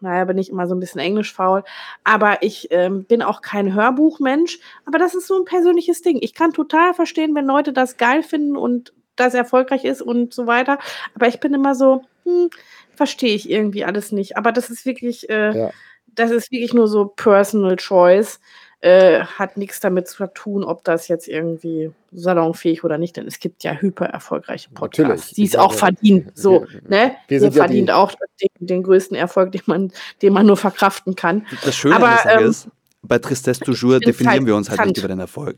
Naja, 0.00 0.24
bin 0.24 0.38
ich 0.38 0.48
immer 0.50 0.68
so 0.68 0.74
ein 0.76 0.80
bisschen 0.80 1.00
englischfaul. 1.00 1.64
Aber 2.04 2.42
ich 2.42 2.68
ähm, 2.70 3.04
bin 3.04 3.20
auch 3.20 3.42
kein 3.42 3.74
Hörbuchmensch. 3.74 4.60
Aber 4.86 4.98
das 4.98 5.14
ist 5.16 5.26
so 5.26 5.36
ein 5.36 5.44
persönliches 5.44 6.00
Ding. 6.02 6.18
Ich 6.22 6.32
kann 6.32 6.52
total 6.52 6.94
verstehen, 6.94 7.34
wenn 7.34 7.44
Leute 7.44 7.72
das 7.72 7.96
geil 7.96 8.22
finden 8.22 8.56
und 8.56 8.92
das 9.16 9.34
erfolgreich 9.34 9.84
ist 9.84 10.00
und 10.00 10.32
so 10.32 10.46
weiter. 10.46 10.78
Aber 11.16 11.26
ich 11.26 11.40
bin 11.40 11.52
immer 11.54 11.74
so, 11.74 12.02
hm, 12.24 12.48
verstehe 12.94 13.34
ich 13.34 13.50
irgendwie 13.50 13.84
alles 13.84 14.12
nicht. 14.12 14.36
Aber 14.36 14.52
das 14.52 14.70
ist 14.70 14.86
wirklich, 14.86 15.28
äh, 15.28 15.58
Ja. 15.58 15.70
das 16.06 16.30
ist 16.30 16.52
wirklich 16.52 16.72
nur 16.72 16.86
so 16.86 17.06
Personal 17.06 17.74
Choice. 17.76 18.40
Äh, 18.82 19.20
hat 19.24 19.58
nichts 19.58 19.78
damit 19.80 20.08
zu 20.08 20.26
tun, 20.32 20.64
ob 20.64 20.84
das 20.84 21.08
jetzt 21.08 21.28
irgendwie 21.28 21.90
salonfähig 22.12 22.82
oder 22.82 22.96
nicht, 22.96 23.14
denn 23.16 23.26
es 23.26 23.38
gibt 23.38 23.62
ja 23.62 23.72
hyper 23.74 24.06
erfolgreiche 24.06 24.70
Podcasts, 24.70 24.98
Natürlich. 25.28 25.34
die 25.34 25.44
es 25.44 25.56
auch 25.56 25.74
verdienen. 25.74 26.30
So, 26.34 26.66
wir- 26.66 26.80
ne? 26.88 27.12
wir 27.28 27.36
Ihr 27.36 27.40
sind 27.40 27.54
ja 27.56 27.64
verdient 27.64 27.88
die- 27.90 27.92
auch 27.92 28.12
den, 28.40 28.66
den 28.66 28.82
größten 28.82 29.16
Erfolg, 29.18 29.52
den 29.52 29.60
man, 29.66 29.92
den 30.22 30.32
man 30.32 30.46
nur 30.46 30.56
verkraften 30.56 31.14
kann. 31.14 31.46
Das 31.62 31.74
Schöne 31.74 31.96
Aber, 31.96 32.06
an 32.08 32.14
der 32.24 32.32
Sache 32.32 32.42
ähm, 32.44 32.50
ist, 32.50 32.68
bei 33.02 33.18
Tristesse 33.18 33.60
Toujours 33.60 34.00
definieren 34.00 34.32
halt 34.38 34.46
wir 34.46 34.56
uns 34.56 34.70
halt 34.70 34.86
nicht 34.86 34.96
über 34.98 35.08
den 35.08 35.20
Erfolg. 35.20 35.56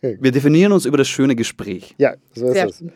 Wir 0.00 0.32
definieren 0.32 0.72
uns 0.72 0.84
über 0.86 0.96
das 0.98 1.08
schöne 1.08 1.36
Gespräch. 1.36 1.94
Ja, 1.98 2.14
so 2.34 2.46
ist 2.46 2.52
Sehr 2.54 2.68
es. 2.68 2.78
schön. 2.78 2.92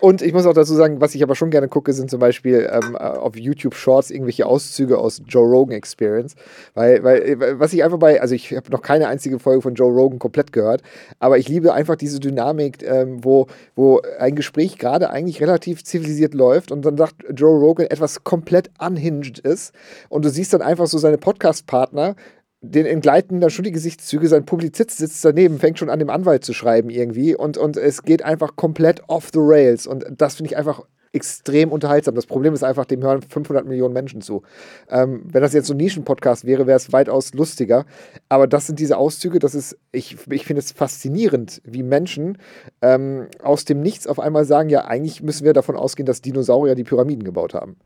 Und 0.00 0.22
ich 0.22 0.32
muss 0.32 0.46
auch 0.46 0.54
dazu 0.54 0.74
sagen, 0.74 1.00
was 1.00 1.14
ich 1.16 1.22
aber 1.24 1.34
schon 1.34 1.50
gerne 1.50 1.66
gucke, 1.66 1.92
sind 1.92 2.08
zum 2.08 2.20
Beispiel 2.20 2.70
ähm, 2.72 2.94
äh, 2.94 2.98
auf 2.98 3.36
YouTube 3.36 3.74
Shorts 3.74 4.10
irgendwelche 4.10 4.46
Auszüge 4.46 4.96
aus 4.96 5.22
Joe 5.26 5.44
Rogan 5.44 5.74
Experience. 5.74 6.36
Weil, 6.74 7.02
weil, 7.02 7.22
äh, 7.22 7.58
was 7.58 7.72
ich 7.72 7.82
einfach 7.82 7.98
bei, 7.98 8.20
also 8.20 8.34
ich 8.34 8.54
habe 8.54 8.70
noch 8.70 8.82
keine 8.82 9.08
einzige 9.08 9.40
Folge 9.40 9.62
von 9.62 9.74
Joe 9.74 9.92
Rogan 9.92 10.20
komplett 10.20 10.52
gehört, 10.52 10.82
aber 11.18 11.38
ich 11.38 11.48
liebe 11.48 11.72
einfach 11.72 11.96
diese 11.96 12.20
Dynamik, 12.20 12.82
ähm, 12.84 13.24
wo, 13.24 13.48
wo 13.74 14.00
ein 14.18 14.36
Gespräch 14.36 14.78
gerade 14.78 15.10
eigentlich 15.10 15.40
relativ 15.40 15.82
zivilisiert 15.82 16.32
läuft 16.32 16.70
und 16.70 16.84
dann 16.84 16.96
sagt 16.96 17.24
Joe 17.34 17.58
Rogan 17.58 17.86
etwas 17.86 18.22
komplett 18.22 18.70
unhinged 18.78 19.40
ist 19.40 19.74
und 20.08 20.24
du 20.24 20.30
siehst 20.30 20.52
dann 20.52 20.62
einfach 20.62 20.86
so 20.86 20.98
seine 20.98 21.18
Podcast-Partner, 21.18 22.14
den 22.60 22.86
entgleiten 22.86 23.40
dann 23.40 23.50
schon 23.50 23.64
die 23.64 23.72
Gesichtszüge, 23.72 24.28
sein 24.28 24.44
Publizist 24.44 24.96
sitzt 24.96 25.24
daneben, 25.24 25.58
fängt 25.58 25.78
schon 25.78 25.90
an, 25.90 25.98
dem 25.98 26.10
Anwalt 26.10 26.44
zu 26.44 26.52
schreiben 26.52 26.90
irgendwie 26.90 27.36
und, 27.36 27.56
und 27.56 27.76
es 27.76 28.02
geht 28.02 28.24
einfach 28.24 28.56
komplett 28.56 29.02
off 29.06 29.30
the 29.32 29.40
rails 29.40 29.86
und 29.86 30.04
das 30.10 30.36
finde 30.36 30.50
ich 30.50 30.56
einfach 30.56 30.82
extrem 31.12 31.72
unterhaltsam. 31.72 32.14
Das 32.14 32.26
Problem 32.26 32.52
ist 32.54 32.62
einfach, 32.62 32.84
dem 32.84 33.02
hören 33.02 33.22
500 33.22 33.66
Millionen 33.66 33.94
Menschen 33.94 34.20
zu. 34.20 34.42
Ähm, 34.90 35.22
wenn 35.24 35.42
das 35.42 35.52
jetzt 35.52 35.66
so 35.66 35.74
ein 35.74 35.78
Nischen-Podcast 35.78 36.44
wäre, 36.44 36.66
wäre 36.66 36.76
es 36.76 36.92
weitaus 36.92 37.32
lustiger, 37.32 37.86
aber 38.28 38.46
das 38.46 38.66
sind 38.66 38.78
diese 38.78 38.96
Auszüge, 38.98 39.38
das 39.38 39.54
ist, 39.54 39.78
ich, 39.92 40.16
ich 40.30 40.44
finde 40.44 40.60
es 40.60 40.72
faszinierend, 40.72 41.62
wie 41.64 41.82
Menschen 41.82 42.38
ähm, 42.82 43.28
aus 43.42 43.64
dem 43.64 43.80
Nichts 43.80 44.06
auf 44.06 44.20
einmal 44.20 44.44
sagen, 44.44 44.68
ja, 44.68 44.84
eigentlich 44.84 45.22
müssen 45.22 45.44
wir 45.44 45.52
davon 45.52 45.76
ausgehen, 45.76 46.06
dass 46.06 46.20
Dinosaurier 46.20 46.74
die 46.74 46.84
Pyramiden 46.84 47.24
gebaut 47.24 47.54
haben. 47.54 47.76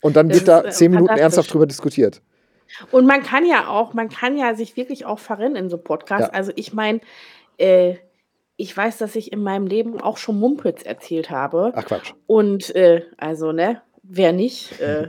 Und 0.00 0.16
dann 0.16 0.28
Das 0.28 0.38
wird 0.38 0.48
da 0.48 0.64
äh, 0.64 0.70
zehn 0.70 0.90
Minuten 0.90 1.16
ernsthaft 1.16 1.52
drüber 1.52 1.66
diskutiert. 1.66 2.22
Und 2.90 3.06
man 3.06 3.22
kann 3.22 3.46
ja 3.46 3.68
auch, 3.68 3.94
man 3.94 4.08
kann 4.08 4.36
ja 4.36 4.54
sich 4.54 4.76
wirklich 4.76 5.04
auch 5.06 5.18
verrennen 5.18 5.56
in 5.56 5.70
so 5.70 5.78
Podcasts. 5.78 6.28
Ja. 6.28 6.32
Also 6.32 6.52
ich 6.56 6.72
meine, 6.72 7.00
äh, 7.58 7.96
ich 8.56 8.76
weiß, 8.76 8.98
dass 8.98 9.16
ich 9.16 9.32
in 9.32 9.42
meinem 9.42 9.66
Leben 9.66 10.00
auch 10.00 10.18
schon 10.18 10.38
Mumpitz 10.38 10.82
erzählt 10.82 11.30
habe. 11.30 11.72
Ach 11.74 11.84
Quatsch. 11.84 12.12
Und 12.26 12.74
äh, 12.74 13.06
also, 13.16 13.52
ne, 13.52 13.82
wer 14.02 14.32
nicht? 14.32 14.80
Äh, 14.80 15.08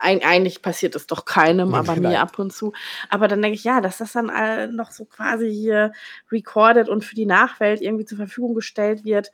eig- 0.00 0.24
eigentlich 0.24 0.62
passiert 0.62 0.94
es 0.94 1.06
doch 1.06 1.24
keinem, 1.24 1.74
aber 1.74 1.96
Nein. 1.96 2.12
mir 2.12 2.20
ab 2.20 2.38
und 2.38 2.52
zu. 2.52 2.72
Aber 3.10 3.28
dann 3.28 3.42
denke 3.42 3.56
ich, 3.56 3.64
ja, 3.64 3.80
dass 3.80 3.98
das 3.98 4.12
dann 4.12 4.74
noch 4.74 4.90
so 4.92 5.04
quasi 5.04 5.52
hier 5.52 5.92
recorded 6.32 6.88
und 6.88 7.04
für 7.04 7.14
die 7.14 7.26
Nachwelt 7.26 7.82
irgendwie 7.82 8.06
zur 8.06 8.16
Verfügung 8.16 8.54
gestellt 8.54 9.04
wird. 9.04 9.30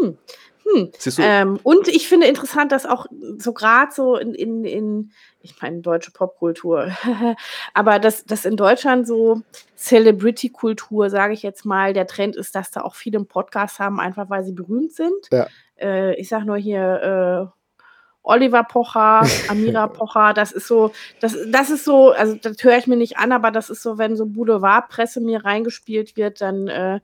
Hm. 0.00 0.16
Hm. 0.64 0.90
Du, 0.92 1.10
Ähm, 1.22 1.60
und 1.62 1.88
ich 1.88 2.08
finde 2.08 2.26
interessant, 2.26 2.72
dass 2.72 2.86
auch 2.86 3.06
so 3.38 3.52
gerade 3.52 3.92
so 3.92 4.16
in, 4.16 4.34
in, 4.34 4.64
in, 4.64 5.12
ich 5.40 5.60
meine, 5.60 5.80
deutsche 5.80 6.10
Popkultur, 6.10 6.90
aber 7.74 7.98
dass, 7.98 8.24
dass 8.24 8.44
in 8.44 8.56
Deutschland 8.56 9.06
so 9.06 9.42
Celebrity-Kultur, 9.76 11.10
sage 11.10 11.34
ich 11.34 11.42
jetzt 11.42 11.64
mal, 11.64 11.92
der 11.92 12.06
Trend 12.06 12.36
ist, 12.36 12.54
dass 12.54 12.70
da 12.70 12.80
auch 12.80 12.94
viele 12.94 13.18
einen 13.18 13.28
Podcast 13.28 13.78
haben, 13.78 14.00
einfach 14.00 14.30
weil 14.30 14.44
sie 14.44 14.52
berühmt 14.52 14.92
sind. 14.92 15.28
Ja. 15.30 15.46
Äh, 15.78 16.14
ich 16.14 16.28
sage 16.28 16.46
nur 16.46 16.56
hier 16.56 17.50
äh, 17.52 17.60
Oliver 18.24 18.64
Pocher, 18.64 19.22
Amira 19.48 19.86
Pocher, 19.86 20.32
das 20.32 20.50
ist 20.50 20.66
so, 20.66 20.92
das, 21.20 21.36
das 21.48 21.70
ist 21.70 21.84
so, 21.84 22.10
also 22.10 22.34
das 22.36 22.56
höre 22.62 22.78
ich 22.78 22.86
mir 22.86 22.96
nicht 22.96 23.18
an, 23.18 23.32
aber 23.32 23.50
das 23.50 23.68
ist 23.68 23.82
so, 23.82 23.98
wenn 23.98 24.16
so 24.16 24.26
Boulevardpresse 24.26 25.20
mir 25.20 25.44
reingespielt 25.44 26.16
wird, 26.16 26.40
dann 26.40 26.68
äh, 26.68 27.00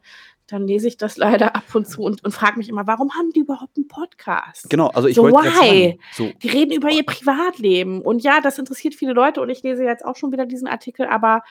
dann 0.50 0.66
lese 0.66 0.88
ich 0.88 0.96
das 0.96 1.16
leider 1.16 1.54
ab 1.54 1.74
und 1.74 1.86
zu 1.86 2.02
und, 2.02 2.24
und 2.24 2.32
frage 2.32 2.58
mich 2.58 2.68
immer, 2.68 2.86
warum 2.86 3.12
haben 3.14 3.30
die 3.30 3.40
überhaupt 3.40 3.76
einen 3.76 3.88
Podcast? 3.88 4.68
genau, 4.68 4.88
also 4.88 5.08
ich 5.08 5.16
so 5.16 5.22
wollte 5.22 5.38
why? 5.38 5.98
sagen, 5.98 5.98
so, 6.12 6.32
Die 6.42 6.48
reden 6.48 6.72
über 6.72 6.90
ihr 6.90 7.04
Privatleben. 7.04 8.02
Und 8.02 8.22
ja, 8.22 8.40
das 8.40 8.58
interessiert 8.58 8.94
viele 8.94 9.12
Leute 9.12 9.40
und 9.40 9.50
ich 9.50 9.62
lese 9.62 9.84
jetzt 9.84 10.04
auch 10.04 10.16
schon 10.16 10.32
wieder 10.32 10.46
diesen 10.46 10.68
Artikel, 10.68 11.06
aber 11.06 11.42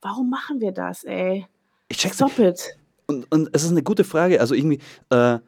warum 0.00 0.30
machen 0.30 0.60
wir 0.60 0.72
das, 0.72 1.04
ey? 1.04 1.46
ich 1.88 1.98
check's 1.98 2.16
Stop 2.16 2.38
it. 2.38 2.76
Und, 3.06 3.30
und 3.32 3.48
es 3.52 3.62
ist 3.62 3.70
eine 3.70 3.82
gute 3.82 4.04
Frage. 4.04 4.40
Also 4.40 4.54
irgendwie, 4.54 4.80
äh, 5.10 5.38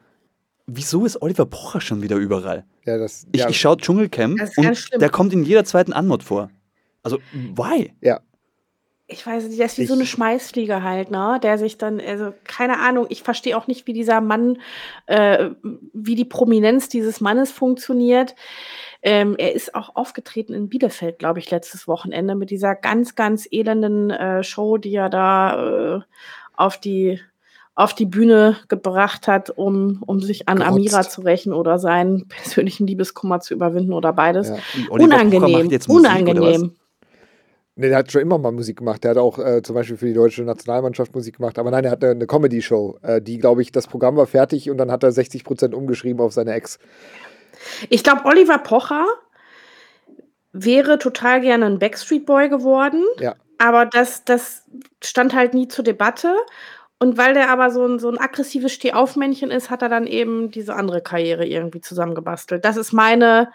wieso 0.67 1.05
ist 1.05 1.21
Oliver 1.21 1.45
Pocher 1.45 1.81
schon 1.81 2.01
wieder 2.01 2.15
überall? 2.15 2.65
Ja, 2.85 2.97
das, 2.97 3.27
Ich, 3.31 3.41
ja, 3.41 3.49
ich 3.49 3.59
schaue 3.59 3.77
Dschungelcamp 3.77 4.39
und 4.57 4.77
schlimm. 4.77 4.99
der 4.99 5.09
kommt 5.09 5.33
in 5.33 5.43
jeder 5.43 5.65
zweiten 5.65 5.93
Anmod 5.93 6.23
vor. 6.23 6.49
Also, 7.03 7.17
why? 7.33 7.93
ja. 8.01 8.19
Ich 9.11 9.25
weiß 9.25 9.45
nicht, 9.45 9.57
der 9.57 9.65
ist 9.65 9.79
wie 9.79 9.85
so 9.87 9.95
eine 9.95 10.03
Ich- 10.03 10.11
Schmeißfliege 10.11 10.83
halt, 10.83 11.09
ne? 11.09 11.39
Der 11.41 11.57
sich 11.57 11.77
dann, 11.79 11.99
also 11.99 12.31
keine 12.43 12.79
Ahnung, 12.79 13.07
ich 13.09 13.23
verstehe 13.23 13.57
auch 13.57 13.65
nicht, 13.65 13.87
wie 13.87 13.93
dieser 13.93 14.21
Mann, 14.21 14.59
äh, 15.07 15.49
wie 15.93 16.13
die 16.15 16.25
Prominenz 16.25 16.89
dieses 16.89 17.19
Mannes 17.19 17.51
funktioniert. 17.51 18.35
Ähm, 19.01 19.35
er 19.37 19.55
ist 19.55 19.73
auch 19.73 19.95
aufgetreten 19.95 20.53
in 20.53 20.69
Bielefeld, 20.69 21.17
glaube 21.19 21.39
ich, 21.39 21.49
letztes 21.49 21.87
Wochenende 21.87 22.35
mit 22.35 22.51
dieser 22.51 22.75
ganz, 22.75 23.15
ganz 23.15 23.47
elenden 23.49 24.11
äh, 24.11 24.43
Show, 24.43 24.77
die 24.77 24.93
er 24.93 25.09
da 25.09 25.95
äh, 25.97 26.01
auf 26.55 26.79
die 26.79 27.19
auf 27.75 27.93
die 27.93 28.05
Bühne 28.05 28.57
gebracht 28.67 29.29
hat, 29.29 29.51
um, 29.51 30.03
um 30.05 30.19
sich 30.19 30.49
an 30.49 30.57
Gerotzt. 30.57 30.75
Amira 30.75 31.03
zu 31.03 31.21
rächen 31.21 31.53
oder 31.53 31.79
seinen 31.79 32.27
persönlichen 32.27 32.85
Liebeskummer 32.85 33.39
zu 33.39 33.53
überwinden 33.53 33.93
oder 33.93 34.11
beides. 34.11 34.49
Ja. 34.49 34.57
Unangenehm, 34.89 35.69
unangenehm. 35.87 36.73
Nee, 37.79 37.87
der 37.87 37.99
hat 37.99 38.11
schon 38.11 38.21
immer 38.21 38.37
mal 38.37 38.51
Musik 38.51 38.79
gemacht. 38.79 39.05
Der 39.05 39.11
hat 39.11 39.17
auch 39.17 39.39
äh, 39.39 39.61
zum 39.61 39.73
Beispiel 39.73 39.95
für 39.95 40.05
die 40.05 40.13
deutsche 40.13 40.43
Nationalmannschaft 40.43 41.15
Musik 41.15 41.37
gemacht. 41.37 41.57
Aber 41.57 41.71
nein, 41.71 41.85
er 41.85 41.91
hat 41.91 42.03
eine, 42.03 42.11
eine 42.11 42.27
Comedy-Show. 42.27 42.99
Äh, 43.03 43.21
die, 43.21 43.37
glaube 43.37 43.61
ich, 43.61 43.71
das 43.71 43.87
Programm 43.87 44.17
war 44.17 44.27
fertig 44.27 44.69
und 44.69 44.77
dann 44.77 44.91
hat 44.91 45.01
er 45.03 45.13
60 45.13 45.45
Prozent 45.45 45.73
umgeschrieben 45.73 46.19
auf 46.19 46.33
seine 46.33 46.51
Ex. 46.51 46.77
Ich 47.89 48.03
glaube, 48.03 48.25
Oliver 48.25 48.57
Pocher 48.57 49.05
wäre 50.51 50.99
total 50.99 51.39
gerne 51.39 51.67
ein 51.67 51.79
Backstreet 51.79 52.25
Boy 52.25 52.49
geworden, 52.49 53.01
Ja. 53.21 53.35
aber 53.59 53.85
das, 53.85 54.25
das 54.25 54.63
stand 55.01 55.33
halt 55.33 55.53
nie 55.53 55.69
zur 55.69 55.85
Debatte. 55.85 56.35
Und 56.99 57.17
weil 57.17 57.33
der 57.33 57.49
aber 57.49 57.71
so 57.71 57.85
ein, 57.85 57.97
so 57.97 58.09
ein 58.09 58.17
aggressives 58.17 58.73
Stehaufmännchen 58.73 59.51
ist, 59.51 59.69
hat 59.69 59.81
er 59.83 59.87
dann 59.87 60.05
eben 60.05 60.51
diese 60.51 60.75
andere 60.75 60.99
Karriere 61.01 61.45
irgendwie 61.45 61.79
zusammengebastelt. 61.79 62.65
Das 62.65 62.75
ist 62.75 62.91
meine 62.91 63.53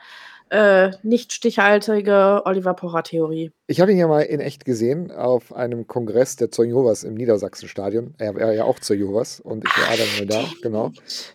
äh, 0.50 0.90
nicht 1.02 1.32
stichhaltige 1.32 2.42
Oliver 2.44 2.74
Pocher-Theorie. 2.74 3.50
Ich 3.66 3.80
habe 3.80 3.92
ihn 3.92 3.98
ja 3.98 4.06
mal 4.06 4.20
in 4.20 4.40
echt 4.40 4.64
gesehen 4.64 5.10
auf 5.10 5.54
einem 5.54 5.86
Kongress 5.86 6.36
der 6.36 6.50
Zeugen 6.50 6.70
Jehovas 6.70 7.02
im 7.02 7.14
Niedersachsenstadion. 7.14 8.14
Er 8.18 8.34
war 8.34 8.52
ja 8.52 8.64
auch 8.64 8.78
Zeuge 8.78 9.04
Jehovas 9.04 9.40
und 9.40 9.64
ich 9.64 9.70
war 9.76 9.96
dann 9.96 10.06
mal 10.18 10.26
da, 10.26 10.48
genau. 10.62 10.84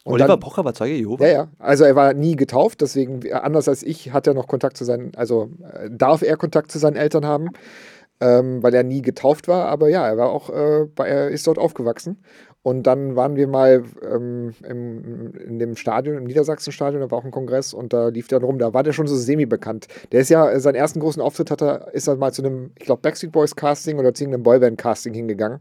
Und 0.03 0.13
Oliver 0.13 0.27
dann, 0.27 0.39
Pocher 0.39 0.63
war 0.63 0.73
Zeuge 0.73 0.93
Jehovas? 0.93 1.27
Ja, 1.27 1.33
ja. 1.33 1.47
Also 1.57 1.83
er 1.83 1.95
war 1.95 2.13
nie 2.13 2.35
getauft, 2.35 2.81
deswegen, 2.81 3.25
äh, 3.25 3.33
anders 3.33 3.67
als 3.67 3.83
ich, 3.83 4.11
hat 4.13 4.27
er 4.27 4.33
noch 4.33 4.47
Kontakt 4.47 4.77
zu 4.77 4.85
seinen, 4.85 5.15
also 5.15 5.49
äh, 5.73 5.89
darf 5.91 6.21
er 6.21 6.37
Kontakt 6.37 6.71
zu 6.71 6.79
seinen 6.79 6.95
Eltern 6.95 7.25
haben, 7.25 7.49
ähm, 8.21 8.61
weil 8.61 8.73
er 8.73 8.83
nie 8.83 9.01
getauft 9.01 9.47
war. 9.47 9.65
Aber 9.65 9.89
ja, 9.89 10.07
er 10.07 10.17
war 10.17 10.29
auch, 10.29 10.49
äh, 10.49 10.85
bei, 10.93 11.07
er 11.07 11.29
ist 11.29 11.47
dort 11.47 11.57
aufgewachsen. 11.57 12.23
Und 12.69 12.83
dann 12.83 13.15
waren 13.15 13.35
wir 13.35 13.47
mal 13.47 13.83
ähm, 14.07 14.53
im, 14.63 15.33
in 15.33 15.57
dem 15.57 15.75
Stadion, 15.75 16.17
im 16.17 16.25
Niedersachsen-Stadion, 16.25 17.01
da 17.01 17.09
war 17.09 17.17
auch 17.17 17.25
ein 17.25 17.31
Kongress 17.31 17.73
und 17.73 17.93
da 17.93 18.09
lief 18.09 18.27
der 18.27 18.41
rum. 18.41 18.59
Da 18.59 18.75
war 18.75 18.83
der 18.83 18.93
schon 18.93 19.07
so 19.07 19.15
semi-bekannt. 19.15 19.87
Der 20.11 20.21
ist 20.21 20.29
ja, 20.29 20.59
seinen 20.59 20.75
ersten 20.75 20.99
großen 20.99 21.19
Auftritt 21.19 21.49
hat 21.49 21.63
er, 21.63 21.91
ist 21.95 22.05
er 22.05 22.15
mal 22.17 22.31
zu 22.31 22.43
einem, 22.43 22.69
ich 22.77 22.85
glaube, 22.85 23.01
Backstreet 23.01 23.31
Boys 23.31 23.55
Casting 23.55 23.97
oder 23.97 24.13
zu 24.13 24.23
irgendeinem 24.23 24.43
Boyband-Casting 24.43 25.15
hingegangen 25.15 25.57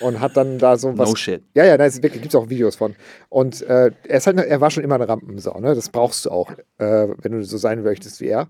und 0.00 0.20
hat 0.20 0.36
dann 0.36 0.60
da 0.60 0.76
so 0.76 0.96
was. 0.96 1.08
No 1.08 1.16
shit. 1.16 1.42
Ja, 1.54 1.64
ja, 1.64 1.76
da 1.76 1.88
gibt 1.88 2.26
es 2.26 2.34
auch 2.36 2.48
Videos 2.48 2.76
von. 2.76 2.94
Und 3.28 3.62
äh, 3.62 3.90
er, 4.06 4.16
ist 4.16 4.28
halt, 4.28 4.38
er 4.38 4.60
war 4.60 4.70
schon 4.70 4.84
immer 4.84 4.94
eine 4.94 5.08
Rampensau, 5.08 5.58
ne? 5.58 5.74
Das 5.74 5.88
brauchst 5.88 6.26
du 6.26 6.30
auch, 6.30 6.52
äh, 6.78 7.08
wenn 7.22 7.32
du 7.32 7.42
so 7.42 7.56
sein 7.56 7.82
möchtest 7.82 8.20
wie 8.20 8.28
er. 8.28 8.46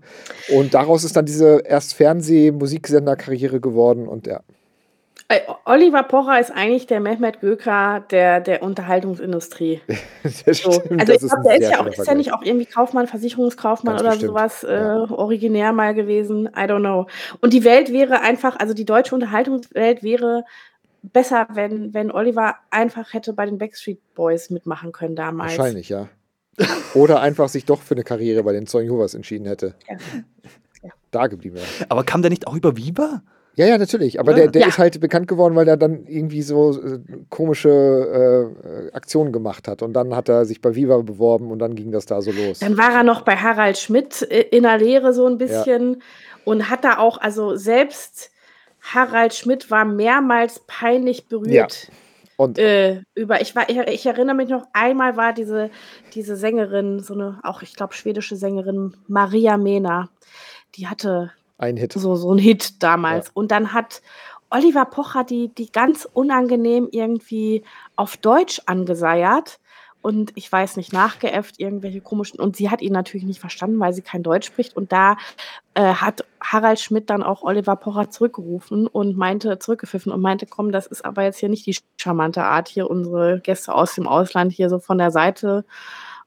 Und 0.53 0.75
daraus 0.75 1.03
ist 1.03 1.15
dann 1.15 1.25
diese 1.25 1.63
erst 1.65 1.95
Fernseh-Musiksender-Karriere 1.95 3.59
geworden 3.59 4.07
und 4.07 4.27
ja. 4.27 4.41
Äh, 5.29 5.41
Oliver 5.65 6.03
Pocher 6.03 6.39
ist 6.39 6.51
eigentlich 6.51 6.87
der 6.87 7.01
Mehmet 7.01 7.41
Göker 7.41 8.05
der, 8.11 8.39
der 8.39 8.63
Unterhaltungsindustrie. 8.63 9.81
Das 10.23 10.57
So. 10.59 10.71
stimmt, 10.71 11.01
Also 11.01 11.13
das 11.13 11.23
ich 11.23 11.29
glaube, 11.29 11.43
der 11.43 11.55
ist 11.59 11.69
ja 11.69 11.81
auch, 11.81 11.85
ist 11.87 12.07
ja 12.07 12.15
nicht 12.15 12.33
auch 12.33 12.43
irgendwie 12.43 12.65
Kaufmann, 12.65 13.07
Versicherungskaufmann 13.07 13.95
Ganz 13.95 14.01
oder 14.01 14.11
bestimmt, 14.11 14.29
sowas 14.29 14.63
äh, 14.63 14.73
ja. 14.73 15.09
originär 15.11 15.73
mal 15.73 15.93
gewesen. 15.93 16.47
I 16.47 16.61
don't 16.61 16.79
know. 16.79 17.07
Und 17.41 17.51
die 17.53 17.63
Welt 17.65 17.91
wäre 17.91 18.21
einfach, 18.21 18.57
also 18.59 18.73
die 18.73 18.85
deutsche 18.85 19.15
Unterhaltungswelt 19.15 20.01
wäre 20.01 20.45
besser, 21.03 21.47
wenn, 21.53 21.93
wenn 21.93 22.11
Oliver 22.11 22.55
einfach 22.69 23.13
hätte 23.13 23.33
bei 23.33 23.45
den 23.45 23.57
Backstreet 23.57 23.99
Boys 24.15 24.49
mitmachen 24.49 24.91
können 24.93 25.15
damals. 25.15 25.57
Wahrscheinlich, 25.57 25.89
ja. 25.89 26.07
Oder 26.93 27.21
einfach 27.21 27.49
sich 27.49 27.65
doch 27.65 27.81
für 27.81 27.95
eine 27.95 28.03
Karriere 28.03 28.43
bei 28.43 28.53
den 28.53 28.65
Zeugen 28.65 28.87
Jehovas 28.89 29.13
entschieden 29.13 29.45
hätte. 29.45 29.75
Ja. 29.89 29.97
Ja. 30.83 30.91
Da 31.11 31.27
geblieben 31.27 31.55
wäre. 31.55 31.65
Aber 31.89 32.03
kam 32.03 32.21
der 32.21 32.29
nicht 32.29 32.47
auch 32.47 32.55
über 32.55 32.77
Viva? 32.77 33.21
Ja, 33.57 33.65
ja, 33.65 33.77
natürlich. 33.79 34.19
Aber 34.19 34.31
Ja. 34.31 34.37
der, 34.37 34.47
der 34.49 34.61
Ja. 34.61 34.67
ist 34.67 34.77
halt 34.77 34.99
bekannt 34.99 35.27
geworden, 35.27 35.55
weil 35.55 35.67
er 35.67 35.77
dann 35.77 36.05
irgendwie 36.05 36.43
so 36.43 36.79
äh, 36.79 36.99
komische 37.29 37.69
äh, 37.69 38.95
Aktionen 38.95 39.31
gemacht 39.31 39.67
hat. 39.67 39.81
Und 39.81 39.93
dann 39.93 40.15
hat 40.15 40.29
er 40.29 40.45
sich 40.45 40.61
bei 40.61 40.75
Viva 40.75 40.97
beworben 41.01 41.49
und 41.49 41.57
dann 41.59 41.73
ging 41.75 41.91
das 41.91 42.05
da 42.05 42.21
so 42.21 42.31
los. 42.31 42.59
Dann 42.59 42.77
war 42.77 42.93
er 42.93 43.03
noch 43.03 43.21
bei 43.21 43.35
Harald 43.35 43.79
Schmidt 43.79 44.21
äh, 44.29 44.41
in 44.51 44.63
der 44.63 44.77
Lehre 44.77 45.11
so 45.11 45.25
ein 45.25 45.39
bisschen 45.39 46.03
und 46.43 46.69
hat 46.69 46.83
da 46.83 46.99
auch, 46.99 47.17
also 47.17 47.55
selbst 47.55 48.31
Harald 48.79 49.33
Schmidt 49.33 49.71
war 49.71 49.85
mehrmals 49.85 50.61
peinlich 50.67 51.27
berührt. 51.27 51.91
Und 52.37 52.59
Äh, 52.59 53.01
über, 53.15 53.41
ich, 53.41 53.55
war, 53.55 53.67
ich, 53.67 53.77
ich 53.79 54.05
erinnere 54.05 54.35
mich 54.35 54.49
noch, 54.49 54.67
einmal 54.71 55.17
war 55.17 55.33
diese, 55.33 55.71
diese 56.13 56.35
Sängerin, 56.35 56.99
so 56.99 57.15
eine, 57.15 57.39
auch 57.41 57.63
ich 57.63 57.73
glaube, 57.75 57.95
schwedische 57.95 58.35
Sängerin, 58.35 58.95
Maria 59.07 59.57
Mena, 59.57 60.09
die 60.75 60.87
hatte 60.87 61.31
ein 61.57 61.77
Hit. 61.77 61.93
so, 61.93 62.15
so 62.15 62.31
einen 62.31 62.39
Hit 62.39 62.81
damals. 62.83 63.29
Und 63.33 63.51
dann 63.51 63.73
hat 63.73 64.01
Oliver 64.49 64.85
Pocher 64.85 65.23
die, 65.23 65.49
die 65.49 65.71
ganz 65.71 66.07
unangenehm 66.11 66.87
irgendwie 66.91 67.63
auf 67.95 68.17
Deutsch 68.17 68.61
angeseiert 68.65 69.59
und 70.01 70.31
ich 70.35 70.49
weiß 70.49 70.77
nicht, 70.77 70.93
nachgeäfft, 70.93 71.59
irgendwelche 71.59 71.99
komischen. 71.99 72.39
Und 72.39 72.55
sie 72.55 72.69
hat 72.69 72.81
ihn 72.81 72.93
natürlich 72.93 73.25
nicht 73.25 73.41
verstanden, 73.41 73.79
weil 73.79 73.91
sie 73.91 74.01
kein 74.01 74.23
Deutsch 74.23 74.47
spricht. 74.47 74.77
Und 74.77 74.93
da 74.93 75.17
äh, 75.73 75.95
hat 75.95 76.23
Harald 76.39 76.79
Schmidt 76.79 77.09
dann 77.09 77.23
auch 77.23 77.41
Oliver 77.41 77.75
Pocher 77.75 78.09
zurückgerufen 78.09 78.87
und 78.87 79.17
meinte, 79.17 79.59
zurückgepfiffen 79.59 80.11
und 80.13 80.21
meinte, 80.21 80.45
komm, 80.45 80.71
das 80.71 80.87
ist 80.87 81.03
aber 81.03 81.23
jetzt 81.23 81.39
hier 81.39 81.49
nicht 81.49 81.65
die 81.65 81.77
charmante 81.97 82.43
Art, 82.43 82.69
hier 82.69 82.89
unsere 82.89 83.41
Gäste 83.41 83.75
aus 83.75 83.95
dem 83.95 84.07
Ausland 84.07 84.53
hier 84.53 84.69
so 84.69 84.79
von 84.79 84.97
der 84.97 85.11
Seite 85.11 85.65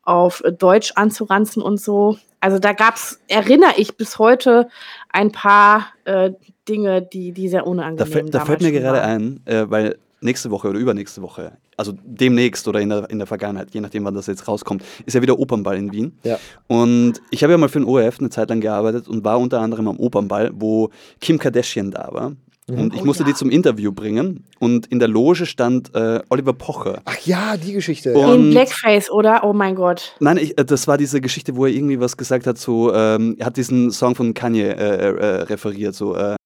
auf 0.02 0.42
Deutsch 0.58 0.92
anzuranzen 0.96 1.62
und 1.62 1.80
so. 1.80 2.16
Also 2.40 2.58
da 2.58 2.72
gab 2.72 2.96
es, 2.96 3.20
erinnere 3.28 3.74
ich 3.76 3.96
bis 3.96 4.18
heute, 4.18 4.68
ein 5.10 5.30
paar 5.30 5.86
äh, 6.04 6.30
Dinge, 6.68 7.02
die, 7.02 7.32
die 7.32 7.48
sehr 7.48 7.62
Da, 7.62 7.66
unangenehm 7.68 8.06
fällt- 8.12 8.26
da 8.28 8.38
damals 8.38 8.46
fällt 8.48 8.62
mir 8.62 8.72
gerade 8.72 8.98
waren. 9.00 9.40
ein, 9.46 9.46
äh, 9.46 9.70
weil 9.70 9.98
nächste 10.22 10.50
Woche 10.50 10.68
oder 10.68 10.78
übernächste 10.78 11.22
Woche, 11.22 11.52
also 11.76 11.92
demnächst 12.04 12.66
oder 12.68 12.80
in 12.80 12.90
der, 12.90 13.08
in 13.10 13.18
der 13.18 13.26
Vergangenheit, 13.26 13.70
je 13.72 13.80
nachdem, 13.80 14.04
wann 14.04 14.14
das 14.14 14.26
jetzt 14.26 14.46
rauskommt, 14.48 14.82
ist 15.06 15.14
ja 15.14 15.22
wieder 15.22 15.38
Opernball 15.38 15.76
in 15.76 15.92
Wien. 15.92 16.18
Ja. 16.22 16.38
Und 16.66 17.20
ich 17.30 17.42
habe 17.42 17.52
ja 17.52 17.58
mal 17.58 17.68
für 17.70 17.80
den 17.80 17.88
ORF 17.88 18.20
eine 18.20 18.28
Zeit 18.30 18.50
lang 18.50 18.60
gearbeitet 18.60 19.08
und 19.08 19.24
war 19.24 19.38
unter 19.38 19.60
anderem 19.60 19.88
am 19.88 19.98
Opernball, 19.98 20.50
wo 20.54 20.90
Kim 21.20 21.38
Kardashian 21.38 21.90
da 21.90 22.08
war. 22.12 22.32
Und 22.78 22.94
ich 22.94 23.02
Oh 23.02 23.04
musste 23.04 23.22
ja. 23.22 23.28
die 23.28 23.34
zum 23.34 23.50
Interview 23.50 23.92
bringen. 23.92 24.44
Und 24.58 24.86
in 24.86 24.98
der 24.98 25.08
Loge 25.08 25.46
stand 25.46 25.94
äh, 25.94 26.20
Oliver 26.28 26.52
Pocher. 26.52 27.02
Ach 27.04 27.18
ja, 27.20 27.56
die 27.56 27.72
Geschichte. 27.72 28.14
Und-. 28.14 28.46
In 28.46 28.50
Blackface, 28.50 29.10
oder? 29.10 29.44
Oh 29.44 29.52
mein 29.52 29.74
Gott. 29.74 30.14
Nein, 30.20 30.36
ich, 30.36 30.58
äh, 30.58 30.64
das 30.64 30.86
war 30.86 30.98
diese 30.98 31.20
Geschichte, 31.20 31.56
wo 31.56 31.66
er 31.66 31.72
irgendwie 31.72 32.00
was 32.00 32.16
gesagt 32.16 32.46
hat, 32.46 32.58
so, 32.58 32.94
ähm, 32.94 33.36
er 33.38 33.46
hat 33.46 33.56
diesen 33.56 33.90
Song 33.90 34.14
von 34.14 34.34
Kanye 34.34 34.70
äh, 34.70 34.74
äh, 34.74 35.42
referiert, 35.42 35.94
so, 35.94 36.14
äh, 36.16 36.36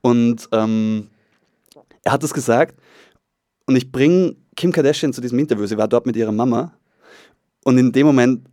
und 0.00 0.48
ähm, 0.52 1.08
er 2.04 2.12
hat 2.12 2.22
das 2.22 2.32
gesagt 2.32 2.78
und 3.66 3.76
ich 3.76 3.90
bringe 3.90 4.36
Kim 4.56 4.72
Kardashian 4.72 5.12
zu 5.12 5.20
diesem 5.20 5.38
Interview, 5.38 5.66
sie 5.66 5.76
war 5.76 5.88
dort 5.88 6.06
mit 6.06 6.16
ihrer 6.16 6.32
Mama 6.32 6.72
und 7.64 7.78
in 7.78 7.92
dem 7.92 8.06
Moment 8.06 8.46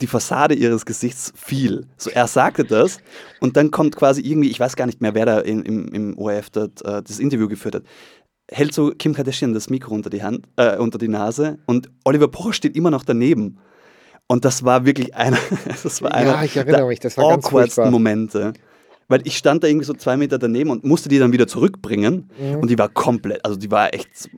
die 0.00 0.06
Fassade 0.06 0.54
ihres 0.54 0.86
Gesichts 0.86 1.32
fiel. 1.36 1.86
So, 1.96 2.10
er 2.10 2.26
sagte 2.26 2.64
das 2.64 2.98
und 3.40 3.56
dann 3.56 3.70
kommt 3.70 3.96
quasi 3.96 4.20
irgendwie, 4.20 4.50
ich 4.50 4.60
weiß 4.60 4.76
gar 4.76 4.86
nicht 4.86 5.00
mehr, 5.00 5.14
wer 5.14 5.26
da 5.26 5.40
in, 5.40 5.62
im, 5.62 5.88
im 5.88 6.18
ORF 6.18 6.50
dort, 6.50 6.84
äh, 6.84 7.02
das 7.02 7.18
Interview 7.18 7.48
geführt 7.48 7.76
hat, 7.76 7.82
hält 8.50 8.74
so 8.74 8.90
Kim 8.90 9.14
Kardashian 9.14 9.54
das 9.54 9.70
Mikro 9.70 9.94
unter 9.94 10.10
die 10.10 10.22
Hand, 10.22 10.46
äh, 10.56 10.76
unter 10.76 10.98
die 10.98 11.08
Nase 11.08 11.58
und 11.66 11.90
Oliver 12.04 12.28
Pocher 12.28 12.52
steht 12.52 12.76
immer 12.76 12.90
noch 12.90 13.04
daneben. 13.04 13.58
Und 14.28 14.44
das 14.44 14.64
war 14.64 14.84
wirklich 14.84 15.14
einer, 15.14 15.38
das 15.82 16.02
war 16.02 16.12
einer 16.12 16.30
Ja, 16.30 16.42
erinnere 16.42 16.78
der 16.78 16.86
mich, 16.86 17.00
das 17.00 17.16
war 17.16 17.32
awkwardsten. 17.32 17.90
Momente. 17.90 18.52
Weil 19.08 19.20
ich 19.24 19.36
stand 19.36 19.62
da 19.62 19.68
irgendwie 19.68 19.84
so 19.86 19.94
zwei 19.94 20.16
Meter 20.16 20.36
daneben 20.38 20.70
und 20.70 20.82
musste 20.84 21.08
die 21.08 21.18
dann 21.20 21.32
wieder 21.32 21.46
zurückbringen. 21.46 22.28
Mhm. 22.38 22.56
Und 22.56 22.68
die 22.70 22.76
war 22.78 22.88
komplett, 22.88 23.44
also 23.44 23.56
die 23.56 23.70
war 23.70 23.94
echt 23.94 24.28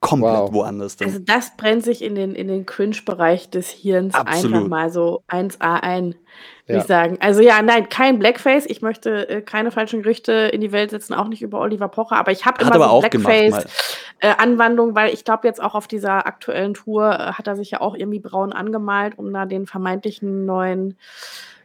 komplett 0.00 0.32
Wow. 0.34 0.52
woanders. 0.52 0.96
Dann. 0.96 1.08
Also 1.08 1.18
das 1.20 1.56
brennt 1.56 1.82
sich 1.82 2.02
in 2.02 2.14
den, 2.14 2.34
in 2.34 2.46
den 2.48 2.66
Cringe-Bereich 2.66 3.48
des 3.48 3.70
Hirns 3.70 4.14
Absolut. 4.14 4.54
einfach 4.56 4.68
mal 4.68 4.90
so 4.90 5.22
1A 5.28 5.76
ein, 5.82 6.08
würde 6.08 6.18
Ja. 6.66 6.78
ich 6.78 6.84
sagen. 6.84 7.16
Also 7.20 7.40
ja, 7.40 7.62
nein, 7.62 7.88
kein 7.88 8.18
Blackface. 8.18 8.66
Ich 8.66 8.82
möchte 8.82 9.28
äh, 9.30 9.40
keine 9.40 9.70
falschen 9.70 10.02
Gerüchte 10.02 10.32
in 10.32 10.60
die 10.60 10.72
Welt 10.72 10.90
setzen, 10.90 11.14
auch 11.14 11.28
nicht 11.28 11.40
über 11.40 11.58
Oliver 11.60 11.88
Pocher, 11.88 12.16
aber 12.16 12.30
ich 12.30 12.44
habe 12.44 12.60
immer 12.60 12.74
aber 12.74 12.88
so. 12.90 13.00
Blackface-Anwandlung, 13.00 14.94
weil 14.94 15.12
ich 15.14 15.24
glaube 15.24 15.46
jetzt 15.48 15.62
auch 15.62 15.74
auf 15.74 15.86
dieser 15.88 16.26
aktuellen 16.26 16.74
Tour 16.74 17.12
äh, 17.12 17.32
hat 17.32 17.46
er 17.46 17.56
sich 17.56 17.70
ja 17.70 17.80
auch 17.80 17.94
irgendwie 17.94 18.20
braun 18.20 18.52
angemalt, 18.52 19.16
um 19.18 19.32
da 19.32 19.46
den 19.46 19.66
vermeintlichen 19.66 20.44
neuen 20.44 20.96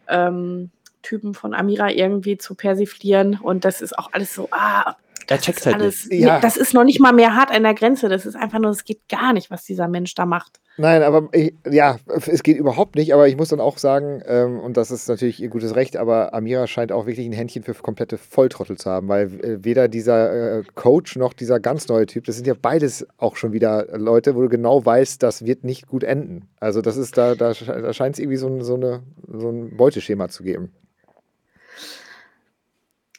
ähm, 0.07 0.69
Typen 1.03 1.35
von 1.35 1.53
Amira 1.53 1.91
irgendwie 1.91 2.38
zu 2.39 2.55
persiflieren. 2.55 3.39
Und 3.41 3.63
das 3.65 3.81
ist 3.81 3.97
auch 3.99 4.09
alles 4.13 4.34
so, 4.34 4.47
ah, 4.51 4.95
Er 5.27 5.38
das 5.38 5.41
checkt 5.41 5.59
ist 5.59 5.65
halt 5.67 5.75
alles, 5.75 6.07
nicht. 6.09 6.21
Ja. 6.23 6.39
das 6.39 6.57
ist 6.57 6.73
noch 6.73 6.84
nicht 6.84 6.99
mal 6.99 7.13
mehr 7.13 7.35
hart 7.35 7.51
an 7.51 7.61
der 7.63 7.75
Grenze. 7.75 8.09
Das 8.09 8.25
ist 8.25 8.35
einfach 8.35 8.59
nur, 8.59 8.71
es 8.71 8.84
geht 8.84 9.07
gar 9.07 9.31
nicht, 9.34 9.51
was 9.51 9.63
dieser 9.63 9.88
Mensch 9.88 10.15
da 10.15 10.25
macht. 10.25 10.59
Nein, 10.75 11.03
aber 11.03 11.30
ich, 11.34 11.53
ja, 11.69 11.97
es 12.25 12.41
geht 12.41 12.57
überhaupt 12.57 12.95
nicht. 12.95 13.13
Aber 13.13 13.27
ich 13.27 13.38
muss 13.38 13.49
dann 13.49 13.59
auch 13.61 13.77
sagen, 13.77 14.23
ähm, 14.25 14.59
und 14.59 14.75
das 14.75 14.89
ist 14.89 15.07
natürlich 15.07 15.39
ihr 15.39 15.49
gutes 15.49 15.75
Recht, 15.75 15.95
aber 15.97 16.34
Amira 16.34 16.65
scheint 16.65 16.91
auch 16.91 17.05
wirklich 17.05 17.27
ein 17.27 17.31
Händchen 17.31 17.61
für 17.61 17.75
komplette 17.75 18.17
Volltrottel 18.17 18.75
zu 18.77 18.89
haben, 18.89 19.07
weil 19.07 19.27
äh, 19.45 19.63
weder 19.63 19.88
dieser 19.88 20.57
äh, 20.59 20.63
Coach 20.73 21.15
noch 21.15 21.34
dieser 21.34 21.59
ganz 21.59 21.88
neue 21.89 22.07
Typ, 22.07 22.23
das 22.25 22.38
sind 22.38 22.47
ja 22.47 22.55
beides 22.59 23.05
auch 23.19 23.35
schon 23.35 23.53
wieder 23.53 23.85
Leute, 23.95 24.35
wo 24.35 24.41
du 24.41 24.49
genau 24.49 24.84
weißt, 24.84 25.21
das 25.21 25.45
wird 25.45 25.63
nicht 25.63 25.88
gut 25.88 26.03
enden. 26.03 26.49
Also 26.59 26.81
das 26.81 26.97
ist 26.97 27.17
da, 27.19 27.35
da, 27.35 27.53
da 27.53 27.93
scheint 27.93 28.15
es 28.15 28.19
irgendwie 28.19 28.38
so, 28.38 28.47
ein- 28.47 28.63
so, 28.63 28.73
eine, 28.73 29.03
so 29.31 29.49
ein 29.49 29.77
Beuteschema 29.77 30.27
zu 30.30 30.41
geben. 30.43 30.71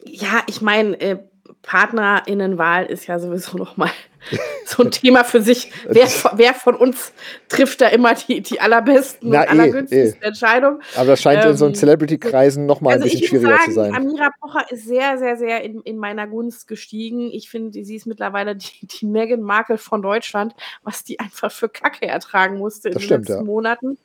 Ja, 0.05 0.43
ich 0.47 0.60
meine, 0.60 1.01
äh, 1.01 1.18
PartnerInnenwahl 1.62 2.86
ist 2.86 3.06
ja 3.06 3.18
sowieso 3.18 3.56
nochmal 3.56 3.90
so 4.66 4.82
ein 4.82 4.90
Thema 4.90 5.24
für 5.24 5.43
sich. 5.43 5.70
Wer, 5.89 6.09
wer, 6.35 6.55
von 6.55 6.74
uns 6.74 7.12
trifft 7.48 7.81
da 7.81 7.89
immer 7.89 8.14
die, 8.14 8.40
die 8.40 8.60
allerbesten 8.60 9.31
Na, 9.31 9.43
und 9.43 9.48
allergünstigsten 9.48 10.22
eh, 10.22 10.24
eh. 10.24 10.28
Entscheidungen? 10.28 10.81
Aber 10.97 11.06
das 11.09 11.22
scheint 11.22 11.44
ähm, 11.44 11.51
in 11.51 11.56
so 11.56 11.66
ähm, 11.66 11.74
Celebrity-Kreisen 11.74 12.66
nochmal 12.66 12.94
also 12.94 13.05
ein 13.05 13.10
bisschen 13.10 13.28
schwieriger 13.28 13.56
sagen, 13.56 13.64
zu 13.64 13.72
sein. 13.72 13.94
Amira 13.94 14.31
Pocher 14.40 14.70
ist 14.70 14.86
sehr, 14.86 15.18
sehr, 15.18 15.36
sehr 15.36 15.62
in, 15.62 15.81
in 15.82 15.98
meiner 15.98 16.26
Gunst 16.26 16.68
gestiegen. 16.68 17.31
Ich 17.32 17.51
finde, 17.51 17.85
sie 17.85 17.97
ist 17.97 18.06
mittlerweile 18.06 18.56
die, 18.56 18.86
die 18.86 19.06
Meghan 19.06 19.43
Markle 19.43 19.78
von 19.78 20.02
Deutschland, 20.02 20.55
was 20.82 21.05
die 21.05 21.18
einfach 21.20 21.51
für 21.51 21.68
Kacke 21.68 22.06
ertragen 22.06 22.59
musste 22.59 22.89
in 22.89 22.94
das 22.94 23.02
den 23.02 23.06
stimmt, 23.06 23.28
letzten 23.28 23.44
ja. 23.44 23.47
Monaten. 23.47 23.98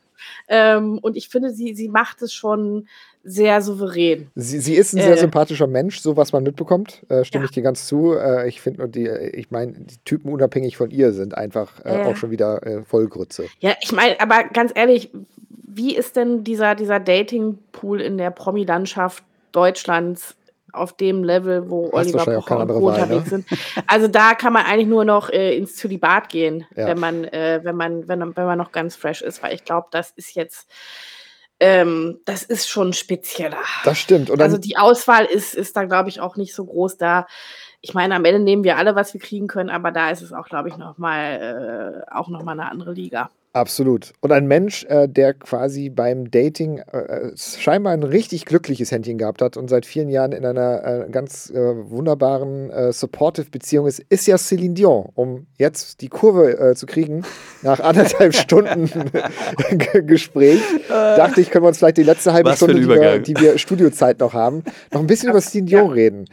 Ähm, 0.48 0.98
und 0.98 1.16
ich 1.16 1.28
finde, 1.28 1.50
sie, 1.50 1.74
sie 1.74 1.88
macht 1.88 2.20
es 2.22 2.32
schon 2.34 2.88
sehr 3.22 3.60
souverän. 3.60 4.30
Sie, 4.34 4.60
sie 4.60 4.74
ist 4.74 4.94
ein 4.94 5.02
sehr 5.02 5.14
äh, 5.14 5.18
sympathischer 5.18 5.66
Mensch, 5.66 6.00
so 6.00 6.16
was 6.16 6.32
man 6.32 6.42
mitbekommt. 6.42 7.04
Äh, 7.08 7.24
stimme 7.24 7.44
ja. 7.44 7.48
ich 7.48 7.54
dir 7.54 7.62
ganz 7.62 7.86
zu. 7.86 8.14
Äh, 8.14 8.48
ich 8.48 8.60
finde 8.60 8.80
nur 8.80 8.88
die, 8.88 9.08
ich 9.08 9.50
meine, 9.50 9.72
die 9.72 9.98
Typen 10.04 10.32
unabhängig 10.32 10.76
von 10.76 10.90
ihr 10.90 11.12
sind 11.12 11.36
einfach 11.36 11.84
äh, 11.84 12.02
auch 12.04 12.16
schon 12.16 12.30
wieder 12.30 12.64
äh, 12.66 12.82
Vollgrütze. 12.82 13.46
Ja, 13.60 13.74
ich 13.80 13.92
meine, 13.92 14.18
aber 14.20 14.44
ganz 14.44 14.72
ehrlich, 14.74 15.10
wie 15.74 15.94
ist 15.94 16.16
denn 16.16 16.44
dieser, 16.44 16.74
dieser 16.74 16.98
Dating-Pool 16.98 18.00
in 18.00 18.18
der 18.18 18.30
Promi-Landschaft 18.30 19.22
Deutschlands 19.52 20.36
auf 20.72 20.92
dem 20.96 21.24
Level, 21.24 21.68
wo 21.68 21.90
Hast 21.92 22.14
Oliver 22.14 22.36
Pocher 22.36 22.60
und 22.60 22.68
Co. 22.68 22.82
Wahl, 22.82 23.02
unterwegs 23.02 23.30
ne? 23.30 23.44
sind. 23.44 23.46
Also 23.86 24.08
da 24.08 24.34
kann 24.34 24.52
man 24.52 24.64
eigentlich 24.66 24.88
nur 24.88 25.04
noch 25.04 25.30
äh, 25.30 25.56
ins 25.56 25.76
Zölibat 25.76 26.28
gehen, 26.28 26.64
Ja. 26.76 26.86
wenn 26.86 26.98
man, 26.98 27.24
äh, 27.24 27.60
wenn 27.62 27.76
man, 27.76 28.08
wenn, 28.08 28.36
wenn 28.36 28.46
man 28.46 28.58
noch 28.58 28.72
ganz 28.72 28.96
fresh 28.96 29.22
ist, 29.22 29.42
weil 29.42 29.54
ich 29.54 29.64
glaube, 29.64 29.88
das 29.90 30.12
ist 30.16 30.34
jetzt, 30.34 30.68
ähm, 31.60 32.18
das 32.24 32.42
ist 32.42 32.68
schon 32.68 32.92
spezieller. 32.94 33.62
Das 33.84 33.98
stimmt. 33.98 34.30
Also 34.40 34.56
die 34.56 34.78
Auswahl 34.78 35.26
ist, 35.26 35.54
ist 35.54 35.76
da, 35.76 35.84
glaube 35.84 36.08
ich, 36.08 36.20
auch 36.20 36.36
nicht 36.36 36.54
so 36.54 36.64
groß. 36.64 36.96
Da, 36.96 37.26
ich 37.82 37.92
meine, 37.92 38.16
am 38.16 38.24
Ende 38.24 38.40
nehmen 38.40 38.64
wir 38.64 38.78
alle, 38.78 38.94
was 38.94 39.12
wir 39.12 39.20
kriegen 39.20 39.46
können, 39.46 39.68
aber 39.68 39.92
da 39.92 40.10
ist 40.10 40.22
es 40.22 40.32
auch, 40.32 40.46
glaube 40.46 40.70
ich, 40.70 40.78
noch 40.78 40.96
mal, 40.96 42.04
äh, 42.08 42.14
auch 42.14 42.28
nochmal 42.28 42.58
eine 42.58 42.70
andere 42.70 42.92
Liga. 42.92 43.30
Absolut. 43.52 44.12
Und 44.20 44.30
ein 44.30 44.46
Mensch, 44.46 44.84
äh, 44.84 45.08
der 45.08 45.34
quasi 45.34 45.90
beim 45.90 46.30
Dating 46.30 46.78
äh, 46.78 47.32
scheinbar 47.36 47.92
ein 47.92 48.04
richtig 48.04 48.44
glückliches 48.44 48.92
Händchen 48.92 49.18
gehabt 49.18 49.42
hat 49.42 49.56
und 49.56 49.68
seit 49.68 49.86
vielen 49.86 50.08
Jahren 50.08 50.30
in 50.30 50.44
einer 50.44 50.84
äh, 50.84 51.10
ganz 51.10 51.50
äh, 51.50 51.58
wunderbaren, 51.58 52.70
äh, 52.70 52.92
supportive 52.92 53.50
Beziehung 53.50 53.88
ist, 53.88 53.98
ist 54.08 54.26
ja 54.28 54.38
Celine 54.38 54.74
Dion. 54.74 55.08
Um 55.14 55.46
jetzt 55.58 56.00
die 56.00 56.08
Kurve 56.08 56.58
äh, 56.60 56.74
zu 56.76 56.86
kriegen, 56.86 57.24
nach 57.62 57.80
anderthalb 57.80 58.34
Stunden 58.36 58.88
Gespräch, 60.06 60.62
dachte 60.88 61.40
ich, 61.40 61.50
können 61.50 61.64
wir 61.64 61.68
uns 61.68 61.78
vielleicht 61.78 61.96
die 61.96 62.04
letzte 62.04 62.32
halbe 62.32 62.50
Was 62.50 62.58
Stunde, 62.58 62.74
die 62.74 62.88
wir, 62.88 63.18
die 63.18 63.34
wir 63.36 63.58
Studiozeit 63.58 64.20
noch 64.20 64.32
haben, 64.32 64.62
noch 64.92 65.00
ein 65.00 65.08
bisschen 65.08 65.28
über 65.30 65.40
Celine 65.40 65.66
Dion 65.66 65.90
reden. 65.90 66.24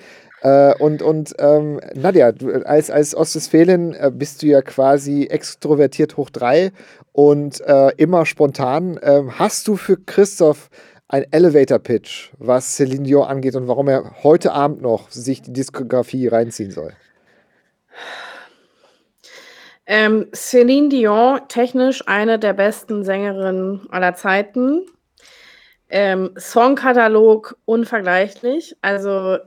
Äh, 0.41 0.75
und 0.75 1.01
und 1.01 1.33
ähm, 1.39 1.79
Nadja, 1.95 2.31
du, 2.31 2.51
als, 2.65 2.91
als 2.91 3.15
Ostwestfälin 3.15 3.93
äh, 3.93 4.11
bist 4.13 4.43
du 4.43 4.47
ja 4.47 4.61
quasi 4.61 5.25
extrovertiert 5.25 6.17
hoch 6.17 6.29
drei 6.29 6.71
und 7.11 7.61
äh, 7.61 7.91
immer 7.97 8.25
spontan. 8.25 8.99
Ähm, 9.01 9.39
hast 9.39 9.67
du 9.67 9.75
für 9.75 9.97
Christoph 9.97 10.69
ein 11.07 11.25
Elevator-Pitch, 11.31 12.31
was 12.37 12.75
Celine 12.75 13.03
Dion 13.03 13.27
angeht 13.27 13.55
und 13.55 13.67
warum 13.67 13.87
er 13.87 14.23
heute 14.23 14.51
Abend 14.51 14.81
noch 14.81 15.09
sich 15.09 15.41
die 15.41 15.53
Diskografie 15.53 16.27
reinziehen 16.27 16.71
soll? 16.71 16.93
Ähm, 19.87 20.27
Celine 20.35 20.89
Dion, 20.89 21.39
technisch 21.47 22.03
eine 22.07 22.37
der 22.37 22.53
besten 22.53 23.05
Sängerinnen 23.05 23.87
aller 23.89 24.15
Zeiten. 24.15 24.85
Ähm, 25.89 26.31
Songkatalog 26.37 27.57
unvergleichlich. 27.63 28.75
Also 28.81 29.37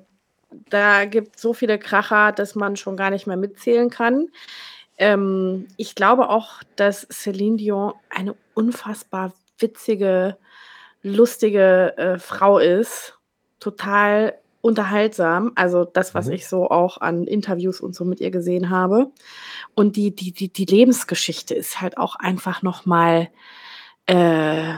da 0.69 1.05
gibt 1.05 1.37
es 1.37 1.43
so 1.43 1.53
viele 1.55 1.79
Kracher, 1.79 2.33
dass 2.33 2.55
man 2.55 2.77
schon 2.77 2.97
gar 2.97 3.11
nicht 3.11 3.27
mehr 3.27 3.37
mitzählen 3.37 3.91
kann. 3.91 4.29
Ähm, 4.99 5.69
ich 5.77 5.95
glaube 5.95 6.29
auch, 6.29 6.63
dass 6.77 7.07
Celine 7.11 7.57
Dion 7.57 7.93
eine 8.11 8.35
unfassbar 8.55 9.33
witzige, 9.59 10.37
lustige 11.03 11.97
äh, 11.97 12.19
Frau 12.19 12.59
ist. 12.59 13.19
Total 13.61 14.35
unterhaltsam. 14.63 15.53
Also 15.55 15.85
das, 15.85 16.15
was 16.15 16.27
Mhm. 16.27 16.33
ich 16.33 16.49
so 16.49 16.71
auch 16.71 17.01
an 17.01 17.25
Interviews 17.25 17.81
und 17.81 17.95
so 17.95 18.05
mit 18.05 18.21
ihr 18.21 18.31
gesehen 18.31 18.69
habe. 18.71 19.11
Und 19.75 19.97
die, 19.97 20.15
die, 20.15 20.33
die, 20.33 20.53
die 20.53 20.67
Lebensgeschichte 20.67 21.55
ist 21.55 21.81
halt 21.81 21.97
auch 21.97 22.17
einfach 22.17 22.63
nochmal 22.63 23.29
äh, 24.07 24.75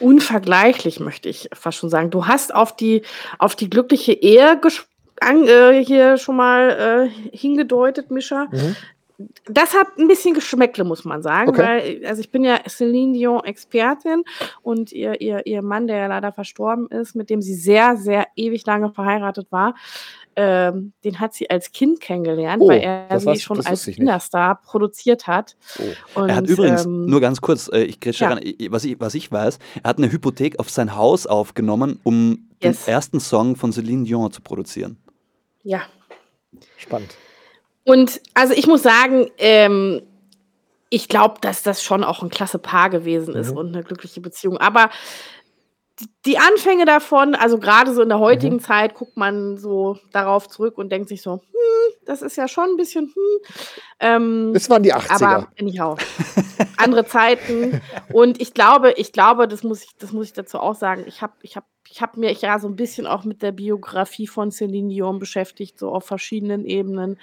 unvergleichlich, 0.00 1.00
möchte 1.00 1.28
ich 1.28 1.48
fast 1.52 1.78
schon 1.78 1.90
sagen. 1.90 2.10
Du 2.10 2.26
hast 2.26 2.54
auf 2.54 2.74
die, 2.76 3.02
auf 3.38 3.56
die 3.56 3.70
glückliche 3.70 4.12
Ehe 4.12 4.60
an, 5.20 5.46
äh, 5.46 5.84
hier 5.84 6.16
schon 6.16 6.36
mal 6.36 7.10
äh, 7.10 7.36
hingedeutet, 7.36 8.10
Mischa. 8.10 8.46
Mhm. 8.50 8.76
Das 9.46 9.74
hat 9.74 9.98
ein 9.98 10.06
bisschen 10.06 10.32
Geschmäckle, 10.32 10.84
muss 10.84 11.04
man 11.04 11.22
sagen, 11.22 11.48
Okay. 11.48 11.62
weil, 11.62 12.06
also 12.06 12.20
ich 12.20 12.30
bin 12.30 12.44
ja 12.44 12.60
Celine 12.68 13.14
Dion-Expertin 13.14 14.22
und 14.62 14.92
ihr, 14.92 15.20
ihr, 15.20 15.44
ihr 15.44 15.60
Mann, 15.60 15.88
der 15.88 15.96
ja 15.96 16.06
leider 16.06 16.30
verstorben 16.30 16.86
ist, 16.88 17.16
mit 17.16 17.28
dem 17.28 17.42
sie 17.42 17.54
sehr, 17.54 17.96
sehr 17.96 18.28
ewig 18.36 18.64
lange 18.64 18.92
verheiratet 18.92 19.50
war, 19.50 19.74
ähm, 20.40 20.92
den 21.04 21.18
hat 21.18 21.34
sie 21.34 21.50
als 21.50 21.72
Kind 21.72 22.00
kennengelernt, 22.00 22.62
Oh, 22.62 22.68
weil 22.68 22.80
er 22.80 23.18
sie 23.18 23.40
schon 23.40 23.64
als 23.66 23.86
nicht. 23.88 23.96
Kinderstar 23.96 24.60
produziert 24.62 25.26
hat. 25.26 25.56
Oh. 26.14 26.20
Und, 26.20 26.28
Er 26.28 26.36
hat 26.36 26.46
übrigens, 26.46 26.86
ähm, 26.86 27.06
nur 27.06 27.20
ganz 27.20 27.40
kurz, 27.40 27.68
äh, 27.72 27.82
ich 27.82 27.98
ja. 28.20 28.28
ran, 28.28 28.40
was 28.70 28.84
ich, 28.84 29.00
was 29.00 29.14
ich 29.14 29.32
weiß, 29.32 29.58
er 29.82 29.88
hat 29.88 29.98
eine 29.98 30.12
Hypothek 30.12 30.60
auf 30.60 30.70
sein 30.70 30.94
Haus 30.94 31.26
aufgenommen, 31.26 31.98
um 32.04 32.48
Yes. 32.62 32.84
den 32.84 32.94
ersten 32.94 33.20
Song 33.20 33.56
von 33.56 33.72
Celine 33.72 34.04
Dion 34.04 34.30
zu 34.32 34.40
produzieren. 34.40 34.96
ja. 35.62 35.80
Spannend. 36.76 37.14
Und 37.84 38.20
also 38.34 38.54
ich 38.54 38.66
muss 38.66 38.82
sagen, 38.82 39.26
ähm, 39.38 40.02
ich 40.90 41.08
glaube, 41.08 41.36
dass 41.40 41.62
das 41.62 41.82
schon 41.82 42.02
auch 42.04 42.22
ein 42.22 42.30
klasse 42.30 42.58
Paar 42.58 42.88
gewesen 42.90 43.34
ist 43.34 43.50
Mhm. 43.52 43.56
und 43.58 43.66
eine 43.74 43.82
glückliche 43.84 44.20
Beziehung. 44.20 44.56
Aber 44.56 44.88
die- 46.24 46.38
Anfänge 46.38 46.84
davon, 46.84 47.34
also 47.34 47.58
gerade 47.58 47.92
so 47.94 48.02
in 48.02 48.08
der 48.08 48.18
heutigen 48.18 48.56
Mhm. 48.56 48.60
Zeit, 48.60 48.94
guckt 48.94 49.16
man 49.16 49.56
so 49.58 49.98
darauf 50.12 50.48
zurück 50.48 50.78
und 50.78 50.90
denkt 50.90 51.08
sich 51.08 51.22
so, 51.22 51.34
hm, 51.34 51.94
das 52.06 52.22
ist 52.22 52.36
ja 52.36 52.48
schon 52.48 52.70
ein 52.70 52.76
bisschen, 52.76 53.06
hm. 53.06 53.52
Ähm, 54.00 54.52
Es 54.54 54.70
waren 54.70 54.82
die 54.82 54.94
80er. 54.94 55.26
aber 55.26 55.48
anyhow, 55.58 55.98
andere 56.76 57.04
Zeiten. 57.06 57.80
Und 58.12 58.40
ich 58.40 58.54
glaube, 58.54 58.92
ich 58.92 59.12
glaube, 59.12 59.48
das 59.48 59.62
muss 59.64 59.82
ich, 59.82 59.90
das 59.98 60.12
muss 60.12 60.26
ich 60.26 60.32
dazu 60.32 60.58
auch 60.60 60.74
sagen. 60.76 61.04
Ich 61.08 61.20
habe, 61.20 61.32
ich 61.42 61.56
habe, 61.56 61.66
ich 61.90 62.00
habe 62.00 62.20
mich 62.20 62.40
ja 62.42 62.58
so 62.60 62.68
ein 62.68 62.76
bisschen 62.76 63.06
auch 63.06 63.24
mit 63.24 63.42
der 63.42 63.52
Biografie 63.52 64.26
von 64.28 64.50
Celine 64.52 64.88
Dion 64.88 65.18
beschäftigt, 65.18 65.78
so 65.78 65.90
auf 65.92 66.04
verschiedenen 66.06 66.64
Ebenen. 66.64 67.18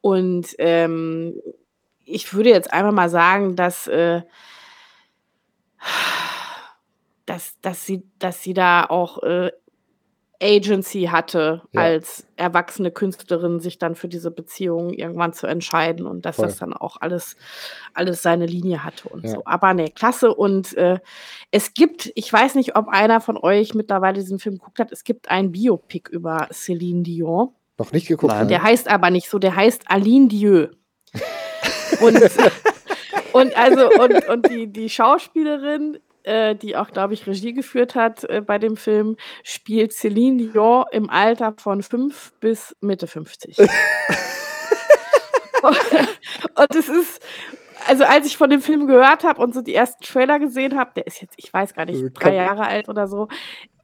Und 0.00 0.54
ähm, 0.58 1.34
ich 2.04 2.32
würde 2.34 2.50
jetzt 2.50 2.72
einfach 2.72 2.92
mal 2.92 3.08
sagen, 3.10 3.56
dass, 3.56 3.86
äh, 3.88 4.22
dass, 7.32 7.58
dass, 7.62 7.86
sie, 7.86 8.02
dass 8.18 8.42
sie 8.42 8.52
da 8.52 8.84
auch 8.84 9.22
äh, 9.22 9.50
Agency 10.42 11.04
hatte, 11.04 11.62
Ja. 11.72 11.80
als 11.80 12.26
erwachsene 12.36 12.90
Künstlerin 12.90 13.58
sich 13.60 13.78
dann 13.78 13.94
für 13.94 14.08
diese 14.08 14.30
Beziehung 14.30 14.92
irgendwann 14.92 15.32
zu 15.32 15.46
entscheiden 15.46 16.04
und 16.06 16.26
dass 16.26 16.36
Voll. 16.36 16.46
das 16.46 16.58
dann 16.58 16.74
auch 16.74 16.98
alles, 17.00 17.36
alles 17.94 18.20
seine 18.22 18.44
Linie 18.44 18.84
hatte 18.84 19.08
und 19.08 19.24
Ja. 19.24 19.30
so. 19.30 19.42
Aber 19.46 19.72
ne, 19.72 19.90
klasse. 19.90 20.34
Und 20.34 20.76
äh, 20.76 20.98
es 21.52 21.72
gibt, 21.72 22.12
ich 22.16 22.30
weiß 22.30 22.54
nicht, 22.56 22.76
ob 22.76 22.88
einer 22.88 23.20
von 23.22 23.38
euch 23.38 23.74
mittlerweile 23.74 24.20
diesen 24.20 24.38
Film 24.38 24.56
geguckt 24.58 24.78
hat, 24.78 24.92
es 24.92 25.04
gibt 25.04 25.30
ein 25.30 25.52
Biopic 25.52 26.10
über 26.10 26.48
Céline 26.50 27.02
Dion. 27.02 27.54
Noch 27.78 27.92
nicht 27.92 28.08
geguckt. 28.08 28.32
Nein. 28.34 28.42
ne? 28.42 28.48
Der 28.48 28.62
heißt 28.62 28.88
aber 28.88 29.08
nicht 29.10 29.30
so, 29.30 29.38
der 29.38 29.56
heißt 29.56 29.84
Aline 29.90 30.28
Dieu. 30.28 30.66
Und, 32.00 32.18
und 33.34 33.56
also, 33.56 33.90
und, 33.90 34.26
und 34.28 34.50
die, 34.50 34.66
die 34.66 34.88
Schauspielerin, 34.88 35.98
äh, 36.24 36.54
die 36.54 36.76
auch, 36.76 36.90
glaube 36.90 37.14
ich, 37.14 37.26
Regie 37.26 37.52
geführt 37.52 37.94
hat 37.94 38.24
äh, 38.24 38.40
bei 38.40 38.58
dem 38.58 38.76
Film, 38.76 39.16
spielt 39.42 39.92
Celine 39.92 40.50
Dion 40.50 40.84
im 40.92 41.10
Alter 41.10 41.54
von 41.58 41.82
5 41.82 42.32
bis 42.40 42.76
Mitte 42.80 43.06
50. 43.06 43.58
und 45.62 46.74
es 46.74 46.88
ist, 46.88 47.22
also 47.86 48.04
als 48.04 48.26
ich 48.26 48.36
von 48.36 48.50
dem 48.50 48.60
Film 48.60 48.86
gehört 48.86 49.24
habe 49.24 49.40
und 49.42 49.54
so 49.54 49.62
die 49.62 49.74
ersten 49.74 50.02
Trailer 50.04 50.38
gesehen 50.38 50.78
habe, 50.78 50.92
der 50.96 51.06
ist 51.06 51.20
jetzt, 51.20 51.34
ich 51.36 51.52
weiß 51.52 51.74
gar 51.74 51.84
nicht, 51.84 52.02
Äh, 52.02 52.10
drei 52.10 52.34
Jahre 52.34 52.66
alt 52.66 52.88
oder 52.88 53.06
so, 53.06 53.28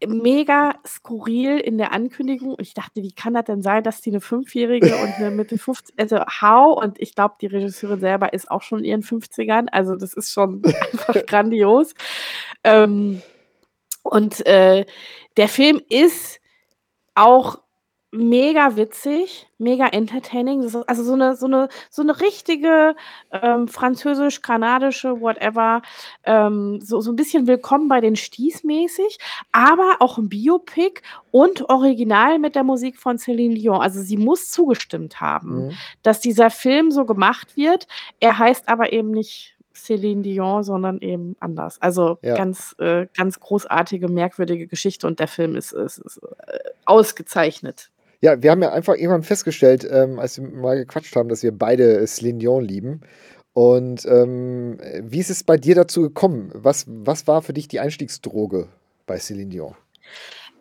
mega 0.07 0.75
skurril 0.87 1.59
in 1.59 1.79
der 1.79 1.93
Ankündigung. 1.93 2.51
Und 2.51 2.61
ich 2.61 2.75
dachte, 2.75 3.03
wie 3.03 3.12
kann 3.12 3.35
das 3.35 3.45
denn 3.45 3.62
sein, 3.62 3.83
dass 3.83 4.01
die 4.01 4.11
eine 4.11 4.20
Fünfjährige 4.20 4.95
und 4.97 5.15
eine 5.15 5.31
Mitte 5.31 5.59
50, 5.59 5.99
also 5.99 6.19
how? 6.19 6.81
Und 6.83 7.01
ich 7.01 7.15
glaube, 7.15 7.35
die 7.41 7.47
Regisseurin 7.47 8.01
selber 8.01 8.33
ist 8.33 8.51
auch 8.51 8.62
schon 8.62 8.81
in 8.81 8.85
ihren 8.85 9.03
50ern. 9.03 9.69
Also 9.73 9.97
das 9.97 10.15
ist 10.15 10.33
schon 10.33 10.62
einfach 10.93 11.27
grandios. 11.27 11.95
Ähm, 12.62 13.23
und 14.03 14.47
äh, 14.47 14.87
der 15.37 15.49
Film 15.49 15.81
ist 15.89 16.41
auch 17.15 17.59
mega 18.11 18.75
witzig, 18.77 19.47
mega 19.59 19.87
entertaining. 19.89 20.63
Das 20.63 20.75
ist 20.75 20.89
also 20.89 21.03
so 21.05 21.13
eine, 21.13 21.37
so 21.37 21.47
eine, 21.47 21.69
so 21.91 22.01
eine 22.03 22.19
richtige 22.21 22.97
ähm, 23.33 23.69
französisch-kanadische, 23.69 25.21
whatever, 25.21 25.83
ähm, 26.25 26.81
so, 26.83 27.01
so 27.01 27.13
ein 27.13 27.17
bisschen 27.17 27.47
Willkommen 27.47 27.89
bei 27.89 28.01
den 28.01 28.17
Sties 28.17 28.65
mäßig, 28.65 29.19
aber 29.53 29.97
auch 30.01 30.17
ein 30.19 30.29
Biopic 30.31 31.03
und 31.31 31.69
original 31.69 32.39
mit 32.39 32.55
der 32.55 32.65
Musik 32.65 32.99
von 32.99 33.19
Celine 33.19 33.55
Dion. 33.55 33.81
Also 33.81 34.01
sie 34.01 34.17
muss 34.17 34.51
zugestimmt 34.51 35.21
haben, 35.21 35.67
Mhm. 35.67 35.73
dass 36.03 36.21
dieser 36.21 36.51
Film 36.51 36.91
so 36.91 37.05
gemacht 37.05 37.57
wird. 37.57 37.87
Er 38.21 38.39
heißt 38.39 38.69
aber 38.69 38.93
eben 38.93 39.11
nicht 39.11 39.55
Celine 39.75 40.23
Dion, 40.23 40.65
sondern 40.65 40.99
eben 41.01 41.37
anders. 41.41 41.81
Also 41.83 42.19
Ja. 42.23 42.37
ganz, 42.37 42.75
äh, 42.79 43.07
ganz 43.17 43.39
großartige, 43.39 44.09
merkwürdige 44.09 44.67
Geschichte 44.67 45.07
und 45.07 45.21
der 45.21 45.29
Film 45.29 45.55
ist, 45.57 45.73
ist, 45.73 45.99
ist 45.99 46.19
äh, 46.47 46.59
ausgezeichnet. 46.87 47.91
Ja, 48.20 48.43
wir 48.43 48.51
haben 48.51 48.62
ja 48.62 48.73
einfach 48.73 48.95
irgendwann 48.95 49.23
festgestellt, 49.23 49.86
ähm, 49.90 50.19
als 50.19 50.40
wir 50.40 50.49
mal 50.49 50.77
gequatscht 50.77 51.15
haben, 51.15 51.28
dass 51.28 51.43
wir 51.43 51.57
beide 51.57 52.05
Celine 52.07 52.39
Dion 52.39 52.65
lieben. 52.65 53.01
Und 53.53 54.07
ähm, 54.07 54.78
wie 55.03 55.19
ist 55.19 55.31
es 55.31 55.45
bei 55.45 55.57
dir 55.57 55.74
dazu 55.74 56.03
gekommen? 56.03 56.51
Was, 56.55 56.85
was 56.89 57.27
war 57.27 57.43
für 57.43 57.53
dich 57.53 57.69
die 57.69 57.81
Einstiegsdroge 57.81 58.69
bei 59.07 59.19
Celine 59.19 59.51
Dion? 59.51 59.74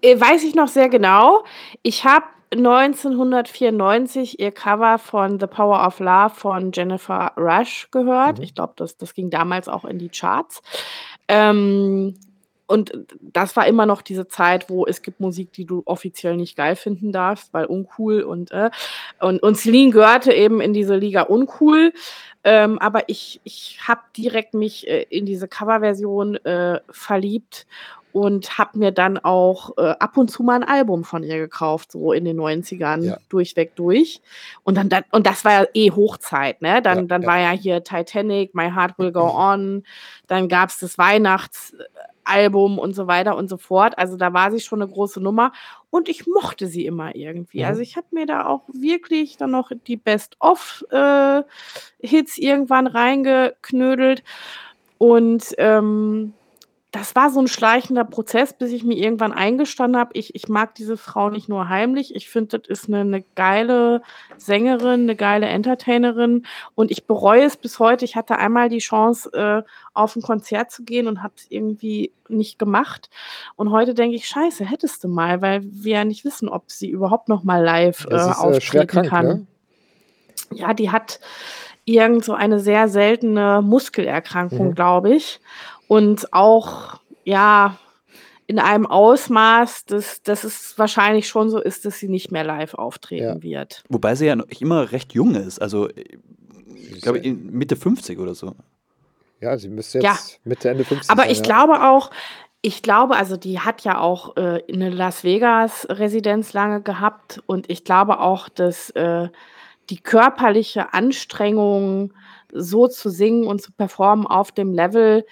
Äh, 0.01 0.19
weiß 0.19 0.43
ich 0.43 0.55
noch 0.55 0.67
sehr 0.67 0.89
genau. 0.89 1.43
Ich 1.83 2.05
habe 2.05 2.25
1994 2.51 4.39
ihr 4.39 4.51
Cover 4.51 4.97
von 4.99 5.39
The 5.39 5.47
Power 5.47 5.85
of 5.85 5.99
Love 5.99 6.35
von 6.35 6.71
Jennifer 6.73 7.33
Rush 7.37 7.89
gehört. 7.91 8.37
Mhm. 8.37 8.43
Ich 8.43 8.55
glaube, 8.55 8.73
das, 8.77 8.97
das 8.97 9.13
ging 9.13 9.29
damals 9.29 9.67
auch 9.67 9.85
in 9.85 9.99
die 9.99 10.09
Charts. 10.09 10.61
Ähm, 11.27 12.15
und 12.67 12.91
das 13.21 13.55
war 13.55 13.65
immer 13.67 13.85
noch 13.85 14.01
diese 14.01 14.27
Zeit, 14.27 14.69
wo 14.69 14.85
es 14.85 15.01
gibt 15.01 15.19
Musik, 15.19 15.53
die 15.53 15.65
du 15.65 15.81
offiziell 15.85 16.35
nicht 16.37 16.55
geil 16.57 16.75
finden 16.75 17.11
darfst, 17.11 17.53
weil 17.53 17.65
uncool 17.65 18.21
und 18.21 18.51
äh, 18.51 18.69
und, 19.19 19.41
und 19.41 19.55
Celine 19.57 19.91
gehörte 19.91 20.33
eben 20.33 20.61
in 20.61 20.73
diese 20.73 20.95
Liga 20.95 21.23
uncool. 21.23 21.93
Ähm, 22.43 22.77
aber 22.79 23.09
ich, 23.09 23.41
ich 23.43 23.79
habe 23.87 24.01
direkt 24.15 24.53
mich 24.53 24.87
äh, 24.87 25.03
in 25.09 25.25
diese 25.25 25.47
Coverversion 25.47 26.35
äh, 26.45 26.79
verliebt 26.89 27.65
und 28.13 28.57
habe 28.57 28.79
mir 28.79 28.91
dann 28.91 29.17
auch 29.17 29.77
äh, 29.77 29.93
ab 29.99 30.17
und 30.17 30.29
zu 30.31 30.41
mal 30.43 30.55
ein 30.55 30.63
Album 30.63 31.03
von 31.03 31.23
ihr 31.23 31.37
gekauft, 31.37 31.91
so 31.91 32.13
in 32.13 32.25
den 32.25 32.39
90ern, 32.39 33.03
Ja. 33.03 33.17
durchweg 33.29 33.75
durch. 33.75 34.21
Und 34.63 34.75
dann, 34.77 34.89
dann 34.89 35.03
und 35.11 35.27
das 35.27 35.45
war 35.45 35.51
ja 35.63 35.67
eh 35.73 35.91
Hochzeit, 35.91 36.61
ne? 36.61 36.81
Dann, 36.81 36.99
Ja, 36.99 37.03
dann 37.05 37.21
ja. 37.23 37.27
war 37.27 37.39
ja 37.39 37.51
hier 37.51 37.83
Titanic, 37.83 38.55
My 38.55 38.71
Heart 38.71 38.97
Will 38.97 39.11
Go 39.11 39.27
On, 39.35 39.83
dann 40.27 40.47
gab 40.47 40.69
es 40.69 40.79
das 40.79 40.97
Weihnachtsalbum 42.27 42.77
und 42.79 42.93
so 42.93 43.07
weiter 43.07 43.35
und 43.35 43.49
so 43.49 43.57
fort. 43.57 43.97
Also 43.97 44.15
da 44.17 44.33
war 44.33 44.51
sie 44.51 44.59
schon 44.59 44.81
eine 44.81 44.91
große 44.91 45.19
Nummer 45.21 45.53
und 45.89 46.09
ich 46.09 46.27
mochte 46.27 46.67
sie 46.67 46.85
immer 46.85 47.15
irgendwie. 47.15 47.59
Mhm. 47.59 47.65
Also 47.65 47.81
ich 47.81 47.95
habe 47.95 48.07
mir 48.11 48.25
da 48.25 48.45
auch 48.45 48.63
wirklich 48.71 49.37
dann 49.37 49.51
noch 49.51 49.71
die 49.87 49.97
Best-of-Hits 49.97 51.47
irgendwann 52.37 52.87
reingeknödelt 52.87 54.23
und 54.97 55.53
ähm, 55.57 56.33
das 56.97 57.15
war 57.15 57.29
so 57.29 57.39
ein 57.39 57.47
schleichender 57.47 58.03
Prozess, 58.03 58.53
bis 58.53 58.71
ich 58.71 58.83
mir 58.83 58.95
irgendwann 58.97 59.31
eingestanden 59.31 59.99
habe, 59.99 60.11
ich, 60.13 60.33
ich 60.35 60.47
mag 60.47 60.75
diese 60.75 60.97
Frau 60.97 61.29
nicht 61.29 61.47
nur 61.49 61.69
heimlich, 61.69 62.15
ich 62.15 62.29
finde, 62.29 62.59
das 62.59 62.67
ist 62.67 62.87
eine, 62.87 63.01
eine 63.01 63.23
geile 63.35 64.01
Sängerin, 64.37 65.01
eine 65.01 65.15
geile 65.15 65.45
Entertainerin 65.47 66.45
und 66.75 66.91
ich 66.91 67.05
bereue 67.05 67.43
es 67.43 67.57
bis 67.57 67.79
heute. 67.79 68.05
Ich 68.05 68.15
hatte 68.15 68.37
einmal 68.37 68.69
die 68.69 68.79
Chance, 68.79 69.31
äh, 69.33 69.63
auf 69.93 70.15
ein 70.15 70.21
Konzert 70.21 70.71
zu 70.71 70.83
gehen 70.83 71.07
und 71.07 71.23
habe 71.23 71.33
es 71.37 71.45
irgendwie 71.49 72.11
nicht 72.29 72.59
gemacht. 72.59 73.09
Und 73.55 73.71
heute 73.71 73.93
denke 73.93 74.15
ich, 74.15 74.27
scheiße, 74.27 74.65
hättest 74.65 75.03
du 75.03 75.07
mal, 75.07 75.41
weil 75.41 75.61
wir 75.63 75.97
ja 75.97 76.05
nicht 76.05 76.25
wissen, 76.25 76.49
ob 76.49 76.71
sie 76.71 76.89
überhaupt 76.89 77.29
noch 77.29 77.43
mal 77.43 77.63
live 77.63 78.05
äh, 78.09 78.15
ist 78.15 78.27
äh, 78.27 78.31
auftreten 78.31 78.87
krank, 78.87 79.07
kann. 79.09 79.25
ne? 79.25 79.47
Ja, 80.51 80.73
die 80.73 80.91
hat 80.91 81.19
irgend 81.85 82.25
so 82.25 82.33
eine 82.33 82.59
sehr 82.59 82.89
seltene 82.89 83.61
Muskelerkrankung, 83.61 84.69
Mhm. 84.69 84.75
glaube 84.75 85.15
ich. 85.15 85.39
Und 85.87 86.33
auch, 86.33 86.99
ja, 87.23 87.77
in 88.45 88.59
einem 88.59 88.85
Ausmaß, 88.85 89.85
dass, 89.85 90.21
dass 90.23 90.43
es 90.45 90.77
wahrscheinlich 90.77 91.27
schon 91.27 91.49
so 91.49 91.59
ist, 91.61 91.83
dass 91.85 91.99
sie 91.99 92.07
nicht 92.07 92.31
mehr 92.31 92.43
live 92.45 92.73
auftreten 92.75 93.43
wird. 93.43 93.83
Wobei 93.89 94.15
sie 94.15 94.25
ja 94.25 94.35
noch 94.37 94.47
immer 94.59 94.91
recht 94.93 95.13
jung 95.13 95.35
ist. 95.35 95.59
Also, 95.61 95.89
äh, 95.89 96.03
ich 96.93 97.01
glaube, 97.01 97.17
ja- 97.19 97.25
in 97.25 97.51
Mitte 97.51 97.75
50 97.75 98.19
oder 98.19 98.35
so. 98.35 98.55
Ja, 99.41 99.57
sie 99.57 99.67
müsste 99.69 99.99
Ja. 99.99 100.13
jetzt 100.13 100.39
Mitte, 100.45 100.69
Ende 100.69 100.85
50 100.85 101.09
Aber 101.11 101.23
sein. 101.23 101.31
ich 101.31 101.37
ja. 101.39 101.43
glaube 101.43 101.83
auch, 101.83 102.09
ich 102.61 102.81
glaube, 102.81 103.15
also 103.17 103.37
die 103.37 103.59
hat 103.59 103.81
ja 103.83 103.99
auch 103.99 104.35
äh, 104.37 104.63
eine 104.71 104.89
Las 104.89 105.23
Vegas-Residenz 105.23 106.53
lange 106.53 106.81
gehabt 106.81 107.41
und 107.45 107.69
ich 107.69 107.83
glaube 107.83 108.19
auch, 108.19 108.49
dass 108.49 108.89
äh, 108.91 109.27
die 109.89 109.99
körperliche 109.99 110.93
Anstrengung, 110.93 112.13
so 112.53 112.87
zu 112.87 113.09
singen 113.09 113.45
und 113.45 113.61
zu 113.61 113.71
performen 113.71 114.25
auf 114.25 114.51
dem 114.51 114.73
Level, 114.73 115.25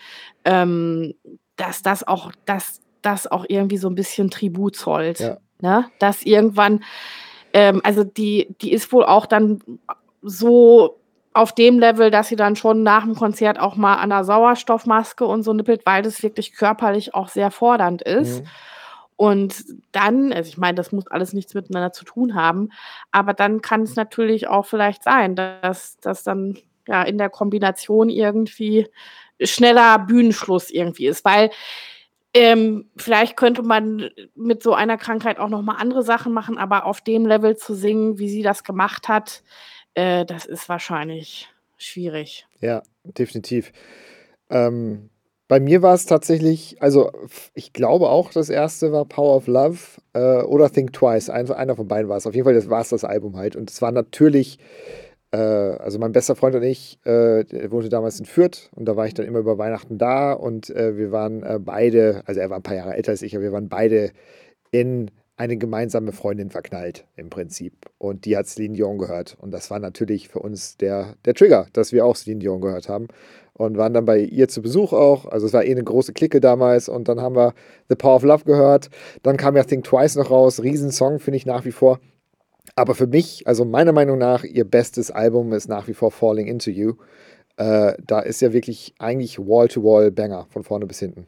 ähm, 0.43 1.13
dass 1.55 1.81
das 1.81 2.07
auch, 2.07 2.31
dass 2.45 2.81
das 3.01 3.27
auch 3.27 3.45
irgendwie 3.47 3.77
so 3.77 3.89
ein 3.89 3.95
bisschen 3.95 4.29
Tribut 4.29 4.75
zollt. 4.75 5.19
Ja. 5.19 5.37
Ne? 5.61 5.85
Dass 5.99 6.23
irgendwann, 6.23 6.83
ähm, 7.53 7.81
also 7.83 8.03
die, 8.03 8.55
die 8.61 8.73
ist 8.73 8.91
wohl 8.91 9.05
auch 9.05 9.25
dann 9.25 9.59
so 10.21 10.99
auf 11.33 11.53
dem 11.53 11.79
Level, 11.79 12.11
dass 12.11 12.29
sie 12.29 12.35
dann 12.35 12.55
schon 12.55 12.83
nach 12.83 13.03
dem 13.03 13.15
Konzert 13.15 13.59
auch 13.59 13.75
mal 13.75 13.95
an 13.95 14.09
der 14.09 14.23
Sauerstoffmaske 14.23 15.25
und 15.25 15.43
so 15.43 15.53
nippelt, 15.53 15.85
weil 15.85 16.01
das 16.01 16.23
wirklich 16.23 16.53
körperlich 16.53 17.13
auch 17.13 17.27
sehr 17.27 17.51
fordernd 17.51 18.01
ist. 18.01 18.41
Mhm. 18.41 18.47
Und 19.17 19.65
dann, 19.91 20.33
also 20.33 20.47
ich 20.47 20.57
meine, 20.57 20.75
das 20.75 20.91
muss 20.91 21.07
alles 21.07 21.33
nichts 21.33 21.53
miteinander 21.53 21.93
zu 21.93 22.03
tun 22.03 22.35
haben, 22.35 22.69
aber 23.11 23.33
dann 23.33 23.61
kann 23.61 23.81
es 23.81 23.95
natürlich 23.95 24.47
auch 24.47 24.65
vielleicht 24.65 25.03
sein, 25.03 25.35
dass 25.35 25.97
das 26.01 26.23
dann 26.23 26.57
ja 26.87 27.03
in 27.03 27.17
der 27.17 27.29
Kombination 27.29 28.09
irgendwie 28.09 28.87
schneller 29.41 29.99
Bühnenschluss 29.99 30.69
irgendwie 30.69 31.07
ist, 31.07 31.25
weil 31.25 31.49
ähm, 32.33 32.89
vielleicht 32.97 33.37
könnte 33.37 33.63
man 33.63 34.09
mit 34.35 34.61
so 34.61 34.73
einer 34.73 34.97
Krankheit 34.97 35.39
auch 35.39 35.47
noch 35.47 35.61
mal 35.61 35.75
andere 35.75 36.03
Sachen 36.03 36.33
machen, 36.33 36.57
aber 36.57 36.85
auf 36.85 37.01
dem 37.01 37.25
Level 37.25 37.55
zu 37.55 37.73
singen, 37.73 38.19
wie 38.19 38.27
sie 38.27 38.41
das 38.41 38.63
gemacht 38.63 39.07
hat, 39.07 39.43
äh, 39.93 40.25
das 40.25 40.45
ist 40.45 40.67
wahrscheinlich 40.67 41.49
schwierig. 41.77 42.45
Ja, 42.59 42.83
definitiv. 43.03 43.71
Ähm, 44.49 45.09
bei 45.47 45.59
mir 45.59 45.81
war 45.81 45.93
es 45.93 46.05
tatsächlich, 46.05 46.81
also 46.81 47.11
ich 47.53 47.71
glaube 47.71 48.09
auch, 48.09 48.31
das 48.31 48.49
erste 48.49 48.91
war 48.91 49.05
Power 49.05 49.35
of 49.35 49.47
Love 49.47 49.77
äh, 50.13 50.41
oder 50.41 50.71
Think 50.71 50.93
Twice. 50.93 51.29
Ein, 51.29 51.49
einer 51.51 51.75
von 51.75 51.87
beiden 51.87 52.09
war 52.09 52.17
es. 52.17 52.25
Auf 52.25 52.33
jeden 52.33 52.45
Fall 52.45 52.69
war 52.69 52.81
es 52.81 52.89
das 52.89 53.03
Album 53.03 53.37
halt. 53.37 53.55
Und 53.55 53.69
es 53.69 53.81
war 53.81 53.91
natürlich, 53.91 54.57
also 55.37 55.99
mein 55.99 56.11
bester 56.11 56.35
Freund 56.35 56.55
und 56.55 56.63
ich, 56.63 56.99
äh, 57.03 57.43
der 57.43 57.71
wohnte 57.71 57.89
damals 57.89 58.19
in 58.19 58.25
Fürth 58.25 58.69
und 58.75 58.85
da 58.85 58.95
war 58.95 59.07
ich 59.07 59.13
dann 59.13 59.25
immer 59.25 59.39
über 59.39 59.57
Weihnachten 59.57 59.97
da 59.97 60.33
und 60.33 60.69
äh, 60.69 60.97
wir 60.97 61.11
waren 61.11 61.43
äh, 61.43 61.59
beide, 61.59 62.21
also 62.25 62.39
er 62.39 62.49
war 62.49 62.57
ein 62.57 62.63
paar 62.63 62.75
Jahre 62.75 62.95
älter 62.95 63.11
als 63.11 63.21
ich, 63.21 63.35
aber 63.35 63.43
wir 63.43 63.51
waren 63.51 63.69
beide 63.69 64.11
in 64.71 65.11
eine 65.37 65.57
gemeinsame 65.57 66.11
Freundin 66.13 66.49
verknallt 66.49 67.05
im 67.17 67.29
Prinzip. 67.29 67.73
Und 67.97 68.25
die 68.25 68.37
hat 68.37 68.47
Celine 68.47 68.73
Dion 68.73 68.97
gehört. 68.97 69.35
Und 69.39 69.51
das 69.51 69.69
war 69.69 69.79
natürlich 69.79 70.29
für 70.29 70.39
uns 70.39 70.77
der, 70.77 71.15
der 71.25 71.33
Trigger, 71.33 71.67
dass 71.73 71.91
wir 71.91 72.05
auch 72.05 72.15
Celine 72.15 72.39
Dion 72.39 72.61
gehört 72.61 72.87
haben. 72.87 73.07
Und 73.53 73.77
waren 73.77 73.93
dann 73.93 74.05
bei 74.05 74.19
ihr 74.19 74.47
zu 74.47 74.61
Besuch 74.61 74.93
auch. 74.93 75.25
Also 75.25 75.47
es 75.47 75.53
war 75.53 75.63
eh 75.63 75.71
eine 75.71 75.83
große 75.83 76.13
Clique 76.13 76.39
damals. 76.39 76.87
Und 76.87 77.07
dann 77.09 77.21
haben 77.21 77.35
wir 77.35 77.53
The 77.89 77.95
Power 77.95 78.15
of 78.15 78.23
Love 78.23 78.45
gehört. 78.45 78.89
Dann 79.23 79.37
kam 79.37 79.55
ja 79.57 79.63
Think 79.63 79.83
Twice 79.83 80.15
noch 80.15 80.29
raus. 80.29 80.61
Riesensong 80.61 81.19
finde 81.19 81.37
ich 81.37 81.45
nach 81.45 81.65
wie 81.65 81.71
vor. 81.71 81.99
Aber 82.75 82.93
für 82.93 83.07
mich, 83.07 83.47
also 83.47 83.63
meiner 83.63 83.93
Meinung 83.93 84.17
nach, 84.17 84.43
ihr 84.43 84.65
bestes 84.65 85.09
Album 85.09 85.53
ist 85.53 85.69
nach 85.69 85.87
wie 85.87 85.93
vor 85.93 86.11
Falling 86.11 86.47
Into 86.47 86.71
You. 86.71 86.95
Äh, 87.57 87.93
da 88.05 88.19
ist 88.19 88.41
ja 88.41 88.51
wirklich 88.51 88.93
eigentlich 88.99 89.39
Wall-to-Wall-Banger 89.39 90.47
von 90.49 90.63
vorne 90.63 90.85
bis 90.85 90.99
hinten. 90.99 91.25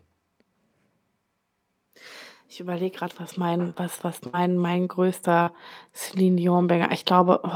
Ich 2.50 2.60
überlege 2.60 2.98
gerade, 2.98 3.14
was 3.18 3.38
mein, 3.38 3.74
was, 3.78 4.04
was 4.04 4.20
mein, 4.32 4.58
mein 4.58 4.88
größter 4.88 5.54
Celine 5.94 6.36
Dion-Banger. 6.38 6.92
Ich 6.92 7.06
glaube, 7.06 7.40
oh, 7.44 7.50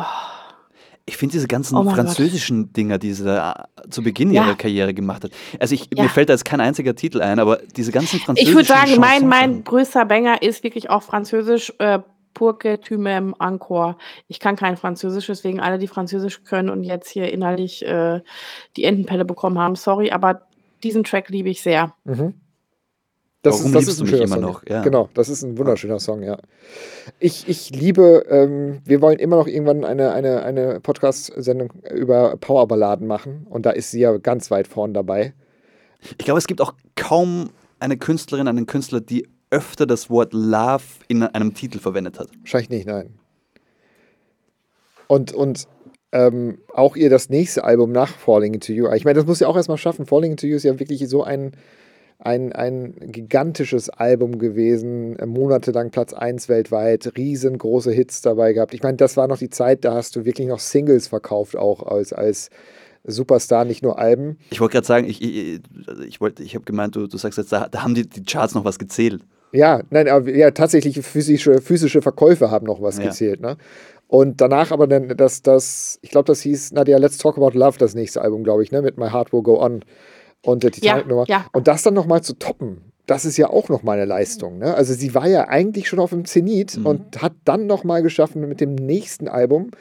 Ich 1.06 1.18
finde 1.18 1.34
diese 1.34 1.48
ganzen 1.48 1.76
Oh 1.76 1.80
mein 1.84 1.96
Gott. 1.96 2.06
französischen 2.06 2.72
Dinger, 2.72 2.98
die 2.98 3.12
sie 3.12 3.26
da 3.26 3.68
äh, 3.84 3.90
zu 3.90 4.04
Beginn 4.04 4.32
Ja. 4.32 4.46
ihrer 4.46 4.56
Karriere 4.56 4.94
gemacht 4.94 5.26
hat. 5.26 5.32
Also 5.60 5.76
ich, 5.76 5.90
Ja. 5.94 6.04
mir 6.04 6.10
fällt 6.10 6.30
da 6.30 6.34
jetzt 6.34 6.46
kein 6.46 6.62
einziger 6.62 6.96
Titel 6.96 7.22
ein, 7.22 7.40
aber 7.40 7.58
diese 7.76 7.92
ganzen 7.92 8.20
französischen 8.20 8.52
ich 8.52 8.56
würde 8.56 8.68
sagen, 8.68 9.00
mein, 9.02 9.28
mein 9.28 9.64
größter 9.66 10.06
Banger 10.06 10.42
ist 10.42 10.64
wirklich 10.64 10.90
auch 10.90 11.04
französisch. 11.04 11.74
Äh, 11.80 12.00
Que 12.34 12.78
tu 12.78 12.98
m'aimes 12.98 13.34
encore. 13.40 13.98
Ich 14.28 14.40
kann 14.40 14.56
kein 14.56 14.78
Französisch, 14.78 15.28
deswegen 15.28 15.60
alle, 15.60 15.78
die 15.78 15.88
Französisch 15.88 16.44
können 16.44 16.70
und 16.70 16.84
jetzt 16.84 17.10
hier 17.10 17.32
innerlich 17.32 17.86
äh, 17.86 18.22
die 18.76 18.84
Entenpelle 18.84 19.26
bekommen 19.26 19.60
haben. 19.60 19.76
Sorry, 19.76 20.12
aber 20.12 20.48
diesen 20.84 21.04
Track 21.04 21.30
liebe 21.30 21.50
ich 21.50 21.62
sehr. 21.62 21.94
Mhm. 22.04 22.34
Das 23.44 23.58
Warum 23.60 23.76
ist, 23.76 23.76
das 23.76 23.94
ist 23.96 24.02
ein 24.02 24.08
schöner 24.08 24.24
immer 24.24 24.36
Song. 24.36 24.44
noch? 24.44 24.64
Ja. 24.70 24.82
Genau, 24.84 25.10
das 25.16 25.28
ist 25.28 25.42
ein 25.42 25.58
wunderschöner 25.58 26.00
Song, 26.00 26.22
ja. 26.22 26.38
Ich, 27.20 27.48
ich 27.48 27.72
liebe, 27.72 28.26
ähm, 28.30 28.82
wir 28.86 29.02
wollen 29.02 29.18
immer 29.18 29.36
noch 29.36 29.48
irgendwann 29.48 29.84
eine, 29.84 30.12
eine, 30.12 30.44
eine 30.44 30.80
Podcast-Sendung 30.80 31.74
über 31.92 32.38
Powerballaden 32.38 33.08
machen 33.08 33.48
und 33.50 33.66
da 33.66 33.72
ist 33.72 33.90
sie 33.92 34.02
ja 34.02 34.16
ganz 34.18 34.52
weit 34.52 34.68
vorn 34.68 34.94
dabei. 34.94 35.34
Ich 36.02 36.26
glaube, 36.26 36.38
es 36.38 36.46
gibt 36.46 36.62
auch 36.62 36.74
kaum 36.96 37.50
eine 37.80 37.98
Künstlerin, 37.98 38.48
einen 38.48 38.68
Künstler, 38.68 39.02
die 39.02 39.28
öfter 39.52 39.86
das 39.86 40.10
Wort 40.10 40.34
Love 40.34 40.84
in 41.08 41.24
einem 41.24 41.54
Titel 41.54 41.80
verwendet 41.80 42.18
hat. 42.18 42.30
Wahrscheinlich 42.40 42.70
nicht, 42.70 42.88
nein. 42.88 43.20
Und, 45.08 45.34
und 45.34 45.68
ähm, 46.14 46.60
auch 46.74 46.96
ihr 46.96 47.10
das 47.10 47.30
nächste 47.30 47.64
Album 47.64 47.92
nach 47.92 48.18
Falling 48.18 48.56
Into 48.56 48.74
You. 48.74 48.90
Ich 48.94 49.06
meine, 49.06 49.20
das 49.20 49.28
muss 49.28 49.40
ja 49.40 49.48
auch 49.48 49.56
erstmal 49.56 49.78
schaffen. 49.78 50.06
Falling 50.06 50.32
Into 50.32 50.48
You 50.48 50.56
ist 50.56 50.64
ja 50.64 50.80
wirklich 50.80 51.08
so 51.08 51.24
ein, 51.24 51.52
ein, 52.18 52.54
ein 52.54 52.96
gigantisches 53.00 53.90
Album 53.90 54.40
gewesen, 54.40 55.18
äh, 55.18 55.26
monatelang 55.26 55.92
Platz 55.92 56.14
1 56.14 56.50
weltweit, 56.50 57.14
riesengroße 57.18 57.92
Hits 57.92 58.22
dabei 58.22 58.54
gehabt. 58.54 58.74
Ich 58.74 58.84
meine, 58.84 58.98
das 58.98 59.18
war 59.18 59.28
noch 59.28 59.38
die 59.38 59.50
Zeit, 59.50 59.84
da 59.84 59.96
hast 59.96 60.16
du 60.16 60.26
wirklich 60.26 60.48
noch 60.48 60.60
Singles 60.60 61.08
verkauft, 61.08 61.58
auch 61.58 61.84
als, 61.84 62.14
als 62.14 62.50
Superstar, 63.04 63.66
nicht 63.66 63.84
nur 63.84 63.98
Alben. 63.98 64.38
Ich 64.50 64.62
wollte 64.62 64.74
gerade 64.74 64.88
sagen, 64.88 65.10
ich, 65.10 65.22
ich, 65.22 65.62
ich, 66.08 66.20
ich 66.40 66.56
habe 66.56 66.66
gemeint, 66.66 66.96
du, 66.96 67.08
du 67.08 67.18
sagst 67.18 67.38
jetzt, 67.38 67.52
da, 67.52 67.68
da 67.68 67.84
haben 67.84 67.96
die, 67.96 68.08
die 68.08 68.24
Charts 68.24 68.54
noch 68.54 68.66
was 68.66 68.80
gezählt. 68.80 69.24
Ja, 69.54 69.82
nein, 69.90 70.08
aber 70.08 70.30
ja, 70.30 70.52
tatsächlich 70.52 71.00
physische, 71.06 71.62
physische 71.62 72.02
Verkäufe 72.02 72.52
haben 72.52 72.66
noch 72.66 72.82
was 72.82 72.98
ja. 72.98 73.06
gezählt. 73.06 73.42
Ne? 73.42 73.58
Und 74.08 74.42
danach 74.42 74.72
aber 74.72 74.88
dann, 74.88 75.16
das, 75.16 75.42
das, 75.42 76.00
ich 76.02 76.12
glaube, 76.12 76.28
das 76.28 76.42
hieß, 76.42 76.74
Nadia, 76.74 76.98
Let's 76.98 77.18
Talk 77.18 77.38
About 77.38 77.58
Love, 77.58 77.78
das 77.78 77.96
nächste 77.96 78.22
Album, 78.22 78.44
glaube 78.44 78.64
ich, 78.64 78.72
ne, 78.72 78.82
mit 78.82 78.98
My 78.98 79.10
Heart 79.10 79.32
Will 79.32 79.42
Go 79.42 79.62
On 79.62 79.86
und 80.46 80.64
der 80.64 80.72
Titanic-Nummer. 80.72 81.26
Ja, 81.28 81.38
ja. 81.38 81.46
Und 81.54 81.68
das 81.68 81.84
dann 81.84 81.94
nochmal 81.94 82.22
zu 82.22 82.34
toppen, 82.34 82.92
das 83.06 83.26
ist 83.26 83.38
ja 83.38 83.50
auch 83.50 83.70
nochmal 83.70 83.98
eine 83.98 84.06
Leistung. 84.06 84.58
Ne? 84.58 84.74
Also 84.74 84.94
sie 84.94 85.14
war 85.16 85.28
ja 85.28 85.48
eigentlich 85.48 85.88
schon 85.88 86.00
auf 86.00 86.12
dem 86.12 86.26
Zenit 86.26 86.78
mhm. 86.78 86.86
und 86.86 87.22
hat 87.22 87.34
dann 87.46 87.68
nochmal 87.68 88.04
geschaffen 88.04 88.48
mit 88.48 88.62
dem 88.62 88.76
nächsten 88.76 89.28
Album. 89.28 89.72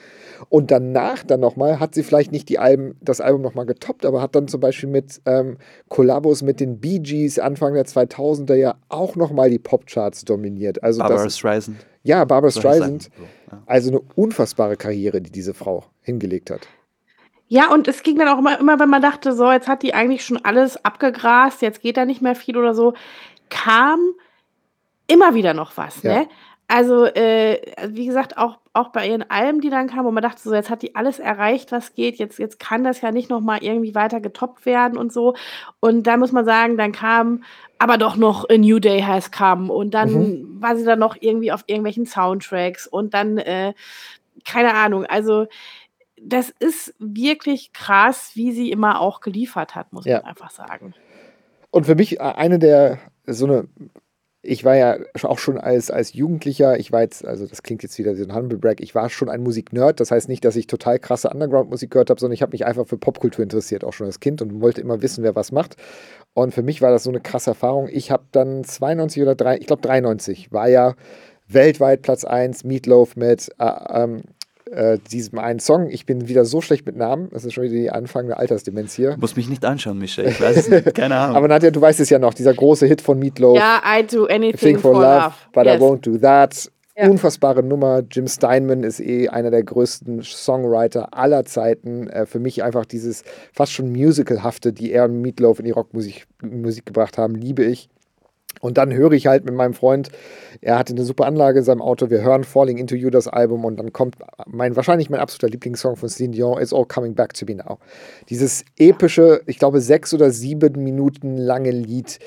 Und 0.49 0.71
danach 0.71 1.23
dann 1.23 1.41
nochmal 1.41 1.81
hat 1.81 1.95
sie 1.95 2.03
vielleicht 2.03 2.33
nicht 2.33 2.49
die 2.49 2.59
Alben, 2.59 2.97
das 3.01 3.21
Album 3.21 3.43
nochmal 3.43 3.67
getoppt, 3.67 4.07
aber 4.07 4.23
hat 4.23 4.35
dann 4.35 4.49
zum 4.49 4.61
Beispiel 4.61 4.89
mit 4.89 5.21
ähm, 5.27 5.59
Kollabos 5.89 6.43
mit 6.43 6.61
den 6.61 6.81
Bee 6.81 6.99
Gees 6.99 7.39
Anfang 7.39 7.75
der 7.75 7.85
2000er 7.85 8.55
ja 8.55 8.75
auch 8.89 9.17
nochmal 9.17 9.51
die 9.51 9.59
Popcharts 9.59 10.25
dominiert. 10.25 10.83
Also 10.83 11.01
Barbara 11.01 11.29
Streisand. 11.29 11.77
Ja, 12.03 12.25
Barbara 12.25 12.51
Streisand. 12.51 13.11
Also 13.67 13.91
eine 13.91 14.01
unfassbare 14.15 14.77
Karriere, 14.77 15.21
die 15.21 15.31
diese 15.31 15.55
Frau 15.55 15.85
hingelegt 16.03 16.51
hat. 16.51 16.67
Ja, 17.49 17.73
und 17.73 17.89
es 17.89 18.05
ging 18.05 18.17
dann 18.17 18.29
auch 18.29 18.39
immer, 18.39 18.61
immer, 18.61 18.79
wenn 18.79 18.89
man 18.89 19.03
dachte, 19.03 19.33
so, 19.33 19.51
jetzt 19.51 19.67
hat 19.67 19.83
die 19.83 19.93
eigentlich 19.93 20.25
schon 20.25 20.39
alles 20.45 20.83
abgegrast, 20.85 21.63
jetzt 21.63 21.83
geht 21.83 21.97
da 21.97 22.05
nicht 22.05 22.23
mehr 22.23 22.37
viel 22.37 22.57
oder 22.57 22.75
so, 22.75 22.95
kam 23.49 23.99
immer 25.09 25.35
wieder 25.35 25.53
noch 25.53 25.77
was, 25.77 26.03
ja. 26.05 26.21
ne? 26.21 26.29
Also, 26.73 27.05
äh, 27.05 27.61
wie 27.89 28.07
gesagt, 28.07 28.39
auch, 28.39 28.61
auch 28.75 28.91
bei 28.91 29.09
ihren 29.09 29.29
Alben, 29.29 29.61
die 29.61 29.71
dann 29.71 29.89
kamen, 29.89 30.05
wo 30.05 30.13
man 30.13 30.23
dachte, 30.23 30.41
so, 30.41 30.55
jetzt 30.55 30.71
hat 30.71 30.83
die 30.83 30.95
alles 30.95 31.19
erreicht, 31.19 31.73
was 31.73 31.97
geht, 31.97 32.21
jetzt, 32.21 32.39
jetzt 32.39 32.61
kann 32.61 32.85
das 32.85 33.01
ja 33.01 33.11
nicht 33.11 33.29
nochmal 33.29 33.65
irgendwie 33.65 33.97
weiter 33.97 34.21
getoppt 34.21 34.67
werden 34.67 34.97
und 34.97 35.13
so. 35.13 35.35
Und 35.81 36.05
da 36.07 36.17
muss 36.17 36.31
man 36.31 36.45
sagen, 36.45 36.77
dann 36.77 36.93
kam 36.93 37.43
aber 37.79 37.99
doch 37.99 38.15
noch 38.15 38.49
A 38.49 38.57
New 38.57 38.79
Day 38.79 39.01
Has 39.03 39.33
Come 39.33 39.73
und 39.73 39.95
dann 39.95 40.13
mhm. 40.13 40.63
war 40.63 40.77
sie 40.77 40.85
dann 40.85 41.01
noch 41.01 41.17
irgendwie 41.19 41.51
auf 41.51 41.65
irgendwelchen 41.67 42.07
Soundtracks 42.07 42.87
und 42.87 43.15
dann, 43.15 43.39
äh, 43.39 43.75
keine 44.45 44.73
Ahnung, 44.75 45.05
also 45.07 45.49
das 46.23 46.51
ist 46.51 46.95
wirklich 47.01 47.73
krass, 47.73 48.31
wie 48.35 48.53
sie 48.53 48.71
immer 48.71 49.01
auch 49.01 49.21
geliefert 49.21 49.75
hat, 49.75 49.93
muss 49.93 50.05
ja. 50.05 50.19
man 50.19 50.27
einfach 50.27 50.51
sagen. 50.51 50.95
Und 51.73 51.87
für 51.87 51.97
mich 51.97 52.21
äh, 52.21 52.23
eine 52.23 52.61
der, 52.61 52.99
so 53.27 53.47
eine, 53.47 53.67
ich 54.43 54.65
war 54.65 54.75
ja 54.75 54.97
auch 55.23 55.39
schon 55.39 55.59
als, 55.59 55.91
als 55.91 56.15
Jugendlicher, 56.15 56.79
ich 56.79 56.93
war 56.93 57.03
jetzt, 57.03 57.27
also 57.27 57.47
das 57.47 57.63
klingt 57.63 57.83
jetzt 57.83 57.99
wieder 57.99 58.17
so 58.17 58.25
ein 58.25 58.35
Humble 58.35 58.59
Brag, 58.59 58.81
ich 58.81 58.95
war 58.95 59.11
schon 59.11 59.29
ein 59.29 59.43
Musiknerd. 59.43 60.01
Das 60.01 60.11
heißt 60.11 60.29
nicht, 60.29 60.45
dass 60.45 60.57
ich 60.57 60.67
total 60.67 60.99
krasse 60.99 61.29
Underground-Musik 61.29 61.91
gehört 61.91 62.09
habe, 62.09 62.19
sondern 62.19 62.35
ich 62.35 62.43
habe 62.43 62.53
mich 62.53 62.65
einfach 62.65 62.87
für 62.87 62.97
Popkultur 62.97 63.43
interessiert, 63.43 63.85
auch 63.85 63.93
schon 63.93 64.07
als 64.07 64.21
Kind 64.21 64.41
und 64.41 64.63
wollte 64.63 64.81
immer 64.81 65.03
wissen, 65.03 65.23
wer 65.25 65.37
was 65.37 65.53
macht. 65.53 65.77
Und 66.33 66.55
für 66.55 66.63
mich 66.63 66.81
war 66.81 66.91
das 66.91 67.03
so 67.03 67.11
eine 67.11 67.21
krasse 67.21 67.51
Erfahrung. 67.51 67.89
Ich 67.91 68.11
habe 68.11 68.25
dann 68.33 68.65
92 68.65 69.23
oder 69.23 69.35
3, 69.35 69.59
ich 69.59 69.67
glaube 69.67 69.83
93, 69.83 70.53
war 70.53 70.69
ja 70.69 70.95
weltweit 71.47 72.01
Platz 72.01 72.25
1, 72.25 72.65
Meatloaf 72.65 73.17
mit 73.17 73.51
äh, 73.59 73.73
ähm, 73.91 74.23
äh, 74.71 74.99
diesem 75.11 75.39
einen 75.39 75.61
Song. 75.61 75.89
Ich 75.89 76.07
bin 76.07 76.29
wieder 76.29 76.45
so 76.45 76.61
schlecht 76.61 76.87
mit 76.87 76.97
Namen. 76.97 77.29
Das 77.31 77.45
ist 77.45 77.55
schon 77.55 77.65
wieder 77.65 77.75
die 77.75 77.91
Anfang 77.91 78.27
der 78.27 78.39
Altersdemenz 78.39 78.95
hier. 78.95 79.13
Du 79.13 79.21
musst 79.21 79.37
mich 79.37 79.49
nicht 79.49 79.65
anschauen, 79.65 79.99
Michel. 79.99 80.29
Ich 80.29 80.41
weiß 80.41 80.57
es 80.57 80.69
nicht. 80.69 80.95
Keine 80.95 81.17
Ahnung. 81.17 81.37
Aber 81.37 81.49
Nadja, 81.49 81.71
du 81.71 81.81
weißt 81.81 82.01
es 82.01 82.11
ja 82.11 82.19
noch. 82.19 82.35
Dieser 82.35 82.55
große 82.55 82.87
Hit 82.87 83.01
von 83.01 83.19
Meatloaf. 83.19 83.57
Ja, 83.57 83.83
I 83.85 84.07
do 84.07 84.27
anything 84.27 84.79
for, 84.79 84.93
for, 84.93 85.03
love, 85.03 85.35
but 85.53 85.67
yes. 85.67 85.77
I 85.77 85.83
won't 85.83 86.01
do 86.01 86.19
that. 86.19 86.71
Ja. 86.97 87.09
Unfassbare 87.09 87.63
Nummer. 87.63 88.03
Jim 88.11 88.27
Steinman 88.27 88.83
ist 88.85 89.01
eh 89.01 89.29
einer 89.29 89.51
der 89.51 89.63
größten 89.63 90.23
Songwriter 90.23 91.15
aller 91.15 91.45
Zeiten. 91.45 92.09
Äh, 92.09 92.27
für 92.27 92.39
mich 92.39 92.63
einfach 92.63 92.85
dieses 92.85 93.25
fast 93.53 93.73
schon 93.73 93.91
Musicalhafte, 93.93 94.73
die 94.73 94.93
er 94.93 95.05
und 95.05 95.21
Meatloaf 95.21 95.59
in 95.59 95.65
die 95.65 95.71
Rockmusik 95.71 96.27
Musik 96.43 96.87
gebracht 96.87 97.19
haben, 97.19 97.35
liebe 97.35 97.65
ich. 97.65 97.89
Und 98.61 98.77
dann 98.77 98.93
höre 98.93 99.13
ich 99.13 99.27
halt 99.27 99.45
mit 99.45 99.55
meinem 99.55 99.75
Freund, 99.75 100.11
er 100.61 100.79
hatte 100.79 100.93
eine 100.93 101.05
super 101.05 101.25
Anlage 101.25 101.61
in 101.61 101.65
seinem 101.65 101.81
Auto, 101.81 102.11
wir 102.11 102.21
hören 102.21 102.45
Falling 102.45 102.77
Into 102.77 102.95
You, 102.95 103.09
das 103.09 103.29
Album, 103.29 103.65
und 103.65 103.79
dann 103.79 103.93
kommt 103.93 104.17
mein, 104.47 104.77
wahrscheinlich 104.77 105.09
mein 105.09 105.21
absoluter 105.21 105.49
Lieblingssong 105.49 105.97
von 105.97 106.09
Celine 106.09 106.35
Dion, 106.35 106.61
It's 106.61 106.73
All 106.73 106.85
Coming 106.85 107.15
Back 107.15 107.33
to 107.35 107.47
Me 107.47 107.55
Now. 107.55 107.79
Dieses 108.29 108.65
epische, 108.77 109.41
ich 109.47 109.59
glaube, 109.59 109.81
sechs 109.81 110.13
oder 110.13 110.31
sieben 110.31 110.83
Minuten 110.83 111.39
lange 111.39 111.71
Lied. 111.71 112.19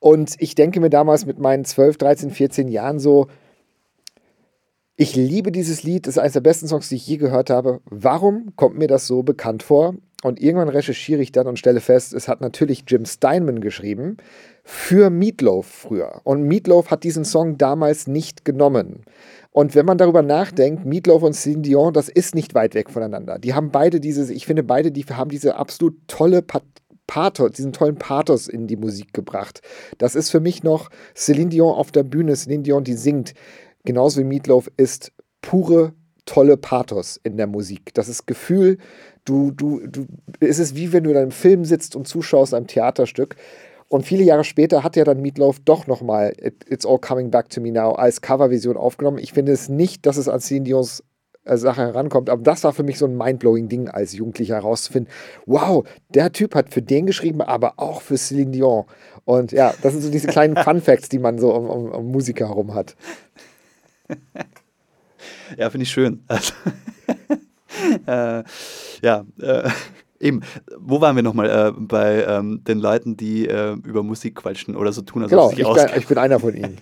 Und 0.00 0.34
ich 0.38 0.54
denke 0.54 0.80
mir 0.80 0.90
damals 0.90 1.24
mit 1.24 1.38
meinen 1.38 1.64
12, 1.64 1.96
13, 1.96 2.30
14 2.30 2.68
Jahren 2.68 2.98
so, 2.98 3.28
ich 4.96 5.16
liebe 5.16 5.50
dieses 5.50 5.82
Lied, 5.82 6.06
das 6.06 6.16
ist 6.16 6.18
eines 6.18 6.34
der 6.34 6.40
besten 6.40 6.68
Songs, 6.68 6.88
die 6.88 6.96
ich 6.96 7.06
je 7.06 7.16
gehört 7.16 7.50
habe. 7.50 7.80
Warum 7.86 8.54
kommt 8.54 8.76
mir 8.76 8.86
das 8.86 9.06
so 9.06 9.22
bekannt 9.22 9.62
vor? 9.62 9.94
Und 10.22 10.40
irgendwann 10.40 10.68
recherchiere 10.68 11.20
ich 11.20 11.32
dann 11.32 11.46
und 11.46 11.58
stelle 11.58 11.80
fest, 11.80 12.14
es 12.14 12.28
hat 12.28 12.40
natürlich 12.40 12.84
Jim 12.86 13.04
Steinman 13.04 13.60
geschrieben 13.60 14.18
für 14.64 15.10
Meatloaf 15.10 15.66
früher. 15.66 16.22
Und 16.24 16.42
Meatloaf 16.44 16.90
hat 16.90 17.04
diesen 17.04 17.24
Song 17.24 17.58
damals 17.58 18.06
nicht 18.06 18.44
genommen. 18.44 19.04
Und 19.50 19.74
wenn 19.74 19.86
man 19.86 19.98
darüber 19.98 20.22
nachdenkt, 20.22 20.86
Meatloaf 20.86 21.22
und 21.22 21.34
Celine 21.34 21.62
Dion, 21.62 21.92
das 21.92 22.08
ist 22.08 22.34
nicht 22.34 22.54
weit 22.54 22.74
weg 22.74 22.90
voneinander. 22.90 23.38
Die 23.38 23.54
haben 23.54 23.70
beide 23.70 24.00
dieses, 24.00 24.30
ich 24.30 24.46
finde 24.46 24.62
beide, 24.62 24.90
die 24.90 25.04
haben 25.04 25.30
diese 25.30 25.56
absolut 25.56 25.96
tolle 26.08 26.42
Pathos, 27.06 27.52
diesen 27.52 27.72
tollen 27.72 27.96
Pathos 27.96 28.48
in 28.48 28.66
die 28.66 28.76
Musik 28.76 29.12
gebracht. 29.12 29.60
Das 29.98 30.14
ist 30.14 30.30
für 30.30 30.40
mich 30.40 30.62
noch 30.62 30.88
Celine 31.14 31.50
Dion 31.50 31.74
auf 31.74 31.92
der 31.92 32.02
Bühne, 32.02 32.34
Celine 32.34 32.62
Dion, 32.62 32.84
die 32.84 32.94
singt, 32.94 33.34
genauso 33.84 34.20
wie 34.20 34.24
Meatloaf, 34.24 34.70
ist 34.78 35.12
pure 35.42 35.92
tolle 36.26 36.56
Pathos 36.56 37.20
in 37.22 37.36
der 37.36 37.46
Musik. 37.46 37.92
Das 37.94 38.08
ist 38.08 38.26
Gefühl, 38.26 38.78
du, 39.24 39.50
du, 39.50 39.86
du, 39.86 40.06
es 40.40 40.58
ist 40.58 40.74
wie 40.74 40.92
wenn 40.92 41.04
du 41.04 41.10
in 41.10 41.16
einem 41.16 41.30
Film 41.30 41.64
sitzt 41.64 41.96
und 41.96 42.08
zuschaust 42.08 42.54
einem 42.54 42.66
Theaterstück. 42.66 43.36
Und 43.94 44.04
viele 44.04 44.24
Jahre 44.24 44.42
später 44.42 44.82
hat 44.82 44.96
ja 44.96 45.04
dann 45.04 45.20
Meatloaf 45.20 45.60
doch 45.60 45.86
nochmal 45.86 46.32
It's 46.68 46.84
All 46.84 46.98
Coming 46.98 47.30
Back 47.30 47.48
to 47.50 47.60
Me 47.60 47.70
Now 47.70 47.92
als 47.92 48.20
Covervision 48.20 48.76
aufgenommen. 48.76 49.18
Ich 49.18 49.32
finde 49.32 49.52
es 49.52 49.68
nicht, 49.68 50.04
dass 50.04 50.16
es 50.16 50.28
an 50.28 50.40
Celine 50.40 50.64
Dions 50.64 51.04
äh, 51.44 51.56
Sache 51.56 51.82
herankommt, 51.82 52.28
aber 52.28 52.42
das 52.42 52.64
war 52.64 52.72
für 52.72 52.82
mich 52.82 52.98
so 52.98 53.06
ein 53.06 53.16
mindblowing 53.16 53.68
Ding 53.68 53.88
als 53.88 54.12
Jugendlicher 54.12 54.56
herauszufinden. 54.56 55.12
Wow, 55.46 55.86
der 56.08 56.32
Typ 56.32 56.56
hat 56.56 56.74
für 56.74 56.82
den 56.82 57.06
geschrieben, 57.06 57.40
aber 57.40 57.74
auch 57.76 58.00
für 58.00 58.16
Celine 58.16 58.50
Dion. 58.50 58.86
Und 59.24 59.52
ja, 59.52 59.72
das 59.82 59.92
sind 59.92 60.02
so 60.02 60.10
diese 60.10 60.26
kleinen 60.26 60.56
Fun 60.64 60.80
Facts, 60.80 61.08
die 61.08 61.20
man 61.20 61.38
so 61.38 61.54
um, 61.54 61.70
um, 61.70 61.92
um 61.92 62.10
Musiker 62.10 62.48
herum 62.48 62.74
hat. 62.74 62.96
Ja, 65.56 65.70
finde 65.70 65.84
ich 65.84 65.90
schön. 65.92 66.24
Also, 66.28 66.52
äh, 68.06 68.42
ja, 69.02 69.24
äh, 69.40 69.70
eben. 70.24 70.40
Wo 70.78 71.00
waren 71.00 71.16
wir 71.16 71.22
nochmal 71.22 71.48
äh, 71.48 71.72
bei 71.76 72.24
ähm, 72.24 72.62
den 72.64 72.78
Leuten, 72.78 73.16
die 73.16 73.46
äh, 73.46 73.74
über 73.84 74.02
Musik 74.02 74.36
quatschen 74.36 74.76
oder 74.76 74.92
so 74.92 75.02
tun, 75.02 75.22
als 75.22 75.30
genau, 75.30 75.50
ich 75.50 75.56
bin, 75.56 75.90
ich 75.96 76.06
bin 76.06 76.18
einer 76.18 76.40
von 76.40 76.54
ihnen. 76.54 76.78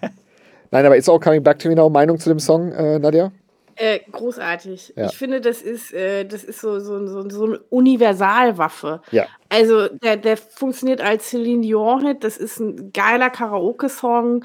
Nein, 0.71 0.87
aber 0.87 0.97
It's 0.97 1.09
All 1.09 1.21
Coming 1.21 1.43
Back 1.43 1.59
to 1.59 1.69
Me 1.69 1.75
Now. 1.75 1.91
Meinung 1.91 2.19
zu 2.19 2.31
dem 2.31 2.39
Song, 2.39 2.73
äh, 2.73 2.99
Nadja? 2.99 3.31
Äh, 3.77 4.01
großartig. 4.11 4.95
Ja. 4.97 5.07
Ich 5.07 5.17
finde, 5.17 5.41
das 5.41 5.63
ist, 5.63 5.93
äh, 5.93 6.25
das 6.25 6.45
ist 6.45 6.61
so, 6.61 6.79
so, 6.79 7.07
so, 7.07 7.29
so 7.29 7.45
eine 7.45 7.59
Universalwaffe. 7.71 9.01
Ja. 9.11 9.27
Also, 9.49 9.89
der, 9.89 10.17
der 10.17 10.37
funktioniert 10.37 11.01
als 11.01 11.31
Celine 11.31 11.63
Dion-Hit. 11.63 12.25
Das 12.25 12.37
ist 12.37 12.61
ein 12.61 12.93
geiler 12.93 13.31
Karaoke-Song. 13.31 14.45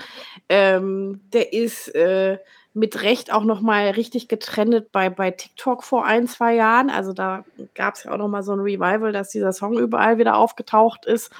Ähm, 0.49 1.21
der 1.33 1.53
ist 1.53 1.93
äh, 1.93 2.37
mit 2.77 3.01
Recht 3.01 3.33
auch 3.33 3.43
noch 3.43 3.59
mal 3.59 3.89
richtig 3.89 4.27
getrennt 4.27 4.91
bei, 4.91 5.09
bei 5.09 5.31
TikTok 5.31 5.83
vor 5.83 6.05
ein, 6.05 6.27
zwei 6.27 6.53
Jahren. 6.53 6.91
Also 6.91 7.11
da 7.11 7.43
gab 7.73 7.95
es 7.95 8.03
ja 8.03 8.11
auch 8.11 8.17
noch 8.17 8.27
mal 8.27 8.43
so 8.43 8.53
ein 8.53 8.59
Revival, 8.59 9.11
dass 9.11 9.29
dieser 9.29 9.51
Song 9.51 9.79
überall 9.79 10.19
wieder 10.19 10.37
aufgetaucht 10.37 11.05
ist. 11.05 11.31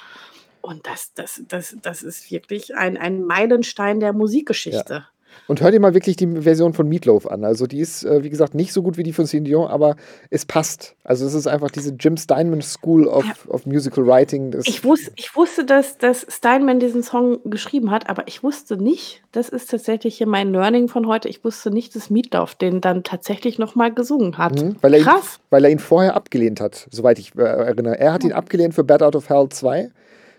Und 0.60 0.86
das, 0.88 1.14
das, 1.14 1.40
das, 1.46 1.76
das 1.80 2.02
ist 2.02 2.32
wirklich 2.32 2.74
ein, 2.74 2.96
ein 2.96 3.24
Meilenstein 3.24 4.00
der 4.00 4.12
Musikgeschichte. 4.12 4.94
Ja. 4.94 5.08
Und 5.46 5.60
hör 5.60 5.70
dir 5.70 5.80
mal 5.80 5.94
wirklich 5.94 6.16
die 6.16 6.26
Version 6.26 6.74
von 6.74 6.88
Meatloaf 6.88 7.26
an. 7.26 7.44
Also 7.44 7.66
die 7.66 7.80
ist, 7.80 8.04
äh, 8.04 8.22
wie 8.22 8.30
gesagt, 8.30 8.54
nicht 8.54 8.72
so 8.72 8.82
gut 8.82 8.96
wie 8.96 9.02
die 9.02 9.12
von 9.12 9.26
Celine 9.26 9.48
Dion, 9.48 9.66
aber 9.68 9.96
es 10.30 10.44
passt. 10.44 10.94
Also 11.04 11.26
es 11.26 11.34
ist 11.34 11.46
einfach 11.46 11.70
diese 11.70 11.94
Jim 11.98 12.16
Steinman 12.16 12.62
School 12.62 13.06
of, 13.06 13.24
ja. 13.24 13.34
of 13.48 13.66
Musical 13.66 14.06
Writing. 14.06 14.54
Ich, 14.64 14.84
wus 14.84 15.10
ich 15.16 15.34
wusste, 15.36 15.64
dass, 15.64 15.98
dass 15.98 16.26
Steinman 16.28 16.80
diesen 16.80 17.02
Song 17.02 17.38
geschrieben 17.44 17.90
hat, 17.90 18.08
aber 18.10 18.24
ich 18.26 18.42
wusste 18.42 18.76
nicht, 18.76 19.22
das 19.32 19.48
ist 19.48 19.70
tatsächlich 19.70 20.18
hier 20.18 20.26
mein 20.26 20.52
Learning 20.52 20.88
von 20.88 21.06
heute, 21.06 21.28
ich 21.28 21.44
wusste 21.44 21.70
nicht, 21.70 21.94
dass 21.94 22.10
Meatloaf 22.10 22.54
den 22.54 22.80
dann 22.80 23.02
tatsächlich 23.02 23.58
nochmal 23.58 23.92
gesungen 23.92 24.38
hat. 24.38 24.60
Mhm, 24.60 24.76
weil 24.80 24.94
er 24.94 25.00
Krass. 25.00 25.36
Ihn, 25.36 25.44
weil 25.50 25.64
er 25.64 25.70
ihn 25.70 25.78
vorher 25.78 26.14
abgelehnt 26.14 26.60
hat, 26.60 26.88
soweit 26.90 27.18
ich 27.18 27.34
äh, 27.36 27.42
erinnere. 27.42 27.98
Er 27.98 28.12
hat 28.12 28.24
ihn 28.24 28.32
abgelehnt 28.32 28.74
für 28.74 28.84
Bad 28.84 29.02
Out 29.02 29.16
of 29.16 29.28
Hell 29.28 29.48
2, 29.48 29.90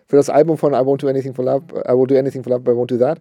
für 0.08 0.16
das 0.16 0.30
Album 0.30 0.58
von 0.58 0.74
I 0.74 0.78
Won't 0.78 0.98
Do 0.98 1.08
Anything 1.08 1.34
for 1.34 1.46
Love, 1.46 1.64
I 1.88 1.94
Will 1.94 2.08
Do 2.08 2.18
Anything 2.18 2.44
for 2.44 2.52
Love, 2.52 2.64
but 2.64 2.74
I 2.74 2.78
Won't 2.78 2.88
Do 2.88 2.98
That 2.98 3.20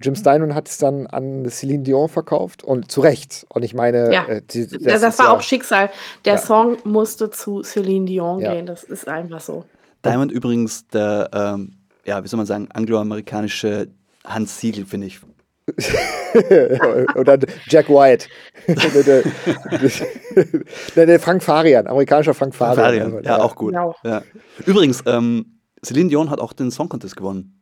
Jim 0.00 0.14
Steinman 0.14 0.54
hat 0.54 0.68
es 0.68 0.78
dann 0.78 1.06
an 1.08 1.48
Celine 1.50 1.82
Dion 1.82 2.08
verkauft 2.08 2.62
und 2.62 2.90
zu 2.90 3.00
Recht. 3.00 3.46
Und 3.48 3.64
ich 3.64 3.74
meine, 3.74 4.12
Ja, 4.12 4.26
äh, 4.26 4.42
die, 4.48 4.68
das, 4.68 5.00
das 5.00 5.18
war 5.18 5.26
ja, 5.26 5.32
auch 5.32 5.42
Schicksal. 5.42 5.90
Der 6.24 6.34
Ja. 6.34 6.38
Song 6.38 6.76
musste 6.84 7.30
zu 7.30 7.62
Celine 7.62 8.06
Dion 8.06 8.40
Ja. 8.40 8.54
gehen. 8.54 8.66
Das 8.66 8.84
ist 8.84 9.08
einfach 9.08 9.40
so. 9.40 9.64
Diamond 10.04 10.30
übrigens 10.30 10.86
der, 10.88 11.28
ähm, 11.32 11.72
ja, 12.04 12.22
wie 12.22 12.28
soll 12.28 12.36
man 12.38 12.46
sagen, 12.46 12.68
angloamerikanische 12.72 13.88
Hans 14.24 14.60
Siegel, 14.60 14.86
finde 14.86 15.08
ich. 15.08 15.20
Oder 17.16 17.38
Jack 17.66 17.88
White. 17.88 18.26
der, 20.96 21.20
Frank 21.20 21.42
Farian, 21.42 21.86
amerikanischer 21.86 22.34
Frank 22.34 22.54
Farian. 22.54 23.10
Farian, 23.10 23.24
ja, 23.24 23.42
auch 23.42 23.54
gut. 23.54 23.72
Genau. 23.72 23.94
Ja. 24.04 24.22
Übrigens, 24.64 25.02
ähm, 25.06 25.60
Celine 25.84 26.08
Dion 26.08 26.30
hat 26.30 26.40
auch 26.40 26.52
den 26.52 26.70
Song 26.70 26.88
Contest 26.88 27.16
gewonnen. 27.16 27.57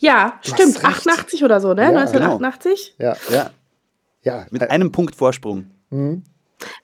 Ja, 0.00 0.38
Du 0.44 0.50
stimmt. 0.54 0.82
hast 0.82 1.06
recht. 1.06 1.08
88 1.08 1.44
oder 1.44 1.60
so, 1.60 1.74
ne? 1.74 1.82
Ja, 1.82 1.88
genau. 1.88 2.00
1988. 2.38 2.94
Ja, 2.98 3.16
Ja, 3.30 3.50
ja. 4.22 4.46
mit 4.50 4.62
äh, 4.62 4.66
einem 4.66 4.92
Punkt 4.92 5.14
Vorsprung. 5.16 5.70
mhm. 5.90 6.22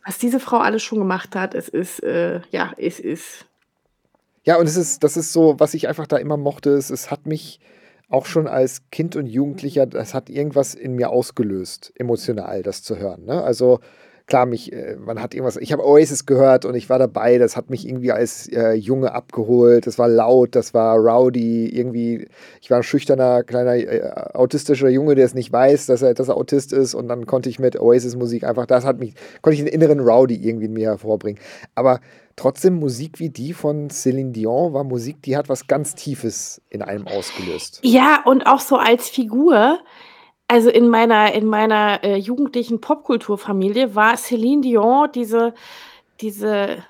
Was 0.06 0.18
diese 0.18 0.38
Frau 0.38 0.58
alles 0.58 0.84
schon 0.84 0.98
gemacht 1.00 1.34
hat, 1.34 1.52
es 1.54 1.68
ist, 1.68 2.00
äh, 2.04 2.40
ja, 2.50 2.72
es 2.76 3.00
ist. 3.00 3.46
Ja, 4.44 4.56
und 4.56 4.66
es 4.66 4.76
ist, 4.76 5.02
das 5.02 5.16
ist 5.16 5.32
so, 5.32 5.58
was 5.58 5.74
ich 5.74 5.88
einfach 5.88 6.06
da 6.06 6.16
immer 6.16 6.36
mochte, 6.36 6.70
es, 6.70 6.90
es 6.90 7.10
hat 7.10 7.26
mich 7.26 7.58
auch 8.08 8.26
schon 8.26 8.46
als 8.46 8.82
Kind 8.92 9.16
und 9.16 9.26
Jugendlicher, 9.26 9.86
das 9.86 10.14
hat 10.14 10.30
irgendwas 10.30 10.74
in 10.76 10.92
mir 10.94 11.10
ausgelöst, 11.10 11.92
emotional, 11.96 12.62
das 12.62 12.84
zu 12.84 12.96
hören. 12.98 13.24
Ne? 13.24 13.42
Also 13.42 13.80
klar, 14.26 14.46
mich, 14.46 14.72
äh, 14.72 14.96
man 14.96 15.20
hat 15.20 15.34
irgendwas, 15.34 15.56
ich 15.56 15.72
habe 15.72 15.86
Oasis 15.86 16.24
gehört 16.24 16.64
und 16.64 16.74
ich 16.74 16.88
war 16.88 16.98
dabei, 16.98 17.38
das 17.38 17.56
hat 17.56 17.68
mich 17.68 17.86
irgendwie 17.86 18.12
als 18.12 18.48
äh, 18.48 18.72
Junge 18.72 19.12
abgeholt, 19.12 19.86
das 19.86 19.98
war 19.98 20.08
laut, 20.08 20.54
das 20.54 20.72
war 20.72 20.96
rowdy, 20.96 21.68
irgendwie, 21.68 22.28
ich 22.62 22.70
war 22.70 22.78
ein 22.78 22.82
schüchterner, 22.82 23.42
kleiner, 23.42 23.74
äh, 23.74 24.10
autistischer 24.32 24.88
Junge, 24.88 25.14
der 25.14 25.26
es 25.26 25.34
nicht 25.34 25.52
weiß, 25.52 25.86
dass 25.86 26.02
er, 26.02 26.14
dass 26.14 26.28
er 26.28 26.36
Autist 26.36 26.72
ist 26.72 26.94
und 26.94 27.08
dann 27.08 27.26
konnte 27.26 27.50
ich 27.50 27.58
mit 27.58 27.78
Oasis-Musik 27.78 28.44
einfach, 28.44 28.66
das 28.66 28.84
hat 28.84 28.98
mich, 28.98 29.14
konnte 29.42 29.54
ich 29.54 29.60
einen 29.60 29.68
inneren 29.68 30.00
Rowdy 30.00 30.36
irgendwie 30.36 30.66
in 30.66 30.72
mir 30.72 30.88
hervorbringen. 30.88 31.40
Aber 31.74 32.00
trotzdem 32.36 32.74
Musik 32.74 33.18
wie 33.18 33.28
die 33.28 33.52
von 33.52 33.90
Celine 33.90 34.32
Dion 34.32 34.72
war 34.72 34.84
Musik, 34.84 35.22
die 35.22 35.36
hat 35.36 35.48
was 35.48 35.66
ganz 35.66 35.94
Tiefes 35.94 36.62
in 36.70 36.80
einem 36.82 37.06
ausgelöst. 37.06 37.80
Ja, 37.82 38.22
und 38.24 38.46
auch 38.46 38.60
so 38.60 38.76
als 38.76 39.08
Figur. 39.08 39.78
Also 40.46 40.68
in 40.68 40.88
meiner, 40.88 41.32
in 41.32 41.46
meiner 41.46 42.04
äh, 42.04 42.16
jugendlichen 42.16 42.80
Popkulturfamilie 42.80 43.94
war 43.94 44.16
Celine 44.16 44.60
Dion 44.60 45.08
diese, 45.14 45.54
diese, 46.20 46.84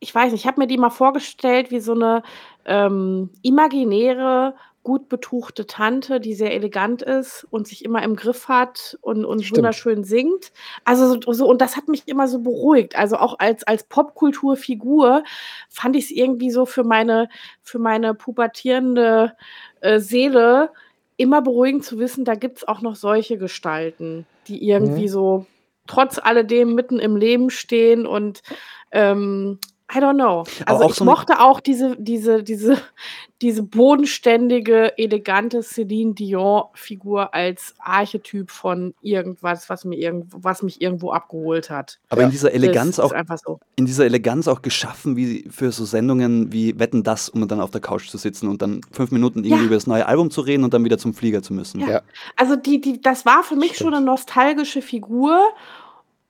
ich 0.00 0.14
weiß 0.14 0.32
nicht, 0.32 0.42
ich 0.42 0.46
habe 0.46 0.60
mir 0.60 0.66
die 0.66 0.76
mal 0.76 0.90
vorgestellt 0.90 1.70
wie 1.70 1.80
so 1.80 1.92
eine 1.94 2.22
ähm, 2.66 3.30
imaginäre, 3.42 4.54
gut 4.84 5.08
betuchte 5.08 5.66
Tante, 5.66 6.20
die 6.20 6.34
sehr 6.34 6.52
elegant 6.52 7.00
ist 7.00 7.46
und 7.50 7.66
sich 7.66 7.86
immer 7.86 8.02
im 8.02 8.16
Griff 8.16 8.48
hat 8.48 8.98
und, 9.00 9.24
und 9.24 9.40
Stimmt. 9.42 9.56
wunderschön 9.56 10.04
singt. 10.04 10.52
Also 10.84 11.18
so, 11.22 11.32
so, 11.32 11.48
und 11.48 11.62
das 11.62 11.76
hat 11.76 11.88
mich 11.88 12.06
immer 12.06 12.28
so 12.28 12.40
beruhigt. 12.40 12.94
Also 12.94 13.16
auch 13.16 13.38
als, 13.38 13.64
als 13.66 13.84
Popkulturfigur 13.84 15.24
fand 15.70 15.96
ich 15.96 16.04
es 16.04 16.10
irgendwie 16.10 16.50
so 16.50 16.66
für 16.66 16.84
meine, 16.84 17.30
für 17.62 17.78
meine 17.78 18.14
pubertierende 18.14 19.32
äh, 19.80 20.00
Seele 20.00 20.70
immer 21.16 21.42
beruhigend 21.42 21.84
zu 21.84 21.98
wissen, 21.98 22.24
da 22.24 22.34
gibt 22.34 22.58
es 22.58 22.68
auch 22.68 22.80
noch 22.80 22.96
solche 22.96 23.38
Gestalten, 23.38 24.26
die 24.48 24.68
irgendwie 24.68 25.04
Mhm. 25.04 25.08
so 25.08 25.46
trotz 25.86 26.18
alledem 26.18 26.74
mitten 26.74 26.98
im 26.98 27.16
Leben 27.16 27.50
stehen 27.50 28.06
und 28.06 28.42
ähm, 28.90 29.58
I 29.92 29.98
don't 29.98 30.14
know. 30.14 30.44
Also 30.66 30.84
auch 30.84 30.90
ich 30.90 30.96
so 30.96 31.04
mochte 31.04 31.40
auch 31.40 31.60
diese, 31.60 31.94
diese, 31.98 32.42
diese, 32.42 32.78
diese 33.42 33.62
bodenständige, 33.62 34.96
elegante 34.98 35.62
Celine 35.62 36.14
Dion-Figur 36.14 37.34
als 37.34 37.74
Archetyp 37.78 38.50
von 38.50 38.94
irgendwas, 39.02 39.68
was, 39.68 39.84
mir 39.84 39.96
irgend, 39.96 40.26
was 40.34 40.62
mich 40.62 40.80
irgendwo 40.80 41.12
abgeholt 41.12 41.68
hat. 41.70 41.98
Aber 42.08 42.22
Ja. 42.22 42.26
in 42.28 42.32
dieser 42.32 42.52
Eleganz 42.52 42.96
das 42.96 43.12
auch 43.12 43.36
so. 43.44 43.60
in 43.76 43.86
dieser 43.86 44.04
Eleganz 44.06 44.48
auch 44.48 44.62
geschaffen, 44.62 45.16
wie 45.16 45.46
für 45.50 45.70
so 45.70 45.84
Sendungen 45.84 46.52
wie 46.52 46.78
Wetten 46.78 47.02
das, 47.02 47.28
um 47.28 47.46
dann 47.46 47.60
auf 47.60 47.70
der 47.70 47.80
Couch 47.82 48.08
zu 48.08 48.16
sitzen 48.16 48.48
und 48.48 48.62
dann 48.62 48.80
fünf 48.92 49.10
Minuten 49.10 49.40
irgendwie 49.44 49.62
Ja. 49.64 49.66
über 49.66 49.74
das 49.74 49.86
neue 49.86 50.06
Album 50.06 50.30
zu 50.30 50.40
reden 50.40 50.64
und 50.64 50.72
dann 50.72 50.84
wieder 50.84 50.98
zum 50.98 51.12
Flieger 51.14 51.42
zu 51.42 51.52
müssen. 51.52 51.80
Ja. 51.80 51.90
Ja. 51.90 52.02
Also 52.36 52.56
die, 52.56 52.80
die, 52.80 53.00
das 53.00 53.26
war 53.26 53.42
für 53.42 53.56
mich 53.56 53.74
Stimmt. 53.74 53.88
schon 53.90 53.94
eine 53.94 54.04
nostalgische 54.06 54.80
Figur. 54.82 55.38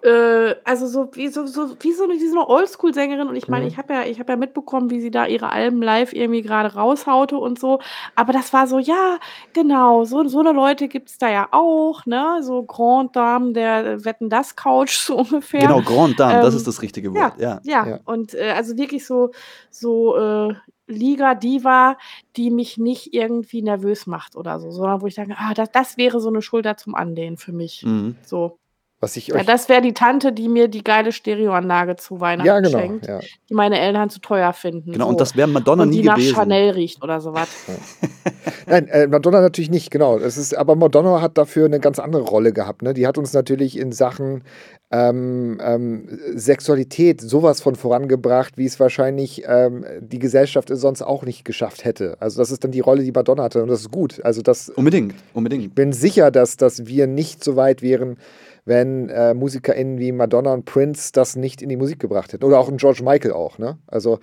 Äh, 0.04 0.56
also 0.64 0.86
so 0.86 1.08
wie 1.14 1.28
so, 1.28 1.46
so, 1.46 1.76
wie 1.80 1.92
so 1.92 2.04
eine, 2.04 2.14
wie 2.14 2.28
so 2.28 2.36
eine 2.38 2.48
Oldschool-Sängerin. 2.48 3.26
Und 3.28 3.36
ich 3.36 3.48
meine, 3.48 3.64
Mhm. 3.64 3.70
ich 3.70 3.78
habe 3.78 3.94
ja, 3.94 4.02
ich 4.04 4.20
hab 4.20 4.28
ja 4.28 4.36
mitbekommen, 4.36 4.90
wie 4.90 5.00
sie 5.00 5.10
da 5.10 5.26
ihre 5.26 5.50
Alben 5.50 5.80
live 5.80 6.12
irgendwie 6.12 6.42
gerade 6.42 6.74
raushaute 6.74 7.36
und 7.38 7.58
so. 7.58 7.80
Aber 8.14 8.32
das 8.34 8.52
war 8.52 8.66
so, 8.66 8.78
ja, 8.78 9.18
genau, 9.54 10.04
so, 10.04 10.26
so 10.28 10.40
eine 10.40 10.52
Leute 10.52 10.88
gibt 10.88 11.08
es 11.08 11.18
da 11.18 11.30
ja 11.30 11.48
auch, 11.52 12.04
ne? 12.06 12.40
So 12.42 12.62
Grand 12.64 13.16
Dame 13.16 13.52
der 13.52 14.04
Wetten 14.04 14.28
das 14.28 14.56
Couch, 14.56 14.96
so 14.98 15.16
ungefähr. 15.16 15.60
Genau, 15.60 15.80
Grand 15.80 16.20
Dame, 16.20 16.42
das 16.42 16.52
Ähm, 16.54 16.58
ist 16.58 16.66
das 16.66 16.82
richtige 16.82 17.14
Wort. 17.14 17.40
Ja. 17.40 17.60
Ja, 17.64 17.86
Ja. 17.86 18.00
und 18.04 18.34
äh, 18.34 18.50
also 18.54 18.76
wirklich 18.76 19.06
so, 19.06 19.30
so 19.70 20.16
äh, 20.16 20.54
Liga 20.86 21.34
Diva, 21.34 21.96
die 22.36 22.50
mich 22.50 22.76
nicht 22.76 23.14
irgendwie 23.14 23.62
nervös 23.62 24.06
macht 24.06 24.36
oder 24.36 24.60
so, 24.60 24.70
sondern 24.70 25.00
wo 25.00 25.06
ich 25.06 25.14
denke, 25.14 25.34
ah, 25.38 25.54
das, 25.54 25.70
das 25.72 25.96
wäre 25.96 26.20
so 26.20 26.28
eine 26.28 26.42
Schulter 26.42 26.76
zum 26.76 26.94
Anlehnen 26.94 27.38
für 27.38 27.52
mich. 27.52 27.82
Mhm. 27.86 28.16
So. 28.26 28.58
Was 29.04 29.16
ich 29.16 29.28
Ja, 29.28 29.36
euch. 29.36 29.44
das 29.46 29.68
wäre 29.68 29.82
die 29.82 29.92
Tante, 29.92 30.32
die 30.32 30.48
mir 30.48 30.68
die 30.68 30.82
geile 30.82 31.12
Stereoanlage 31.12 31.96
zu 31.96 32.20
Weihnachten 32.20 32.46
Ja, 32.46 32.60
genau. 32.60 32.78
schenkt, 32.78 33.06
Ja. 33.06 33.20
die 33.50 33.54
meine 33.54 33.78
Eltern 33.78 34.08
zu 34.08 34.18
teuer 34.20 34.52
finden. 34.54 34.92
Genau, 34.92 35.04
so. 35.04 35.10
und 35.10 35.20
das 35.20 35.36
wäre 35.36 35.46
Madonna 35.46 35.82
und 35.82 35.90
nie 35.90 36.00
die 36.00 36.08
nach 36.08 36.16
gewesen. 36.16 36.34
Chanel 36.34 36.70
riecht 36.70 37.02
oder 37.02 37.20
sowas. 37.20 37.48
Nein, 38.66 38.88
äh, 38.88 39.06
Madonna 39.06 39.40
natürlich 39.42 39.70
nicht, 39.70 39.90
genau. 39.90 40.16
Es 40.18 40.36
ist, 40.38 40.56
aber 40.56 40.74
Madonna 40.74 41.20
hat 41.20 41.36
dafür 41.38 41.66
eine 41.66 41.80
ganz 41.80 41.98
andere 41.98 42.22
Rolle 42.22 42.52
gehabt. 42.52 42.82
Ne? 42.82 42.94
Die 42.94 43.06
hat 43.06 43.18
uns 43.18 43.32
natürlich 43.34 43.78
in 43.78 43.92
Sachen 43.92 44.42
ähm, 44.90 45.58
ähm, 45.62 46.08
Sexualität 46.34 47.20
sowas 47.20 47.60
von 47.60 47.74
vorangebracht, 47.74 48.56
wie 48.56 48.64
es 48.66 48.78
wahrscheinlich 48.80 49.42
ähm, 49.46 49.84
die 50.00 50.18
Gesellschaft 50.18 50.70
es 50.70 50.80
sonst 50.80 51.02
auch 51.02 51.24
nicht 51.24 51.44
geschafft 51.44 51.84
hätte. 51.84 52.16
Also 52.20 52.40
das 52.40 52.50
ist 52.50 52.64
dann 52.64 52.70
die 52.70 52.80
Rolle, 52.80 53.02
die 53.02 53.12
Madonna 53.12 53.42
hatte 53.42 53.62
und 53.62 53.68
das 53.68 53.80
ist 53.80 53.90
gut. 53.90 54.24
Also 54.24 54.40
das 54.42 54.68
Unbedingt, 54.70 55.14
unbedingt. 55.34 55.74
bin 55.74 55.92
sicher, 55.92 56.30
dass, 56.30 56.56
dass 56.56 56.86
wir 56.86 57.06
nicht 57.06 57.42
so 57.42 57.56
weit 57.56 57.82
wären, 57.82 58.16
wenn 58.64 59.08
äh, 59.10 59.34
MusikerInnen 59.34 59.98
wie 59.98 60.12
Madonna 60.12 60.52
und 60.54 60.64
Prince 60.64 61.12
das 61.12 61.36
nicht 61.36 61.62
in 61.62 61.68
die 61.68 61.76
Musik 61.76 61.98
gebracht 61.98 62.32
hätten. 62.32 62.44
Oder 62.44 62.58
auch 62.58 62.68
ein 62.68 62.78
George 62.78 63.02
Michael 63.04 63.32
auch, 63.32 63.58
ne? 63.58 63.78
Also, 63.86 64.20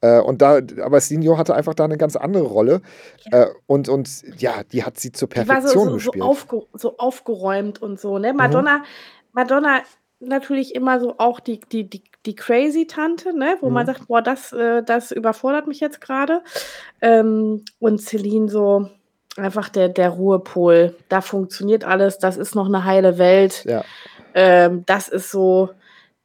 äh, 0.00 0.18
und 0.20 0.42
da, 0.42 0.60
aber 0.82 1.00
Sinjo 1.00 1.38
hatte 1.38 1.54
einfach 1.54 1.74
da 1.74 1.84
eine 1.84 1.96
ganz 1.96 2.16
andere 2.16 2.44
Rolle. 2.44 2.82
Äh, 3.30 3.46
und, 3.66 3.88
und 3.88 4.08
ja, 4.40 4.62
die 4.72 4.84
hat 4.84 4.98
sie 4.98 5.12
zur 5.12 5.28
Die 5.28 5.36
war 5.36 5.44
Perfektion 5.46 5.84
so, 5.84 5.90
so, 5.90 5.90
so, 5.90 5.94
gespielt. 6.10 6.24
aufge 6.24 6.62
so 6.74 6.96
aufgeräumt 6.98 7.80
und 7.80 8.00
so, 8.00 8.16
Mhm. 8.16 8.22
ne? 8.22 8.34
Madonna, 8.34 8.82
Madonna 9.32 9.82
natürlich 10.18 10.74
immer 10.74 10.98
so 10.98 11.14
auch 11.18 11.40
die, 11.40 11.60
die, 11.60 11.88
die, 11.88 12.02
die 12.24 12.34
crazy 12.34 12.86
Tante, 12.86 13.36
ne? 13.36 13.56
Wo 13.60 13.70
man 13.70 13.84
Mhm. 13.84 13.86
sagt, 13.86 14.08
boah, 14.08 14.22
das, 14.22 14.52
äh, 14.52 14.82
das 14.82 15.12
überfordert 15.12 15.66
mich 15.66 15.78
jetzt 15.80 16.00
gerade. 16.00 16.42
Ähm, 17.00 17.64
und 17.78 18.00
Celine 18.00 18.48
so 18.48 18.88
einfach 19.38 19.68
der, 19.68 19.88
der 19.88 20.10
Ruhepol. 20.10 20.96
Da 21.08 21.20
funktioniert 21.20 21.84
alles, 21.84 22.18
das 22.18 22.36
ist 22.36 22.54
noch 22.54 22.66
eine 22.66 22.84
heile 22.84 23.18
Welt. 23.18 23.64
ja. 23.66 23.84
Ähm, 24.34 24.84
das 24.84 25.08
ist 25.08 25.30
so 25.30 25.70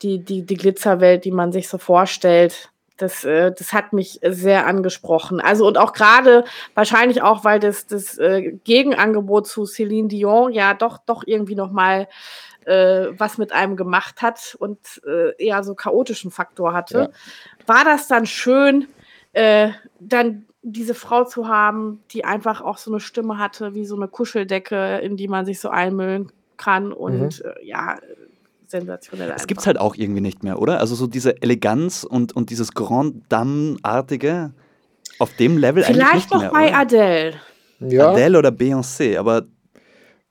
die, 0.01 0.19
die, 0.19 0.45
die 0.45 0.55
Glitzerwelt, 0.57 1.23
die 1.23 1.31
man 1.31 1.53
sich 1.53 1.69
so 1.69 1.77
vorstellt. 1.77 2.69
Das, 2.97 3.23
äh, 3.23 3.53
das 3.57 3.71
hat 3.71 3.93
mich 3.93 4.19
sehr 4.21 4.67
angesprochen. 4.67 5.39
Also 5.39 5.65
und 5.65 5.77
auch 5.77 5.93
gerade 5.93 6.43
wahrscheinlich 6.73 7.21
auch, 7.21 7.45
weil 7.45 7.59
das, 7.61 7.87
das 7.87 8.17
äh, 8.17 8.51
Gegenangebot 8.65 9.47
zu 9.47 9.65
Celine 9.65 10.09
Dion 10.09 10.51
ja 10.51 10.73
doch, 10.73 10.97
doch 11.05 11.23
irgendwie 11.25 11.55
nochmal 11.55 12.09
äh, 12.65 13.07
was 13.17 13.37
mit 13.37 13.53
einem 13.53 13.75
gemacht 13.77 14.21
hat 14.21 14.55
und 14.59 14.77
äh, 15.07 15.31
eher 15.43 15.63
so 15.63 15.73
chaotischen 15.73 16.31
Faktor 16.31 16.73
hatte, 16.73 16.97
Ja. 16.97 17.09
war 17.65 17.85
das 17.85 18.07
dann 18.07 18.25
schön, 18.25 18.87
äh, 19.33 19.69
dann 19.99 20.45
diese 20.63 20.93
Frau 20.93 21.23
zu 21.23 21.47
haben, 21.47 22.01
die 22.11 22.23
einfach 22.23 22.61
auch 22.61 22.77
so 22.77 22.91
eine 22.91 22.99
Stimme 22.99 23.37
hatte, 23.37 23.73
wie 23.73 23.85
so 23.85 23.95
eine 23.95 24.07
Kuscheldecke, 24.07 24.99
in 24.99 25.17
die 25.17 25.27
man 25.27 25.45
sich 25.45 25.59
so 25.59 25.69
einmüllen 25.69 26.31
kann 26.57 26.93
und 26.93 27.43
äh, 27.43 27.65
ja, 27.65 27.97
sensationell. 28.67 29.33
Es 29.35 29.47
gibt 29.47 29.61
es 29.61 29.67
halt 29.67 29.79
auch 29.79 29.95
irgendwie 29.95 30.21
nicht 30.21 30.43
mehr, 30.43 30.59
oder? 30.59 30.79
Also 30.79 30.95
so 30.95 31.07
diese 31.07 31.41
Eleganz 31.41 32.03
und, 32.03 32.35
und 32.35 32.49
dieses 32.49 32.73
Grand 32.73 33.23
Dame-artige 33.29 34.53
auf 35.19 35.35
dem 35.35 35.57
Level 35.57 35.83
eigentlich 35.83 35.97
Vielleicht 35.97 36.15
nicht 36.15 36.31
noch 36.31 36.41
mehr, 36.41 36.51
bei 36.51 36.69
oder? 36.69 36.77
Adele. 36.77 37.33
ja. 37.79 38.11
Adele 38.11 38.37
oder 38.39 38.49
Beyoncé, 38.49 39.17
aber 39.17 39.43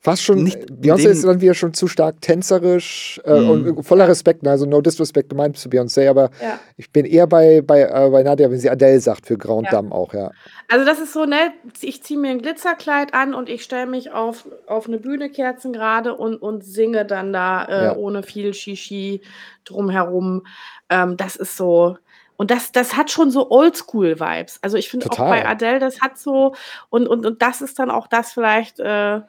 Fast 0.03 0.23
schon, 0.23 0.45
Nicht 0.45 0.57
äh, 0.57 0.67
Beyoncé 0.73 1.09
ist 1.11 1.25
dann 1.25 1.43
wieder 1.43 1.53
schon 1.53 1.75
zu 1.75 1.87
stark 1.87 2.23
tänzerisch 2.23 3.21
äh, 3.27 3.39
Mhm. 3.39 3.49
und 3.77 3.83
voller 3.85 4.09
Respekt, 4.09 4.43
ne? 4.43 4.51
also 4.51 4.65
no 4.65 4.81
disrespect 4.81 5.29
gemeint 5.29 5.59
zu 5.59 5.69
Beyoncé, 5.69 6.09
aber 6.09 6.31
Ja. 6.43 6.59
ich 6.79 6.91
bin 6.91 7.05
eher 7.05 7.27
bei, 7.27 7.61
bei, 7.61 7.83
äh, 7.83 8.09
bei 8.11 8.23
Nadja, 8.23 8.51
wenn 8.51 8.59
sie 8.59 8.71
Adele 8.71 8.99
sagt, 9.01 9.27
für 9.27 9.37
Grand 9.37 9.67
Ja. 9.67 9.73
Dame 9.73 9.93
auch, 9.93 10.15
ja. 10.15 10.31
Also 10.69 10.87
das 10.87 11.01
ist 11.01 11.13
so, 11.13 11.27
ne, 11.27 11.53
ich 11.83 12.03
ziehe 12.03 12.19
mir 12.19 12.31
ein 12.31 12.41
Glitzerkleid 12.41 13.13
an 13.13 13.35
und 13.35 13.51
ich 13.51 13.63
stelle 13.63 13.87
mich 13.87 14.11
auf, 14.11 14.49
auf 14.67 14.87
eine 14.89 14.97
Bühne 14.99 15.29
kerzengerade 15.29 16.15
und, 16.17 16.37
und 16.37 16.65
singe 16.65 17.05
dann 17.05 17.35
da 17.35 17.65
äh, 17.67 17.85
Ja. 17.85 17.97
ohne 17.97 18.23
viel 18.23 18.55
Shishi 18.55 19.21
drumherum. 19.67 20.47
Ähm, 20.89 21.19
das 21.19 21.37
ist 21.37 21.59
so. 21.59 21.99
Und 22.37 22.51
das, 22.51 22.73
das 22.73 22.97
hat 22.97 23.11
schon 23.11 23.31
so 23.31 23.51
Oldschool-Vibes. 23.51 24.61
Also 24.63 24.79
ich 24.79 24.89
finde 24.89 25.11
auch 25.11 25.19
bei 25.19 25.47
Adele, 25.47 25.79
das 25.79 26.01
hat 26.01 26.17
so, 26.17 26.55
und, 26.89 27.07
und, 27.07 27.27
und 27.27 27.43
das 27.43 27.61
ist 27.61 27.79
dann 27.79 27.91
auch 27.91 28.07
das 28.07 28.33
vielleicht, 28.33 28.81
äh, 28.81 29.21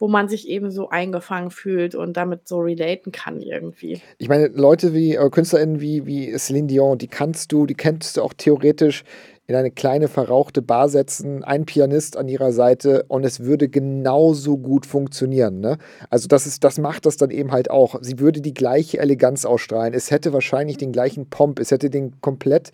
wo 0.00 0.08
man 0.08 0.28
sich 0.28 0.48
eben 0.48 0.70
so 0.70 0.88
eingefangen 0.88 1.50
fühlt 1.50 1.94
und 1.94 2.16
damit 2.16 2.48
so 2.48 2.58
relaten 2.60 3.12
kann 3.12 3.40
irgendwie. 3.40 4.00
Ich 4.18 4.28
meine, 4.28 4.48
Leute 4.48 4.94
wie 4.94 5.14
äh, 5.14 5.30
KünstlerInnen 5.30 5.80
wie, 5.80 6.06
wie 6.06 6.36
Celine 6.38 6.66
Dion, 6.66 6.98
die 6.98 7.06
kannst 7.06 7.52
du, 7.52 7.66
die 7.66 7.74
kennst 7.74 8.16
du 8.16 8.22
auch 8.22 8.32
theoretisch 8.32 9.04
in 9.46 9.56
eine 9.56 9.72
kleine 9.72 10.06
verrauchte 10.08 10.62
Bar 10.62 10.88
setzen, 10.88 11.42
ein 11.42 11.66
Pianist 11.66 12.16
an 12.16 12.28
ihrer 12.28 12.52
Seite 12.52 13.04
und 13.08 13.24
es 13.24 13.40
würde 13.40 13.68
genauso 13.68 14.56
gut 14.56 14.86
funktionieren. 14.86 15.58
Ne? 15.58 15.76
Also 16.08 16.28
das 16.28 16.46
ist, 16.46 16.62
das 16.62 16.78
macht 16.78 17.04
das 17.04 17.16
dann 17.16 17.30
eben 17.30 17.50
halt 17.50 17.68
auch. 17.68 17.96
Sie 18.00 18.20
würde 18.20 18.40
die 18.40 18.54
gleiche 18.54 18.98
Eleganz 19.00 19.44
ausstrahlen. 19.44 19.92
Es 19.92 20.12
hätte 20.12 20.32
wahrscheinlich 20.32 20.76
den 20.76 20.92
gleichen 20.92 21.28
Pomp, 21.28 21.58
es 21.58 21.72
hätte 21.72 21.90
den 21.90 22.20
komplett 22.20 22.70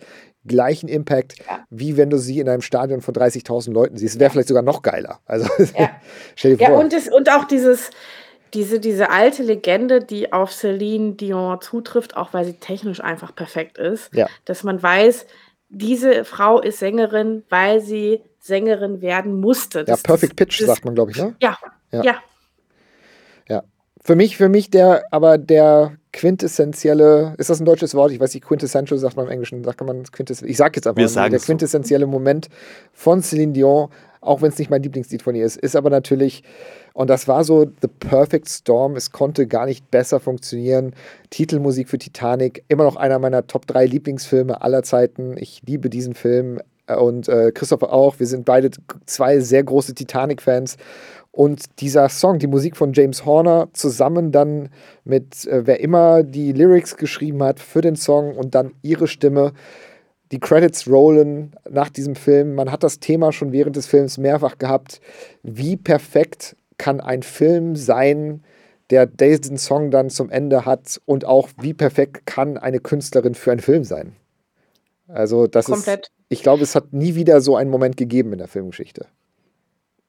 gleichen 0.47 0.87
Impact, 0.89 1.35
Ja. 1.47 1.65
wie 1.69 1.97
wenn 1.97 2.09
du 2.09 2.17
sie 2.17 2.39
in 2.39 2.49
einem 2.49 2.61
Stadion 2.61 3.01
von 3.01 3.13
30.000 3.13 3.71
Leuten 3.73 3.97
siehst. 3.97 4.19
Wäre 4.19 4.31
vielleicht 4.31 4.47
sogar 4.47 4.63
noch 4.63 4.81
geiler. 4.81 5.19
Also 5.25 5.47
Ja. 5.77 5.89
stell 6.35 6.55
dir 6.55 6.63
Ja, 6.63 6.69
vor. 6.69 6.79
und, 6.79 6.93
es, 6.93 7.07
und 7.07 7.29
auch 7.31 7.45
dieses, 7.45 7.91
diese, 8.53 8.79
diese 8.79 9.09
alte 9.09 9.43
Legende, 9.43 9.99
die 10.03 10.31
auf 10.33 10.51
Celine 10.53 11.13
Dion 11.13 11.59
zutrifft, 11.61 12.15
auch 12.17 12.33
weil 12.33 12.45
sie 12.45 12.53
technisch 12.53 13.01
einfach 13.03 13.35
perfekt 13.35 13.77
ist, 13.77 14.13
Ja. 14.13 14.27
dass 14.45 14.63
man 14.63 14.81
weiß, 14.81 15.25
diese 15.69 16.23
Frau 16.23 16.61
ist 16.61 16.79
Sängerin, 16.79 17.43
weil 17.49 17.81
sie 17.81 18.21
Sängerin 18.39 19.01
werden 19.01 19.41
musste. 19.41 19.79
ja, 19.79 19.85
Das- 19.85 20.01
Perfect 20.03 20.35
Pitch, 20.37 20.61
das, 20.61 20.67
sagt 20.67 20.85
man, 20.85 20.95
glaube 20.95 21.11
ich, 21.11 21.17
ne? 21.17 21.35
Ja, 21.41 21.57
Ja. 21.91 22.03
ja. 22.03 22.21
Für 24.01 24.15
mich, 24.15 24.37
für 24.37 24.47
mich 24.47 24.69
der, 24.69 25.03
aber 25.11 25.37
der 25.37 25.97
quintessentielle, 26.17 27.35
ist 27.37 27.51
das 27.51 27.59
ein 27.59 27.65
deutsches 27.65 27.93
Wort? 27.93 28.11
Ich 28.11 28.19
weiß 28.19 28.33
nicht, 28.33 28.43
quintessential 28.43 28.97
sagt 28.97 29.15
man 29.17 29.27
im 29.27 29.31
Englischen, 29.31 29.63
sagt 29.63 29.79
man 29.81 30.01
quintess, 30.03 30.41
ich 30.41 30.57
sag 30.57 30.75
jetzt 30.75 30.87
einfach 30.87 30.99
mal, 30.99 31.29
der 31.29 31.37
es 31.37 31.43
so. 31.43 31.45
quintessentielle 31.45 32.07
Moment 32.07 32.49
von 32.91 33.21
Celine 33.21 33.53
Dion, 33.53 33.89
auch 34.19 34.41
wenn 34.41 34.49
es 34.49 34.57
nicht 34.57 34.71
mein 34.71 34.81
Lieblingslied 34.81 35.21
von 35.21 35.35
ihr 35.35 35.45
ist, 35.45 35.57
ist 35.57 35.75
aber 35.75 35.91
natürlich, 35.91 36.43
und 36.93 37.11
das 37.11 37.27
war 37.27 37.43
so 37.43 37.65
The 37.65 37.87
Perfect 37.87 38.49
Storm, 38.49 38.95
es 38.95 39.11
konnte 39.11 39.45
gar 39.45 39.67
nicht 39.67 39.91
besser 39.91 40.19
funktionieren. 40.19 40.95
Titelmusik 41.29 41.87
für 41.87 41.99
Titanic, 41.99 42.63
immer 42.67 42.83
noch 42.83 42.95
einer 42.95 43.19
meiner 43.19 43.45
Top 43.45 43.67
3 43.67 43.85
Lieblingsfilme 43.85 44.59
aller 44.59 44.81
Zeiten. 44.81 45.37
Ich 45.37 45.61
liebe 45.67 45.91
diesen 45.91 46.15
Film 46.15 46.59
äh, 46.87 46.95
und 46.95 47.29
äh, 47.29 47.51
Christopher 47.51 47.93
auch. 47.93 48.19
Wir 48.19 48.25
sind 48.25 48.45
beide 48.45 48.71
zwei 49.05 49.39
sehr 49.39 49.63
große 49.63 49.93
Titanic-Fans. 49.93 50.77
Und 51.37 51.81
dieser 51.81 52.09
Song, 52.09 52.39
die 52.39 52.47
Musik 52.47 52.75
von 52.75 52.93
James 52.93 53.23
Horner, 53.23 53.69
zusammen 53.73 54.31
dann 54.31 54.69
mit 55.03 55.45
äh, 55.45 55.67
wer 55.67 55.81
immer 55.81 56.23
die 56.23 56.51
Lyrics 56.51 56.97
geschrieben 56.97 57.43
hat 57.43 57.59
für 57.59 57.81
den 57.81 57.95
Song 57.95 58.35
und 58.35 58.55
dann 58.55 58.73
ihre 58.81 59.07
Stimme. 59.07 59.53
Die 60.31 60.39
Credits 60.39 60.87
rollen 60.87 61.55
nach 61.69 61.89
diesem 61.89 62.15
Film. 62.15 62.55
Man 62.55 62.71
hat 62.71 62.81
das 62.81 62.99
Thema 62.99 63.31
schon 63.31 63.51
während 63.51 63.75
des 63.75 63.85
Films 63.85 64.17
mehrfach 64.17 64.57
gehabt. 64.57 64.99
Wie 65.43 65.77
perfekt 65.77 66.55
kann 66.79 67.01
ein 67.01 67.21
Film 67.21 67.75
sein, 67.75 68.43
der 68.89 69.05
diesen 69.05 69.59
Song 69.59 69.91
dann 69.91 70.09
zum 70.09 70.31
Ende 70.31 70.65
hat? 70.65 70.99
Und 71.05 71.25
auch 71.25 71.49
wie 71.61 71.75
perfekt 71.75 72.25
kann 72.25 72.57
eine 72.57 72.79
Künstlerin 72.79 73.35
für 73.35 73.51
einen 73.51 73.61
Film 73.61 73.83
sein? 73.83 74.15
Also, 75.07 75.45
das 75.45 75.67
Komplett. 75.67 76.07
ist, 76.07 76.11
ich 76.29 76.41
glaube, 76.41 76.63
es 76.63 76.73
hat 76.73 76.93
nie 76.93 77.13
wieder 77.13 77.41
so 77.41 77.55
einen 77.55 77.69
Moment 77.69 77.95
gegeben 77.95 78.31
in 78.31 78.39
der 78.39 78.47
Filmgeschichte. 78.47 79.05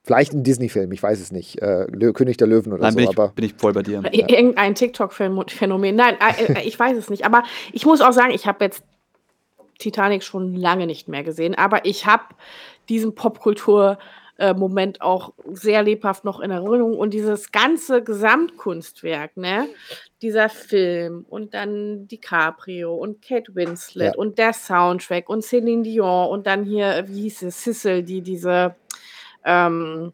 Vielleicht 0.09 0.33
ein 0.33 0.43
Disney-Film, 0.43 0.91
ich 0.93 1.03
weiß 1.03 1.21
es 1.21 1.33
nicht. 1.33 1.61
Äh, 1.61 1.87
König 2.15 2.39
der 2.39 2.47
Löwen 2.47 2.73
oder 2.73 2.81
Nein, 2.81 2.93
so, 2.93 2.97
bin 2.97 3.05
ich, 3.05 3.11
aber 3.11 3.29
bin 3.29 3.45
ich 3.45 3.53
voll 3.59 3.75
bei 3.75 3.83
dir. 3.83 3.99
Oder 3.99 4.09
ir- 4.15 4.27
Irgendein 4.27 4.75
TikTok-Phänomen. 4.75 5.95
Nein, 5.95 6.17
äh, 6.19 6.51
äh, 6.55 6.63
ich 6.67 6.79
weiß 6.79 6.97
es 6.97 7.11
nicht. 7.11 7.27
Aber 7.27 7.43
ich 7.75 7.85
muss 7.85 8.01
auch 8.01 8.13
sagen, 8.13 8.33
ich 8.33 8.47
habe 8.47 8.65
jetzt 8.65 8.83
Titanic 9.79 10.23
schon 10.25 10.55
lange 10.57 10.87
nicht 10.87 11.09
mehr 11.09 11.25
gesehen. 11.25 11.55
Aber 11.55 11.85
ich 11.85 12.07
habe 12.07 12.23
diesen 12.89 13.15
Popkultur-Moment 13.15 15.03
auch 15.03 15.35
sehr 15.53 15.83
lebhaft 15.83 16.25
noch 16.25 16.41
in 16.41 16.51
Erinnerung. 16.51 16.97
Und 16.97 17.13
dieses 17.13 17.53
ganze 17.53 18.03
Gesamtkunstwerk, 18.03 19.37
ne? 19.37 19.67
Dieser 20.23 20.49
Film 20.49 21.27
und 21.29 21.53
dann 21.53 22.09
DiCaprio 22.09 22.95
und 22.95 23.21
Kate 23.21 23.55
Winslet 23.55 24.15
Ja. 24.15 24.19
und 24.19 24.39
der 24.39 24.55
Soundtrack 24.55 25.29
und 25.29 25.45
Celine 25.45 25.83
Dion 25.83 26.29
und 26.31 26.47
dann 26.47 26.65
hier, 26.65 27.05
wie 27.09 27.25
hieß 27.25 27.43
es, 27.43 27.63
Sissel, 27.63 28.03
die 28.03 28.23
diese 28.23 28.75
ähm, 29.45 30.13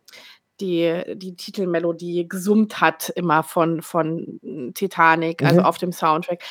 die, 0.61 1.03
die 1.17 1.35
Titelmelodie 1.35 2.29
gesummt 2.29 2.81
hat, 2.81 3.09
immer 3.17 3.43
von, 3.43 3.83
von 3.83 4.41
Titanic, 4.75 5.43
also 5.43 5.61
Mhm. 5.61 5.67
auf 5.67 5.79
dem 5.79 5.93
Soundtrack. 5.93 6.43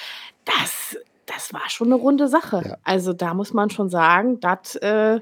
Das, 0.43 0.97
das 1.25 1.53
war 1.53 1.69
schon 1.69 1.87
eine 1.87 1.95
runde 1.95 2.27
Sache. 2.27 2.61
Ja. 2.65 2.77
Also 2.83 3.13
da 3.13 3.33
muss 3.33 3.53
man 3.53 3.69
schon 3.69 3.89
sagen, 3.89 4.39
das, 4.41 4.75
äh, 4.75 5.21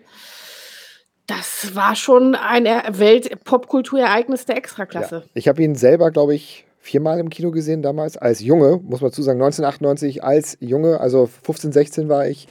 das 1.28 1.76
war 1.76 1.96
schon 1.96 2.36
ein 2.36 2.66
Er- 2.66 2.98
Welt-Popkulturereignis 3.00 4.46
der 4.46 4.58
Extraklasse. 4.58 5.16
Ja. 5.26 5.32
Ich 5.34 5.48
habe 5.48 5.62
ihn 5.64 5.76
selber, 5.76 6.12
glaube 6.12 6.34
ich, 6.36 6.66
viermal 6.80 7.20
im 7.20 7.30
Kino 7.30 7.52
gesehen 7.52 7.84
damals, 7.84 8.18
als 8.18 8.40
Junge, 8.42 8.80
muss 8.84 9.02
man 9.02 9.12
dazu 9.12 9.22
sagen, 9.22 9.40
1998 9.40 10.24
als 10.24 10.58
Junge, 10.60 11.00
also 11.00 11.28
15, 11.28 11.72
16 11.72 12.10
war 12.10 12.28
ich, 12.28 12.48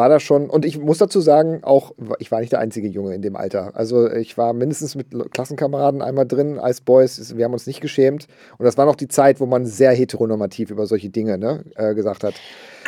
war 0.00 0.08
das 0.08 0.22
schon, 0.22 0.48
und 0.48 0.64
ich 0.64 0.78
muss 0.78 0.96
dazu 0.96 1.20
sagen, 1.20 1.62
auch, 1.62 1.92
ich 2.20 2.32
war 2.32 2.40
nicht 2.40 2.52
der 2.52 2.58
einzige 2.58 2.88
Junge 2.88 3.14
in 3.14 3.20
dem 3.20 3.36
Alter. 3.36 3.72
Also 3.74 4.10
ich 4.10 4.38
war 4.38 4.54
mindestens 4.54 4.94
mit 4.94 5.08
Klassenkameraden 5.30 6.00
einmal 6.00 6.26
drin 6.26 6.58
als 6.58 6.80
Boys, 6.80 7.36
wir 7.36 7.44
haben 7.44 7.52
uns 7.52 7.66
nicht 7.66 7.82
geschämt. 7.82 8.26
Und 8.56 8.64
das 8.64 8.78
war 8.78 8.86
noch 8.86 8.96
die 8.96 9.08
Zeit, 9.08 9.40
wo 9.40 9.46
man 9.46 9.66
sehr 9.66 9.92
heteronormativ 9.92 10.70
über 10.70 10.86
solche 10.86 11.10
Dinge 11.10 11.36
ne, 11.36 11.66
äh, 11.74 11.94
gesagt 11.94 12.24
hat. 12.24 12.32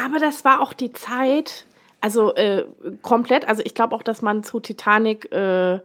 Aber 0.02 0.20
das 0.20 0.42
war 0.46 0.62
auch 0.62 0.72
die 0.72 0.94
Zeit, 0.94 1.66
also 2.00 2.34
äh, 2.34 2.64
komplett, 3.02 3.46
also 3.46 3.60
ich 3.62 3.74
glaube 3.74 3.94
auch, 3.94 4.02
dass 4.02 4.22
man 4.22 4.42
zu 4.42 4.60
Titanic, 4.60 5.30
äh, 5.32 5.80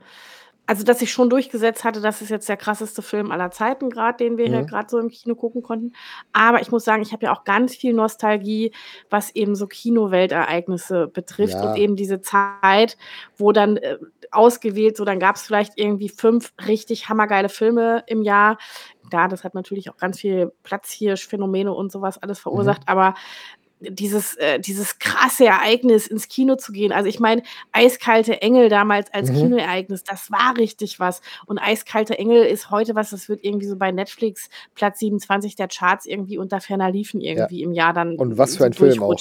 also 0.68 0.84
dass 0.84 1.00
sich 1.00 1.12
schon 1.12 1.30
durchgesetzt 1.30 1.84
hatte, 1.86 2.02
das 2.02 2.22
ist 2.22 2.30
jetzt 2.30 2.48
der 2.50 2.58
krasseste 2.58 3.02
Film 3.02 3.32
aller 3.32 3.52
Zeiten 3.52 3.90
gerade, 3.90 4.18
den 4.18 4.38
wir 4.38 4.48
hier 4.48 4.62
Mhm. 4.64 4.68
gerade 4.68 4.90
so 4.90 5.00
im 5.00 5.10
Kino 5.10 5.34
gucken 5.36 5.64
konnten. 5.64 5.94
Aber 6.34 6.62
ich 6.62 6.72
muss 6.72 6.84
sagen, 6.86 7.02
ich 7.02 7.14
habe 7.14 7.26
ja 7.26 7.34
auch 7.34 7.46
ganz 7.46 7.76
viel 7.76 7.94
Nostalgie, 7.94 8.72
was 9.10 9.34
eben 9.34 9.56
so 9.56 9.66
Kinoweltereignisse 9.68 11.08
betrifft 11.08 11.54
Ja. 11.56 11.72
und 11.72 11.78
eben 11.78 11.96
diese 11.96 12.22
Zeit, 12.22 12.98
wo 13.38 13.52
dann 13.52 13.78
äh, 13.78 13.98
ausgewählt, 14.32 14.98
so 14.98 15.06
dann 15.06 15.20
gab 15.20 15.38
es 15.38 15.44
vielleicht 15.44 15.74
irgendwie 15.78 16.10
fünf 16.10 16.54
richtig 16.68 17.08
hammergeile 17.10 17.50
Filme 17.50 18.04
im 18.08 18.22
Jahr. 18.24 18.58
Ja, 19.12 19.30
das 19.30 19.46
hat 19.46 19.56
natürlich 19.56 19.90
auch 19.90 19.98
ganz 19.98 20.20
viel 20.20 20.52
Platzhirsch-Phänomene 20.64 21.72
und 21.74 21.92
sowas 21.94 22.18
alles 22.22 22.40
verursacht, 22.40 22.82
aber 22.88 23.14
dieses, 23.80 24.36
äh, 24.36 24.60
dieses 24.60 25.00
krasse 25.00 25.46
Ereignis 25.46 26.08
ins 26.08 26.28
Kino 26.28 26.56
zu 26.56 26.72
gehen. 26.72 26.92
Also 26.92 27.10
ich 27.10 27.20
meine, 27.20 27.44
Eiskalte 27.72 28.42
Engel 28.42 28.70
damals 28.70 29.14
als 29.14 29.30
Mhm. 29.30 29.36
Kinoereignis, 29.36 30.04
das 30.04 30.32
war 30.32 30.58
richtig 30.58 31.00
was. 31.00 31.22
Und 31.46 31.60
Eiskalte 31.60 32.18
Engel 32.18 32.44
ist 32.44 32.72
heute 32.72 32.96
was, 32.96 33.12
das 33.12 33.30
wird 33.30 33.44
irgendwie 33.44 33.68
so 33.68 33.76
bei 33.76 33.92
Netflix 33.92 34.50
Platz 34.74 35.00
27 35.00 35.56
der 35.56 35.68
Charts 35.68 36.06
irgendwie 36.06 36.38
unter 36.38 36.60
ferner 36.60 36.92
liefen 36.92 37.22
irgendwie 37.22 37.62
im 37.62 37.72
Jahr 37.74 37.94
dann 37.94 38.16
Und 38.16 38.38
was 38.38 38.54
für 38.54 38.60
so 38.60 38.64
ein 38.66 38.74
Film 38.74 39.04
auch. 39.04 39.16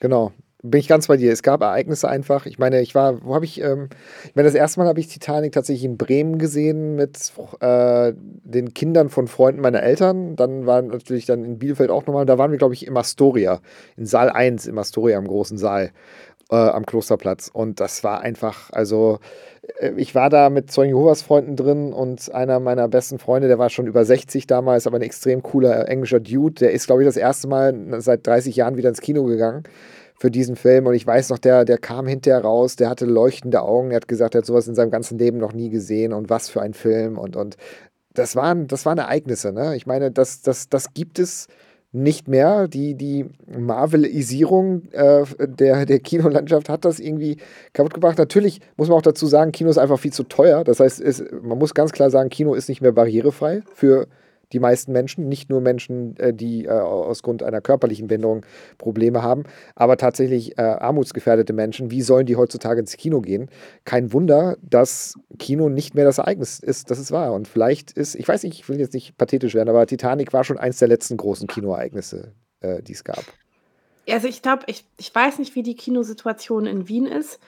Genau. 0.00 0.32
Bin 0.70 0.80
ich 0.80 0.88
ganz 0.88 1.06
bei 1.06 1.16
dir. 1.16 1.32
Es 1.32 1.42
gab 1.42 1.62
Ereignisse 1.62 2.08
einfach. 2.08 2.46
Ich 2.46 2.58
meine, 2.58 2.80
ich 2.80 2.94
war, 2.94 3.24
wo 3.24 3.34
habe 3.34 3.44
ich, 3.44 3.60
ähm, 3.60 3.88
ich 4.24 4.34
meine, 4.34 4.48
das 4.48 4.54
erste 4.54 4.80
Mal 4.80 4.88
habe 4.88 4.98
ich 4.98 5.06
Titanic 5.06 5.52
tatsächlich 5.52 5.84
in 5.84 5.96
Bremen 5.96 6.38
gesehen 6.38 6.96
mit 6.96 7.32
äh, 7.60 8.12
den 8.16 8.74
Kindern 8.74 9.08
von 9.08 9.28
Freunden 9.28 9.60
meiner 9.60 9.82
Eltern. 9.82 10.34
Dann 10.34 10.66
waren 10.66 10.88
natürlich 10.88 11.26
dann 11.26 11.44
in 11.44 11.58
Bielefeld 11.58 11.90
auch 11.90 12.06
nochmal, 12.06 12.26
da 12.26 12.38
waren 12.38 12.50
wir, 12.50 12.58
glaube 12.58 12.74
ich, 12.74 12.86
im 12.86 12.96
Astoria, 12.96 13.60
in 13.96 14.06
Saal 14.06 14.30
1 14.30 14.66
im 14.66 14.78
Astoria, 14.78 15.18
im 15.18 15.28
großen 15.28 15.56
Saal 15.56 15.92
äh, 16.50 16.56
am 16.56 16.84
Klosterplatz. 16.84 17.48
Und 17.52 17.78
das 17.78 18.02
war 18.02 18.22
einfach, 18.22 18.70
also 18.72 19.20
äh, 19.78 19.92
ich 19.96 20.14
war 20.16 20.30
da 20.30 20.50
mit 20.50 20.70
Zeugen 20.72 20.90
Jehovas 20.90 21.22
Freunden 21.22 21.54
drin 21.54 21.92
und 21.92 22.32
einer 22.34 22.58
meiner 22.60 22.88
besten 22.88 23.18
Freunde, 23.18 23.46
der 23.46 23.58
war 23.58 23.70
schon 23.70 23.86
über 23.86 24.04
60 24.04 24.46
damals, 24.46 24.86
aber 24.86 24.96
ein 24.96 25.02
extrem 25.02 25.42
cooler 25.42 25.88
englischer 25.88 26.20
Dude, 26.20 26.54
der 26.54 26.72
ist, 26.72 26.86
glaube 26.86 27.02
ich, 27.02 27.06
das 27.06 27.16
erste 27.16 27.46
Mal 27.46 28.00
seit 28.00 28.26
30 28.26 28.56
Jahren 28.56 28.76
wieder 28.76 28.88
ins 28.88 29.00
Kino 29.00 29.24
gegangen 29.24 29.64
für 30.18 30.30
diesen 30.30 30.56
Film. 30.56 30.86
Und 30.86 30.94
ich 30.94 31.06
weiß 31.06 31.30
noch, 31.30 31.38
der, 31.38 31.64
der 31.64 31.78
kam 31.78 32.06
hinterher 32.06 32.42
raus, 32.42 32.76
der 32.76 32.88
hatte 32.88 33.04
leuchtende 33.04 33.62
Augen, 33.62 33.90
er 33.90 33.96
hat 33.96 34.08
gesagt, 34.08 34.34
er 34.34 34.38
hat 34.38 34.46
sowas 34.46 34.68
in 34.68 34.74
seinem 34.74 34.90
ganzen 34.90 35.18
Leben 35.18 35.38
noch 35.38 35.52
nie 35.52 35.70
gesehen 35.70 36.12
und 36.12 36.30
was 36.30 36.48
für 36.48 36.62
ein 36.62 36.74
Film. 36.74 37.18
Und, 37.18 37.36
und 37.36 37.56
das, 38.14 38.36
waren, 38.36 38.66
das 38.66 38.86
waren 38.86 38.98
Ereignisse. 38.98 39.52
Ne? 39.52 39.76
Ich 39.76 39.86
meine, 39.86 40.10
das, 40.10 40.42
das, 40.42 40.68
das 40.68 40.94
gibt 40.94 41.18
es 41.18 41.48
nicht 41.92 42.28
mehr. 42.28 42.68
Die, 42.68 42.94
die 42.94 43.26
Marvelisierung 43.46 44.82
äh, 44.92 45.24
der, 45.38 45.86
der 45.86 45.98
Kinolandschaft 46.00 46.68
hat 46.68 46.84
das 46.84 46.98
irgendwie 46.98 47.36
kaputt 47.72 47.94
gebracht. 47.94 48.18
Natürlich 48.18 48.60
muss 48.76 48.88
man 48.88 48.98
auch 48.98 49.02
dazu 49.02 49.26
sagen, 49.26 49.52
Kino 49.52 49.70
ist 49.70 49.78
einfach 49.78 49.98
viel 49.98 50.12
zu 50.12 50.24
teuer. 50.24 50.64
Das 50.64 50.80
heißt, 50.80 51.00
es, 51.00 51.24
man 51.42 51.58
muss 51.58 51.74
ganz 51.74 51.92
klar 51.92 52.10
sagen, 52.10 52.28
Kino 52.28 52.54
ist 52.54 52.68
nicht 52.68 52.82
mehr 52.82 52.92
barrierefrei 52.92 53.62
für 53.74 54.06
die 54.52 54.58
meisten 54.60 54.92
Menschen, 54.92 55.28
nicht 55.28 55.50
nur 55.50 55.60
Menschen, 55.60 56.16
äh, 56.18 56.32
die 56.32 56.66
äh, 56.66 56.70
aus 56.70 57.22
Grund 57.22 57.42
einer 57.42 57.60
körperlichen 57.60 58.06
Behinderung 58.08 58.44
Probleme 58.78 59.22
haben, 59.22 59.44
aber 59.74 59.96
tatsächlich 59.96 60.58
äh, 60.58 60.62
armutsgefährdete 60.62 61.52
Menschen. 61.52 61.90
Wie 61.90 62.02
sollen 62.02 62.26
die 62.26 62.36
heutzutage 62.36 62.80
ins 62.80 62.96
Kino 62.96 63.20
gehen? 63.20 63.50
Kein 63.84 64.12
Wunder, 64.12 64.56
dass 64.62 65.14
Kino 65.38 65.68
nicht 65.68 65.94
mehr 65.94 66.04
das 66.04 66.18
Ereignis 66.18 66.60
ist, 66.60 66.90
das 66.90 66.98
es 66.98 67.10
war. 67.10 67.32
Und 67.32 67.48
vielleicht 67.48 67.92
ist, 67.92 68.14
ich 68.14 68.26
weiß 68.26 68.42
nicht, 68.44 68.60
ich 68.60 68.68
will 68.68 68.78
jetzt 68.78 68.94
nicht 68.94 69.16
pathetisch 69.16 69.54
werden, 69.54 69.68
aber 69.68 69.86
Titanic 69.86 70.32
war 70.32 70.44
schon 70.44 70.58
eins 70.58 70.78
der 70.78 70.88
letzten 70.88 71.16
großen 71.16 71.46
Kinoereignisse, 71.46 72.32
die 72.62 72.92
es 72.92 73.04
gab. 73.04 73.24
Also 74.08 74.28
ich 74.28 74.42
glaube, 74.42 74.64
ich, 74.66 74.84
ich 74.98 75.14
weiß 75.14 75.38
nicht, 75.38 75.54
wie 75.54 75.62
die 75.62 75.74
Kinosituation 75.74 76.66
in 76.66 76.88
Wien 76.88 77.06
ist. 77.06 77.40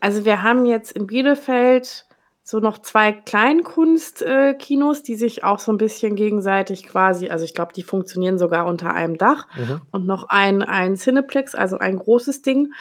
Also 0.00 0.24
wir 0.24 0.42
haben 0.42 0.66
jetzt 0.66 0.92
in 0.92 1.06
Bielefeld 1.06 2.06
so 2.50 2.58
noch 2.58 2.78
zwei 2.78 3.12
Kleinkunstkinos, 3.12 4.98
äh, 4.98 5.02
die 5.04 5.14
sich 5.14 5.44
auch 5.44 5.60
so 5.60 5.70
ein 5.70 5.78
bisschen 5.78 6.16
gegenseitig 6.16 6.84
quasi, 6.84 7.30
also 7.30 7.44
ich 7.44 7.54
glaube, 7.54 7.72
die 7.72 7.84
funktionieren 7.84 8.38
sogar 8.38 8.66
unter 8.66 8.92
einem 8.92 9.16
Dach 9.18 9.46
mhm. 9.56 9.82
und 9.92 10.04
noch 10.04 10.28
ein, 10.30 10.62
ein 10.62 10.96
Cineplex, 10.96 11.54
also 11.54 11.78
ein 11.78 11.96
großes 11.96 12.42
Ding. 12.42 12.72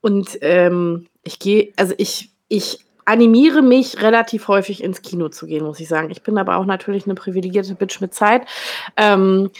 Und 0.00 0.38
ähm, 0.42 1.08
ich 1.24 1.40
gehe, 1.40 1.72
also 1.76 1.92
ich, 1.98 2.30
ich 2.46 2.84
animiere 3.04 3.62
mich 3.62 4.00
relativ 4.00 4.46
häufig 4.46 4.80
ins 4.80 5.02
Kino 5.02 5.28
zu 5.28 5.46
gehen, 5.46 5.64
muss 5.64 5.80
ich 5.80 5.88
sagen. 5.88 6.12
Ich 6.12 6.22
bin 6.22 6.38
aber 6.38 6.56
auch 6.56 6.64
natürlich 6.64 7.06
eine 7.06 7.16
privilegierte 7.16 7.74
Bitch 7.74 8.00
mit 8.00 8.14
Zeit. 8.14 8.46
Ähm, 8.96 9.50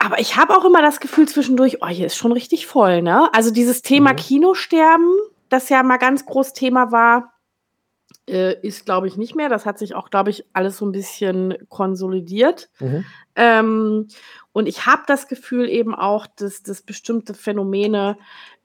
aber 0.00 0.18
ich 0.18 0.36
habe 0.36 0.58
auch 0.58 0.64
immer 0.64 0.82
das 0.82 0.98
Gefühl 0.98 1.28
zwischendurch, 1.28 1.82
oh, 1.82 1.86
hier 1.86 2.06
ist 2.06 2.16
schon 2.16 2.32
richtig 2.32 2.66
voll, 2.66 3.00
ne? 3.00 3.32
Also 3.32 3.52
dieses 3.52 3.82
Thema 3.82 4.10
mhm. 4.10 4.16
Kinosterben, 4.16 5.14
das 5.50 5.68
ja 5.68 5.84
mal 5.84 5.98
ganz 5.98 6.26
groß 6.26 6.52
Thema 6.52 6.90
war, 6.90 7.33
äh, 8.28 8.54
ist, 8.60 8.84
glaube 8.84 9.06
ich, 9.06 9.16
nicht 9.16 9.34
mehr. 9.34 9.48
Das 9.48 9.66
hat 9.66 9.78
sich 9.78 9.94
auch, 9.94 10.10
glaube 10.10 10.30
ich, 10.30 10.44
alles 10.52 10.78
so 10.78 10.86
ein 10.86 10.92
bisschen 10.92 11.54
konsolidiert. 11.68 12.70
Mhm. 12.80 13.04
Ähm, 13.36 14.08
und 14.52 14.66
ich 14.66 14.86
habe 14.86 15.02
das 15.06 15.28
Gefühl 15.28 15.68
eben 15.68 15.94
auch, 15.94 16.26
dass, 16.26 16.62
dass 16.62 16.82
bestimmte 16.82 17.34
Phänomene, 17.34 18.16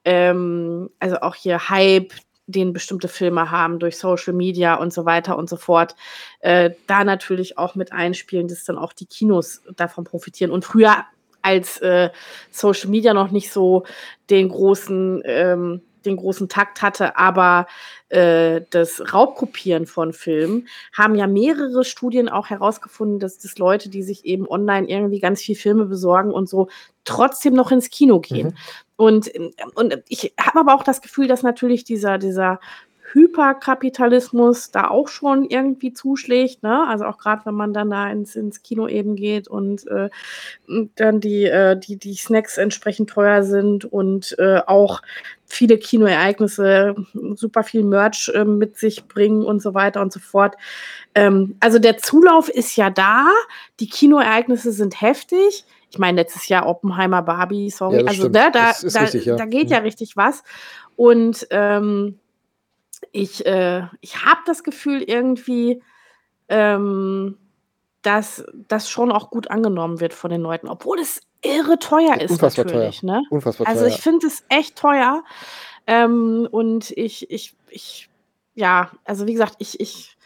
ähm, 0.04 0.90
also 0.98 1.20
auch 1.20 1.34
hier 1.34 1.68
Hype, 1.68 2.12
den 2.46 2.72
bestimmte 2.72 3.08
Filme 3.08 3.50
haben 3.50 3.78
durch 3.78 3.96
Social 3.96 4.32
Media 4.32 4.74
und 4.74 4.92
so 4.92 5.04
weiter 5.04 5.38
und 5.38 5.48
so 5.48 5.56
fort, 5.56 5.94
äh, 6.40 6.70
da 6.86 7.04
natürlich 7.04 7.58
auch 7.58 7.74
mit 7.74 7.92
einspielen, 7.92 8.48
dass 8.48 8.64
dann 8.64 8.78
auch 8.78 8.92
die 8.92 9.06
Kinos 9.06 9.62
davon 9.76 10.04
profitieren. 10.04 10.50
Und 10.50 10.64
früher 10.64 11.04
als 11.42 11.78
äh, 11.78 12.10
Social 12.50 12.90
Media 12.90 13.14
noch 13.14 13.30
nicht 13.30 13.52
so 13.52 13.84
den 14.28 14.48
großen 14.48 15.22
ähm, 15.24 15.82
den 16.04 16.16
großen 16.16 16.48
Takt 16.48 16.82
hatte, 16.82 17.16
aber 17.16 17.66
äh, 18.08 18.62
das 18.70 19.12
Raubkopieren 19.12 19.86
von 19.86 20.12
Filmen 20.12 20.68
haben 20.92 21.14
ja 21.14 21.26
mehrere 21.26 21.84
Studien 21.84 22.28
auch 22.28 22.50
herausgefunden, 22.50 23.18
dass 23.18 23.38
das 23.38 23.58
Leute, 23.58 23.88
die 23.88 24.02
sich 24.02 24.24
eben 24.24 24.48
online 24.48 24.88
irgendwie 24.88 25.20
ganz 25.20 25.40
viel 25.40 25.56
Filme 25.56 25.86
besorgen 25.86 26.32
und 26.32 26.48
so, 26.48 26.68
trotzdem 27.04 27.54
noch 27.54 27.70
ins 27.70 27.90
Kino 27.90 28.20
gehen. 28.20 28.48
Mhm. 28.48 28.54
Und, 28.96 29.30
und 29.74 30.02
ich 30.08 30.34
habe 30.38 30.60
aber 30.60 30.74
auch 30.74 30.82
das 30.82 31.00
Gefühl, 31.00 31.26
dass 31.26 31.42
natürlich 31.42 31.84
dieser, 31.84 32.18
dieser 32.18 32.60
Hyperkapitalismus 33.12 34.70
da 34.70 34.88
auch 34.88 35.08
schon 35.08 35.44
irgendwie 35.44 35.92
zuschlägt, 35.92 36.62
ne? 36.62 36.86
Also 36.88 37.06
auch 37.06 37.18
gerade 37.18 37.44
wenn 37.46 37.54
man 37.54 37.72
dann 37.72 37.90
da 37.90 38.10
ins, 38.10 38.36
ins 38.36 38.62
Kino 38.62 38.86
eben 38.88 39.16
geht 39.16 39.48
und 39.48 39.86
äh, 39.88 40.10
dann 40.96 41.20
die, 41.20 41.44
äh, 41.44 41.78
die, 41.78 41.96
die 41.96 42.14
Snacks 42.14 42.58
entsprechend 42.58 43.10
teuer 43.10 43.42
sind 43.42 43.84
und 43.84 44.38
äh, 44.38 44.60
auch 44.66 45.02
viele 45.44 45.78
Kinoereignisse, 45.78 46.94
super 47.34 47.64
viel 47.64 47.82
Merch 47.82 48.30
äh, 48.34 48.44
mit 48.44 48.78
sich 48.78 49.06
bringen 49.06 49.42
und 49.44 49.60
so 49.60 49.74
weiter 49.74 50.00
und 50.00 50.12
so 50.12 50.20
fort. 50.20 50.56
Ähm, 51.14 51.56
also 51.60 51.78
der 51.78 51.98
Zulauf 51.98 52.48
ist 52.48 52.76
ja 52.76 52.90
da, 52.90 53.28
die 53.80 53.88
Kinoereignisse 53.88 54.72
sind 54.72 55.00
heftig. 55.00 55.64
Ich 55.90 55.98
meine, 55.98 56.20
letztes 56.20 56.46
Jahr 56.48 56.68
Oppenheimer, 56.68 57.22
Barbie, 57.22 57.68
sorry. 57.70 58.02
Ja, 58.02 58.06
also 58.06 58.24
ne, 58.24 58.30
da, 58.30 58.50
da, 58.50 58.70
richtig, 58.70 59.24
ja. 59.24 59.34
da 59.34 59.44
geht 59.44 59.70
ja 59.70 59.80
mhm. 59.80 59.86
richtig 59.86 60.16
was. 60.16 60.44
Und 60.94 61.48
ähm, 61.50 62.20
ich, 63.12 63.44
äh, 63.46 63.82
ich 64.00 64.24
habe 64.24 64.40
das 64.46 64.62
Gefühl 64.64 65.02
irgendwie, 65.02 65.82
ähm, 66.48 67.38
dass 68.02 68.44
das 68.68 68.88
schon 68.88 69.12
auch 69.12 69.30
gut 69.30 69.50
angenommen 69.50 70.00
wird 70.00 70.14
von 70.14 70.30
den 70.30 70.40
Leuten, 70.40 70.68
obwohl 70.68 70.98
es 70.98 71.20
irre 71.42 71.78
teuer 71.78 72.20
ist 72.20 72.32
Unfassbar 72.32 72.64
natürlich. 72.64 73.00
Teuer. 73.00 73.12
Ne? 73.12 73.22
Unfassbar 73.30 73.66
also 73.66 73.86
ich 73.86 74.00
finde 74.00 74.26
es 74.26 74.44
echt 74.48 74.76
teuer. 74.76 75.22
Ähm, 75.86 76.48
und 76.50 76.90
ich, 76.92 77.30
ich, 77.30 77.54
ich, 77.68 78.08
ja, 78.54 78.90
also 79.04 79.26
wie 79.26 79.32
gesagt, 79.32 79.56
ich, 79.58 79.80
ich 79.80 80.16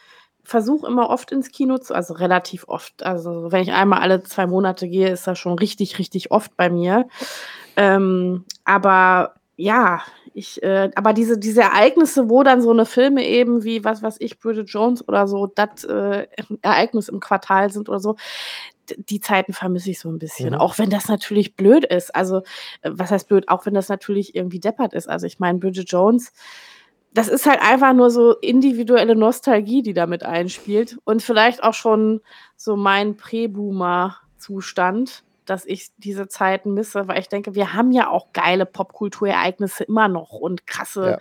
versuche 0.42 0.86
immer 0.86 1.08
oft 1.08 1.32
ins 1.32 1.50
Kino 1.50 1.78
zu, 1.78 1.94
also 1.94 2.14
relativ 2.14 2.68
oft. 2.68 3.02
Also 3.02 3.50
wenn 3.50 3.62
ich 3.62 3.72
einmal 3.72 4.00
alle 4.00 4.22
zwei 4.22 4.46
Monate 4.46 4.88
gehe, 4.88 5.10
ist 5.10 5.26
das 5.26 5.38
schon 5.38 5.58
richtig, 5.58 5.98
richtig 5.98 6.30
oft 6.30 6.56
bei 6.56 6.68
mir. 6.68 7.08
Ähm, 7.76 8.44
aber 8.64 9.34
ja, 9.56 10.02
ich, 10.34 10.62
äh, 10.64 10.90
aber 10.96 11.12
diese, 11.12 11.38
diese 11.38 11.60
Ereignisse, 11.62 12.28
wo 12.28 12.42
dann 12.42 12.60
so 12.60 12.72
eine 12.72 12.86
Filme 12.86 13.24
eben 13.26 13.62
wie, 13.62 13.84
was 13.84 14.02
weiß 14.02 14.16
ich, 14.18 14.40
Bridget 14.40 14.68
Jones 14.68 15.06
oder 15.06 15.28
so, 15.28 15.46
das 15.46 15.84
äh, 15.84 16.26
Ereignis 16.60 17.08
im 17.08 17.20
Quartal 17.20 17.70
sind 17.70 17.88
oder 17.88 18.00
so, 18.00 18.16
die 18.96 19.20
Zeiten 19.20 19.52
vermisse 19.52 19.90
ich 19.90 20.00
so 20.00 20.10
ein 20.10 20.18
bisschen. 20.18 20.50
Mhm. 20.50 20.56
Auch 20.56 20.78
wenn 20.78 20.90
das 20.90 21.06
natürlich 21.08 21.54
blöd 21.56 21.84
ist. 21.84 22.12
Also, 22.14 22.42
äh, 22.82 22.90
was 22.92 23.12
heißt 23.12 23.28
blöd? 23.28 23.48
Auch 23.48 23.64
wenn 23.64 23.72
das 23.74 23.88
natürlich 23.88 24.34
irgendwie 24.34 24.60
deppert 24.60 24.92
ist. 24.92 25.08
Also, 25.08 25.26
ich 25.26 25.38
meine, 25.38 25.58
Bridget 25.58 25.90
Jones, 25.90 26.32
das 27.12 27.28
ist 27.28 27.46
halt 27.46 27.62
einfach 27.62 27.92
nur 27.92 28.10
so 28.10 28.36
individuelle 28.38 29.14
Nostalgie, 29.14 29.82
die 29.82 29.94
damit 29.94 30.24
einspielt. 30.24 30.98
Und 31.04 31.22
vielleicht 31.22 31.62
auch 31.62 31.74
schon 31.74 32.20
so 32.56 32.74
mein 32.76 33.16
Prä-Boomer-Zustand 33.16 35.22
dass 35.44 35.64
ich 35.64 35.90
diese 35.98 36.28
Zeiten 36.28 36.74
misse, 36.74 37.08
weil 37.08 37.20
ich 37.20 37.28
denke, 37.28 37.54
wir 37.54 37.74
haben 37.74 37.92
ja 37.92 38.08
auch 38.08 38.32
geile 38.32 38.66
Popkulturereignisse 38.66 39.84
immer 39.84 40.08
noch 40.08 40.32
und 40.32 40.66
krasse, 40.66 41.10
ja. 41.10 41.18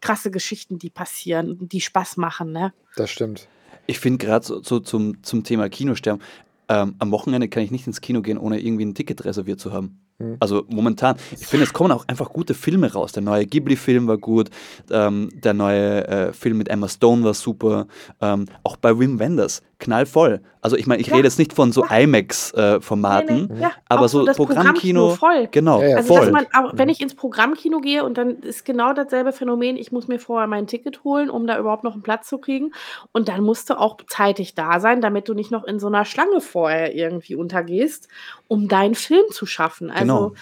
krasse 0.00 0.30
Geschichten, 0.30 0.78
die 0.78 0.90
passieren, 0.90 1.56
die 1.60 1.80
Spaß 1.80 2.16
machen, 2.16 2.52
ne? 2.52 2.72
Das 2.96 3.10
stimmt. 3.10 3.48
Ich 3.86 4.00
finde 4.00 4.24
gerade 4.24 4.44
so, 4.44 4.62
so, 4.62 4.80
zum, 4.80 5.22
zum 5.22 5.44
Thema 5.44 5.68
Kinosterben, 5.68 6.22
ähm, 6.68 6.96
am 6.98 7.10
Wochenende 7.12 7.48
kann 7.48 7.62
ich 7.62 7.70
nicht 7.70 7.86
ins 7.86 8.00
Kino 8.00 8.22
gehen, 8.22 8.38
ohne 8.38 8.60
irgendwie 8.60 8.84
ein 8.84 8.94
Ticket 8.94 9.24
reserviert 9.24 9.60
zu 9.60 9.72
haben. 9.72 10.00
Mhm. 10.18 10.36
Also 10.40 10.64
momentan, 10.68 11.16
ich 11.30 11.46
finde, 11.46 11.64
es 11.64 11.72
kommen 11.72 11.92
auch 11.92 12.08
einfach 12.08 12.32
gute 12.32 12.54
Filme 12.54 12.92
raus. 12.92 13.12
Der 13.12 13.22
neue 13.22 13.46
Ghibli-Film 13.46 14.08
war 14.08 14.18
gut, 14.18 14.50
ähm, 14.90 15.28
der 15.32 15.54
neue 15.54 16.06
äh, 16.08 16.32
Film 16.32 16.58
mit 16.58 16.68
Emma 16.68 16.88
Stone 16.88 17.22
war 17.22 17.34
super, 17.34 17.86
ähm, 18.20 18.46
auch 18.64 18.76
bei 18.76 18.98
Wim 18.98 19.18
Wenders, 19.18 19.62
knallvoll. 19.78 20.40
Also 20.60 20.76
ich 20.76 20.86
meine, 20.86 21.00
ich 21.00 21.08
ja. 21.08 21.16
rede 21.16 21.28
jetzt 21.28 21.38
nicht 21.38 21.52
von 21.52 21.70
so 21.70 21.84
ja. 21.84 21.98
IMAX-Formaten, 21.98 23.28
äh, 23.28 23.40
nee, 23.40 23.54
nee. 23.54 23.62
ja. 23.62 23.72
aber 23.88 24.08
so, 24.08 24.24
so 24.24 24.32
Programmkino, 24.32 25.10
voll. 25.10 25.48
genau, 25.50 25.80
also 25.80 26.14
voll. 26.14 26.30
Man, 26.32 26.46
auch, 26.54 26.72
wenn 26.74 26.88
ich 26.88 27.00
ins 27.00 27.14
Programmkino 27.14 27.80
gehe 27.80 28.02
und 28.02 28.18
dann 28.18 28.38
ist 28.40 28.64
genau 28.64 28.92
dasselbe 28.94 29.32
Phänomen, 29.32 29.76
ich 29.76 29.92
muss 29.92 30.08
mir 30.08 30.18
vorher 30.18 30.48
mein 30.48 30.66
Ticket 30.66 31.04
holen, 31.04 31.30
um 31.30 31.46
da 31.46 31.58
überhaupt 31.58 31.84
noch 31.84 31.92
einen 31.92 32.02
Platz 32.02 32.26
zu 32.26 32.38
kriegen 32.38 32.72
und 33.12 33.28
dann 33.28 33.44
musst 33.44 33.70
du 33.70 33.78
auch 33.78 33.98
zeitig 34.08 34.54
da 34.54 34.80
sein, 34.80 35.00
damit 35.00 35.28
du 35.28 35.34
nicht 35.34 35.50
noch 35.50 35.64
in 35.64 35.78
so 35.78 35.86
einer 35.86 36.04
Schlange 36.04 36.40
vorher 36.40 36.94
irgendwie 36.94 37.36
untergehst, 37.36 38.08
um 38.48 38.66
deinen 38.66 38.94
Film 38.94 39.24
zu 39.30 39.46
schaffen. 39.46 39.90
Also 39.90 40.06
Genau. 40.06 40.32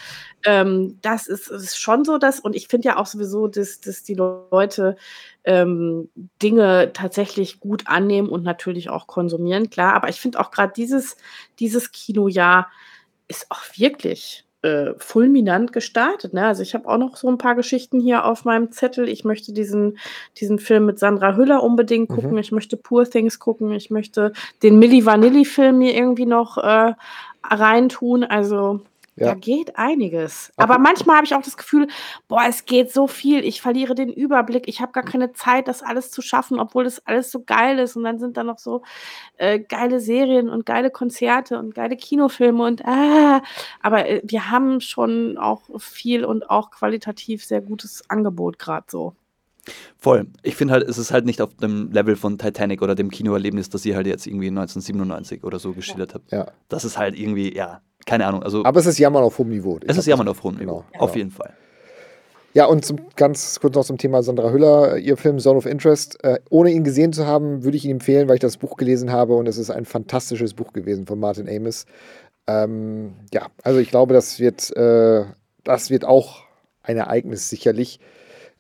Ähm, 0.45 0.99
das 1.03 1.27
ist, 1.27 1.49
ist 1.49 1.79
schon 1.79 2.05
so, 2.05 2.19
dass, 2.19 2.41
und 2.41 2.55
ich 2.55 2.69
finde 2.69 2.89
ja 2.89 2.97
auch 2.99 3.07
sowieso, 3.07 3.47
dass, 3.47 3.81
dass 3.81 4.03
die 4.03 4.15
Leute 4.15 4.97
ähm, 5.45 6.11
Dinge 6.43 6.93
tatsächlich 6.93 7.61
gut 7.61 7.87
annehmen 7.87 8.29
und 8.29 8.43
natürlich 8.43 8.91
auch 8.91 9.07
konsumieren, 9.07 9.71
klar. 9.71 9.95
Aber 9.95 10.09
ich 10.09 10.21
finde 10.21 10.41
auch 10.41 10.51
gerade 10.51 10.73
dieses, 10.75 11.17
dieses 11.59 11.93
Kinojahr 11.93 12.69
ist 13.29 13.47
auch 13.51 13.63
wirklich 13.77 14.45
äh, 14.65 14.95
fulminant 14.99 15.73
gestartet. 15.73 16.33
Ne? 16.33 16.47
Also 16.47 16.63
ich 16.63 16.75
habe 16.75 16.89
auch 16.89 16.97
noch 16.99 17.17
so 17.17 17.29
ein 17.29 17.39
paar 17.39 17.55
Geschichten 17.55 18.01
hier 18.01 18.25
auf 18.25 18.45
meinem 18.45 18.73
Zettel. 18.73 19.09
Ich 19.09 19.25
möchte 19.25 19.53
diesen, 19.53 19.99
diesen 20.39 20.59
Film 20.59 20.87
mit 20.87 20.99
Sandra 20.99 21.37
Hüller 21.37 21.63
unbedingt 21.63 22.09
gucken. 22.09 22.33
Mhm. 22.33 22.39
Ich 22.39 22.51
möchte 22.51 22.79
Poor 22.79 23.05
Things 23.05 23.39
gucken. 23.39 23.73
Ich 23.73 23.91
möchte 23.91 24.33
den 24.63 24.79
Milli 24.79 25.05
Vanilli-Film 25.05 25.79
mir 25.79 25.95
irgendwie 25.95 26.27
noch 26.27 26.57
äh, 26.57 26.95
reintun. 27.43 28.25
Also 28.25 28.81
ja. 29.17 29.29
Da 29.29 29.35
geht 29.35 29.77
einiges. 29.79 30.53
Aber 30.57 30.79
manchmal 30.79 31.17
habe 31.17 31.27
ich 31.27 31.35
auch 31.35 31.43
das 31.43 31.57
Gefühl, 31.57 31.87
boah, 32.27 32.43
es 32.49 32.65
geht 32.65 32.93
so 32.93 33.07
viel. 33.07 33.45
Ich 33.45 33.63
verliere 33.63 33.95
den 33.95 34.13
Überblick. 34.13 34.67
Ich 34.67 34.81
habe 34.81 34.91
gar 34.91 35.05
keine 35.05 35.33
Zeit, 35.33 35.69
das 35.69 35.83
alles 35.83 36.11
zu 36.11 36.21
schaffen, 36.21 36.59
obwohl 36.59 36.83
das 36.83 37.07
alles 37.07 37.31
so 37.31 37.45
geil 37.45 37.79
ist. 37.79 37.97
Und 37.97 38.03
dann 38.03 38.19
sind 38.19 38.37
da 38.37 38.43
noch 38.43 38.59
so 38.59 38.83
äh, 39.37 39.61
geile 39.61 40.01
Serien 40.01 40.49
und 40.49 40.67
geile 40.67 40.91
Konzerte 40.91 41.61
und 41.61 41.77
geile 41.77 41.97
Kinofilme 41.97 42.65
und 42.65 42.85
ah. 42.85 43.43
Aber 43.83 44.09
äh, 44.09 44.21
wir 44.25 44.51
haben 44.51 44.81
schon 44.81 45.39
auch 45.39 45.63
viel 45.79 46.25
und 46.25 46.51
auch 46.51 46.73
qualitativ 46.73 47.45
sehr 47.45 47.61
gutes 47.61 48.03
Angebot 48.11 48.59
gerade 48.59 48.87
so. 48.89 49.15
Voll. 49.97 50.27
Ich 50.43 50.57
finde 50.57 50.75
halt, 50.75 50.89
es 50.89 50.99
ist 50.99 51.13
halt 51.13 51.25
nicht 51.25 51.41
auf 51.41 51.55
dem 51.57 51.91
Level 51.91 52.17
von 52.17 52.37
Titanic 52.37 52.83
oder 52.83 52.95
dem 52.95 53.11
Kinoerlebnis, 53.11 53.71
das 53.71 53.87
ihr 53.87 53.97
halt 53.97 54.07
jetzt 54.07 54.27
irgendwie 54.27 54.49
1997 54.49 55.45
oder 55.45 55.59
so 55.59 55.73
geschildert 55.73 56.11
ja. 56.11 56.15
habt. 56.15 56.33
Ja. 56.33 56.47
Das 56.69 56.85
ist 56.85 56.99
halt 56.99 57.19
irgendwie, 57.19 57.55
ja, 57.55 57.81
keine 58.07 58.27
Ahnung. 58.27 58.43
Also, 58.43 58.65
Aber 58.65 58.81
es 58.81 58.87
ist 58.87 58.99
Jammern 58.99 59.23
auf 59.23 59.39
hohem 59.39 59.49
Niveau. 59.49 59.79
Ich 59.83 59.89
es 59.89 59.99
ist 59.99 60.07
Jammern 60.07 60.29
auf 60.29 60.43
hohem 60.43 60.57
Niveau, 60.57 60.85
genau. 60.93 61.03
auf 61.03 61.13
genau. 61.13 61.17
jeden 61.17 61.31
Fall. 61.31 61.55
Ja, 62.55 62.67
und 62.67 62.85
zum, 62.85 62.99
ganz 63.17 63.59
kurz 63.59 63.75
noch 63.75 63.85
zum 63.85 63.99
Thema 63.99 64.23
Sandra 64.23 64.53
Hüller, 64.53 64.97
ihr 64.99 65.17
Film 65.17 65.41
Zone 65.41 65.59
of 65.59 65.67
Interest. 65.67 66.23
Äh, 66.23 66.39
ohne 66.51 66.71
ihn 66.71 66.85
gesehen 66.85 67.13
zu 67.13 67.27
haben, 67.27 67.65
würde 67.65 67.77
ich 67.77 67.85
ihn 67.85 67.91
empfehlen, 67.91 68.29
weil 68.29 68.37
ich 68.37 68.41
das 68.41 68.59
Buch 68.59 68.77
gelesen 68.77 69.11
habe 69.11 69.35
und 69.35 69.49
es 69.49 69.59
ist 69.59 69.71
ein 69.71 69.85
fantastisches 69.85 70.55
Buch 70.55 70.73
gewesen 70.73 71.05
von 71.05 71.19
Martin 71.19 71.49
Amis. 71.49 71.85
Ähm, 72.47 73.15
ja, 73.33 73.49
also 73.65 73.81
ich 73.81 73.91
glaube, 73.91 74.15
das 74.15 74.39
wird, 74.39 74.75
äh, 74.77 75.25
das 75.65 75.91
wird 75.91 76.05
auch 76.05 76.45
ein 76.85 76.97
Ereignis 76.97 77.51
sicherlich. 77.51 77.99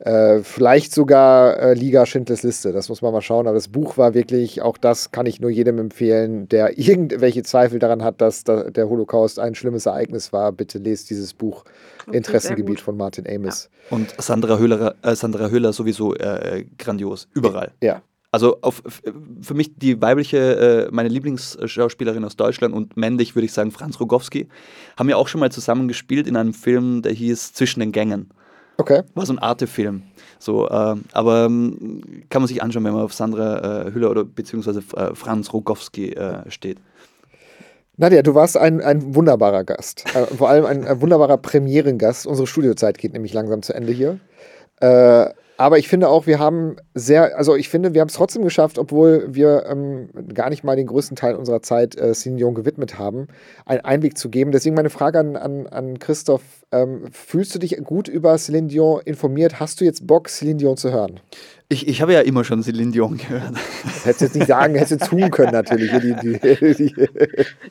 Äh, 0.00 0.40
vielleicht 0.40 0.92
sogar 0.92 1.56
äh, 1.58 1.74
Liga 1.74 2.04
Schindlers 2.04 2.42
Liste, 2.42 2.72
das 2.72 2.88
muss 2.88 3.00
man 3.00 3.12
mal 3.12 3.22
schauen. 3.22 3.46
Aber 3.46 3.54
das 3.54 3.68
Buch 3.68 3.96
war 3.96 4.12
wirklich, 4.12 4.60
auch 4.60 4.76
das 4.76 5.12
kann 5.12 5.26
ich 5.26 5.40
nur 5.40 5.50
jedem 5.50 5.78
empfehlen, 5.78 6.48
der 6.48 6.78
irgendwelche 6.78 7.42
Zweifel 7.42 7.78
daran 7.78 8.02
hat, 8.02 8.20
dass 8.20 8.44
da, 8.44 8.70
der 8.70 8.88
Holocaust 8.88 9.38
ein 9.38 9.54
schlimmes 9.54 9.86
Ereignis 9.86 10.32
war. 10.32 10.52
Bitte 10.52 10.78
lest 10.78 11.10
dieses 11.10 11.32
Buch 11.32 11.64
Okay, 12.06 12.16
Interessengebiet 12.16 12.80
von 12.80 12.96
Martin 12.96 13.26
Amis. 13.26 13.70
Und 13.90 14.14
Sandra 14.18 14.58
Hüller, 14.58 14.96
äh, 15.02 15.14
Sandra 15.14 15.48
Hüller 15.48 15.72
sowieso 15.72 16.14
äh, 16.14 16.64
grandios, 16.76 17.28
überall. 17.32 17.72
Ja. 17.80 18.02
Also 18.34 18.58
auf, 18.62 18.82
für 19.42 19.54
mich 19.54 19.76
die 19.76 20.02
weibliche, 20.02 20.38
äh, 20.38 20.88
meine 20.90 21.08
Lieblingsschauspielerin 21.08 22.24
aus 22.24 22.34
Deutschland 22.34 22.74
und 22.74 22.96
männlich 22.96 23.36
würde 23.36 23.46
ich 23.46 23.52
sagen 23.52 23.70
Franz 23.70 24.00
Rogowski, 24.00 24.48
haben 24.98 25.08
ja 25.08 25.14
auch 25.14 25.28
schon 25.28 25.38
mal 25.38 25.52
zusammen 25.52 25.86
gespielt 25.86 26.26
in 26.26 26.36
einem 26.36 26.52
Film, 26.52 27.02
der 27.02 27.12
hieß 27.12 27.52
Zwischen 27.52 27.78
den 27.78 27.92
Gängen. 27.92 28.30
Okay. 28.76 29.02
War 29.14 29.26
so 29.26 29.32
ein 29.32 29.38
Arte-Film. 29.38 30.02
So, 30.38 30.68
äh, 30.68 30.96
aber 31.12 31.44
ähm, 31.46 32.24
kann 32.28 32.42
man 32.42 32.48
sich 32.48 32.62
anschauen, 32.62 32.84
wenn 32.84 32.92
man 32.92 33.02
auf 33.02 33.14
Sandra 33.14 33.86
äh, 33.86 33.92
Hüller 33.92 34.10
oder 34.10 34.24
beziehungsweise 34.24 34.82
äh, 34.96 35.14
Franz 35.14 35.52
Rogowski 35.52 36.12
äh, 36.12 36.50
steht. 36.50 36.78
Nadja, 37.96 38.22
du 38.22 38.34
warst 38.34 38.56
ein, 38.56 38.80
ein 38.80 39.14
wunderbarer 39.14 39.62
Gast. 39.62 40.04
Äh, 40.14 40.26
vor 40.34 40.48
allem 40.48 40.66
ein, 40.66 40.84
ein 40.84 41.00
wunderbarer 41.00 41.38
Premierengast. 41.38 42.26
Unsere 42.26 42.48
Studiozeit 42.48 42.98
geht 42.98 43.12
nämlich 43.12 43.32
langsam 43.32 43.62
zu 43.62 43.72
Ende 43.72 43.92
hier. 43.92 44.18
Äh, 44.80 45.30
aber 45.56 45.78
ich 45.78 45.88
finde 45.88 46.08
auch, 46.08 46.26
wir 46.26 46.38
haben 46.38 46.76
sehr, 46.94 47.36
also 47.38 47.54
ich 47.54 47.68
finde, 47.68 47.94
wir 47.94 48.00
haben 48.00 48.08
es 48.08 48.14
trotzdem 48.14 48.42
geschafft, 48.42 48.78
obwohl 48.78 49.26
wir 49.28 49.66
ähm, 49.68 50.08
gar 50.34 50.50
nicht 50.50 50.64
mal 50.64 50.74
den 50.74 50.86
größten 50.86 51.16
Teil 51.16 51.36
unserer 51.36 51.62
Zeit 51.62 51.96
äh, 51.96 52.12
Celine 52.12 52.38
Dion 52.38 52.54
gewidmet 52.54 52.98
haben, 52.98 53.28
einen 53.64 53.80
Einblick 53.80 54.18
zu 54.18 54.30
geben. 54.30 54.50
Deswegen 54.50 54.74
meine 54.74 54.90
Frage 54.90 55.20
an, 55.20 55.36
an, 55.36 55.66
an 55.68 55.98
Christoph: 56.00 56.42
ähm, 56.72 57.06
Fühlst 57.12 57.54
du 57.54 57.60
dich 57.60 57.76
gut 57.84 58.08
über 58.08 58.36
Celine 58.36 58.68
Dion 58.68 59.00
informiert? 59.04 59.60
Hast 59.60 59.80
du 59.80 59.84
jetzt 59.84 60.06
Bock, 60.06 60.28
Celine 60.28 60.56
Dion 60.56 60.76
zu 60.76 60.92
hören? 60.92 61.20
Ich, 61.68 61.88
ich 61.88 62.02
habe 62.02 62.12
ja 62.12 62.20
immer 62.20 62.44
schon 62.44 62.62
Celine 62.62 62.90
Dion 62.90 63.16
gehört. 63.16 63.54
Hättest 64.04 64.20
jetzt 64.20 64.34
nicht 64.34 64.48
sagen, 64.48 64.74
hättest 64.74 64.92
jetzt 64.92 65.08
tun 65.08 65.30
können, 65.30 65.52
natürlich. 65.52 65.90
Die, 65.92 66.14
die, 66.14 66.74
die, 66.74 67.08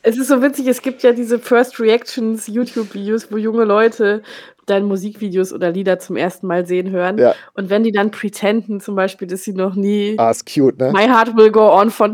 Es 0.02 0.18
ist 0.18 0.28
so 0.30 0.42
witzig, 0.42 0.68
es 0.68 0.82
gibt 0.82 1.04
ja 1.04 1.12
diese 1.12 1.38
First 1.38 1.80
Reactions 1.80 2.48
YouTube-Videos, 2.48 3.32
wo 3.32 3.38
junge 3.38 3.66
Leute 3.66 4.24
dann 4.66 4.86
Musikvideos 4.86 5.54
oder 5.54 5.72
Lieder 5.72 6.00
zum 6.00 6.16
ersten 6.16 6.48
Mal 6.48 6.66
sehen 6.66 6.90
hören. 6.92 7.18
Ja. 7.18 7.36
Und 7.54 7.70
wenn 7.70 7.84
die 7.84 7.92
dann 7.92 8.12
pretenden, 8.12 8.80
zum 8.80 8.96
Beispiel, 8.96 9.28
dass 9.28 9.44
sie 9.44 9.54
noch 9.54 9.76
nie 9.76 10.16
ah, 10.18 10.32
ist 10.32 10.46
cute, 10.46 10.80
ne? 10.80 10.92
My 10.92 11.06
Heart 11.06 11.36
Will 11.36 11.52
Go 11.52 11.70
On 11.70 11.90
von 11.90 12.14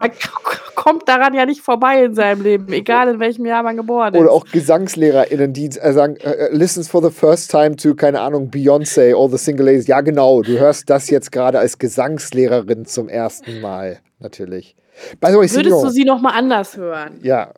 man 0.00 0.10
kommt 0.74 1.08
daran 1.08 1.34
ja 1.34 1.46
nicht 1.46 1.60
vorbei 1.60 2.04
in 2.04 2.14
seinem 2.14 2.42
Leben, 2.42 2.72
egal 2.72 3.08
in 3.08 3.20
welchem 3.20 3.46
Jahr 3.46 3.62
man 3.62 3.76
geboren 3.76 4.14
ist. 4.14 4.20
Oder 4.20 4.30
auch 4.30 4.44
GesangslehrerInnen, 4.46 5.52
die 5.52 5.66
äh, 5.66 5.92
sagen, 5.92 6.16
äh, 6.16 6.48
listens 6.52 6.88
for 6.88 7.02
the 7.02 7.10
first 7.10 7.50
time 7.50 7.76
to, 7.76 7.94
keine 7.94 8.20
Ahnung, 8.20 8.50
Beyoncé, 8.50 9.14
all 9.14 9.30
the 9.30 9.38
single 9.38 9.66
ladies. 9.66 9.86
Ja, 9.86 10.00
genau, 10.00 10.42
du 10.42 10.58
hörst 10.58 10.88
das 10.90 11.10
jetzt 11.10 11.32
gerade 11.32 11.58
als 11.58 11.78
Gesangslehrerin 11.78 12.86
zum 12.86 13.08
ersten 13.08 13.60
Mal, 13.60 14.00
natürlich. 14.18 14.76
By 15.20 15.28
the 15.28 15.34
way, 15.34 15.50
Würdest 15.50 15.84
du 15.84 15.88
sie 15.90 16.04
noch 16.04 16.20
mal 16.20 16.30
anders 16.30 16.76
hören? 16.76 17.20
ja, 17.22 17.52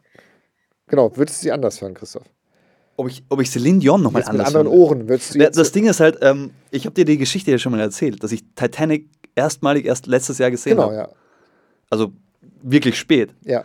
genau, 0.87 1.17
würdest 1.17 1.41
du 1.41 1.45
sie 1.45 1.53
anders 1.53 1.81
hören, 1.81 1.95
Christoph? 1.95 2.25
Ob 3.01 3.09
ich, 3.09 3.23
ob 3.29 3.41
ich 3.41 3.49
Celine 3.49 3.79
Dion 3.79 4.03
nochmal 4.03 4.23
Jetzt 4.23 4.33
mit 4.33 4.41
anders 4.41 4.55
anderen 4.55 4.67
höre? 4.67 4.77
Ohren 4.77 5.09
würdest 5.09 5.35
du 5.35 5.39
jetzt... 5.39 5.57
das 5.57 5.71
Ding 5.71 5.87
ist 5.87 6.01
halt, 6.01 6.19
ähm, 6.21 6.51
ich 6.73 6.85
habe 6.85 6.95
dir 6.95 7.05
die 7.05 7.17
Geschichte 7.17 7.53
ja 7.53 7.57
schon 7.57 7.71
mal 7.71 7.81
erzählt, 7.81 8.23
dass 8.25 8.33
ich 8.33 8.43
Titanic 8.57 9.09
erstmalig 9.37 9.87
erst 9.87 10.09
letztes 10.09 10.39
Jahr 10.39 10.51
gesehen 10.51 10.73
genau, 10.77 10.89
habe. 10.89 10.95
ja. 10.95 11.09
Also 11.91 12.13
wirklich 12.63 12.99
spät. 12.99 13.35
ja. 13.45 13.65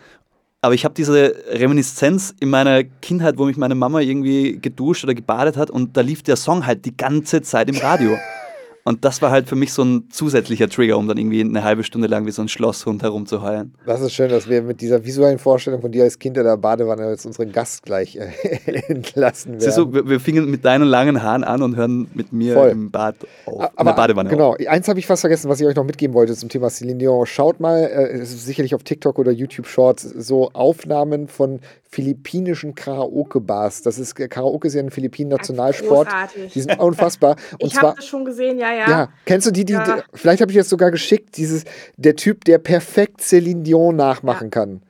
Aber 0.62 0.76
ich 0.76 0.86
habe 0.86 0.94
diese 0.94 1.36
Reminiszenz 1.50 2.34
in 2.40 2.50
meiner 2.50 2.86
Kindheit, 2.86 3.38
wo 3.38 3.44
mich 3.44 3.58
meine 3.58 3.76
Mama 3.76 4.00
irgendwie 4.00 4.60
geduscht 4.62 5.04
oder 5.04 5.14
gebadet 5.14 5.58
hat 5.58 5.70
und 5.70 5.98
da 5.98 6.02
lief 6.02 6.24
der 6.24 6.38
Song 6.38 6.66
halt 6.66 6.86
die 6.86 6.96
ganze 6.96 7.42
Zeit 7.42 7.68
im 7.68 7.76
Radio. 7.76 8.16
Und 8.86 9.06
das 9.06 9.22
war 9.22 9.32
halt 9.32 9.48
für 9.48 9.56
mich 9.56 9.72
so 9.72 9.84
ein 9.84 10.10
zusätzlicher 10.10 10.68
Trigger, 10.68 10.98
um 10.98 11.08
dann 11.08 11.18
irgendwie 11.18 11.40
eine 11.40 11.64
halbe 11.64 11.86
Stunde 11.86 12.10
lang 12.10 12.26
wie 12.26 12.32
so 12.32 12.42
ein 12.42 12.50
Schlosshund 12.50 13.02
herumzuheulen. 13.02 13.74
Das 13.86 14.02
ist 14.02 14.14
schön, 14.14 14.30
dass 14.30 14.50
wir 14.50 14.62
mit 14.62 14.82
dieser 14.82 15.06
visuellen 15.06 15.40
Vorstellung 15.40 15.80
von 15.80 15.92
dir 15.92 16.04
als 16.04 16.20
Kind 16.20 16.38
in 16.38 16.44
der 16.44 16.58
Badewanne 16.58 17.10
jetzt 17.10 17.26
unseren 17.26 17.54
Gast 17.54 17.84
gleich 17.84 18.18
äh, 18.18 18.28
entlassen 18.90 19.60
Siehst 19.60 19.78
werden. 19.78 19.92
du, 19.92 19.96
wir, 19.96 20.10
wir 20.10 20.20
fingen 20.20 20.52
mit 20.52 20.66
deinen 20.66 20.84
langen 20.84 21.24
Haaren 21.24 21.46
an 21.46 21.62
und 21.62 21.78
hören 21.78 22.10
mit 22.14 22.34
mir 22.34 22.56
Voll. 22.56 22.70
im 22.70 22.92
Bad 22.92 23.16
auf, 23.46 23.62
in 23.62 23.70
Aber 23.78 23.92
der 23.92 23.96
Badewanne 23.96 24.30
auf. 24.30 24.36
genau, 24.36 24.56
eins 24.68 24.88
habe 24.90 25.00
ich 25.00 25.08
fast 25.08 25.22
vergessen, 25.22 25.50
was 25.50 25.62
ich 25.62 25.66
euch 25.66 25.76
noch 25.76 25.86
mitgeben 25.86 26.14
wollte 26.14 26.36
zum 26.36 26.50
Thema 26.50 26.70
Celine 26.70 27.00
Dion. 27.00 27.26
Schaut 27.26 27.62
mal, 27.62 27.84
äh, 27.84 28.18
es 28.18 28.34
ist 28.34 28.46
sicherlich 28.46 28.76
auf 28.76 28.84
TikTok 28.84 29.18
oder 29.18 29.32
YouTube 29.32 29.68
Shorts, 29.68 30.04
so 30.04 30.52
Aufnahmen 30.52 31.30
von 31.30 31.62
philippinischen 31.94 32.74
Karaoke-Bars. 32.74 33.84
Das 33.84 34.00
ist 34.00 34.16
Karaoke 34.16 34.68
ist 34.68 34.74
ja 34.74 34.82
ein 34.82 34.90
Philippinen 34.90 35.30
Nationalsport. 35.30 36.08
großartig. 36.08 36.54
Die 36.54 36.62
sind 36.62 36.80
unfassbar. 36.80 37.36
Und 37.60 37.68
ich 37.72 37.78
habe 37.80 37.96
das 37.96 38.06
schon 38.08 38.26
gesehen, 38.26 38.58
ja, 38.58 38.74
ja. 38.74 38.90
ja, 38.90 39.10
kennst 39.26 39.46
du 39.48 39.52
die, 39.52 39.64
die, 39.64 39.74
Ja. 39.74 40.04
vielleicht 40.14 40.42
habe 40.42 40.52
ich 40.52 40.56
jetzt 40.56 40.70
sogar 40.70 40.90
geschickt, 40.90 41.38
dieses 41.38 41.66
der 41.98 42.16
Typ, 42.16 42.46
der 42.46 42.58
perfekt 42.58 43.22
Celine 43.22 43.62
Dion 43.62 43.96
nachmachen 43.96 44.50
kann. 44.50 44.82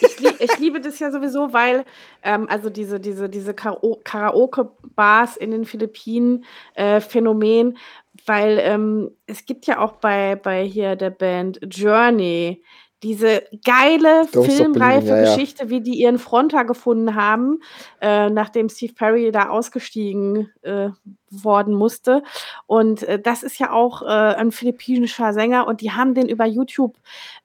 ich, 0.00 0.18
lieb, 0.20 0.34
ich 0.40 0.58
liebe 0.58 0.80
das 0.80 0.98
ja 0.98 1.10
sowieso, 1.12 1.52
weil 1.52 1.84
ähm, 2.22 2.46
also 2.48 2.70
diese, 2.70 2.98
diese, 3.00 3.28
diese 3.28 3.52
Karao- 3.52 4.00
Karaoke-Bars 4.02 5.36
in 5.36 5.50
den 5.50 5.64
Philippinen 5.66 6.44
äh, 6.74 7.00
Phänomen, 7.00 7.76
weil 8.26 8.58
ähm, 8.60 9.10
es 9.26 9.44
gibt 9.44 9.66
ja 9.66 9.78
auch 9.80 9.92
bei, 9.96 10.36
bei 10.36 10.64
hier 10.64 10.96
der 10.96 11.10
Band 11.10 11.60
Journey 11.70 12.62
diese 13.04 13.42
geile 13.64 14.26
filmreife 14.26 15.08
ja. 15.08 15.20
Geschichte, 15.20 15.68
wie 15.68 15.82
die 15.82 16.00
ihren 16.00 16.18
Fronter 16.18 16.64
gefunden 16.64 17.14
haben, 17.14 17.60
äh, 18.00 18.30
nachdem 18.30 18.68
Steve 18.70 18.94
Perry 18.94 19.30
da 19.30 19.50
ausgestiegen 19.50 20.50
äh, 20.62 20.88
worden 21.42 21.74
musste. 21.74 22.22
Und 22.66 23.02
äh, 23.02 23.18
das 23.18 23.42
ist 23.42 23.58
ja 23.58 23.72
auch 23.72 24.02
äh, 24.02 24.06
ein 24.06 24.52
philippinischer 24.52 25.32
Sänger 25.32 25.66
und 25.66 25.80
die 25.80 25.92
haben 25.92 26.14
den 26.14 26.28
über 26.28 26.46
YouTube 26.46 26.94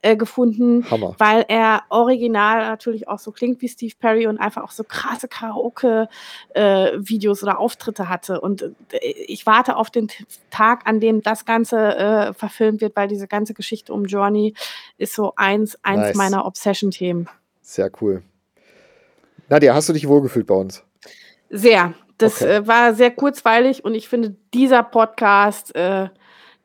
äh, 0.02 0.16
gefunden, 0.16 0.90
Hammer. 0.92 1.16
weil 1.18 1.46
er 1.48 1.84
original 1.90 2.68
natürlich 2.68 3.08
auch 3.08 3.20
so 3.20 3.32
klingt 3.32 3.62
wie 3.62 3.70
Steve 3.70 3.94
Perry 4.00 4.28
und 4.28 4.38
einfach 4.38 4.64
auch 4.64 4.72
so 4.72 4.84
krasse 4.84 5.28
Karaoke-Videos 5.28 7.44
oder 7.44 7.60
Auftritte 7.60 8.10
hatte. 8.10 8.42
Und 8.42 8.64
äh, 8.92 9.12
ich 9.28 9.46
warte 9.46 9.78
auf 9.78 9.90
den 9.90 10.10
Tag, 10.52 10.86
an 10.86 11.00
dem 11.00 11.22
das 11.22 11.46
Ganze 11.46 11.96
äh, 11.96 12.34
verfilmt 12.34 12.82
wird, 12.82 12.96
weil 12.96 13.08
diese 13.08 13.28
ganze 13.28 13.54
Geschichte 13.54 13.94
um 13.94 14.06
Journey 14.06 14.54
ist 14.98 15.14
so 15.14 15.34
eins, 15.36 15.78
eins 15.84 16.00
Nice. 16.00 16.16
meiner 16.16 16.46
Obsession-Themen. 16.46 17.30
Sehr 17.62 17.92
cool. 18.02 18.24
Nadja, 19.50 19.74
hast 19.74 19.90
du 19.90 19.94
dich 19.94 20.08
wohlgefühlt 20.08 20.48
bei 20.48 20.56
uns? 20.56 20.84
Sehr. 21.50 21.94
Das 22.20 22.42
Okay. 22.42 22.58
äh, 22.58 22.68
war 22.68 22.94
sehr 22.94 23.12
kurzweilig 23.12 23.84
und 23.84 23.96
ich 23.96 24.08
finde, 24.10 24.36
dieser 24.54 24.84
Podcast, 24.84 25.76
äh, 25.76 26.10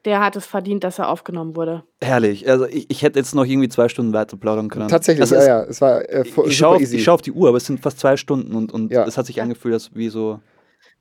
der 0.04 0.20
hat 0.22 0.36
es 0.36 0.44
verdient, 0.44 0.84
dass 0.84 0.98
er 0.98 1.08
aufgenommen 1.08 1.56
wurde. 1.56 1.82
Herrlich. 2.02 2.46
Also 2.48 2.66
ich, 2.66 2.90
ich 2.90 3.02
hätte 3.02 3.18
jetzt 3.18 3.34
noch 3.34 3.46
irgendwie 3.46 3.70
zwei 3.70 3.88
Stunden 3.88 4.12
weiter 4.12 4.36
plaudern 4.36 4.68
können. 4.68 4.88
Tatsächlich, 4.88 5.22
also 5.22 5.34
ja, 5.36 5.40
es, 5.40 5.46
ja. 5.46 5.62
Es 5.64 5.80
war 5.80 6.08
äh, 6.10 6.22
Ich 6.26 6.34
super 6.34 6.50
schaue 6.50 6.76
auf, 6.76 6.82
easy. 6.82 6.96
ich 6.96 7.04
schau 7.04 7.14
auf 7.14 7.22
die 7.22 7.32
Uhr, 7.32 7.48
aber 7.48 7.56
es 7.56 7.64
sind 7.64 7.80
fast 7.80 8.00
zwei 8.00 8.16
Stunden 8.18 8.54
und, 8.54 8.72
und 8.72 8.92
Ja. 8.92 9.06
es 9.06 9.16
hat 9.16 9.24
sich 9.26 9.40
angefühlt, 9.40 9.72
als 9.72 9.94
wie 9.94 10.10
so 10.10 10.40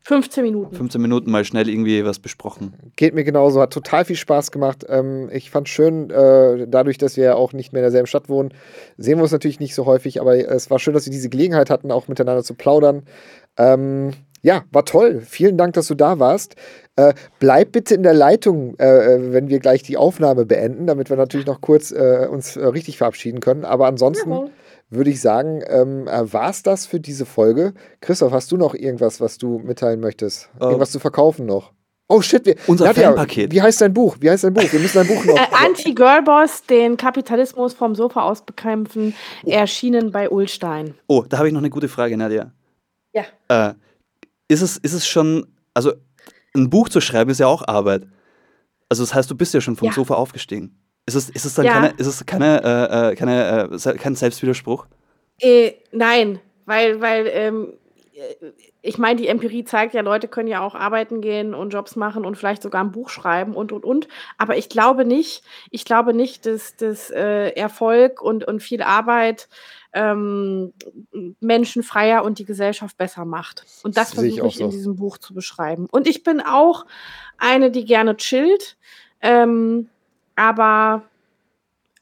15 0.06 0.44
Minuten. 0.44 0.76
15 0.76 1.02
Minuten 1.02 1.32
mal 1.32 1.46
schnell 1.46 1.70
irgendwie 1.70 2.04
was 2.06 2.20
besprochen. 2.20 2.74
Geht 2.98 3.14
mir 3.14 3.24
genauso, 3.24 3.62
hat 3.62 3.72
total 3.72 4.04
viel 4.06 4.18
Spaß 4.18 4.52
gemacht. 4.52 4.86
Ähm, 4.90 5.30
ich 5.32 5.50
fand 5.50 5.70
schön, 5.70 6.10
äh, 6.10 6.66
dadurch, 6.68 6.98
dass 6.98 7.16
wir 7.18 7.24
ja 7.24 7.36
auch 7.36 7.54
nicht 7.54 7.72
mehr 7.74 7.82
in 7.82 7.86
derselben 7.86 8.08
Stadt 8.08 8.28
wohnen, 8.30 8.54
sehen 8.98 9.18
wir 9.18 9.24
uns 9.24 9.32
natürlich 9.32 9.60
nicht 9.62 9.76
so 9.76 9.86
häufig, 9.86 10.20
aber 10.22 10.36
es 10.38 10.70
war 10.70 10.80
schön, 10.80 10.94
dass 10.94 11.06
wir 11.06 11.12
diese 11.12 11.30
Gelegenheit 11.30 11.70
hatten, 11.70 11.90
auch 11.92 12.08
miteinander 12.10 12.44
zu 12.44 12.54
plaudern. 12.54 13.04
Ähm, 13.58 14.12
ja, 14.44 14.66
war 14.72 14.84
toll. 14.84 15.22
Vielen 15.22 15.58
Dank, 15.58 15.74
dass 15.74 15.88
du 15.88 15.96
da 15.96 16.20
warst. 16.20 16.56
Äh, 16.98 17.14
bleib 17.40 17.72
bitte 17.72 17.96
in 17.96 18.04
der 18.04 18.14
Leitung, 18.14 18.78
äh, 18.78 19.32
wenn 19.32 19.48
wir 19.48 19.60
gleich 19.60 19.84
die 19.84 19.96
Aufnahme 19.98 20.46
beenden, 20.46 20.86
damit 20.86 21.10
wir 21.10 21.16
natürlich 21.16 21.48
noch 21.48 21.62
kurz 21.62 21.92
äh, 21.92 22.28
uns 22.30 22.58
äh, 22.58 22.66
richtig 22.66 22.98
verabschieden 22.98 23.40
können. 23.40 23.64
Aber 23.64 23.88
ansonsten 23.88 24.30
Jawohl. 24.30 24.50
würde 24.90 25.10
ich 25.10 25.22
sagen, 25.22 25.64
ähm, 25.66 26.08
äh, 26.08 26.32
war 26.32 26.50
es 26.50 26.62
das 26.62 26.86
für 26.86 27.00
diese 27.00 27.26
Folge. 27.26 27.74
Christoph, 28.02 28.34
hast 28.34 28.52
du 28.52 28.58
noch 28.58 28.76
irgendwas, 28.76 29.22
was 29.22 29.38
du 29.38 29.60
mitteilen 29.60 30.02
möchtest? 30.02 30.50
Ähm, 30.60 30.68
Irgendwas 30.68 30.92
zu 30.92 31.00
verkaufen 31.00 31.46
noch? 31.46 31.72
Oh 32.10 32.22
shit, 32.22 32.46
wir, 32.46 32.56
Unser 32.68 32.88
Nadja, 32.88 33.08
Fanpaket. 33.08 33.54
Wie 33.54 33.62
heißt 33.62 33.80
dein 33.80 33.94
Buch? 33.94 34.18
Wie 34.20 34.30
heißt 34.30 34.44
dein 34.44 34.54
Buch? 34.54 34.70
Wir 34.70 34.80
müssen 34.80 34.98
dein 34.98 35.08
Buch 35.08 35.24
noch. 35.24 35.38
Äh, 35.38 35.48
Anti-Girlboss, 35.66 36.64
den 36.64 36.98
Kapitalismus 36.98 37.74
vom 37.74 37.96
Sofa 37.96 38.24
aus 38.24 38.42
bekämpfen, 38.42 39.16
erschienen 39.46 40.12
bei 40.12 40.30
Ulstein. 40.30 40.96
Oh, 41.08 41.24
da 41.28 41.38
habe 41.38 41.48
ich 41.48 41.54
noch 41.54 41.62
eine 41.62 41.70
gute 41.70 41.88
Frage, 41.88 42.18
Nadja. 42.18 42.52
Ja. 43.14 43.76
Äh, 44.54 44.56
ist, 44.56 44.62
es, 44.62 44.78
ist 44.78 44.94
es 44.94 45.08
schon, 45.08 45.48
also 45.74 45.94
ein 46.56 46.70
Buch 46.70 46.90
zu 46.90 47.02
schreiben 47.02 47.32
ist 47.32 47.40
ja 47.40 47.48
auch 47.48 47.68
Arbeit. 47.68 48.04
Also 48.90 49.04
das 49.04 49.14
heißt, 49.14 49.30
du 49.30 49.36
bist 49.36 49.54
ja 49.54 49.62
schon 49.62 49.76
vom 49.76 49.88
Ja. 49.88 49.94
Sofa 49.94 50.14
aufgestiegen. 50.16 50.80
Ist 51.06 51.16
es, 51.16 51.30
ist 51.30 51.46
es 51.46 51.56
dann 51.56 51.66
Ja. 51.66 51.74
keine, 51.74 51.88
ist 51.98 52.08
es 52.08 52.26
keine, 52.26 52.64
äh, 52.64 53.12
äh, 53.12 53.16
keine, 53.16 53.70
äh, 53.72 53.98
kein 53.98 54.16
Selbstwiderspruch? 54.16 54.86
Äh, 55.40 55.74
nein, 55.92 56.40
weil, 56.66 57.02
weil 57.02 57.28
ähm, 57.28 57.74
ich 58.82 58.98
meine, 58.98 59.20
die 59.20 59.28
Empirie 59.28 59.64
zeigt 59.64 59.94
ja, 59.94 60.02
Leute 60.02 60.28
können 60.28 60.48
ja 60.48 60.62
auch 60.62 60.76
arbeiten 60.76 61.22
gehen 61.22 61.54
und 61.56 61.72
Jobs 61.72 61.96
machen 61.96 62.26
und 62.26 62.38
vielleicht 62.38 62.62
sogar 62.62 62.84
ein 62.84 62.92
Buch 62.92 63.10
schreiben 63.10 63.56
und 63.56 63.72
und 63.72 63.84
und. 63.84 64.08
Aber 64.38 64.58
ich 64.58 64.70
glaube 64.70 65.06
nicht, 65.06 65.44
ich 65.72 65.86
glaube 65.86 66.14
nicht, 66.14 66.46
dass, 66.46 66.76
dass 66.76 67.10
äh, 67.10 67.50
Erfolg 67.50 68.22
und, 68.22 68.46
und 68.46 68.62
viel 68.62 68.82
Arbeit 68.84 69.50
ähm, 69.94 70.74
Menschen 71.40 71.84
freier 71.84 72.24
und 72.24 72.40
die 72.40 72.46
Gesellschaft 72.46 72.98
besser 72.98 73.26
macht. 73.26 73.66
Und 73.84 73.96
das 73.98 74.10
ich 74.10 74.16
versuche 74.16 74.44
auch 74.44 74.48
ich 74.48 74.60
in 74.60 74.72
so. 74.72 74.78
diesem 74.78 74.96
Buch 74.96 75.18
zu 75.18 75.34
beschreiben. 75.34 75.88
Und 75.92 76.08
ich 76.08 76.24
bin 76.24 76.42
auch 76.42 76.86
eine, 77.38 77.72
die 77.72 77.86
gerne 77.86 78.18
chillt, 78.18 78.78
ähm, 79.22 79.90
aber 80.36 81.04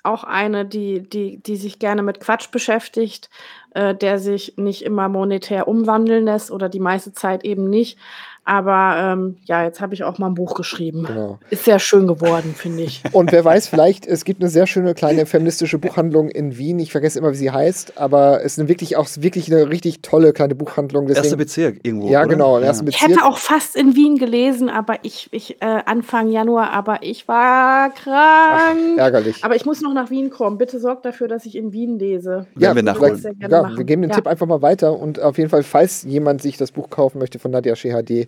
auch 0.03 0.23
eine, 0.23 0.65
die, 0.65 1.01
die, 1.07 1.37
die 1.37 1.57
sich 1.57 1.77
gerne 1.77 2.01
mit 2.01 2.19
Quatsch 2.19 2.49
beschäftigt, 2.49 3.29
äh, 3.75 3.93
der 3.93 4.19
sich 4.19 4.55
nicht 4.57 4.83
immer 4.83 5.09
monetär 5.09 5.67
umwandeln 5.67 6.25
lässt 6.25 6.49
oder 6.49 6.69
die 6.69 6.79
meiste 6.79 7.13
Zeit 7.13 7.43
eben 7.43 7.69
nicht. 7.69 7.99
Aber 8.43 8.95
ähm, 8.97 9.37
ja, 9.45 9.63
jetzt 9.63 9.81
habe 9.81 9.93
ich 9.93 10.03
auch 10.03 10.17
mal 10.17 10.27
ein 10.27 10.33
Buch 10.33 10.55
geschrieben. 10.55 11.03
Genau. 11.05 11.37
Ist 11.51 11.65
sehr 11.65 11.77
schön 11.77 12.07
geworden, 12.07 12.55
finde 12.57 12.83
ich. 12.83 13.03
Und 13.11 13.31
wer 13.31 13.45
weiß, 13.45 13.67
vielleicht, 13.67 14.07
es 14.07 14.25
gibt 14.25 14.41
eine 14.41 14.49
sehr 14.49 14.65
schöne 14.65 14.95
kleine 14.95 15.25
feministische 15.27 15.77
Buchhandlung 15.77 16.29
in 16.29 16.57
Wien. 16.57 16.79
Ich 16.79 16.91
vergesse 16.91 17.19
immer, 17.19 17.31
wie 17.31 17.35
sie 17.35 17.51
heißt, 17.51 17.99
aber 17.99 18.39
es 18.39 18.53
ist 18.53 18.59
eine 18.59 18.67
wirklich 18.67 18.97
auch 18.97 19.07
wirklich 19.19 19.51
eine 19.53 19.69
richtig 19.69 20.01
tolle 20.01 20.33
kleine 20.33 20.55
Buchhandlung. 20.55 21.07
Erster 21.07 21.21
Deswegen, 21.21 21.37
Bezirk 21.37 21.79
irgendwo. 21.83 22.09
ja, 22.09 22.21
oder? 22.21 22.29
genau, 22.29 22.59
Ja. 22.59 22.65
ersten 22.65 22.87
Ich 22.87 23.01
hätte 23.01 23.23
auch 23.25 23.37
fast 23.37 23.75
in 23.75 23.95
Wien 23.95 24.17
gelesen, 24.17 24.69
aber 24.69 24.95
ich, 25.03 25.29
ich 25.31 25.61
äh, 25.61 25.65
Anfang 25.85 26.29
Januar, 26.31 26.71
aber 26.71 27.03
ich 27.03 27.27
war 27.27 27.91
krank. 27.91 28.97
Ärgerlich. 28.97 29.43
aber 29.43 29.55
ich 29.55 29.65
muss 29.65 29.81
noch 29.81 29.93
nach 29.93 30.09
Wien 30.09 30.29
kommen. 30.31 30.57
Bitte 30.57 30.79
sorgt 30.79 31.05
dafür, 31.05 31.27
dass 31.27 31.45
ich 31.45 31.55
in 31.55 31.71
Wien 31.73 31.99
lese. 31.99 32.47
Werden 32.55 32.75
wir 32.75 32.83
nachholen. 32.83 33.17
vielleicht- 33.17 33.21
Sehr 33.23 33.33
gerne 33.35 33.55
Ja, 33.55 33.61
machen. 33.63 33.77
wir 33.77 33.83
geben 33.83 34.01
den 34.01 34.09
Ja. 34.11 34.15
Tipp 34.15 34.27
einfach 34.27 34.47
mal 34.47 34.61
weiter 34.61 34.97
und 34.97 35.19
auf 35.21 35.37
jeden 35.37 35.49
Fall, 35.49 35.63
falls 35.63 36.03
jemand 36.03 36.41
sich 36.41 36.57
das 36.57 36.71
Buch 36.71 36.89
kaufen 36.89 37.19
möchte 37.19 37.37
von 37.39 37.51
Nadia 37.51 37.75
Shehadeh, 37.75 38.27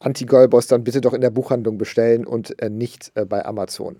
Anti-Girlboss, 0.00 0.68
dann 0.68 0.84
bitte 0.84 1.00
doch 1.00 1.12
in 1.12 1.20
der 1.20 1.30
Buchhandlung 1.30 1.76
bestellen 1.76 2.24
und 2.24 2.60
äh, 2.62 2.70
nicht 2.70 3.10
äh, 3.14 3.24
bei 3.24 3.44
Amazon. 3.44 3.96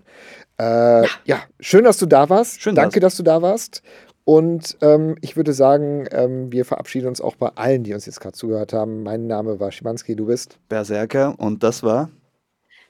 Äh, 0.57 1.05
ja. 1.25 1.39
schön, 1.59 1.83
dass 1.83 1.97
du 1.97 2.05
da 2.05 2.29
warst. 2.29 2.61
Schön 2.61 2.75
Danke, 2.75 2.95
war's. 2.95 3.01
dass 3.01 3.17
du 3.17 3.23
da 3.23 3.41
warst. 3.41 3.81
Und 4.23 4.77
ähm, 4.81 5.15
ich 5.21 5.35
würde 5.35 5.53
sagen, 5.53 6.05
ähm, 6.11 6.51
wir 6.51 6.63
verabschieden 6.63 7.07
uns 7.07 7.19
auch 7.19 7.35
bei 7.35 7.49
allen, 7.55 7.83
die 7.83 7.93
uns 7.93 8.05
jetzt 8.05 8.19
gerade 8.21 8.37
zugehört 8.37 8.73
haben. 8.73 9.03
Mein 9.03 9.27
Name 9.27 9.59
war 9.59 9.71
Schimanski, 9.71 10.15
du 10.15 10.27
bist. 10.27 10.59
Berserker 10.69 11.33
und 11.37 11.63
das 11.63 11.83
war. 11.83 12.09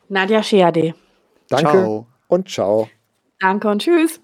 Nadja 0.09 0.43
Scheade. 0.43 0.93
Danke 1.47 1.71
Ciao. 1.71 2.07
und 2.27 2.49
ciao. 2.49 2.89
Danke 3.39 3.69
und 3.69 3.81
tschüss. 3.81 4.19